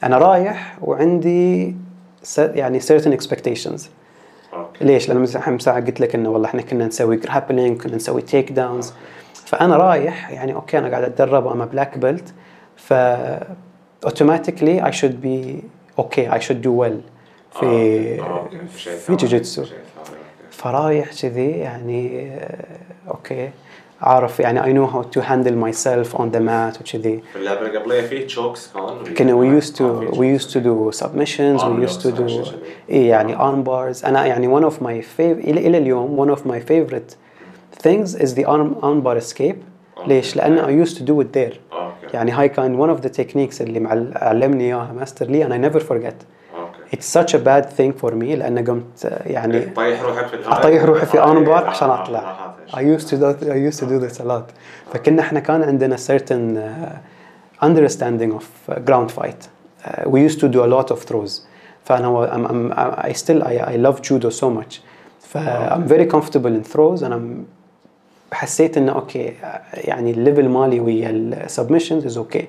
أنا 0.03 0.17
رايح 0.17 0.77
وعندي 0.81 1.75
يعني 2.37 2.79
certain 2.79 3.13
expectations. 3.17 3.81
okay 3.81 4.00
ليش؟ 4.81 5.09
لأن 5.09 5.17
مثلا 5.19 5.57
ساعه 5.57 5.85
قلت 5.85 5.99
لك 5.99 6.15
إنه 6.15 6.29
والله 6.29 6.47
إحنا 6.47 6.61
كنا 6.61 6.87
نسوي 6.87 7.15
grappling 7.17 7.81
كنا 7.81 7.95
نسوي 7.95 8.21
takedowns 8.21 8.93
فأنا 9.45 9.77
رايح 9.77 10.31
يعني 10.31 10.53
okay 10.53 10.77
أنا 10.77 10.89
قاعد 10.89 11.03
أتدرب 11.03 11.47
أنا 11.47 11.65
black 11.65 11.97
belt 11.97 12.33
ف 12.75 12.93
automatically 14.05 14.85
I 14.85 14.91
should 14.91 15.21
be 15.21 15.63
okay 15.99 16.33
I 16.33 16.41
should 16.41 16.61
do 16.61 16.81
well 16.81 17.01
في 17.59 18.17
في 18.99 19.15
جوجيتسو. 19.15 19.65
فرايح 20.51 21.09
كذي 21.21 21.49
يعني 21.51 22.31
okay. 23.07 23.49
عارف 24.00 24.40
يعني 24.40 24.60
I 24.62 24.76
know 24.76 24.92
how 24.92 25.02
to 25.18 25.22
handle 25.22 25.54
myself 25.66 26.18
on 26.18 26.24
the 26.36 26.40
mat 26.40 26.80
وكذي 26.80 27.22
في 27.32 27.36
اللعبه 27.36 27.60
اللي 27.66 27.78
قبليه 27.78 28.00
في 28.00 28.24
تشوكس 28.24 28.70
كان 28.74 29.14
كنا 29.14 29.32
we 29.58 29.62
used 29.62 29.76
to 29.76 29.80
آه، 29.80 30.00
في 30.00 30.10
we 30.10 30.40
chokes. 30.40 30.42
used 30.42 30.50
to 30.50 30.58
do 30.60 30.98
submissions 31.02 31.62
Arm 31.62 31.80
we 31.80 31.88
used 31.88 32.00
to 32.02 32.08
locks 32.08 32.18
do 32.18 32.44
actually. 32.44 32.90
إيه 32.90 33.08
يعني 33.10 33.36
arm 33.36 33.66
bars 33.66 34.04
أنا 34.06 34.26
يعني 34.26 34.60
one 34.60 34.64
of 34.64 34.74
my 34.74 35.02
favorite 35.18 35.48
إلى 35.48 35.66
إلى 35.66 35.78
اليوم 35.78 36.26
one 36.26 36.36
of 36.36 36.40
my 36.40 36.58
favorite 36.70 37.14
things 37.86 38.14
is 38.14 38.34
the 38.34 38.44
arm 38.44 38.74
arm 38.82 39.00
bar 39.06 39.16
escape 39.20 39.56
ليش؟ 40.06 40.36
لأن 40.36 40.58
I 40.58 40.86
used 40.88 40.92
to 40.96 41.00
do 41.00 41.20
it 41.20 41.36
there 41.36 41.56
اوكي 41.72 42.14
يعني 42.14 42.30
هاي 42.32 42.48
كان 42.48 42.86
one 42.86 42.98
of 42.98 43.02
the 43.02 43.08
techniques 43.10 43.60
اللي 43.60 43.80
معل- 43.80 44.12
علمني 44.16 44.64
إياها 44.64 44.92
ماستر 44.92 45.26
لي 45.26 45.44
and 45.44 45.48
I 45.52 45.70
never 45.72 45.80
forget 45.80 46.14
اوكي 46.90 46.96
it's 46.96 47.20
such 47.20 47.32
a 47.34 47.38
bad 47.44 47.76
thing 47.78 48.02
for 48.04 48.10
me 48.12 48.22
لأن 48.38 48.64
قمت 48.64 49.06
آه، 49.06 49.28
يعني 49.28 49.60
تطيح 49.60 50.02
روحك 50.02 50.26
في 50.26 50.34
الهواء 50.36 50.58
اطيح 50.60 50.84
روحي 50.84 51.06
في 51.06 51.18
آه، 51.18 51.34
arm 51.34 51.46
bar 51.46 51.50
آه، 51.50 51.68
عشان 51.68 51.88
آه، 51.88 52.02
اطلع 52.02 52.18
آه، 52.18 52.76
I 52.76 52.98
used 52.98 53.04
to 53.04 53.12
do 53.14 53.44
I 53.44 53.74
used 53.74 53.80
to 53.80 53.86
do 53.86 54.08
this 54.08 54.20
a 54.20 54.24
lot 54.28 54.52
فكنا 54.92 55.22
احنا 55.22 55.40
كان 55.40 55.62
عندنا 55.62 55.96
certain 55.96 56.56
uh, 56.56 57.64
understanding 57.64 58.32
of 58.38 58.44
uh, 58.70 58.78
ground 58.88 59.10
fight 59.18 59.40
uh, 59.84 60.10
we 60.10 60.20
used 60.28 60.40
to 60.40 60.48
do 60.48 60.60
a 60.62 60.66
lot 60.76 60.90
of 60.90 60.98
throws 61.12 61.42
فانا 61.84 62.06
هو- 62.06 62.26
I'm, 62.26 62.46
I'm, 62.50 62.78
I 63.06 63.12
still 63.12 63.42
I, 63.42 63.74
I 63.74 63.76
love 63.86 64.00
judo 64.02 64.30
so 64.30 64.46
much 64.60 64.80
ف 65.20 65.38
I'm 65.38 65.86
very 65.88 66.06
comfortable 66.16 66.54
in 66.60 66.72
throws 66.74 67.02
and 67.02 67.12
I'm 67.12 67.44
حسيت 68.32 68.76
انه 68.76 68.92
اوكي 68.92 69.32
يعني 69.74 70.10
الليفل 70.10 70.48
مالي 70.48 70.80
ويا 70.80 71.10
السبمشنز 71.10 72.06
از 72.06 72.16
اوكي 72.18 72.48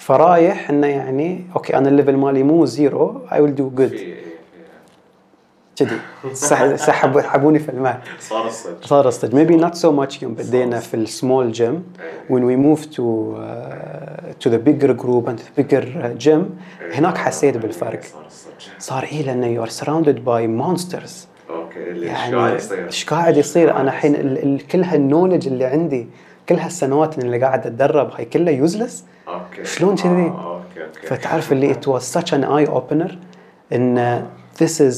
فرايح 0.00 0.70
إنه 0.70 0.86
يعني 0.86 1.44
okay 1.56 1.76
أنا 1.76 1.88
ال 1.88 1.93
level 1.93 2.16
مالي 2.16 2.42
مو 2.42 2.64
zero 2.64 3.20
do 3.30 3.78
good. 3.78 3.82
في- 3.82 4.14
في- 4.14 4.20
كذي 5.76 5.98
سح- 6.32 6.74
سحبوا 6.74 7.20
سحبوني 7.20 7.58
في 7.58 7.68
ال 7.68 7.76
mat 7.76 8.00
صار 8.20 8.46
الصدق. 8.46 8.86
صار 8.86 9.08
الصدق. 9.08 9.30
Maybe 9.30 9.60
not 9.64 9.74
so 9.74 9.88
much 9.92 10.22
يوم 10.22 10.34
بدينا 10.34 10.78
في 10.78 10.94
ال 10.94 11.04
small 11.04 11.52
gym 11.52 11.82
when 12.28 12.40
we 12.42 12.56
moved 12.66 12.84
to 12.84 12.98
uh, 12.98 14.44
to 14.44 14.50
the 14.50 14.58
bigger 14.68 14.94
group 15.02 15.28
and 15.28 15.38
the 15.38 15.62
bigger 15.62 15.82
uh, 15.84 16.24
gym 16.26 16.42
هناك 16.94 17.18
حسيت 17.18 17.56
بالفرق. 17.56 18.00
صار 18.78 19.02
إيه 19.04 19.22
لأنه 19.22 19.64
you 19.64 19.68
are 19.68 19.72
surrounded 19.72 20.16
by 20.16 20.46
monsters. 20.62 21.10
okay 21.50 21.80
يعني 21.80 22.36
قاعد 22.36 22.54
يصير؟ 22.56 22.86
إيش 22.86 23.04
قاعد 23.04 23.36
يصير؟ 23.36 23.76
أنا 23.76 23.82
الحين 23.90 24.14
ال- 24.14 24.42
ال- 24.42 24.66
كل 24.66 24.82
هال 24.82 24.94
knowledge 24.94 25.46
اللي 25.48 25.64
عندي 25.64 26.06
كل 26.50 26.56
هالسنوات 26.56 27.18
اللي 27.18 27.38
قاعد 27.38 27.66
اتدرب 27.66 28.10
هاي 28.14 28.24
كلها 28.24 28.52
useless 28.52 29.04
okay. 29.28 29.64
شلون 29.64 29.96
كذي؟ 29.96 30.10
آه، 30.10 30.54
okay 30.56 30.84
okay. 30.86 31.06
فتعرف 31.06 31.52
اللي 31.52 31.74
it 31.74 31.86
was 31.86 32.02
such 32.18 32.30
an 32.32 32.44
eye 32.44 32.70
opener 32.74 33.12
إن 33.72 34.24
this 34.62 34.80
is 34.80 34.96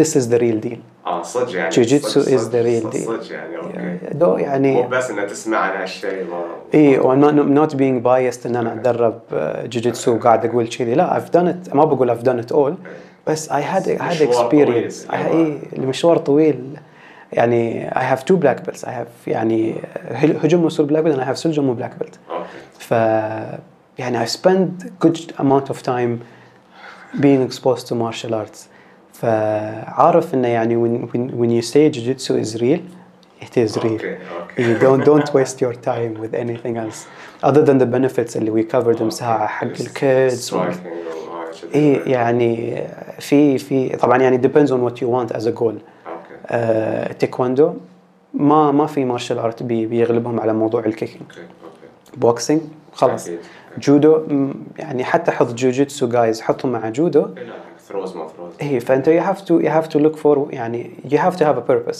this 0.00 0.10
is 0.16 0.24
the 0.30 0.38
real 0.38 0.68
deal. 0.68 0.78
آه 1.06 1.22
صدق 1.22 1.56
يعني. 1.56 1.70
Jiu-jitsu 1.74 2.06
صدق- 2.06 2.38
is 2.38 2.40
the 2.52 2.62
real 2.62 2.96
صدق- 2.96 3.32
يعني 3.32 3.56
okay. 3.56 3.98
دو 4.12 4.36
يعني 4.36 4.74
مو 4.74 4.88
بس 4.88 5.10
انها 5.10 5.24
تسمع 5.24 5.58
عن 5.58 5.80
هالشيء 5.80 6.26
إي 6.74 6.98
و 6.98 7.20
not, 7.20 7.34
not 7.34 7.72
being 7.74 8.04
biased 8.04 8.46
إن 8.46 8.56
أنا 8.56 8.72
أتدرب 8.74 9.20
جوجيتسو 9.64 10.14
وقاعد 10.14 10.46
أقول 10.46 10.68
كذي. 10.68 10.94
لا 10.94 11.20
I've 11.20 11.30
done 11.32 11.68
it 11.70 11.74
ما 11.74 11.84
بقول 11.84 12.16
I've 12.18 12.22
done 12.24 12.46
it 12.50 12.54
all. 12.56 12.72
بس 13.26 13.48
had 13.50 13.88
مشوار 14.02 14.50
طويل. 14.50 14.90
experience. 14.90 15.10
I, 15.10 15.14
إي 15.14 15.58
المشوار 15.76 16.16
طويل. 16.18 16.76
يعني 17.33 17.89
I 17.89 18.15
have 18.15 18.25
two 18.25 18.37
black 18.37 18.63
belts 18.65 18.83
I 18.83 18.89
have 18.89 19.27
يعني 19.27 19.75
هجوم 20.15 20.65
وصول 20.65 20.87
black 20.89 21.05
belt 21.05 21.15
and 21.15 21.21
I 21.21 21.25
have 21.29 21.33
سلجم 21.33 21.69
و 21.69 21.75
black 21.75 22.03
belt 22.03 22.17
اوكي 22.29 22.47
ف 22.79 22.91
يعني 23.97 24.25
I 24.25 24.29
spend 24.29 24.83
good 25.05 25.19
amount 25.37 25.69
of 25.69 25.83
time 25.83 26.19
being 27.21 27.49
exposed 27.49 27.87
to 27.87 27.95
martial 27.95 28.33
arts 28.33 28.67
فعارف 29.13 30.33
انه 30.33 30.47
يعني 30.47 30.75
when, 30.75 31.07
when, 31.07 31.31
when 31.31 31.49
you 31.49 31.61
say 31.61 31.89
jiu-jitsu 31.89 32.33
is 32.43 32.61
real 32.61 32.81
it 33.41 33.57
is 33.57 33.77
real 33.77 33.85
اوكي 33.85 34.17
اوكي 34.39 34.75
you 34.75 34.79
don't 34.79 35.05
don't 35.05 35.33
waste 35.33 35.61
your 35.61 35.73
time 35.73 36.21
with 36.23 36.33
anything 36.33 36.77
else 36.77 37.07
other 37.43 37.63
than 37.65 37.77
the 37.77 37.85
benefits 37.85 38.35
اللي 38.35 38.63
we 38.63 38.71
covered 38.71 39.01
مساحة 39.01 39.47
حق 39.47 39.67
الكيدز 39.67 40.49
striking 40.49 40.53
وهاي 40.53 40.71
كذي. 40.73 41.75
اي 41.75 42.11
يعني 42.11 42.83
في 43.19 43.57
في 43.57 43.89
طبعا 43.89 44.17
يعني 44.17 44.41
depends 44.41 44.69
on 44.69 44.89
what 44.89 44.95
you 45.01 45.07
want 45.07 45.35
as 45.37 45.45
a 45.45 45.51
goal 45.51 45.75
آه 46.50 47.12
تايكوندو 47.12 47.74
ما 48.34 48.72
ما 48.72 48.86
في 48.86 49.04
martial 49.04 49.38
art 49.38 49.62
بي 49.62 49.86
بيغلبهم 49.86 50.40
على 50.40 50.52
موضوع 50.52 50.84
ال 50.84 50.89
kicking 50.89 51.22
boxing 52.16 52.60
خلاص. 52.92 53.30
جودو 53.78 54.22
يعني 54.78 55.04
حتى 55.04 55.30
حط 55.30 55.54
جوجيتسو 55.54 56.08
جايز 56.08 56.40
حطهم 56.40 56.72
مع 56.72 56.88
جودو 56.88 57.26
ثروز 57.88 58.16
ما 58.16 58.28
ثروز 58.28 58.52
اي 58.62 58.80
فأنت 58.80 59.08
you 59.08 59.22
have 59.22 59.40
to 59.44 59.64
you 59.64 59.68
have 59.68 59.88
to 59.92 59.98
look 60.02 60.18
for 60.22 60.54
يعني 60.54 60.90
you 61.04 61.16
have 61.18 61.36
to 61.36 61.44
have 61.44 61.56
a 61.56 61.70
purpose. 61.72 61.98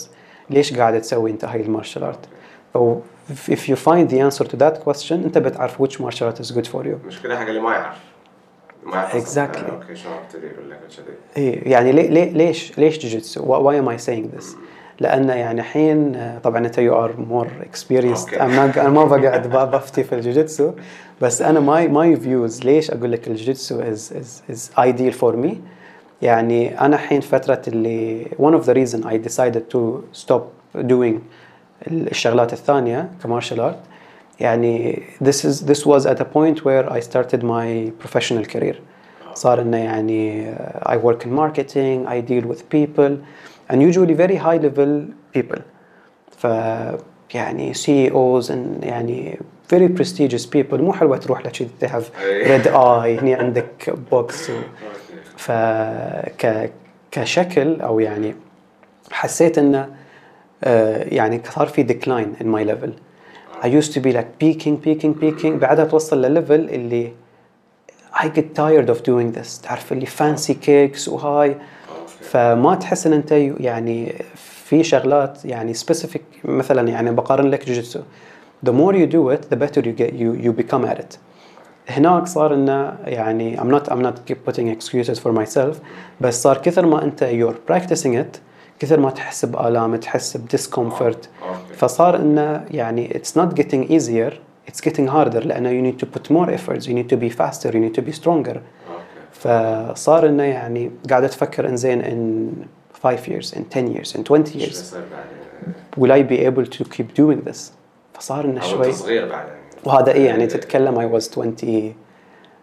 ليش 0.51 0.79
قاعد 0.79 1.01
تسوي 1.01 1.31
أنت 1.31 1.45
هاي 1.45 1.61
ال 1.60 1.66
martial 1.66 2.05
art؟ 2.05 2.28
أو 2.77 3.01
if 3.31 3.61
you 3.70 3.77
find 3.77 4.11
the 4.11 4.19
answer 4.31 4.45
to 4.45 4.57
that 4.57 4.85
question 4.89 5.12
أنت 5.12 5.39
بتعرف 5.39 5.83
which 5.83 5.97
martial 5.97 6.33
art 6.33 6.41
is 6.45 6.51
good 6.55 6.66
for 6.66 6.85
you. 6.85 6.97
المشكلة 7.03 7.37
حق 7.37 7.47
اللي 7.47 7.61
ما 7.61 7.73
يعرف. 7.73 7.97
Exactly. 8.86 9.70
okay 9.70 9.94
ابتدي 10.22 10.46
يقول 10.46 10.70
لك 10.70 10.80
كذي 10.96 11.14
إيه 11.36 11.72
يعني 11.72 11.92
ليه 11.92 12.10
ليه 12.10 12.30
ليش 12.30 12.78
ليش 12.78 12.98
جوجيتسو 12.98 13.70
why 13.70 13.74
am 13.82 13.88
I 13.88 14.05
saying 14.06 14.38
this? 14.38 14.56
لأن 15.00 15.28
يعني 15.28 15.60
الحين 15.60 16.16
طبعا 16.44 16.66
انت 16.66 16.80
are 16.80 17.12
more 17.30 17.48
experienced. 17.64 18.28
Okay. 18.28 18.40
أنا 18.40 18.88
ما 18.88 19.05
ما 19.05 19.05
بقعد 19.05 19.70
بفتي 19.70 20.05
في 20.05 20.14
الجوجيتسو 20.14 20.72
بس 21.20 21.42
أنا 21.42 21.60
my 21.60 21.89
my 21.89 22.16
views 22.16 22.65
ليش 22.64 22.90
أقول 22.90 23.12
لك 23.12 23.28
الجوجيتسو 23.28 23.82
is 23.82 24.12
is 24.12 24.55
is 24.55 24.70
ideal 24.78 25.12
for 25.12 25.46
me. 25.46 25.55
يعني 26.22 26.80
أنا 26.80 26.96
الحين 26.96 27.20
فتره 27.20 27.62
اللي 27.68 28.24
one 28.24 28.55
of 28.60 28.64
the 28.66 28.74
reason 28.74 29.05
I 29.05 29.28
decided 29.28 29.62
to 29.74 30.02
stop 30.22 30.42
doing 30.76 31.18
الشغلات 31.88 32.52
الثانية 32.52 33.10
كمارشال 33.22 33.60
ارت 33.60 33.78
يعني 34.40 35.03
this 35.22 35.45
is 35.45 35.65
this 35.65 35.85
was 35.85 36.06
at 36.06 36.19
a 36.19 36.26
point 36.26 36.65
where 36.65 36.91
I 36.91 36.99
started 36.99 37.44
my 37.44 37.91
professional 38.03 38.45
career 38.45 38.76
صار 39.34 39.61
انه 39.61 39.77
يعني 39.77 40.53
uh, 40.56 40.90
I 40.90 40.98
work 40.98 41.26
in 41.26 41.31
marketing 41.31 42.07
I 42.07 42.22
deal 42.22 42.45
with 42.52 42.69
people 42.69 43.18
and 43.69 43.81
usually 43.81 44.14
very 44.14 44.35
high 44.35 44.57
level 44.57 45.14
people 45.38 45.61
ف 46.38 46.48
يعني 47.34 47.73
CEOs 47.73 48.49
and 48.49 48.84
يعني 48.84 49.40
very 49.73 49.88
prestigious 49.99 50.45
people 50.45 50.73
مو 50.73 50.94
حلوة 50.94 51.18
تروح 51.18 51.45
لك 51.45 51.52
كذي 51.52 51.69
they 51.81 51.90
have 51.90 52.22
أي. 52.22 52.60
red 52.60 52.65
eye 52.65 53.22
هني 53.22 53.34
عندك 53.34 53.94
بوكس 54.11 54.49
و... 54.49 54.53
اوكي 54.53 54.64
ف 55.38 55.52
ك... 56.41 56.72
كشكل 57.11 57.81
او 57.81 57.99
يعني 57.99 58.35
حسيت 59.11 59.57
انه 59.57 59.90
آه، 60.64 61.03
يعني 61.03 61.41
صار 61.49 61.68
في 61.68 61.88
decline 61.88 62.44
in 62.44 62.45
my 62.45 62.72
level 62.72 62.91
I 63.61 63.68
used 63.68 63.94
to 63.94 63.99
be 63.99 64.11
like 64.14 64.27
peaking 64.44 64.77
peaking 64.85 65.14
peaking 65.23 65.45
بعدها 65.45 65.85
توصل 65.85 66.22
لليفل 66.22 66.69
اللي 66.69 67.11
I 68.14 68.26
get 68.26 68.56
tired 68.56 68.90
of 68.90 68.98
doing 69.02 69.38
this 69.38 69.61
تعرف 69.64 69.91
اللي 69.91 70.06
fancy 70.06 70.53
cakes 70.53 71.07
وهاي 71.07 71.49
اوكي 71.49 71.60
فما 72.22 72.76
تحس 72.76 73.07
ان 73.07 73.14
انت 73.14 73.31
يعني 73.60 74.14
في 74.35 74.84
شغلات 74.84 75.45
يعني 75.45 75.73
specific 75.73 76.22
مثلا 76.45 76.90
يعني 76.90 77.11
بقارن 77.11 77.49
لك 77.49 77.68
جوجيتسو 77.68 78.02
the 78.65 78.72
more 78.72 78.94
you 78.94 79.07
do 79.14 79.35
it 79.35 79.53
the 79.53 79.60
better 79.60 79.81
you 79.81 79.94
get 80.02 80.14
you 80.14 80.45
you 80.45 80.64
become 80.64 80.85
at 80.85 80.99
it 80.99 81.18
هناك 81.90 82.27
صار 82.27 82.53
انه 82.53 82.98
يعني 83.06 83.57
I'm 83.57 83.80
not 83.80 83.90
I'm 83.90 84.02
not 84.02 84.31
keep 84.31 84.38
putting 84.52 84.68
excuses 84.77 85.19
for 85.19 85.31
myself 85.31 85.76
بس 86.22 86.44
صار 86.44 86.57
كثر 86.57 86.85
ما 86.85 87.03
انت 87.03 87.23
you're 87.23 87.72
practicing 87.73 88.15
it 88.15 88.40
كثر 88.78 89.00
ما 89.00 89.10
تحس 89.10 89.44
بآلام 89.44 89.96
تحس 89.96 90.36
ب 90.36 90.45
discomfort 90.45 91.28
آه، 91.42 91.74
فصار 91.74 92.16
إنه 92.16 92.64
يعني 92.70 93.16
it's 93.16 93.36
not 93.39 93.55
getting 93.55 93.93
easier 93.93 94.40
it's 94.69 94.82
getting 94.82 95.09
harder 95.09 95.44
لأنه 95.44 95.70
you 95.70 95.82
need 95.82 95.97
to 95.97 96.06
put 96.06 96.32
more 96.32 96.48
efforts 96.48 96.89
you 96.89 96.94
need 96.94 97.06
to 97.06 97.16
be 97.16 97.31
faster 97.31 97.74
you 97.74 97.81
need 97.81 97.93
to 97.93 98.02
be 98.02 98.12
stronger 98.12 98.60
فصار 99.32 100.28
إنه 100.28 100.42
يعني 100.42 100.90
قاعد 101.10 101.28
تفكر 101.28 101.68
ان 101.68 101.76
زين 101.76 102.00
ان 102.00 102.52
5 103.02 103.32
ييرز 103.32 103.55
ان 103.55 103.64
10 103.70 103.80
ييرز 103.80 104.16
ان 104.16 104.24
20 104.26 104.44
years. 104.44 104.76
will 106.00 106.10
I 106.10 106.20
be 106.20 106.51
able 106.50 106.68
to 106.69 106.85
keep 106.85 107.09
doing 107.10 107.48
this 107.50 107.59
فصار 108.14 108.44
إنه 108.44 108.60
شوي. 108.60 108.92
صغير 108.92 109.28
بعدين. 109.28 109.52
وهذا 109.84 110.12
اي 110.12 110.24
يعني 110.24 110.42
إيه. 110.42 110.48
تتكلم 110.48 110.98
I 110.98 111.06
was 111.06 111.31
20 111.32 111.94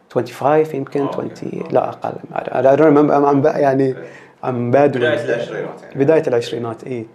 25 0.09 0.65
يمكن 0.73 1.01
20 1.01 1.29
لا 1.71 1.89
أقل. 1.89 2.13
يعني 3.45 3.83
إيه. 3.83 3.95
Bad 4.51 4.93
with- 4.93 4.97
بداية 4.97 5.23
العشرينات 5.25 5.81
يعني. 5.83 5.95
بداية 5.95 6.23
العشرينات 6.27 6.83
اي 6.83 7.05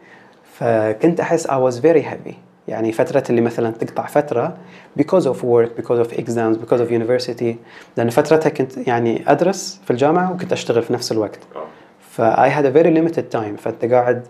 فكنت 0.58 1.20
أحس 1.20 1.46
I 1.46 1.50
was 1.50 1.74
very 1.82 2.02
heavy. 2.04 2.34
يعني 2.68 2.92
فترة 2.92 3.22
اللي 3.30 3.40
مثلا 3.40 3.70
تقطع 3.70 4.06
فترة 4.06 4.56
because 5.00 5.24
of 5.24 5.36
work 5.42 5.80
because 5.82 6.06
of 6.06 6.12
exams 6.12 6.56
because 6.64 6.80
of 6.80 6.90
university. 6.90 7.54
لأن 7.96 8.10
فترتها 8.10 8.50
كنت 8.50 8.76
يعني 8.88 9.24
أدرس 9.32 9.80
في 9.84 9.90
الجامعة 9.90 10.32
وكنت 10.32 10.52
أشتغل 10.52 10.82
في 10.82 10.92
نفس 10.92 11.12
الوقت. 11.12 11.38
okay. 11.56 11.66
ف 12.10 12.20
I 12.22 12.48
had 12.48 12.64
a 12.66 12.76
very 12.76 12.90
limited 12.98 13.36
time. 13.36 13.56
فأنت 13.60 13.84
قاعد 13.84 14.22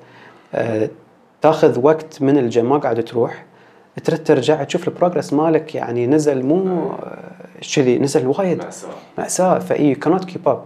آه، 0.54 0.88
تاخذ 1.42 1.80
وقت 1.86 2.22
من 2.22 2.38
الجيم 2.38 2.68
ما 2.68 2.78
قاعد 2.78 3.04
تروح 3.04 3.44
ترد 4.04 4.24
ترجع 4.24 4.64
تشوف 4.64 4.88
البروجرس 4.88 5.32
مالك 5.32 5.74
يعني 5.74 6.06
نزل 6.06 6.42
مو 6.46 6.90
آه، 6.92 7.18
كذي 7.76 7.98
نزل 7.98 8.26
وايد. 8.26 8.58
مأساة. 8.64 8.88
مأساة. 9.18 9.58
فإي 9.58 9.94
you 9.94 9.98
cannot 9.98 10.22
keep 10.24 10.48
up. 10.50 10.56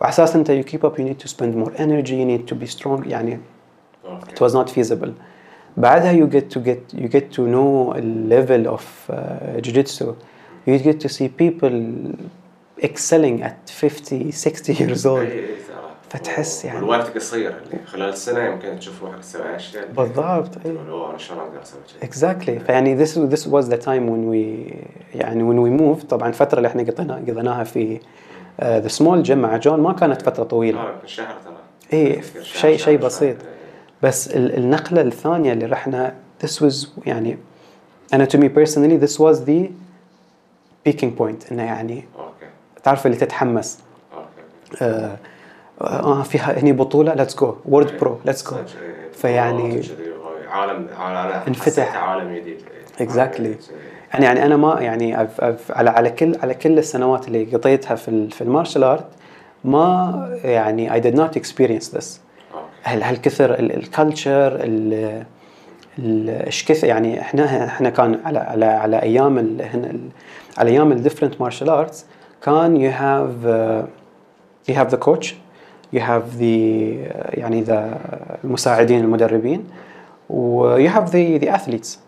وعلى 0.00 0.10
أساس 0.12 0.36
أنت 0.36 0.50
you 0.50 0.64
keep 0.70 0.80
up 0.88 0.98
you 0.98 1.04
need 1.04 1.24
to 1.24 1.28
spend 1.28 1.54
more 1.64 1.72
energy 1.78 2.14
you 2.14 2.26
need 2.26 2.52
to 2.52 2.56
be 2.64 2.66
strong 2.78 3.06
يعني 3.06 3.40
اوكي 4.04 4.34
it 4.34 4.48
was 4.48 4.52
not 4.54 4.70
feasible 4.74 5.08
بعدها 5.76 6.12
you 6.12 6.30
get 6.30 6.56
to 6.56 6.60
get 6.60 6.98
you 7.00 7.08
get 7.08 7.36
to 7.36 7.40
know 7.40 7.92
a 7.96 8.00
level 8.34 8.74
of 8.76 8.82
uh, 9.10 9.60
jiu-jitsu 9.66 10.04
you 10.66 10.78
get 10.78 10.98
to 11.00 11.08
see 11.08 11.28
people 11.28 11.74
excelling 12.82 13.42
at 13.42 13.70
50 13.70 14.30
60 14.32 14.72
years 14.72 15.06
old 15.06 15.18
إي- 15.18 15.30
إي 15.32 15.46
ترى. 15.46 15.90
فتحس 16.10 16.64
يعني- 16.64 16.78
والوقت 16.78 17.16
قصير 17.16 17.50
اللي 17.50 17.86
خلال 17.86 18.08
السنه 18.08 18.40
يمكن 18.44 18.78
تشوف 18.78 19.02
روحك 19.02 19.18
تسوي 19.20 19.56
اشياء 19.56 19.86
بالضبط 19.96 20.56
اي 20.56 20.62
تقول 20.74 20.88
"أوه، 20.90 21.10
انا 21.10 21.18
شلون 21.18 21.40
اقدر 21.40 21.62
اسوي 21.62 21.80
كذي 22.00 22.10
exactly 22.10 22.66
فيعني 22.66 23.06
this 23.06 23.10
this 23.10 23.42
was 23.46 23.64
the 23.68 23.84
time 23.84 24.04
when 24.10 24.30
we 24.32 24.72
يعني 25.14 25.42
when 25.50 25.58
we 25.66 25.80
moved 25.82 26.06
طبعا 26.06 26.28
الفترة 26.28 26.56
اللي 26.56 26.68
احنا 26.68 26.82
قضينا 26.82 27.14
قضيناها 27.14 27.64
في 27.64 28.00
the 28.59 28.89
small 28.99 29.27
gym 29.27 29.31
مع 29.31 29.57
جون 29.57 29.79
ما 29.79 29.93
كانت 29.93 30.21
فترة 30.21 30.43
طويلة 30.43 30.83
لا، 30.83 30.93
شهر 31.05 31.35
ترى 31.45 32.21
شهر- 32.21 32.43
شيء- 32.43 32.77
شيء. 32.77 32.97
بسيط. 32.97 33.35
إيه. 33.41 33.49
بس 34.03 34.27
ال- 34.27 34.57
النقلة 34.57 35.01
الثانية 35.01 35.53
اللي 35.53 35.65
رحنا 35.65 36.13
this 36.45 36.49
was 36.63 36.87
يعني 37.05 37.37
أنا 38.13 38.25
to 38.25 38.37
me 38.37 38.43
personally 38.49 39.05
this 39.07 39.17
was 39.19 39.37
the 39.47 39.69
peaking 40.89 41.11
point 41.19 41.51
إنه 41.51 41.63
يعني 41.63 42.05
okay 42.19 42.45
تعرف 42.83 43.05
اللي 43.05 43.17
تتحمس 43.17 43.79
okay 44.13 44.83
آه, 44.83 45.17
آه 45.81 46.23
فيها 46.23 46.59
هني 46.59 46.71
بطولة 46.71 47.25
let's 47.25 47.31
go 47.35 47.71
world 47.71 47.89
pro 48.03 48.29
let's 48.29 48.43
go 48.43 48.49
صدق، 48.49 48.65
إيه. 48.81 49.11
فيعني- 49.13 49.81
عالم 50.49 50.87
عالم 50.97 51.41
انفتح. 51.47 51.95
عالم 51.97 52.35
جديد 52.35 52.57
إيه. 53.01 53.07
Exactly. 53.07 53.63
يعني 54.13 54.25
يعني 54.25 54.45
أنا 54.45 54.57
ما 54.57 54.81
يعني 54.81 55.15
على 55.69 55.89
على 55.89 56.09
كل 56.09 56.35
على 56.43 56.53
كل 56.53 56.77
السنوات 56.77 57.27
اللي 57.27 57.43
قضيتها 57.43 57.95
في 57.95 58.29
في 58.29 58.41
ال 58.41 58.46
martial 58.46 58.83
art 58.83 59.05
ما 59.63 60.39
يعني 60.43 60.89
I 60.89 61.03
did 61.03 61.15
not 61.15 61.39
experience 61.39 61.97
this. 61.97 62.05
okay 62.53 62.65
هل 62.83 63.03
هالكثر 63.03 63.59
ال 63.59 63.72
culture 63.72 64.59
إيش 65.99 66.65
كثر 66.65 66.87
يعني 66.87 67.21
إحنا 67.21 67.65
إحنا 67.65 67.89
كان 67.89 68.19
على 68.25 68.39
على 68.39 68.65
على 68.65 69.01
أيام 69.01 69.37
ال 69.37 69.99
على 70.57 70.71
أيام 70.71 70.91
ال 70.91 70.96
different 70.96 71.41
martial 71.41 71.69
arts 71.69 72.05
كان 72.43 72.77
you 72.77 72.91
have 72.91 73.43
you 74.69 74.75
have 74.75 74.87
the 74.87 74.97
coach 74.97 75.35
you 75.93 76.01
have 76.01 76.35
the 76.35 76.45
يعني 77.39 77.61
the 77.61 77.97
المساعدين 78.43 78.99
المدربين 78.99 79.67
و 80.29 80.67
you 80.75 80.89
have 80.89 81.15
the 81.15 81.37
the 81.37 81.55
athletes 81.55 81.99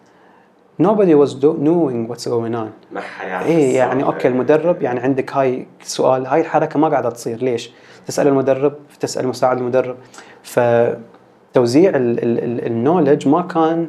nobody 0.87 1.13
was 1.23 1.31
do- 1.33 1.57
knowing 1.67 2.07
what's 2.11 2.25
going 2.27 2.55
on. 2.55 2.69
ما 2.91 3.01
حد 3.01 3.27
يعرف 3.27 3.47
إيه 3.47 3.75
يعني. 3.75 4.03
okay 4.03 4.27
المدرب 4.27 4.81
يعني 4.81 4.99
عندك 4.99 5.33
هاي 5.35 5.67
سؤال 5.83 6.25
هاي 6.27 6.41
الحركة 6.41 6.79
ما 6.79 6.87
قاعدة 6.87 7.09
تصير. 7.09 7.37
ليش؟ 7.43 7.71
تسأل 8.07 8.27
المدرب 8.27 8.73
تسأل 8.99 9.27
مساعد 9.27 9.57
المدرب. 9.57 9.95
فتوزيع 10.43 11.91
ال 11.95 12.09
knowledge 12.09 13.27
ما 13.27 13.41
كان 13.41 13.87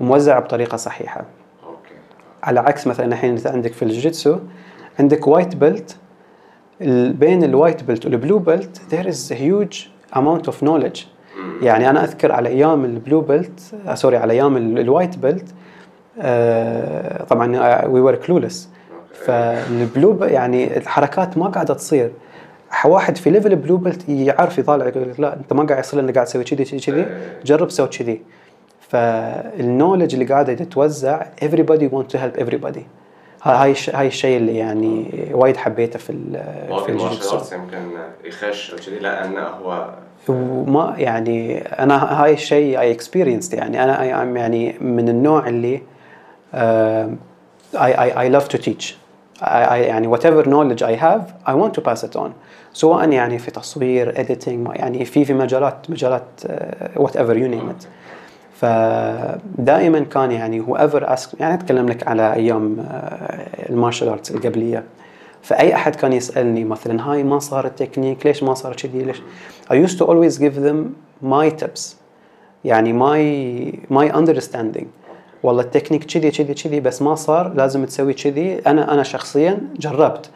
موزع 0.00 0.38
بطريقة 0.38 0.76
صحيحة. 0.76 1.24
okay. 1.66 1.94
على 2.42 2.60
عكس 2.60 2.86
مثلا 2.86 3.06
الحين 3.06 3.30
انت 3.36 3.46
عندك 3.46 3.72
في 3.72 3.82
الجيتسو 3.82 4.38
عندك 4.98 5.26
white 5.28 5.56
belt 5.56 5.96
بين 7.20 7.44
ال 7.44 7.50
white 7.50 7.82
belt 7.82 8.04
وال 8.06 8.17
blue 8.17 8.38
belt 8.38 8.80
there 8.90 9.06
is 9.06 9.32
a 9.32 9.36
huge 9.38 9.76
amount 10.18 10.50
of 10.52 10.66
knowledge. 10.66 11.00
مم. 11.38 11.56
يعني 11.62 11.90
أنا 11.90 12.04
أذكر 12.04 12.32
على 12.32 12.48
أيام 12.48 12.84
ال 12.84 12.91
blue 12.91 13.20
belt 13.20 13.60
sorry 13.94 14.16
على 14.16 14.32
أيام 14.32 14.56
ال- 14.56 14.78
ال 14.78 14.85
white 14.85 15.18
belt 15.18 15.46
طبعا 17.28 17.84
we 17.86 18.00
were 18.00 18.14
clueless. 18.14 18.68
فال 19.26 19.59
blue 19.59 20.24
يعني 20.24 20.76
الحركات 20.76 21.38
ما 21.38 21.46
قاعدة 21.48 21.74
تصير. 21.74 22.10
واحد 22.84 23.16
في 23.16 23.30
level 23.30 23.56
blue 23.56 23.76
belt 23.76 24.08
يعرف 24.08 24.58
يطالع 24.58 24.86
يقول 24.86 25.10
لك 25.10 25.20
لا 25.20 25.36
أنت 25.36 25.52
ما 25.52 25.64
قاعد 25.64 25.78
يصير 25.84 26.00
إنك 26.00 26.14
قاعد 26.14 26.26
تسوي 26.26 26.44
كذي 26.44 26.64
كذي 26.64 26.78
كذي. 26.78 27.06
جرب 27.44 27.70
سوي 27.70 27.88
كذي. 27.88 28.20
فال 28.80 29.04
knowledge 29.04 30.14
اللي 30.14 30.24
قاعدة 30.24 30.54
تتوزع 30.54 31.22
everybody 31.44 31.88
want 31.94 32.16
to 32.16 32.18
help 32.18 32.40
everybody. 32.40 32.80
ها- 33.42 33.62
هاي 33.62 33.74
هاي 33.94 34.06
الشيء 34.06 34.36
اللي 34.36 34.56
يعني 34.56 35.06
وايد 35.32 35.56
حبيته 35.56 35.98
في 35.98 36.12
في 36.86 36.92
arts 37.32 37.52
يمكن 37.52 37.76
يخش 38.24 38.70
أو 38.72 38.76
كذي 38.78 38.98
لأنه 38.98 39.40
هو 39.40 39.88
وما 40.28 40.94
يعني 40.98 41.58
أنا 41.58 42.22
هاي 42.24 42.32
الشيء 42.32 42.80
I 42.80 42.92
experienced 42.92 43.54
يعني. 43.54 43.84
أنا 43.84 44.04
يعني 44.04 44.74
من 44.80 45.08
النوع 45.08 45.48
اللي 45.48 45.82
I 46.54 48.02
I 48.02 48.20
I 48.20 48.28
love 48.28 48.48
to 48.48 48.58
teach 48.58 48.96
يعني 49.42 50.16
whatever 50.16 50.44
knowledge 50.44 50.82
I 50.82 50.96
have 50.96 51.50
I 51.50 51.54
want 51.54 51.74
to 51.74 51.80
pass 51.80 52.02
it 52.04 52.16
on. 52.16 52.30
سواء 52.72 53.10
يعني 53.10 53.38
في 53.38 53.50
تصوير 53.50 54.14
editing 54.14 54.78
يعني 54.78 55.04
في 55.04 55.24
في 55.24 55.34
مجالات 55.34 55.90
مجالات 55.90 56.24
uh, 56.44 57.00
whatever 57.00 57.34
you 57.34 57.48
name 57.54 57.70
it. 57.70 57.86
فدائما 58.54 60.00
كان 60.00 60.30
يعني 60.30 60.64
whoever 60.64 61.02
ask 61.02 61.40
يعني 61.40 61.54
أتكلم 61.54 61.88
لك 61.88 62.08
على 62.08 62.32
أيام 62.32 62.76
آه، 62.80 63.70
ال 63.70 63.75
martial 63.75 64.08
arts 64.08 64.30
القبلية. 64.30 64.84
فأي 65.42 65.74
أحد 65.74 65.94
كان 65.94 66.12
يسألني 66.12 66.64
مثلا 66.64 67.10
هاي 67.10 67.22
ما 67.22 67.38
صار 67.38 67.66
التكنيك 67.66 68.26
ليش 68.26 68.42
ما 68.42 68.54
صار 68.54 68.76
كذي؟ 68.76 69.02
ليش؟ 69.02 69.22
I 69.70 69.74
used 69.74 69.98
to 69.98 70.04
always 70.04 70.38
give 70.38 70.54
them 70.54 70.76
my 71.22 71.64
tips. 71.64 71.96
يعني 72.64 72.92
my 72.92 73.22
my 73.90 74.16
understanding. 74.16 75.03
والله 75.44 75.62
التكنيك 75.62 76.04
كذي 76.04 76.30
كذي 76.30 76.54
كذي 76.54 76.80
بس 76.80 77.02
ما 77.02 77.14
صار. 77.14 77.54
لازم 77.54 77.84
تسوي 77.84 78.12
كذي. 78.14 78.58
أنا 78.66 78.92
أنا 78.94 79.02
شخصيا 79.02 79.58
جربت 79.78 80.30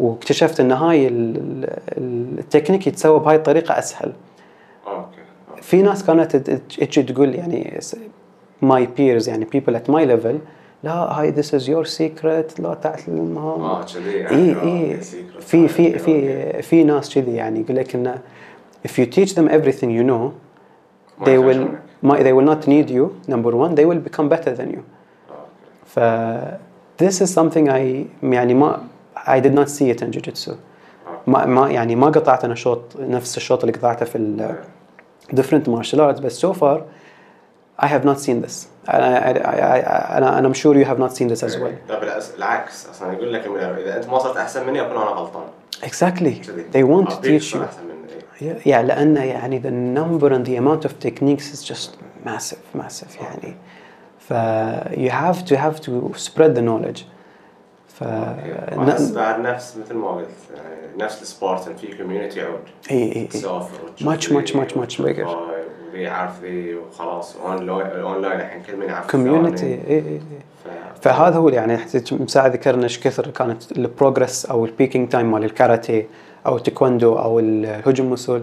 واكتشفت 0.00 0.60
إن 0.60 0.72
هاي 0.72 1.08
ال- 1.08 1.36
ال- 1.98 2.38
التكنيك 2.38 2.86
يتسوى 2.86 3.18
بهاي 3.20 3.36
الطريقة 3.36 3.78
أسهل. 3.78 4.12
okay. 4.86 5.06
في 5.62 5.82
ناس 5.82 6.04
كانت 6.04 6.36
تجي 6.36 7.02
تقول 7.02 7.34
يعني 7.34 7.80
my 8.62 8.88
peers 8.96 9.28
يعني 9.28 9.46
people 9.56 9.72
at 9.72 9.90
my 9.92 10.04
level 10.10 10.34
لا 10.84 10.92
هاي 10.92 11.32
this 11.34 11.46
is 11.46 11.62
your 11.66 11.86
secret 11.98 12.60
لا 12.60 12.74
تعلمها 12.82 13.54
آه 13.54 13.84
كذي 13.84 14.12
يعني. 14.12 14.36
إي 14.36 14.54
آه، 14.54 14.90
إي. 14.92 14.96
في 15.40 15.68
في 15.68 15.98
في 15.98 16.62
في 16.62 16.84
ناس 16.84 17.14
كذي 17.14 17.34
يعني 17.34 17.60
يقول 17.60 17.76
لك 17.76 17.94
انه 17.94 18.18
if 18.88 18.90
you 18.90 19.04
teach 19.16 19.30
them 19.32 19.48
everything 19.48 19.90
you 19.90 20.04
know 20.10 20.30
they 21.24 21.38
will 21.38 21.66
they 22.03 22.33
will 22.33 22.49
not 22.53 22.67
need 22.67 22.89
you 22.89 23.31
number 23.33 23.51
one 23.53 23.75
they 23.75 23.85
will 23.85 24.01
become 24.09 24.29
better 24.29 24.55
than 24.59 24.69
you 24.75 24.81
أوكي. 25.29 25.85
ف 25.85 25.99
this 27.03 27.21
is 27.21 27.29
something 27.33 27.69
I 27.69 28.05
يعني 28.23 28.53
ما 28.53 28.81
I 29.17 29.39
did 29.39 29.53
not 29.53 29.69
see 29.69 29.89
it 29.89 30.01
in 30.01 30.11
jiu-jitsu 30.11 30.51
ما 31.27 31.45
ما 31.45 31.69
يعني 31.71 31.95
ما 31.95 32.07
قطعت 32.07 32.45
انا 32.45 32.55
شوط 32.55 32.81
نفس 32.99 33.37
الشوط 33.37 33.63
اللي 33.63 33.77
قطعته 33.77 34.05
في 34.05 34.17
ال 34.17 34.55
different 35.35 35.67
martial 35.67 35.99
arts 35.99 36.21
بس 36.21 36.45
so 36.45 36.53
far 36.53 36.79
I 37.79 37.87
have 37.87 38.05
not 38.05 38.19
seen 38.19 38.45
this 38.45 38.67
أنا 38.89 39.31
أنا 39.31 40.17
أنا 40.17 40.39
أنا 40.39 40.49
I'm 40.49 40.55
sure 40.55 40.75
you 40.75 40.85
have 40.85 40.99
not 40.99 41.15
seen 41.17 41.27
this 41.27 41.43
as 41.43 41.55
well 41.55 41.89
لا 41.89 41.99
بالعكس 41.99 42.35
العكس 42.37 42.89
اصلا 42.89 43.13
يقول 43.13 43.33
لك 43.33 43.45
المدرب 43.45 43.77
اذا 43.77 43.97
انت 43.97 44.07
ما 44.09 44.19
صرت 44.19 44.37
احسن 44.37 44.67
مني 44.67 44.81
اكون 44.81 44.97
انا 44.97 45.05
غلطان 45.11 45.43
exactly 45.81 46.47
كذي. 46.47 46.65
they 46.73 46.83
want 46.87 47.09
to 47.09 47.17
أبيك 47.17 47.41
teach 47.41 47.45
تصير 47.45 47.61
you 47.61 47.63
احسن 47.63 47.83
مني 47.83 47.93
إيه. 47.93 47.94
Yeah 48.42 48.66
لأن 48.66 49.16
يعني 49.16 49.62
the 49.62 49.98
number 49.98 50.32
and 50.32 50.46
the 50.46 50.56
amount 50.56 50.84
of 50.88 50.92
techniques 51.00 51.52
is 51.52 51.64
just 51.64 51.90
massive 52.26 52.74
massive 52.74 53.22
يعني. 53.22 53.56
ف 54.18 54.32
you 54.90 55.10
have 55.10 55.44
to 55.44 55.56
have 55.56 55.80
to 55.80 56.18
spread 56.18 56.54
the 56.54 56.62
knowledge. 56.62 57.04
ف 57.88 58.04
بعد 59.14 59.40
نفس 59.40 59.76
مثل 59.76 59.94
ما 59.94 60.08
قلت 60.08 60.28
يعني 60.54 61.04
نفس 61.04 61.22
ال 61.22 61.30
sport 61.30 61.68
في 61.68 61.96
community 61.96 62.40
عود 62.40 62.60
إي 62.90 63.16
إي 63.16 63.24
تسافر 63.24 63.78
Much, 64.00 64.30
much, 64.30 64.54
much, 64.54 64.76
much 64.76 64.98
bigger. 64.98 65.26
وذي 65.26 66.02
يعرف 66.02 66.42
ذي 66.42 66.74
وخلاص 66.74 67.36
اونلاين 67.36 68.40
الحين 68.40 68.62
كل 68.62 68.76
من 68.76 68.86
يعرف 68.86 69.10
community. 69.10 69.66
إي 69.66 69.98
إي 69.98 70.20
فهذا 71.02 71.36
هو 71.36 71.48
يعني 71.48 71.78
مساعد 72.12 72.52
ذكرنا 72.52 72.84
إيش 72.84 73.00
كثر 73.00 73.30
كانت 73.30 73.72
البروجرس 73.72 74.46
أو 74.46 74.64
البيكينج 74.64 75.08
تايم 75.08 75.30
مال 75.30 75.44
الكاراتيه. 75.44 76.06
أو 76.46 76.56
التايكوندو 76.56 77.18
أو 77.18 77.40
الهجوم 77.40 78.12
وصول 78.12 78.42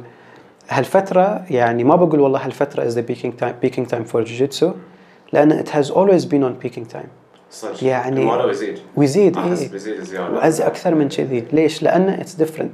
هالفترة 0.69 1.43
يعني 1.49 1.83
ما 1.83 1.95
بقول 1.95 2.19
والله 2.19 2.45
هالفترة 2.45 2.83
از 2.85 2.95
ذا 2.95 3.01
بيكينج 3.01 3.33
تايم 3.35 3.55
بيكينج 3.61 3.87
تايم 3.87 4.03
فور 4.03 4.23
جوجيتسو 4.23 4.71
لأن 5.33 5.63
it 5.63 5.67
has 5.69 5.87
always 5.89 6.25
been 6.25 6.43
on 6.43 6.65
peaking 6.67 6.93
time. 6.95 7.07
صدق. 7.51 7.83
يعني- 7.83 8.19
الموضوع 8.21 8.51
يزيد 8.51 8.79
ويزيد 8.95 9.37
أحس 9.37 9.61
إيه. 9.61 9.71
بيزيد 9.71 10.01
زياده 10.01 10.33
وأز 10.33 10.61
أكثر 10.61 10.95
من 10.95 11.09
كذي. 11.09 11.43
ليش؟ 11.53 11.83
لأن 11.83 12.09
اتس 12.09 12.33
ديفرنت 12.33 12.73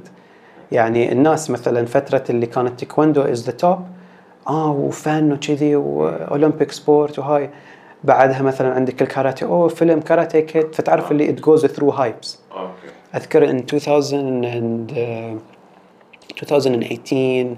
يعني 0.72 1.12
الناس 1.12 1.50
مثلا 1.50 1.86
فترة 1.86 2.24
اللي 2.30 2.46
كانت 2.46 2.78
تايكوندو 2.80 3.22
از 3.22 3.44
ذا 3.46 3.52
توب 3.52 3.78
آه 4.48 4.70
وفن 4.70 5.32
وكذي 5.32 5.76
وأولمبيك 5.76 6.72
سبورت 6.72 7.18
وهاي. 7.18 7.50
بعدها 8.04 8.42
مثلا 8.42 8.74
عندك 8.74 9.02
الكاراتيه 9.02 9.46
oh 9.46 9.68
فيلم 9.68 10.00
Karate 10.00 10.40
Kid 10.40 10.74
فتعرف 10.74 11.10
اللي 11.12 11.36
it 11.36 11.40
goes 11.40 11.62
through 11.62 11.92
hypes. 11.92 12.28
okay. 12.52 12.90
أذكر 13.14 13.46
in 13.46 13.74
2000 13.74 14.44
and 14.44 14.92
uh, 14.92 16.42
2018 16.42 17.56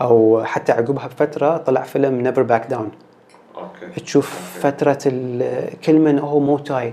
أو 0.00 0.44
حتى 0.44 0.72
عقبها 0.72 1.06
بفترة 1.06 1.56
طلع 1.56 1.82
فيلم 1.82 2.20
Never 2.20 2.42
Back 2.42 2.66
Down 2.66 2.90
okay. 3.56 4.00
تشوف 4.00 4.56
okay. 4.56 4.60
فترة 4.60 4.98
كل 5.84 5.98
من 5.98 6.18
oh 6.18 6.40
موتاي. 6.40 6.92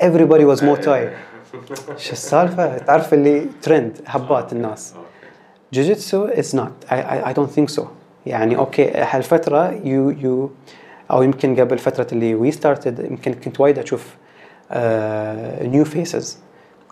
Everybody 0.00 0.56
was 0.56 0.62
موتاي. 0.62 1.10
شو 2.04 2.12
السالفة؟ 2.12 2.78
تعرف 2.78 3.14
اللي 3.14 3.46
ترند 3.62 3.98
هبات 4.06 4.52
الناس. 4.52 4.94
جوجيتسو 5.72 6.24
is 6.24 6.56
not 6.56 6.72
I 6.92 7.32
don't 7.32 7.50
think 7.50 7.68
so 7.68 7.84
يعني 8.26 8.56
okay 8.56 8.90
هالفترة 8.90 9.70
you 9.84 10.10
you 10.10 10.50
أو 11.10 11.22
يمكن 11.22 11.60
قبل 11.60 11.78
فترة 11.78 12.06
اللي 12.12 12.34
we 12.34 12.50
started 12.50 13.10
يمكن 13.10 13.34
كنت 13.34 13.60
وايد 13.60 13.78
أشوف 13.78 14.16
new 15.62 15.84
faces 15.84 16.43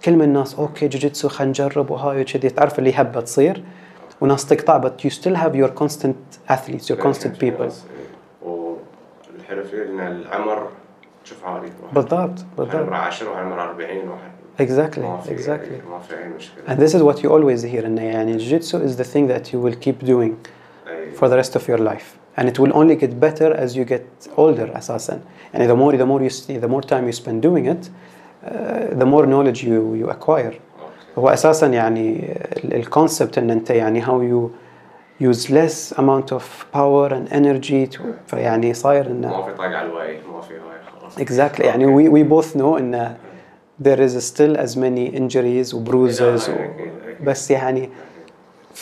كل 0.04 0.16
من 0.16 0.22
الناس 0.22 0.54
okay 0.54 0.88
جوجيتسو 0.88 1.28
خلينا 1.28 1.50
نجرب 1.50 1.90
وهاي 1.90 2.20
وكذي 2.20 2.50
تعرف 2.50 2.78
اللي 2.78 2.92
هبه 2.94 3.20
تصير 3.20 3.62
وناس 4.20 4.46
تقطع 4.46 4.80
but 4.80 5.04
you 5.04 5.10
still 5.10 5.34
have 5.34 5.54
your 5.54 5.82
constant 5.82 6.38
athletes 6.50 6.88
your 6.90 7.02
constant 7.06 7.38
people 7.44 7.72
والحلو 8.42 9.62
ان 9.72 10.00
العمر 10.00 10.68
شوف 11.24 11.44
عادي 11.44 11.66
واحد 11.82 11.94
بالضبط 11.94 12.14
عمره 12.14 12.36
بالضبط 12.58 12.92
10 12.92 13.30
وعمره 13.30 13.62
40 13.62 14.08
واحد 14.08 14.32
exactly 14.58 15.30
exactly 15.30 15.78
and 16.68 16.78
this 16.78 16.94
is 16.94 17.02
what 17.02 17.22
you 17.22 17.28
always 17.30 17.62
hear 17.62 17.84
انه 17.84 18.02
يعني 18.02 18.38
jiu-jitsu 18.38 18.74
is 18.74 18.96
the 18.96 19.04
thing 19.04 19.26
that 19.28 19.52
you 19.52 19.58
will 19.58 19.76
keep 19.86 20.06
doing 20.06 20.32
for 21.18 21.28
the 21.28 21.36
rest 21.36 21.56
of 21.56 21.68
your 21.68 21.78
life 21.78 22.18
and 22.36 22.48
it 22.48 22.58
will 22.58 22.72
only 22.74 22.96
get 22.96 23.20
better 23.20 23.50
as 23.54 23.76
you 23.76 23.84
get 23.84 24.28
older 24.36 24.76
أساسا 24.76 25.20
يعني 25.54 25.68
the 25.68 25.76
more 25.76 25.96
the 25.96 26.06
more 26.06 26.22
you 26.22 26.60
the 26.60 26.68
more 26.68 26.82
time 26.82 27.06
you 27.06 27.12
spend 27.12 27.42
doing 27.42 27.66
it 27.66 27.84
uh, 27.86 28.11
the 29.00 29.06
more 29.06 29.26
knowledge 29.26 29.62
you 29.62 29.94
you 30.02 30.08
acquire. 30.10 30.54
هو 31.18 31.28
أساسا 31.28 31.66
يعني 31.66 32.36
الكونسبت 32.64 33.38
إن 33.38 33.50
أنت 33.50 33.70
يعني 33.70 34.02
how 34.02 34.20
you 34.22 34.50
use 35.28 35.50
less 35.50 35.92
amount 35.98 36.32
of 36.32 36.42
power 36.74 37.08
and 37.12 37.32
energy 37.32 37.86
to 37.96 38.00
فيعني 38.26 38.74
صاير 38.74 39.06
انه 39.06 39.28
ما 39.28 39.42
في 39.42 39.52
طاق 39.52 39.66
على 39.66 39.82
الواي 39.82 40.18
ما 40.34 40.40
في 40.40 40.54
هاي 40.54 41.00
خلاص 41.00 41.18
exactly 41.18 41.64
يعني 41.64 41.86
we 41.86 42.10
we 42.12 42.28
both 42.30 42.56
know 42.56 42.78
إن 42.78 43.14
there 43.84 44.00
is 44.00 44.12
still 44.32 44.56
as 44.56 44.76
many 44.76 45.16
injuries 45.16 45.74
و 45.74 45.84
bruises 45.84 46.48
و. 46.48 46.52
بس 47.24 47.50
يعني 47.50 47.88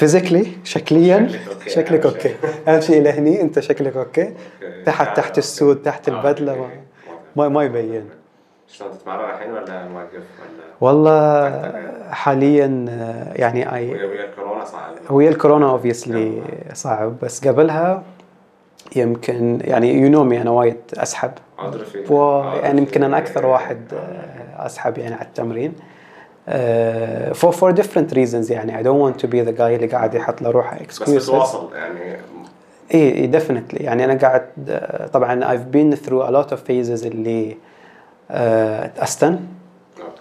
physically 0.01 0.47
شكليا 0.65 1.29
شكلك 1.67 2.07
okay 2.07 2.21
شيء. 2.21 2.37
أهم 2.69 2.81
شيء 2.81 3.03
لهني 3.03 3.43
أنت 3.43 3.61
شكلك 3.61 3.97
okay. 3.97 4.33
تحت 4.87 5.17
تحت. 5.17 5.39
السود 5.39 5.83
تحت 5.83 6.09
آه، 6.09 6.13
البدلة 6.13 6.69
ما, 7.37 7.49
ما 7.49 7.65
يبين 7.65 8.05
شلون 8.73 8.91
تتمرن 8.99 9.31
الحين 9.31 9.53
ولا 9.53 9.89
موقف 9.89 10.13
ولا؟ 10.13 10.65
والله 10.81 11.51
حاليا 12.11 12.87
آه، 12.89 13.33
يعني 13.41 13.75
اي 13.75 13.89
ويا 13.91 14.25
الكورونا 14.25 14.65
صعب. 14.65 14.91
ويا 15.11 15.29
الكورونا 15.31 15.71
obviously 15.71 16.43
صعب 16.75 17.15
بس 17.23 17.49
قبلها 17.49 18.03
يمكن 18.97 19.59
يعني 19.65 19.95
you 20.01 20.09
know 20.11 20.25
me 20.25 20.41
أنا 20.43 20.51
وايد 20.51 20.77
أسحب. 20.95 21.31
و- 22.11 22.43
يعني 22.63 22.79
يمكن 22.81 23.03
أنا. 23.03 23.19
أكثر 23.19 23.47
واحد 23.47 23.81
آه، 23.95 24.67
أسحب 24.67 24.99
يعني 24.99 25.15
على 25.15 25.25
التمرين. 25.25 25.73
for 27.41 27.53
for 27.53 27.73
different 27.73 28.13
reasons 28.15 28.51
يعني. 28.51 28.79
I 28.79 28.83
don't 28.87 28.99
want 28.99 29.21
to 29.23 29.27
be 29.27 29.41
the 29.49 29.59
guy 29.59 29.61
اللي 29.61 29.87
قاعد 29.87 30.15
يحط 30.15 30.43
له 30.43 30.51
روحه 30.51 30.79
بس 30.89 31.03
excuses 31.03 31.11
بتواصل 31.11 31.71
يعني. 31.75 32.17
I 32.95 33.15
I 33.15 33.27
definitely 33.27 33.85
يعني 33.85 34.05
أنا 34.05 34.15
قاعد 34.15 34.47
آه، 34.69 35.07
طبعا 35.07 35.57
I've 35.57 35.75
been 35.77 35.97
through 36.07 36.23
a 36.29 36.31
lot 36.31 36.51
of 36.55 36.59
phases 36.69 37.07
اللي 37.07 37.57
أستن 38.99 39.41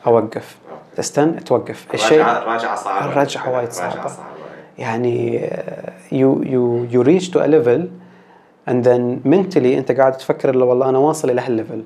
أوقف. 0.07 0.57
أستن 0.99 1.43
توقف. 1.43 1.85
الشيء 1.93 2.21
الرجعه 2.21 2.37
الرجعه 2.43 2.75
صعبة. 2.75 3.05
الرجعة 3.05 3.55
وايد. 3.57 3.71
صعبة. 3.71 4.11
يعني 4.77 5.45
آه، 5.45 5.93
you 6.11 6.43
you 6.43 6.93
you 6.93 7.03
reach 7.07 7.27
to 7.31 7.39
a 7.39 7.47
level 7.47 7.81
and 8.69 8.83
then 8.85 9.29
mentally 9.31 9.65
أنت 9.77 9.91
قاعد 9.91 10.17
تفكر 10.17 10.55
لو 10.55 10.67
والله 10.67 10.89
أنا 10.89 10.97
واصل 10.97 11.29
إلى 11.29 11.41
هال 11.41 11.53
level 11.53 11.83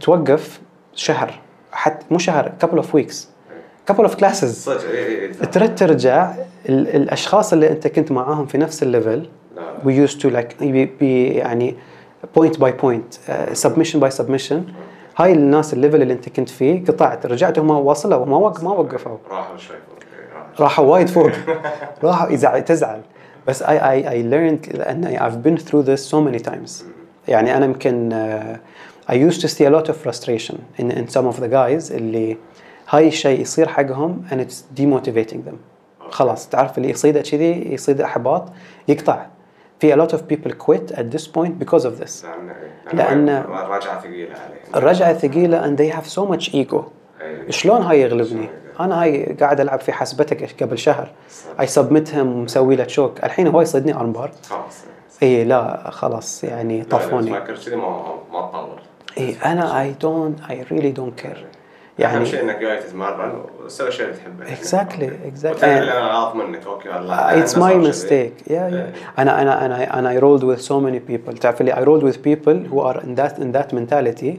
توقف 0.00 0.60
شهر. 0.94 1.34
حتى 1.72 2.06
مو 2.10 2.18
شهر 2.18 2.52
couple 2.64 2.78
of 4.08 4.14
classes. 4.14 4.44
صدق 4.44 4.88
اي 4.90 5.22
اي 5.24 5.28
ترد 5.32 5.74
ترجع 5.74 6.34
ال- 6.68 6.96
الأشخاص 6.96 7.52
اللي 7.52 7.70
أنت 7.70 7.86
كنت 7.86 8.12
معاهم 8.12 8.46
في 8.46 8.58
نفس 8.58 8.82
ال 8.82 8.89
level 8.89 9.26
لا 9.56 9.60
لا. 9.60 9.78
we 9.84 10.08
used 10.08 10.14
to 10.14 10.24
like 10.26 10.60
be, 10.62 10.86
be 11.00 11.36
يعني 11.36 11.74
by 12.36 12.70
point 12.82 13.18
uh, 13.28 13.54
submission 13.66 13.98
by 14.00 14.10
submission. 14.20 14.54
هاي 15.20 15.32
الناس 15.32 15.72
ال 15.72 15.77
level 15.77 16.02
اللي 16.02 16.12
انت 16.12 16.28
كنت 16.28 16.48
فيه 16.48 16.84
قطعت 16.84 17.26
رجعت 17.26 17.58
هم 17.58 17.70
واصلوا 17.70 18.18
وما 18.18 18.36
وق 18.36 18.62
ما 18.64 18.70
وقفوا. 18.70 19.16
راحوا 19.30 19.56
شوي 19.56 19.76
فوق. 19.76 20.60
راحوا. 20.60 20.84
وايد 20.84 21.08
فوق. 21.08 21.30
راحوا 22.04 22.60
تزعل. 22.60 23.00
بس 23.46 23.62
I 23.62 23.66
I 23.66 24.04
I 24.04 24.22
learned 24.32 24.76
لأن 24.76 25.18
I've 25.18 25.48
been 25.48 25.64
through 25.64 25.82
this 25.82 26.10
so 26.10 26.20
many 26.20 26.50
times. 26.50 26.84
يعني 27.28 27.56
أنا 27.56 27.64
يمكن 27.64 28.10
uh, 28.10 29.12
I 29.12 29.14
used 29.14 29.40
to 29.40 29.48
see 29.48 29.64
a 29.64 29.70
lot 29.70 29.88
of 29.88 29.96
frustration 29.96 30.56
in 30.78 30.90
in 30.90 31.08
some 31.08 31.26
of 31.26 31.40
the 31.40 31.48
guys 31.48 31.92
اللي 31.92 32.36
هاي 32.88 33.08
الشيء 33.08 33.40
يصير 33.40 33.68
حقهم 33.68 34.22
and 34.30 34.34
it's 34.34 34.80
demotivating 34.80 35.38
them. 35.48 35.56
خلاص 36.10 36.48
تعرف 36.48 36.78
اللي 36.78 36.90
يصيده 36.90 37.20
كذي 37.20 37.72
يصيده 37.72 38.04
إحباط 38.04 38.48
يقطع. 38.88 39.26
في 39.80 39.94
a 39.94 39.96
lot 39.96 40.10
of 40.12 40.18
people 40.18 40.52
quit 40.52 40.94
at 40.94 41.04
this 41.16 41.26
point 41.26 41.52
because 41.64 41.84
of 41.84 42.02
this. 42.02 42.24
لأن- 42.90 42.94
الرجعه 42.94 44.00
ثقيلة 44.00 44.34
عليهم. 44.34 44.74
الرجعة 44.76 45.12
ثقيلة 45.12 45.62
and 45.62 45.78
they 45.78 45.94
have 45.96 46.08
so 46.08 46.22
much 46.32 46.48
ego. 46.54 46.82
إي. 47.22 47.52
شلون 47.52 47.82
هاي 47.82 48.00
يغلبني؟ 48.00 48.48
أنا 48.80 49.02
هاي 49.02 49.36
قاعد 49.40 49.60
ألعب 49.60 49.80
في 49.80 49.92
حسبتك 49.92 50.62
قبل 50.62 50.78
شهر. 50.78 51.10
اي 51.60 51.66
submit 51.66 52.10
تهم 52.10 52.32
ومسوي 52.36 52.76
له 52.76 52.84
choke 52.84 53.24
الحين 53.24 53.46
هو 53.46 53.60
يصيدني 53.60 53.94
armbar 53.94 54.30
خلاص 54.48 54.84
اي 55.22 55.44
لا 55.44 55.90
خلاص 55.90 56.44
يعني 56.44 56.84
طفوني. 56.84 57.30
ما 57.30 57.38
ما 58.32 58.46
تطور. 58.48 58.80
اي 59.18 59.36
أنا 59.44 59.80
I 59.82 59.92
don't 59.92 60.38
I 60.50 60.62
really 60.62 60.90
don't 60.90 61.20
care 61.20 61.46
يعني 61.98 62.12
أهم 62.16 62.22
يعني 62.22 62.30
شيء 62.30 62.42
إنك 62.42 62.58
جاي 62.58 62.78
تتمرن 62.78 63.42
وتسوي 63.64 63.88
الشيء 63.88 64.06
اللي 64.06 64.16
تحبه 64.16 64.44
يعني. 64.44 64.56
Exactly, 64.56 65.32
exactly. 65.32 65.56
وتعرف 65.56 65.64
اللي 65.64 65.92
أنا 65.92 66.06
غلط 66.06 66.34
منك 66.34 66.66
okay 66.66 66.88
والله. 66.88 67.16
It's 67.30 67.56
أنا 67.56 67.66
my 67.66 67.72
صار 67.72 67.72
كذي. 67.82 67.92
mistake. 67.92 68.42
Yeah 68.46 68.50
yeah. 68.50 68.54
إيه. 68.54 68.92
أنا 69.18 69.42
أنا 69.42 69.66
أنا 69.66 69.98
أنا 69.98 70.20
I 70.20 70.22
rolled 70.22 70.42
with 70.44 70.64
so 70.64 70.80
many 70.80 71.00
people. 71.12 71.38
تعرف 71.40 71.60
اللي 71.60 71.72
I 71.72 71.84
rolled 71.84 72.04
with 72.04 72.16
people 72.22 72.70
who 72.72 72.80
are 72.80 73.00
in 73.00 73.14
that 73.20 73.38
in 73.42 73.52
that 73.58 73.74
mentality 73.74 74.38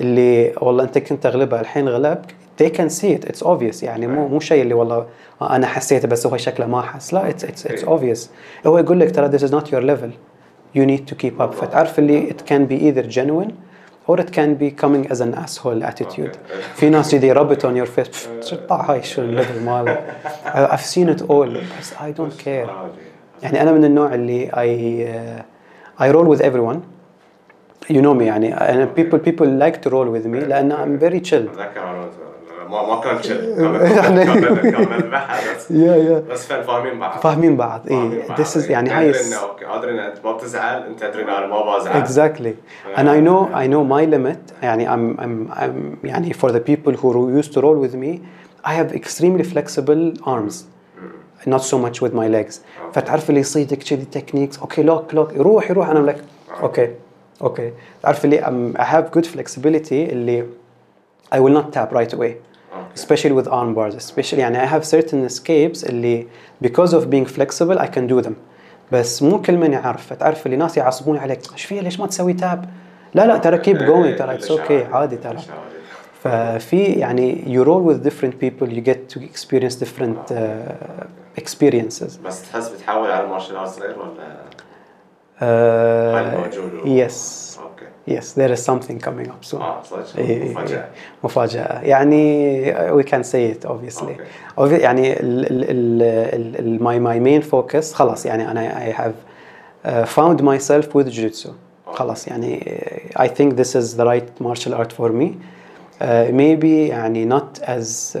اللي 0.00 0.52
والله 0.60 0.84
أنت 0.84 0.98
كنت 0.98 1.22
تغلبها 1.22 1.60
الحين 1.60 1.88
غلبك 1.88 2.34
they 2.62 2.68
can 2.68 2.90
see 2.90 3.18
it. 3.18 3.24
It's 3.30 3.42
obvious. 3.42 3.82
يعني 3.82 4.06
مو 4.06 4.28
مو 4.28 4.40
شيء 4.40 4.62
اللي 4.62 4.74
والله 4.74 5.06
أنا 5.42 5.66
حسيته 5.66 6.08
بس 6.08 6.26
هو 6.26 6.36
شكله 6.36 6.66
ما 6.66 6.82
حس. 6.82 7.14
لا 7.14 7.30
it's 7.30 7.42
it's 7.42 7.66
it's 7.66 7.88
إيه. 7.88 7.96
obvious. 7.98 8.20
هو 8.66 8.78
يقول 8.78 9.00
لك 9.00 9.14
ترى 9.14 9.30
this 9.38 9.42
is 9.42 9.52
not 9.52 9.64
your 9.70 9.82
level. 9.82 10.10
You 10.76 10.86
need 10.86 11.12
to 11.12 11.14
keep 11.24 11.40
up. 11.40 11.54
فتعرف 11.54 11.98
اللي 11.98 12.30
it 12.30 12.50
can 12.52 12.66
be 12.70 12.76
either 12.82 13.10
genuine 13.16 13.52
or 14.07 14.19
it 14.19 14.31
can 14.31 14.55
be 14.55 14.69
coming 14.83 15.11
as 15.11 15.19
an 15.21 15.33
asshole 15.33 15.83
attitude 15.83 16.19
أوكي. 16.19 16.61
في 16.75 16.89
ناس 16.89 17.13
يدي 17.13 17.33
rub 17.33 17.51
it 17.51 17.61
on 17.61 17.75
your 17.75 17.87
face 17.99 18.27
شو 18.49 18.55
الطاع 18.55 18.91
هاي 18.91 19.03
شو 19.03 19.21
الليفل 19.21 19.63
ماله 19.63 20.03
I've 20.45 20.85
seen 20.95 21.17
it 21.17 21.21
all 21.21 21.57
بس 21.79 21.93
I 21.93 22.11
don't 22.17 22.43
care 22.45 22.47
عادي. 22.69 22.91
يعني 23.43 23.61
انا 23.61 23.71
من 23.71 23.85
النوع 23.85 24.13
اللي 24.13 24.47
I 24.51 25.41
uh, 25.99 26.03
I 26.03 26.07
roll 26.15 26.35
with 26.37 26.41
everyone 26.41 26.77
you 27.89 28.01
know 28.01 28.13
me 28.19 28.21
يعني 28.21 28.53
أنا 28.53 28.89
people 28.97 29.17
people 29.17 29.47
like 29.63 29.81
to 29.87 29.89
roll 29.91 30.09
with 30.17 30.25
me 30.25 30.43
لان 30.47 30.71
I'm 30.71 31.01
very 31.03 31.29
chill 31.29 31.33
اتذكر 31.33 31.83
انا 31.83 32.09
ما 32.70 32.86
ما 32.86 33.00
كان 33.00 33.22
شل 33.22 33.56
كان 33.56 34.24
كان 34.70 34.88
نذبحها 34.90 35.54
بس 35.56 35.70
يا 35.84 35.96
يا. 35.96 36.22
بس 36.30 36.46
فاهم 36.46 36.62
فاهمين 36.62 36.98
بعض. 36.98 37.20
فاهمين 37.20 37.56
بعض. 37.56 37.86
اي 37.90 38.22
this 38.36 38.56
is 38.56 38.70
يعني 38.70 38.90
هاي 38.90 39.10
أدري 39.10 39.20
ادري 39.62 40.06
أنت 40.06 40.24
ما 40.24 40.32
بتزعل. 40.32 40.82
أنت 40.82 41.04
تدري 41.04 41.22
ان 41.22 41.28
أنا 41.28 41.46
ما 41.46 41.76
بزعل. 41.78 42.04
Exactly. 42.04 42.54
and 42.96 43.08
I 43.08 43.20
know 43.20 43.48
I 43.54 43.66
know 43.66 43.84
my 43.84 44.04
limit. 44.14 44.62
يعني 44.62 44.88
I'm 44.88 45.20
I'm 45.20 45.52
I'm 45.58 46.04
يعني 46.04 46.34
for 46.34 46.48
the 46.52 46.60
people 46.60 46.92
who 46.92 47.40
used 47.42 47.52
to 47.52 47.60
roll 47.60 47.78
with 47.86 47.94
me 47.94 48.20
I 48.64 48.72
have 48.74 48.92
extremely 48.92 49.44
flexible 49.54 50.12
arms. 50.26 50.54
Not 51.46 51.62
so 51.72 51.78
much 51.78 52.02
with 52.02 52.12
my 52.12 52.28
legs. 52.28 52.60
فتعرف 52.92 53.30
اللي 53.30 53.40
يصيدك 53.40 53.78
كذي 53.78 54.04
techniques 54.04 54.58
okay 54.58 54.82
lock 54.82 55.14
lock 55.14 55.32
يروح 55.32 55.70
يروح 55.70 55.88
أنا 55.88 55.98
لك 55.98 56.24
okay 56.62 56.90
okay 57.42 57.72
تعرف 58.02 58.24
اللي 58.24 58.74
I 58.78 58.82
have 58.82 59.18
good 59.18 59.26
flexibility 59.26 59.92
اللي 59.92 60.46
I 61.34 61.38
will 61.38 61.54
not 61.58 61.72
tap 61.72 61.92
right 61.92 62.12
away. 62.12 62.32
Especially 62.96 63.32
with 63.32 63.48
arm 63.48 63.74
bars 63.74 63.94
especially 63.94 64.38
يعني 64.38 64.66
I 64.66 64.70
have 64.70 64.84
certain 64.84 65.28
escapes 65.28 65.88
اللي 65.88 66.26
because 66.64 66.92
of 66.92 67.04
being 67.10 67.26
flexible 67.26 67.78
I 67.78 67.86
can 67.86 68.08
do 68.12 68.22
them 68.26 68.32
بس 68.92 69.22
مو 69.22 69.42
كل 69.42 69.56
من 69.56 69.72
يعرف 69.72 70.06
فتعرف 70.06 70.46
اللي 70.46 70.56
ناس 70.56 70.76
يعصبون 70.76 71.16
عليك 71.18 71.52
إيش 71.52 71.64
فيه 71.64 71.80
ليش 71.80 72.00
ما 72.00 72.06
تسوي 72.06 72.32
tap 72.32 72.64
لا 73.14 73.26
لا 73.26 73.36
ترى 73.36 73.58
keep 73.58 73.78
going 73.78 74.18
ترى 74.18 74.38
it's 74.38 74.50
okay 74.50 74.92
عادي 74.94 75.16
ترى 75.16 75.38
ففي 76.22 76.84
يعني 76.84 77.44
you 77.46 77.64
roll 77.66 77.82
with 77.90 78.04
different 78.08 78.34
people 78.44 78.68
you 78.68 78.80
get 78.80 79.14
to 79.14 79.20
experience 79.20 79.74
different 79.74 80.30
uh, 80.30 81.40
experiences 81.40 82.18
بس 82.24 82.50
تحس 82.50 82.68
بتحول 82.68 83.10
على 83.10 83.24
المارشال 83.24 83.56
ارتس 83.56 83.78
غير 83.78 83.96
ولا 83.98 84.40
uh, 85.40 86.38
موجود 86.38 86.86
yes 87.99 88.09
اوكي 88.09 88.19
yes 88.19 88.23
there 88.35 88.51
is 88.57 88.65
something 88.65 88.99
coming 89.07 89.27
up 89.29 89.51
soon 89.51 89.61
اه 89.61 89.81
صدق 89.83 90.17
إيه، 90.17 90.51
مفاجأة 90.51 90.77
إيه. 90.77 90.89
مفاجأة 91.23 91.81
يعني 91.81 93.01
we 93.01 93.03
can 93.05 93.23
say 93.23 93.53
it 93.55 93.69
obviously 93.69 94.03
Okay. 94.15 94.59
Obvi- 94.61 94.81
يعني 94.81 95.19
ال 95.19 95.45
ال 95.51 95.63
ال 95.63 96.01
ال 96.33 96.59
ال 96.59 96.79
my 96.79 96.99
my 96.99 97.19
main 97.27 97.49
focus 97.51 97.93
خلاص 97.93 98.25
يعني 98.25 98.51
أنا 98.51 98.89
I 98.89 98.93
have 98.93 99.13
uh, 99.85 100.05
found 100.05 100.41
myself 100.41 100.85
with 100.95 101.07
jiu-jitsu 101.09 101.49
خلاص 101.87 102.27
يعني 102.27 102.81
I 103.19 103.27
think 103.27 103.53
this 103.55 103.75
is 103.75 103.95
the 103.97 104.05
right 104.05 104.41
martial 104.45 104.73
art 104.73 104.91
for 104.93 105.09
me 105.11 105.25
uh, 106.01 106.31
maybe 106.31 106.89
يعني 106.89 107.29
not 107.29 107.59
as 107.63 108.17
uh, 108.17 108.19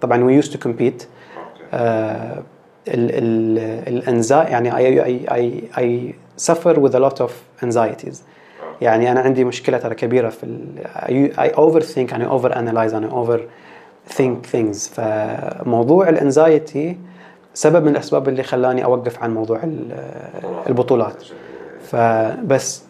طبعا 0.00 0.28
we 0.40 0.42
used 0.44 0.52
to 0.52 0.58
compete 0.58 0.66
اوكي 0.66 1.66
uh, 1.72 2.42
ال 2.88 3.10
ال 3.10 3.58
الانزا 3.88 4.42
يعني 4.42 4.70
I, 4.70 5.04
I, 5.04 5.32
I, 5.32 5.78
I 5.80 6.14
suffer 6.46 6.74
with 6.80 6.94
a 6.94 7.00
lot 7.00 7.20
of 7.20 7.30
anxieties 7.62 8.16
يعني 8.81 9.11
أنا 9.11 9.19
عندي 9.19 9.43
مشكلة 9.43 9.77
ترى 9.77 9.95
كبيرة 9.95 10.29
في 10.29 10.43
ال 10.43 10.67
I, 11.35 11.37
I 11.39 11.55
overthink 11.55 12.11
and 12.13 12.21
I 12.21 12.25
over 12.25 12.51
analyze 12.51 12.93
and 12.93 13.05
I 13.05 13.13
over 13.13 13.39
think 14.13 14.47
things. 14.55 14.89
فموضوع 14.95 16.09
الانزايتي 16.09 16.97
سبب 17.53 17.83
من 17.83 17.91
الأسباب 17.91 18.29
اللي 18.29 18.43
خلاني 18.43 18.83
أوقف 18.83 19.23
عن 19.23 19.33
موضوع 19.33 19.63
ال- 19.63 19.91
البطولات. 20.67 21.23
فبس 21.91 22.83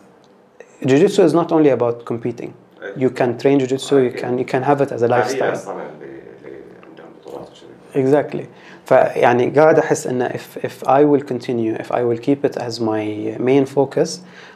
جوجيتسو 0.83 1.27
is 1.27 1.31
not 1.31 1.51
only 1.51 1.69
about 1.79 2.05
competing. 2.13 2.49
You 2.97 3.09
can 3.09 3.37
train 3.43 3.59
jiu-jitsu 3.59 3.93
you 4.07 4.11
can 4.21 4.37
you 4.41 4.45
can 4.53 4.63
have 4.63 4.81
it 4.81 4.91
as 4.91 5.01
a 5.01 5.05
هذه 5.05 5.09
lifestyle. 5.09 5.43
أصلا 5.43 5.73
اللي 5.73 6.21
اللي 6.45 6.57
عندهم 6.89 7.07
بطولات 7.21 7.49
وكذي. 7.95 8.03
Exactly. 8.03 8.45
فيعني 8.90 9.50
قاعد 9.50 9.78
احس 9.78 10.06
انه 10.06 10.28
if 10.28 10.64
if 10.66 10.86
I 10.88 11.00
will 11.04 11.22
continue 11.32 11.82
if 11.82 11.90
I 11.92 12.00
will 12.00 12.20
keep 12.26 12.44
it 12.50 12.56
as 12.62 12.80
my 12.80 13.38
main 13.40 13.66
focus 13.76 14.08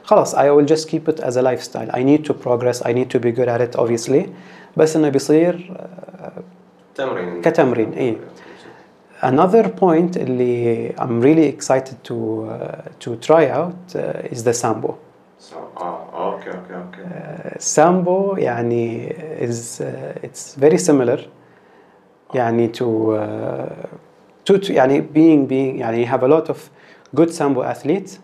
خلاص 0.04 0.34
I 0.34 0.38
will 0.38 0.66
just 0.72 0.88
keep 0.88 1.08
it 1.12 1.20
as 1.20 1.36
a 1.36 1.42
lifestyle 1.42 1.90
I 1.90 2.02
need 2.02 2.24
to 2.30 2.34
progress 2.34 2.82
I 2.86 2.92
need 2.92 3.10
to 3.16 3.18
be 3.20 3.32
good 3.32 3.48
at 3.48 3.60
it 3.60 3.80
obviously 3.80 4.28
بس 4.76 4.96
انه 4.96 5.08
بيصير 5.08 5.76
تمرين 6.94 7.40
كتمرين، 7.42 7.92
إيه. 7.92 8.16
another 9.22 9.64
point 9.80 10.16
اللي 10.16 10.88
I'm 10.98 11.22
really 11.22 11.46
excited 11.58 11.94
to 12.08 12.14
uh, 12.14 13.04
to 13.04 13.16
try 13.28 13.44
out 13.50 13.94
uh, 13.96 14.32
is 14.34 14.42
the 14.44 14.52
sambo 14.54 14.94
So- 15.38 15.54
اه 15.80 16.32
اوكي 16.32 16.50
اوكي 16.50 16.74
اوكي 16.74 17.58
sambo 17.58 18.38
يعني 18.38 19.08
is 19.40 19.80
uh, 19.80 20.26
it's 20.26 20.56
very 20.62 20.78
similar 20.78 21.20
يعني 22.34 22.68
to, 22.72 22.80
uh, 22.80 23.86
to, 24.44 24.58
to 24.58 24.70
يعني 24.72 25.00
being 25.14 25.46
being 25.48 25.78
يعني 25.80 26.06
you 26.06 26.08
have 26.10 26.22
a 26.22 26.28
lot 26.28 26.48
of 26.50 26.56
good 27.16 27.30
sambo 27.30 27.62
athletes 27.62 28.18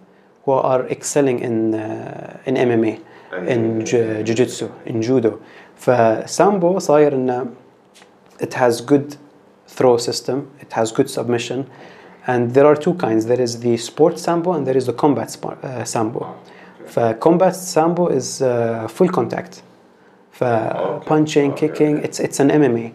who 0.44 0.52
are 0.52 0.86
excelling 0.90 1.38
in 1.40 1.74
uh, 1.74 2.48
in 2.48 2.54
MMA 2.56 2.98
in 3.48 3.84
ju- 3.84 4.22
jiu-jitsu 4.24 4.66
in 4.86 5.02
judo 5.02 5.30
فسامبو 5.76 6.78
صاير 6.78 7.14
انه 7.14 7.46
it 8.42 8.54
has 8.54 8.80
good 8.80 9.14
throw 9.78 9.96
system 9.96 10.36
it 10.60 10.72
has 10.78 10.92
good 10.92 11.08
submission 11.10 11.58
and 12.26 12.54
there 12.54 12.66
are 12.66 12.76
two 12.86 12.94
kinds 12.94 13.26
there 13.26 13.42
is 13.46 13.52
the 13.60 13.76
sport 13.76 14.18
sambo 14.18 14.52
and 14.52 14.66
there 14.66 14.76
is 14.80 14.86
the 14.86 14.96
combat 15.02 15.28
spo- 15.28 15.56
uh, 15.64 15.84
sambo 15.84 16.26
فكومبات 16.86 17.54
سامبو 17.54 18.06
از 18.06 18.44
فول 18.88 19.08
كونتاكت 19.08 19.62
ف 20.32 20.44
punching 21.08 21.50
Okay. 21.52 21.68
kicking 21.68 21.94
it's 22.06 22.20
it's 22.20 22.38
an 22.40 22.50
MMA 22.50 22.86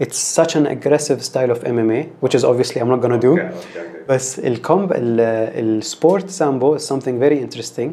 it's 0.00 0.18
such 0.18 0.56
an 0.56 0.66
aggressive 0.66 1.22
style 1.22 1.50
of 1.50 1.58
MMA 1.64 2.06
which 2.20 2.34
is 2.34 2.44
obviously 2.44 2.80
I'm 2.80 2.88
not 2.88 3.00
gonna 3.00 3.18
do 3.18 3.32
Okay, 3.32 3.48
okay. 3.48 3.92
بس 4.08 4.38
الكومب 4.38 4.92
السبورت 4.92 6.30
سامبو 6.30 6.78
is 6.78 6.82
something 6.82 7.18
very 7.20 7.38
interesting 7.38 7.90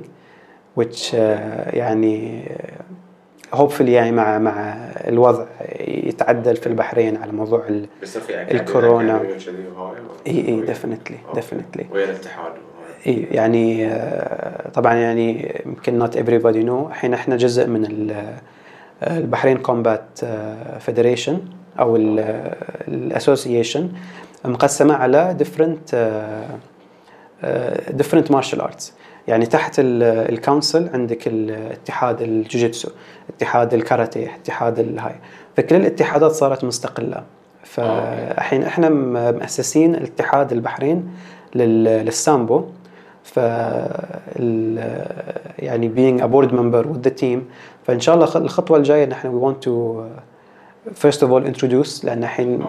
which 0.79 1.13
uh, 1.13 1.15
يعني 1.73 2.43
uh, 2.45 3.55
hopefully 3.57 3.89
يعني 3.89 4.11
مع 4.11 4.37
مع 4.37 4.53
الوضع 5.07 5.45
يتعدل 5.79 6.55
في 6.55 6.67
البحرين 6.67 7.17
على 7.17 7.31
موضوع 7.31 7.67
ال 7.67 7.87
الكورونا. 8.29 9.21
إي 10.27 10.47
إي 10.47 10.65
definitely 10.67 11.37
definitely 11.37 11.91
ويا 11.91 12.05
الاتحاد. 12.05 12.51
إي 13.07 13.27
يعني 13.31 13.87
آه، 13.87 14.69
طبعا 14.69 14.93
يعني 14.93 15.55
يمكن 15.65 16.07
not 16.07 16.11
everybody 16.11 16.67
know 16.67 16.87
الحين 16.87 17.13
إحنا 17.13 17.35
جزء 17.35 17.67
من 17.67 18.11
آه، 18.11 19.17
البحرين 19.17 19.57
Combat 19.57 20.19
Federation 20.79 21.39
أو 21.79 21.95
ال 22.87 22.96
association 22.96 23.89
مقسمة 24.45 24.93
على 24.93 25.35
آه، 27.43 27.91
different 27.97 28.25
martial 28.35 28.59
arts. 28.61 28.91
يعني 29.27 29.45
تحت 29.45 29.75
ال 29.79 29.93
council 29.93 30.89
عندك 30.93 31.27
الاتحاد 31.27 32.21
الجوجيتسو 32.21 32.89
اتحاد 33.29 33.73
الكاراتيه 33.73 34.35
اتحاد 34.43 34.79
الهاي. 34.79 35.15
فكل 35.57 35.75
الاتحادات 35.75 36.31
صارت 36.31 36.63
مستقلة. 36.63 37.23
فالحين 37.63 38.63
إحنا 38.63 38.89
مؤسسين 39.31 39.95
الاتحاد 39.95 40.51
البحرين 40.51 41.11
لل- 41.55 42.05
للسامبو. 42.05 42.65
ف 43.23 43.37
يعني 45.59 45.91
being 45.95 46.21
a 46.23 46.27
board 46.27 46.51
member 46.51 46.83
with 46.93 47.07
the 47.09 47.21
team. 47.21 47.39
فإن 47.87 47.99
شاء 47.99 48.15
الله 48.15 48.27
الخطوة 48.35 48.77
الجاية 48.77 49.05
نحن 49.05 49.39
we 49.39 49.43
want 49.45 49.65
to 49.65 49.69
first 50.93 51.21
of 51.21 51.31
all 51.31 51.43
introduce 51.45 52.05
لأن 52.05 52.23
الحين. 52.23 52.65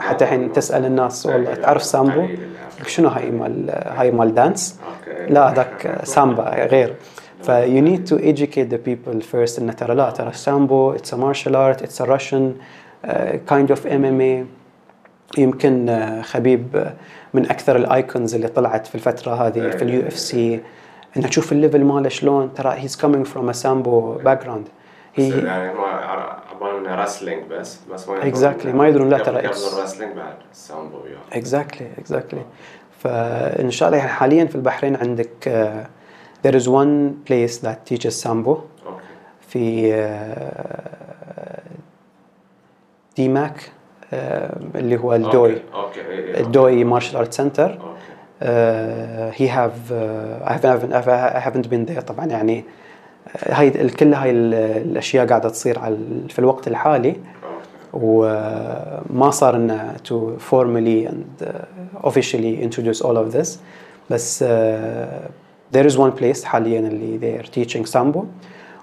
حتى 0.00 0.24
الحين 0.24 0.52
تسأل 0.52 0.84
الناس 0.84 1.26
والله 1.26 1.54
تعرف 1.54 1.82
سامبو؟ 1.82 2.10
قليل 2.10 2.30
اللي 2.30 2.58
أعرف. 2.78 2.90
شنو 2.90 3.08
هاي 3.08 3.30
مال 3.30 3.70
هاي 3.70 4.10
مال 4.10 4.34
dance. 4.34 4.80
لا 5.28 5.54
ذاك 5.54 6.00
سامبا 6.04 6.66
غير. 6.66 6.94
ف 7.42 7.50
you 7.50 7.80
need 7.80 8.06
to 8.10 8.16
educate 8.18 8.68
the 8.70 8.78
people 8.78 9.20
first 9.32 9.58
إن 9.58 9.76
ترى 9.76 9.94
لا 9.94 10.10
ترى 10.10 10.28
السامبو 10.28 10.96
it's 10.96 11.12
a 11.12 11.16
martial 11.16 11.54
art 11.56 11.82
it's 11.82 12.00
a 12.00 12.04
Russian 12.04 12.54
uh, 13.04 13.10
kind 13.46 13.70
of 13.70 13.86
MMA 13.86 14.46
يمكن 15.38 15.86
uh, 15.88 16.24
خبيب 16.24 16.66
uh, 16.74 16.88
من 17.34 17.50
أكثر 17.50 17.76
ال 17.76 17.86
icons 17.86 18.34
اللي 18.34 18.48
طلعت 18.48 18.86
في 18.86 18.94
الفترة 18.94 19.46
هذه 19.46 19.70
في 19.70 19.82
ال 19.82 20.06
UFC 20.06 20.60
انه 21.16 21.28
تشوف 21.28 21.52
ال 21.52 21.57
level 21.57 21.84
ماله 21.84 22.08
شلون 22.08 22.54
ترى 22.54 22.76
he's 22.82 22.96
coming 22.96 23.24
from 23.24 23.48
a 23.48 23.54
sambo 23.54 24.22
background. 24.24 24.68
بس 25.18 25.30
he 25.30 25.44
يعني 25.44 25.70
هو 25.78 25.84
انه 26.62 26.94
wrestling 26.94 27.42
بس 27.50 27.78
بس 27.92 28.08
ما 28.08 28.20
Exactly. 28.32 28.66
ما 28.66 28.88
يدرون 28.88 29.08
لا 29.08 29.18
ترى 29.18 29.38
قبل 29.38 29.48
it's- 29.54 29.74
ال 29.78 29.81
wrestling 29.81 30.12
بعد 30.16 30.34
وياه 30.94 31.42
exactly 31.42 32.00
exactly. 32.04 32.38
فان 32.98 33.70
شاء 33.70 33.88
الله 33.88 34.00
حاليا 34.00 34.44
في 34.44 34.54
البحرين 34.54 34.96
عندك 34.96 35.30
uh, 35.46 36.46
there 36.48 36.54
is 36.54 36.64
one 36.64 37.12
place 37.30 37.62
that 37.66 37.94
teaches 37.94 38.24
sambo. 38.26 38.56
في 39.48 39.94
آه، 39.94 41.62
ديماك 43.16 43.70
آه، 44.12 44.56
اللي 44.74 44.96
هو 44.96 45.14
الدوي. 45.14 45.50
إيه، 45.52 45.62
إيه. 46.08 46.40
الدوي 46.40 46.84
Martial 46.84 47.16
Arts 47.16 47.32
Center 47.32 47.78
he 49.32 49.48
have 49.48 49.92
I 50.44 51.40
haven't 51.48 51.66
been 51.66 51.90
there 51.94 52.00
طبعا 52.00 52.26
يعني 52.26 52.58
آه، 52.58 52.62
هاي 53.48 53.70
كل 53.70 54.14
هاي 54.14 54.30
ال- 54.30 54.54
الأشياء 54.90 55.26
قاعدة 55.26 55.48
تصير 55.48 55.78
على 55.78 55.96
في 56.28 56.38
الوقت 56.38 56.68
الحالي. 56.68 57.16
وما 57.92 59.30
صار 59.30 59.56
لنا 59.56 59.96
to 60.08 60.14
formally 60.50 61.08
and 61.10 61.46
uh, 61.46 62.08
officially 62.08 62.62
introduce 62.62 63.00
all 63.00 63.16
of 63.16 63.32
this. 63.36 63.58
بس 64.10 64.44
uh, 64.44 64.46
there 65.76 65.86
is 65.90 65.94
one 65.96 66.12
place 66.20 66.44
حاليا 66.44 66.80
اللي 66.80 67.18
they 67.18 67.42
are 67.44 67.46
teaching 67.50 67.86
sambo. 67.86 68.18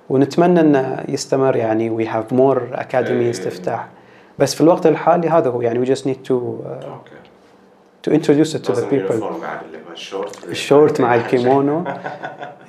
ونتمنى 0.09 0.59
إنه 0.59 1.03
يستمر. 1.09 1.55
يعني 1.55 1.97
we 1.97 2.09
have 2.09 2.35
more 2.35 2.77
academies 2.77 3.09
إيه. 3.09 3.31
تفتح 3.31 3.87
بس 4.39 4.55
في 4.55 4.61
الوقت 4.61 4.87
الحالي 4.87 5.29
هذا 5.29 5.49
هو. 5.49 5.61
يعني 5.61 5.85
we 5.85 5.89
just 5.89 6.01
need 6.01 6.27
to 6.27 6.31
uh, 6.31 6.85
okay. 6.85 7.11
To 8.05 8.11
introduce 8.11 8.53
it 8.53 8.63
to 8.63 8.73
the 8.73 8.85
people. 8.85 9.23
الشورت 10.49 11.01
مع 11.01 11.15
الكيمونو 11.15 11.83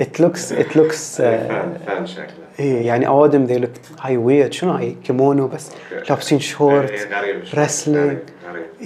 it 0.00 0.20
looks 0.20 0.52
it 0.52 0.76
looks 0.76 1.16
fun 1.16 2.06
شكله 2.06 2.26
إيه 2.60 2.86
يعني 2.86 3.06
اوادم 3.06 3.46
they 3.46 3.60
look 3.64 4.00
هاي 4.00 4.16
weird. 4.16 4.52
شنو 4.52 4.72
هاي 4.72 4.96
كيمونو 5.04 5.48
بس. 5.48 5.70
لابسين 6.08 6.40
شورت 6.40 7.08
غريب 7.12 7.44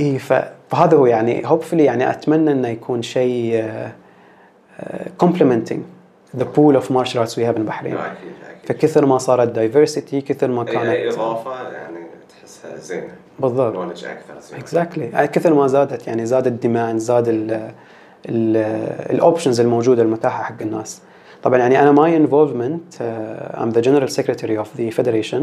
اي 0.00 0.18
فهذا 0.18 0.96
هو 0.96 1.06
يعني 1.06 1.48
hopefully 1.48 1.72
يعني 1.72 2.10
أتمنى 2.10 2.52
إنه 2.52 2.68
يكون 2.68 3.02
شيء 3.02 3.64
complementing 5.22 5.80
the 6.36 6.44
pool 6.44 6.76
of 6.76 6.90
martial 6.90 7.18
arts 7.18 7.36
we 7.36 7.42
have 7.42 7.56
in 7.56 7.68
أكيد 7.70 7.96
فكثر 8.64 9.06
ما 9.06 9.18
صارت 9.18 9.58
diversity 9.58 10.14
كثر 10.16 10.48
ما 10.48 10.64
كانت 10.64 11.14
إضافة 11.14 11.72
يعني 11.72 12.06
تحسها 12.28 12.76
زينة. 12.76 13.14
بالضبط. 13.40 13.74
knowledge 13.74 14.04
أكثر 14.04 14.40
زين 14.40 14.60
exactly. 14.60 15.20
كثر 15.24 15.54
ما 15.54 15.66
زادت 15.66 16.06
يعني 16.06 16.26
زاد 16.26 16.46
ال 16.46 16.54
demand 16.54 16.98
زاد 16.98 17.28
ال 17.28 17.70
ال 19.10 19.16
options 19.17 19.60
الموجودة 19.60 20.02
المتاحة 20.02 20.42
حق 20.42 20.62
الناس. 20.62 21.02
طبعا 21.42 21.58
يعني 21.58 21.82
أنا 21.82 21.92
my 21.92 22.16
involvement 22.16 22.94
I'm 23.54 23.72
the 23.76 23.82
general 23.82 24.08
secretary 24.08 24.56
of 24.56 24.68
the 24.78 24.90
federation. 25.00 25.42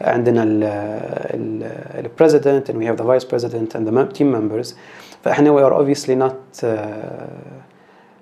عندنا 0.00 0.42
ال 1.98 2.05
president 2.05 2.70
and 2.70 2.74
we 2.74 2.84
have 2.84 2.96
the 2.96 3.04
vice 3.04 3.24
president 3.24 3.74
and 3.74 3.86
the 3.88 4.18
team 4.18 4.30
members. 4.32 4.74
فإحنا 5.24 5.50
we 5.56 5.62
are 5.62 5.74
obviously 5.74 6.14
not 6.14 6.62
uh, 6.62 6.66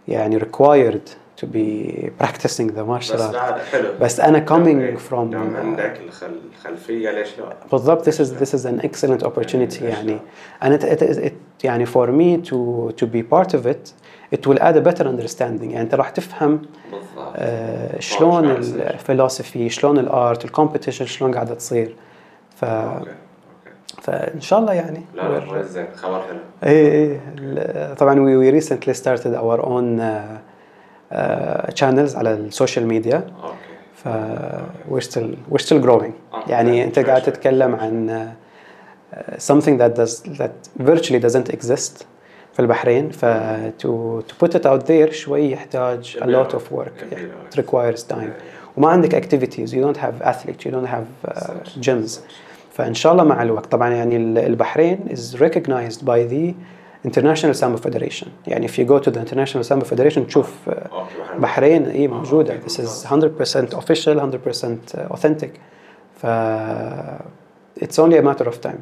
يعني 0.08 0.38
required 0.40 1.10
to 1.40 1.46
be 1.46 2.10
practicing 2.22 2.68
the 2.76 2.84
martial 2.84 3.14
بس 3.14 3.20
art 3.22 3.32
لا 3.32 3.58
حلو. 3.72 3.88
بس 4.00 4.20
أنا 4.20 4.44
coming 4.48 4.98
from- 5.10 5.14
دام 5.14 5.56
عندك 5.56 6.00
الخل- 6.06 6.40
الخلفية 6.54 7.10
ليش 7.10 7.28
لا؟ 7.38 7.56
بالضبط 7.72 8.08
this 8.10 8.12
is 8.14 8.28
this 8.42 8.54
is 8.54 8.64
an 8.66 8.86
excellent 8.86 9.26
opportunity 9.26 9.82
يعني. 9.82 10.18
and 10.62 10.68
it, 10.72 10.82
it, 10.84 11.02
it, 11.02 11.32
يعني 11.64 11.86
for 11.86 12.06
me 12.08 12.46
to 12.50 12.56
to 13.02 13.06
be 13.06 13.22
part 13.34 13.54
of 13.54 13.66
it 13.66 13.92
it 14.34 14.46
will 14.46 14.58
add 14.58 14.76
a 14.76 14.80
better 14.80 15.04
understanding. 15.06 15.62
يعني 15.70 15.80
أنت 15.80 15.94
راح 15.94 16.10
تفهم 16.10 16.62
بالضبط. 16.92 17.32
آه 17.36 18.00
شلون. 18.00 18.50
الفلسفي 18.50 19.68
شلون 19.68 19.98
الآرت 19.98 20.44
الكومبيتيشن 20.44 21.06
شلون 21.06 21.34
قاعدة 21.34 21.54
تصير. 21.54 21.94
ف 22.56 22.64
أوكي 22.64 23.10
فإن 24.02 24.40
شاء 24.40 24.58
الله 24.58 24.72
يعني. 24.72 25.02
لا 25.14 25.38
لا 25.38 25.62
زين 25.62 25.86
خبر 25.96 26.22
حلو. 26.22 26.38
إيه 26.64 27.20
ال- 27.38 27.96
طبعا 27.96 28.14
we, 28.14 28.38
we 28.50 28.62
recently 28.62 28.94
started 29.02 29.34
our 29.34 29.60
own 29.60 30.00
uh, 30.00 30.38
uh, 31.14 31.72
channels 31.80 32.16
على 32.16 32.34
السوشيال 32.34 32.86
ميديا 32.86 33.26
ف 33.94 34.08
we're 34.90 35.04
still 35.04 35.54
we're 35.54 35.64
still 35.64 35.82
growing 35.86 36.12
آه، 36.34 36.44
يعني 36.48 36.84
انت 36.84 36.98
قاعد. 36.98 37.22
تتكلم 37.22 37.74
عن 37.74 38.24
uh, 39.14 39.16
something 39.38 39.78
that 39.78 39.94
does 40.00 40.38
that 40.38 40.82
virtually 40.86 41.20
doesn't 41.26 41.54
exist 41.56 42.04
في 42.52 42.60
البحرين 42.60 43.10
ف 43.10 43.24
to 43.82 43.88
to 44.28 44.46
put 44.46 44.50
it 44.54 44.62
out 44.66 44.86
there 44.86 45.10
شوي 45.12 45.50
يحتاج 45.50 46.18
a 46.20 46.26
lot 46.26 46.52
of 46.54 46.76
work 46.76 47.14
it 47.14 47.58
requires 47.60 48.00
time 48.12 48.30
وما 48.76 48.88
عندك 48.88 49.24
activities 49.24 49.70
you 49.70 49.80
don't 49.84 49.98
have 50.00 50.26
athletes 50.26 50.66
you 50.66 50.70
don't 50.70 50.88
have 50.88 51.30
uh, 51.30 51.40
gyms 51.88 52.18
فان 52.72 52.94
شاء 52.94 53.12
الله 53.12 53.24
مع 53.24 53.42
الوقت 53.42 53.72
طبعا 53.72 53.88
يعني 53.90 54.16
ال- 54.16 54.38
البحرين 54.38 54.98
is 55.10 55.36
recognized 55.36 56.00
by 56.00 56.30
the 56.32 56.54
International 57.05 57.53
Sambo 57.53 57.77
Federation 57.77 58.27
يعني 58.47 58.67
if 58.67 58.71
you 58.71 58.85
go 58.85 58.99
to 58.99 59.11
the 59.11 59.19
International 59.19 59.63
Sambo 59.63 59.85
Federation 59.85 60.19
تشوف 60.27 60.53
uh, 60.67 60.69
اوكي 60.69 61.13
بحرين. 61.39 61.39
بحرين 61.41 61.85
اي 61.85 62.05
آه، 62.05 62.07
موجوده 62.07 62.53
أوكي، 62.53 62.69
this 62.69 62.77
is 62.77 63.05
100% 63.07 63.77
official 63.77 64.19
100% 64.19 65.15
authentic 65.15 65.49
ف 66.21 66.25
it's 67.81 67.97
only 67.99 68.17
a 68.17 68.21
matter 68.21 68.45
of 68.47 68.61
time 68.69 68.79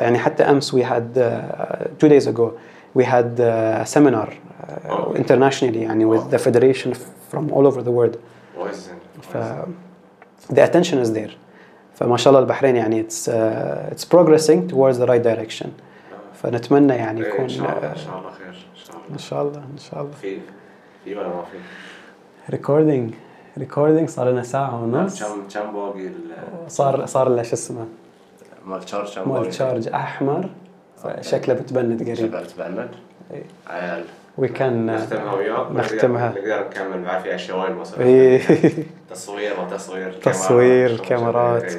يعني 0.00 0.18
حتى 0.18 0.42
امس 0.42 0.74
we 0.74 0.78
had 0.82 1.18
uh, 1.18 2.04
two 2.04 2.08
days 2.08 2.26
ago 2.26 2.50
we 2.98 3.04
had 3.04 3.40
uh, 3.40 3.82
a 3.82 3.86
seminar 3.86 4.28
uh, 4.28 4.90
أوكي. 4.90 5.18
internationally 5.24 5.76
يعني 5.76 6.18
with 6.18 6.30
the 6.34 6.38
federation 6.38 6.92
from 7.32 7.50
all 7.52 7.66
over 7.66 7.82
the 7.82 7.90
world 7.90 8.16
كويس 8.58 8.76
زين 8.76 8.94
ف 9.22 9.36
the 10.52 10.62
attention 10.70 11.06
is 11.06 11.10
there 11.16 11.32
فما 11.94 12.16
شاء 12.16 12.30
الله 12.30 12.40
البحرين 12.40 12.76
يعني 12.76 13.02
it's 13.08 13.28
uh, 13.28 13.94
it's 13.94 14.04
progressing 14.04 14.68
towards 14.72 14.98
the 14.98 15.06
right 15.06 15.22
direction 15.22 15.68
فنتمنى 16.43 16.93
يعني 16.95 17.21
يكون 17.21 17.39
إن 17.41 17.49
شاء 17.49 17.77
الله 17.77 17.91
إن 17.91 17.97
شاء 17.97 18.17
الله 18.19 18.31
خير 18.31 18.67
إن 19.11 19.17
شاء 19.17 19.41
الله 19.41 19.63
إن 19.73 19.77
شاء 19.77 20.01
الله 20.01 20.07
إن 20.07 20.11
في 20.21 20.39
في 21.05 21.15
ولا 21.15 21.27
ما 21.27 21.41
في؟ 21.51 21.57
recording 22.49 23.13
recording 23.57 24.09
صار 24.09 24.29
لنا 24.29 24.43
ساعة 24.43 24.83
ونص 24.83 25.23
كم 25.23 25.47
كم 25.53 25.73
باقي 25.73 26.07
ال- 26.07 26.71
صار 26.71 27.05
صار 27.05 27.29
له 27.29 27.43
شو 27.43 27.53
اسمه 27.53 27.85
مال 28.65 28.79
charge 28.85 29.19
مال؟ 29.19 29.49
charge 29.49 29.87
أحمر 29.87 30.49
فشكله 31.03 31.53
بتبند 31.55 32.03
قريب 32.03 32.15
شغال 32.15 32.47
تبند؟ 32.47 32.89
إيه. 33.33 33.43
عيال 33.67 34.03
وكان 34.37 34.85
نختمها 34.85 35.33
وياك 35.33 35.71
نختمها. 35.71 36.29
نقدر 36.29 36.67
نكمل 36.67 37.03
بعد 37.03 37.21
في 37.21 37.35
أشياء 37.35 37.59
وايد 37.59 37.75
مثلا. 37.75 38.37
تصوير 39.11 39.59
وتصوير 39.59 40.13
تصوير، 40.13 40.97
كاميرات، 40.97 41.63
كاميرات. 41.63 41.73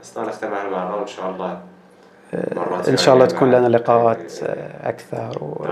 بس 0.00 0.18
نختمها 0.18 0.64
هالمرة 0.64 0.96
وان 0.96 1.06
شاء 1.06 1.30
الله 1.30 1.60
إن 2.88 2.96
شاء 2.96 3.14
الله 3.14 3.26
تكون. 3.26 3.50
لنا 3.50 3.68
لقاءات. 3.68 4.32
أكثر 4.84 5.44
و... 5.44 5.66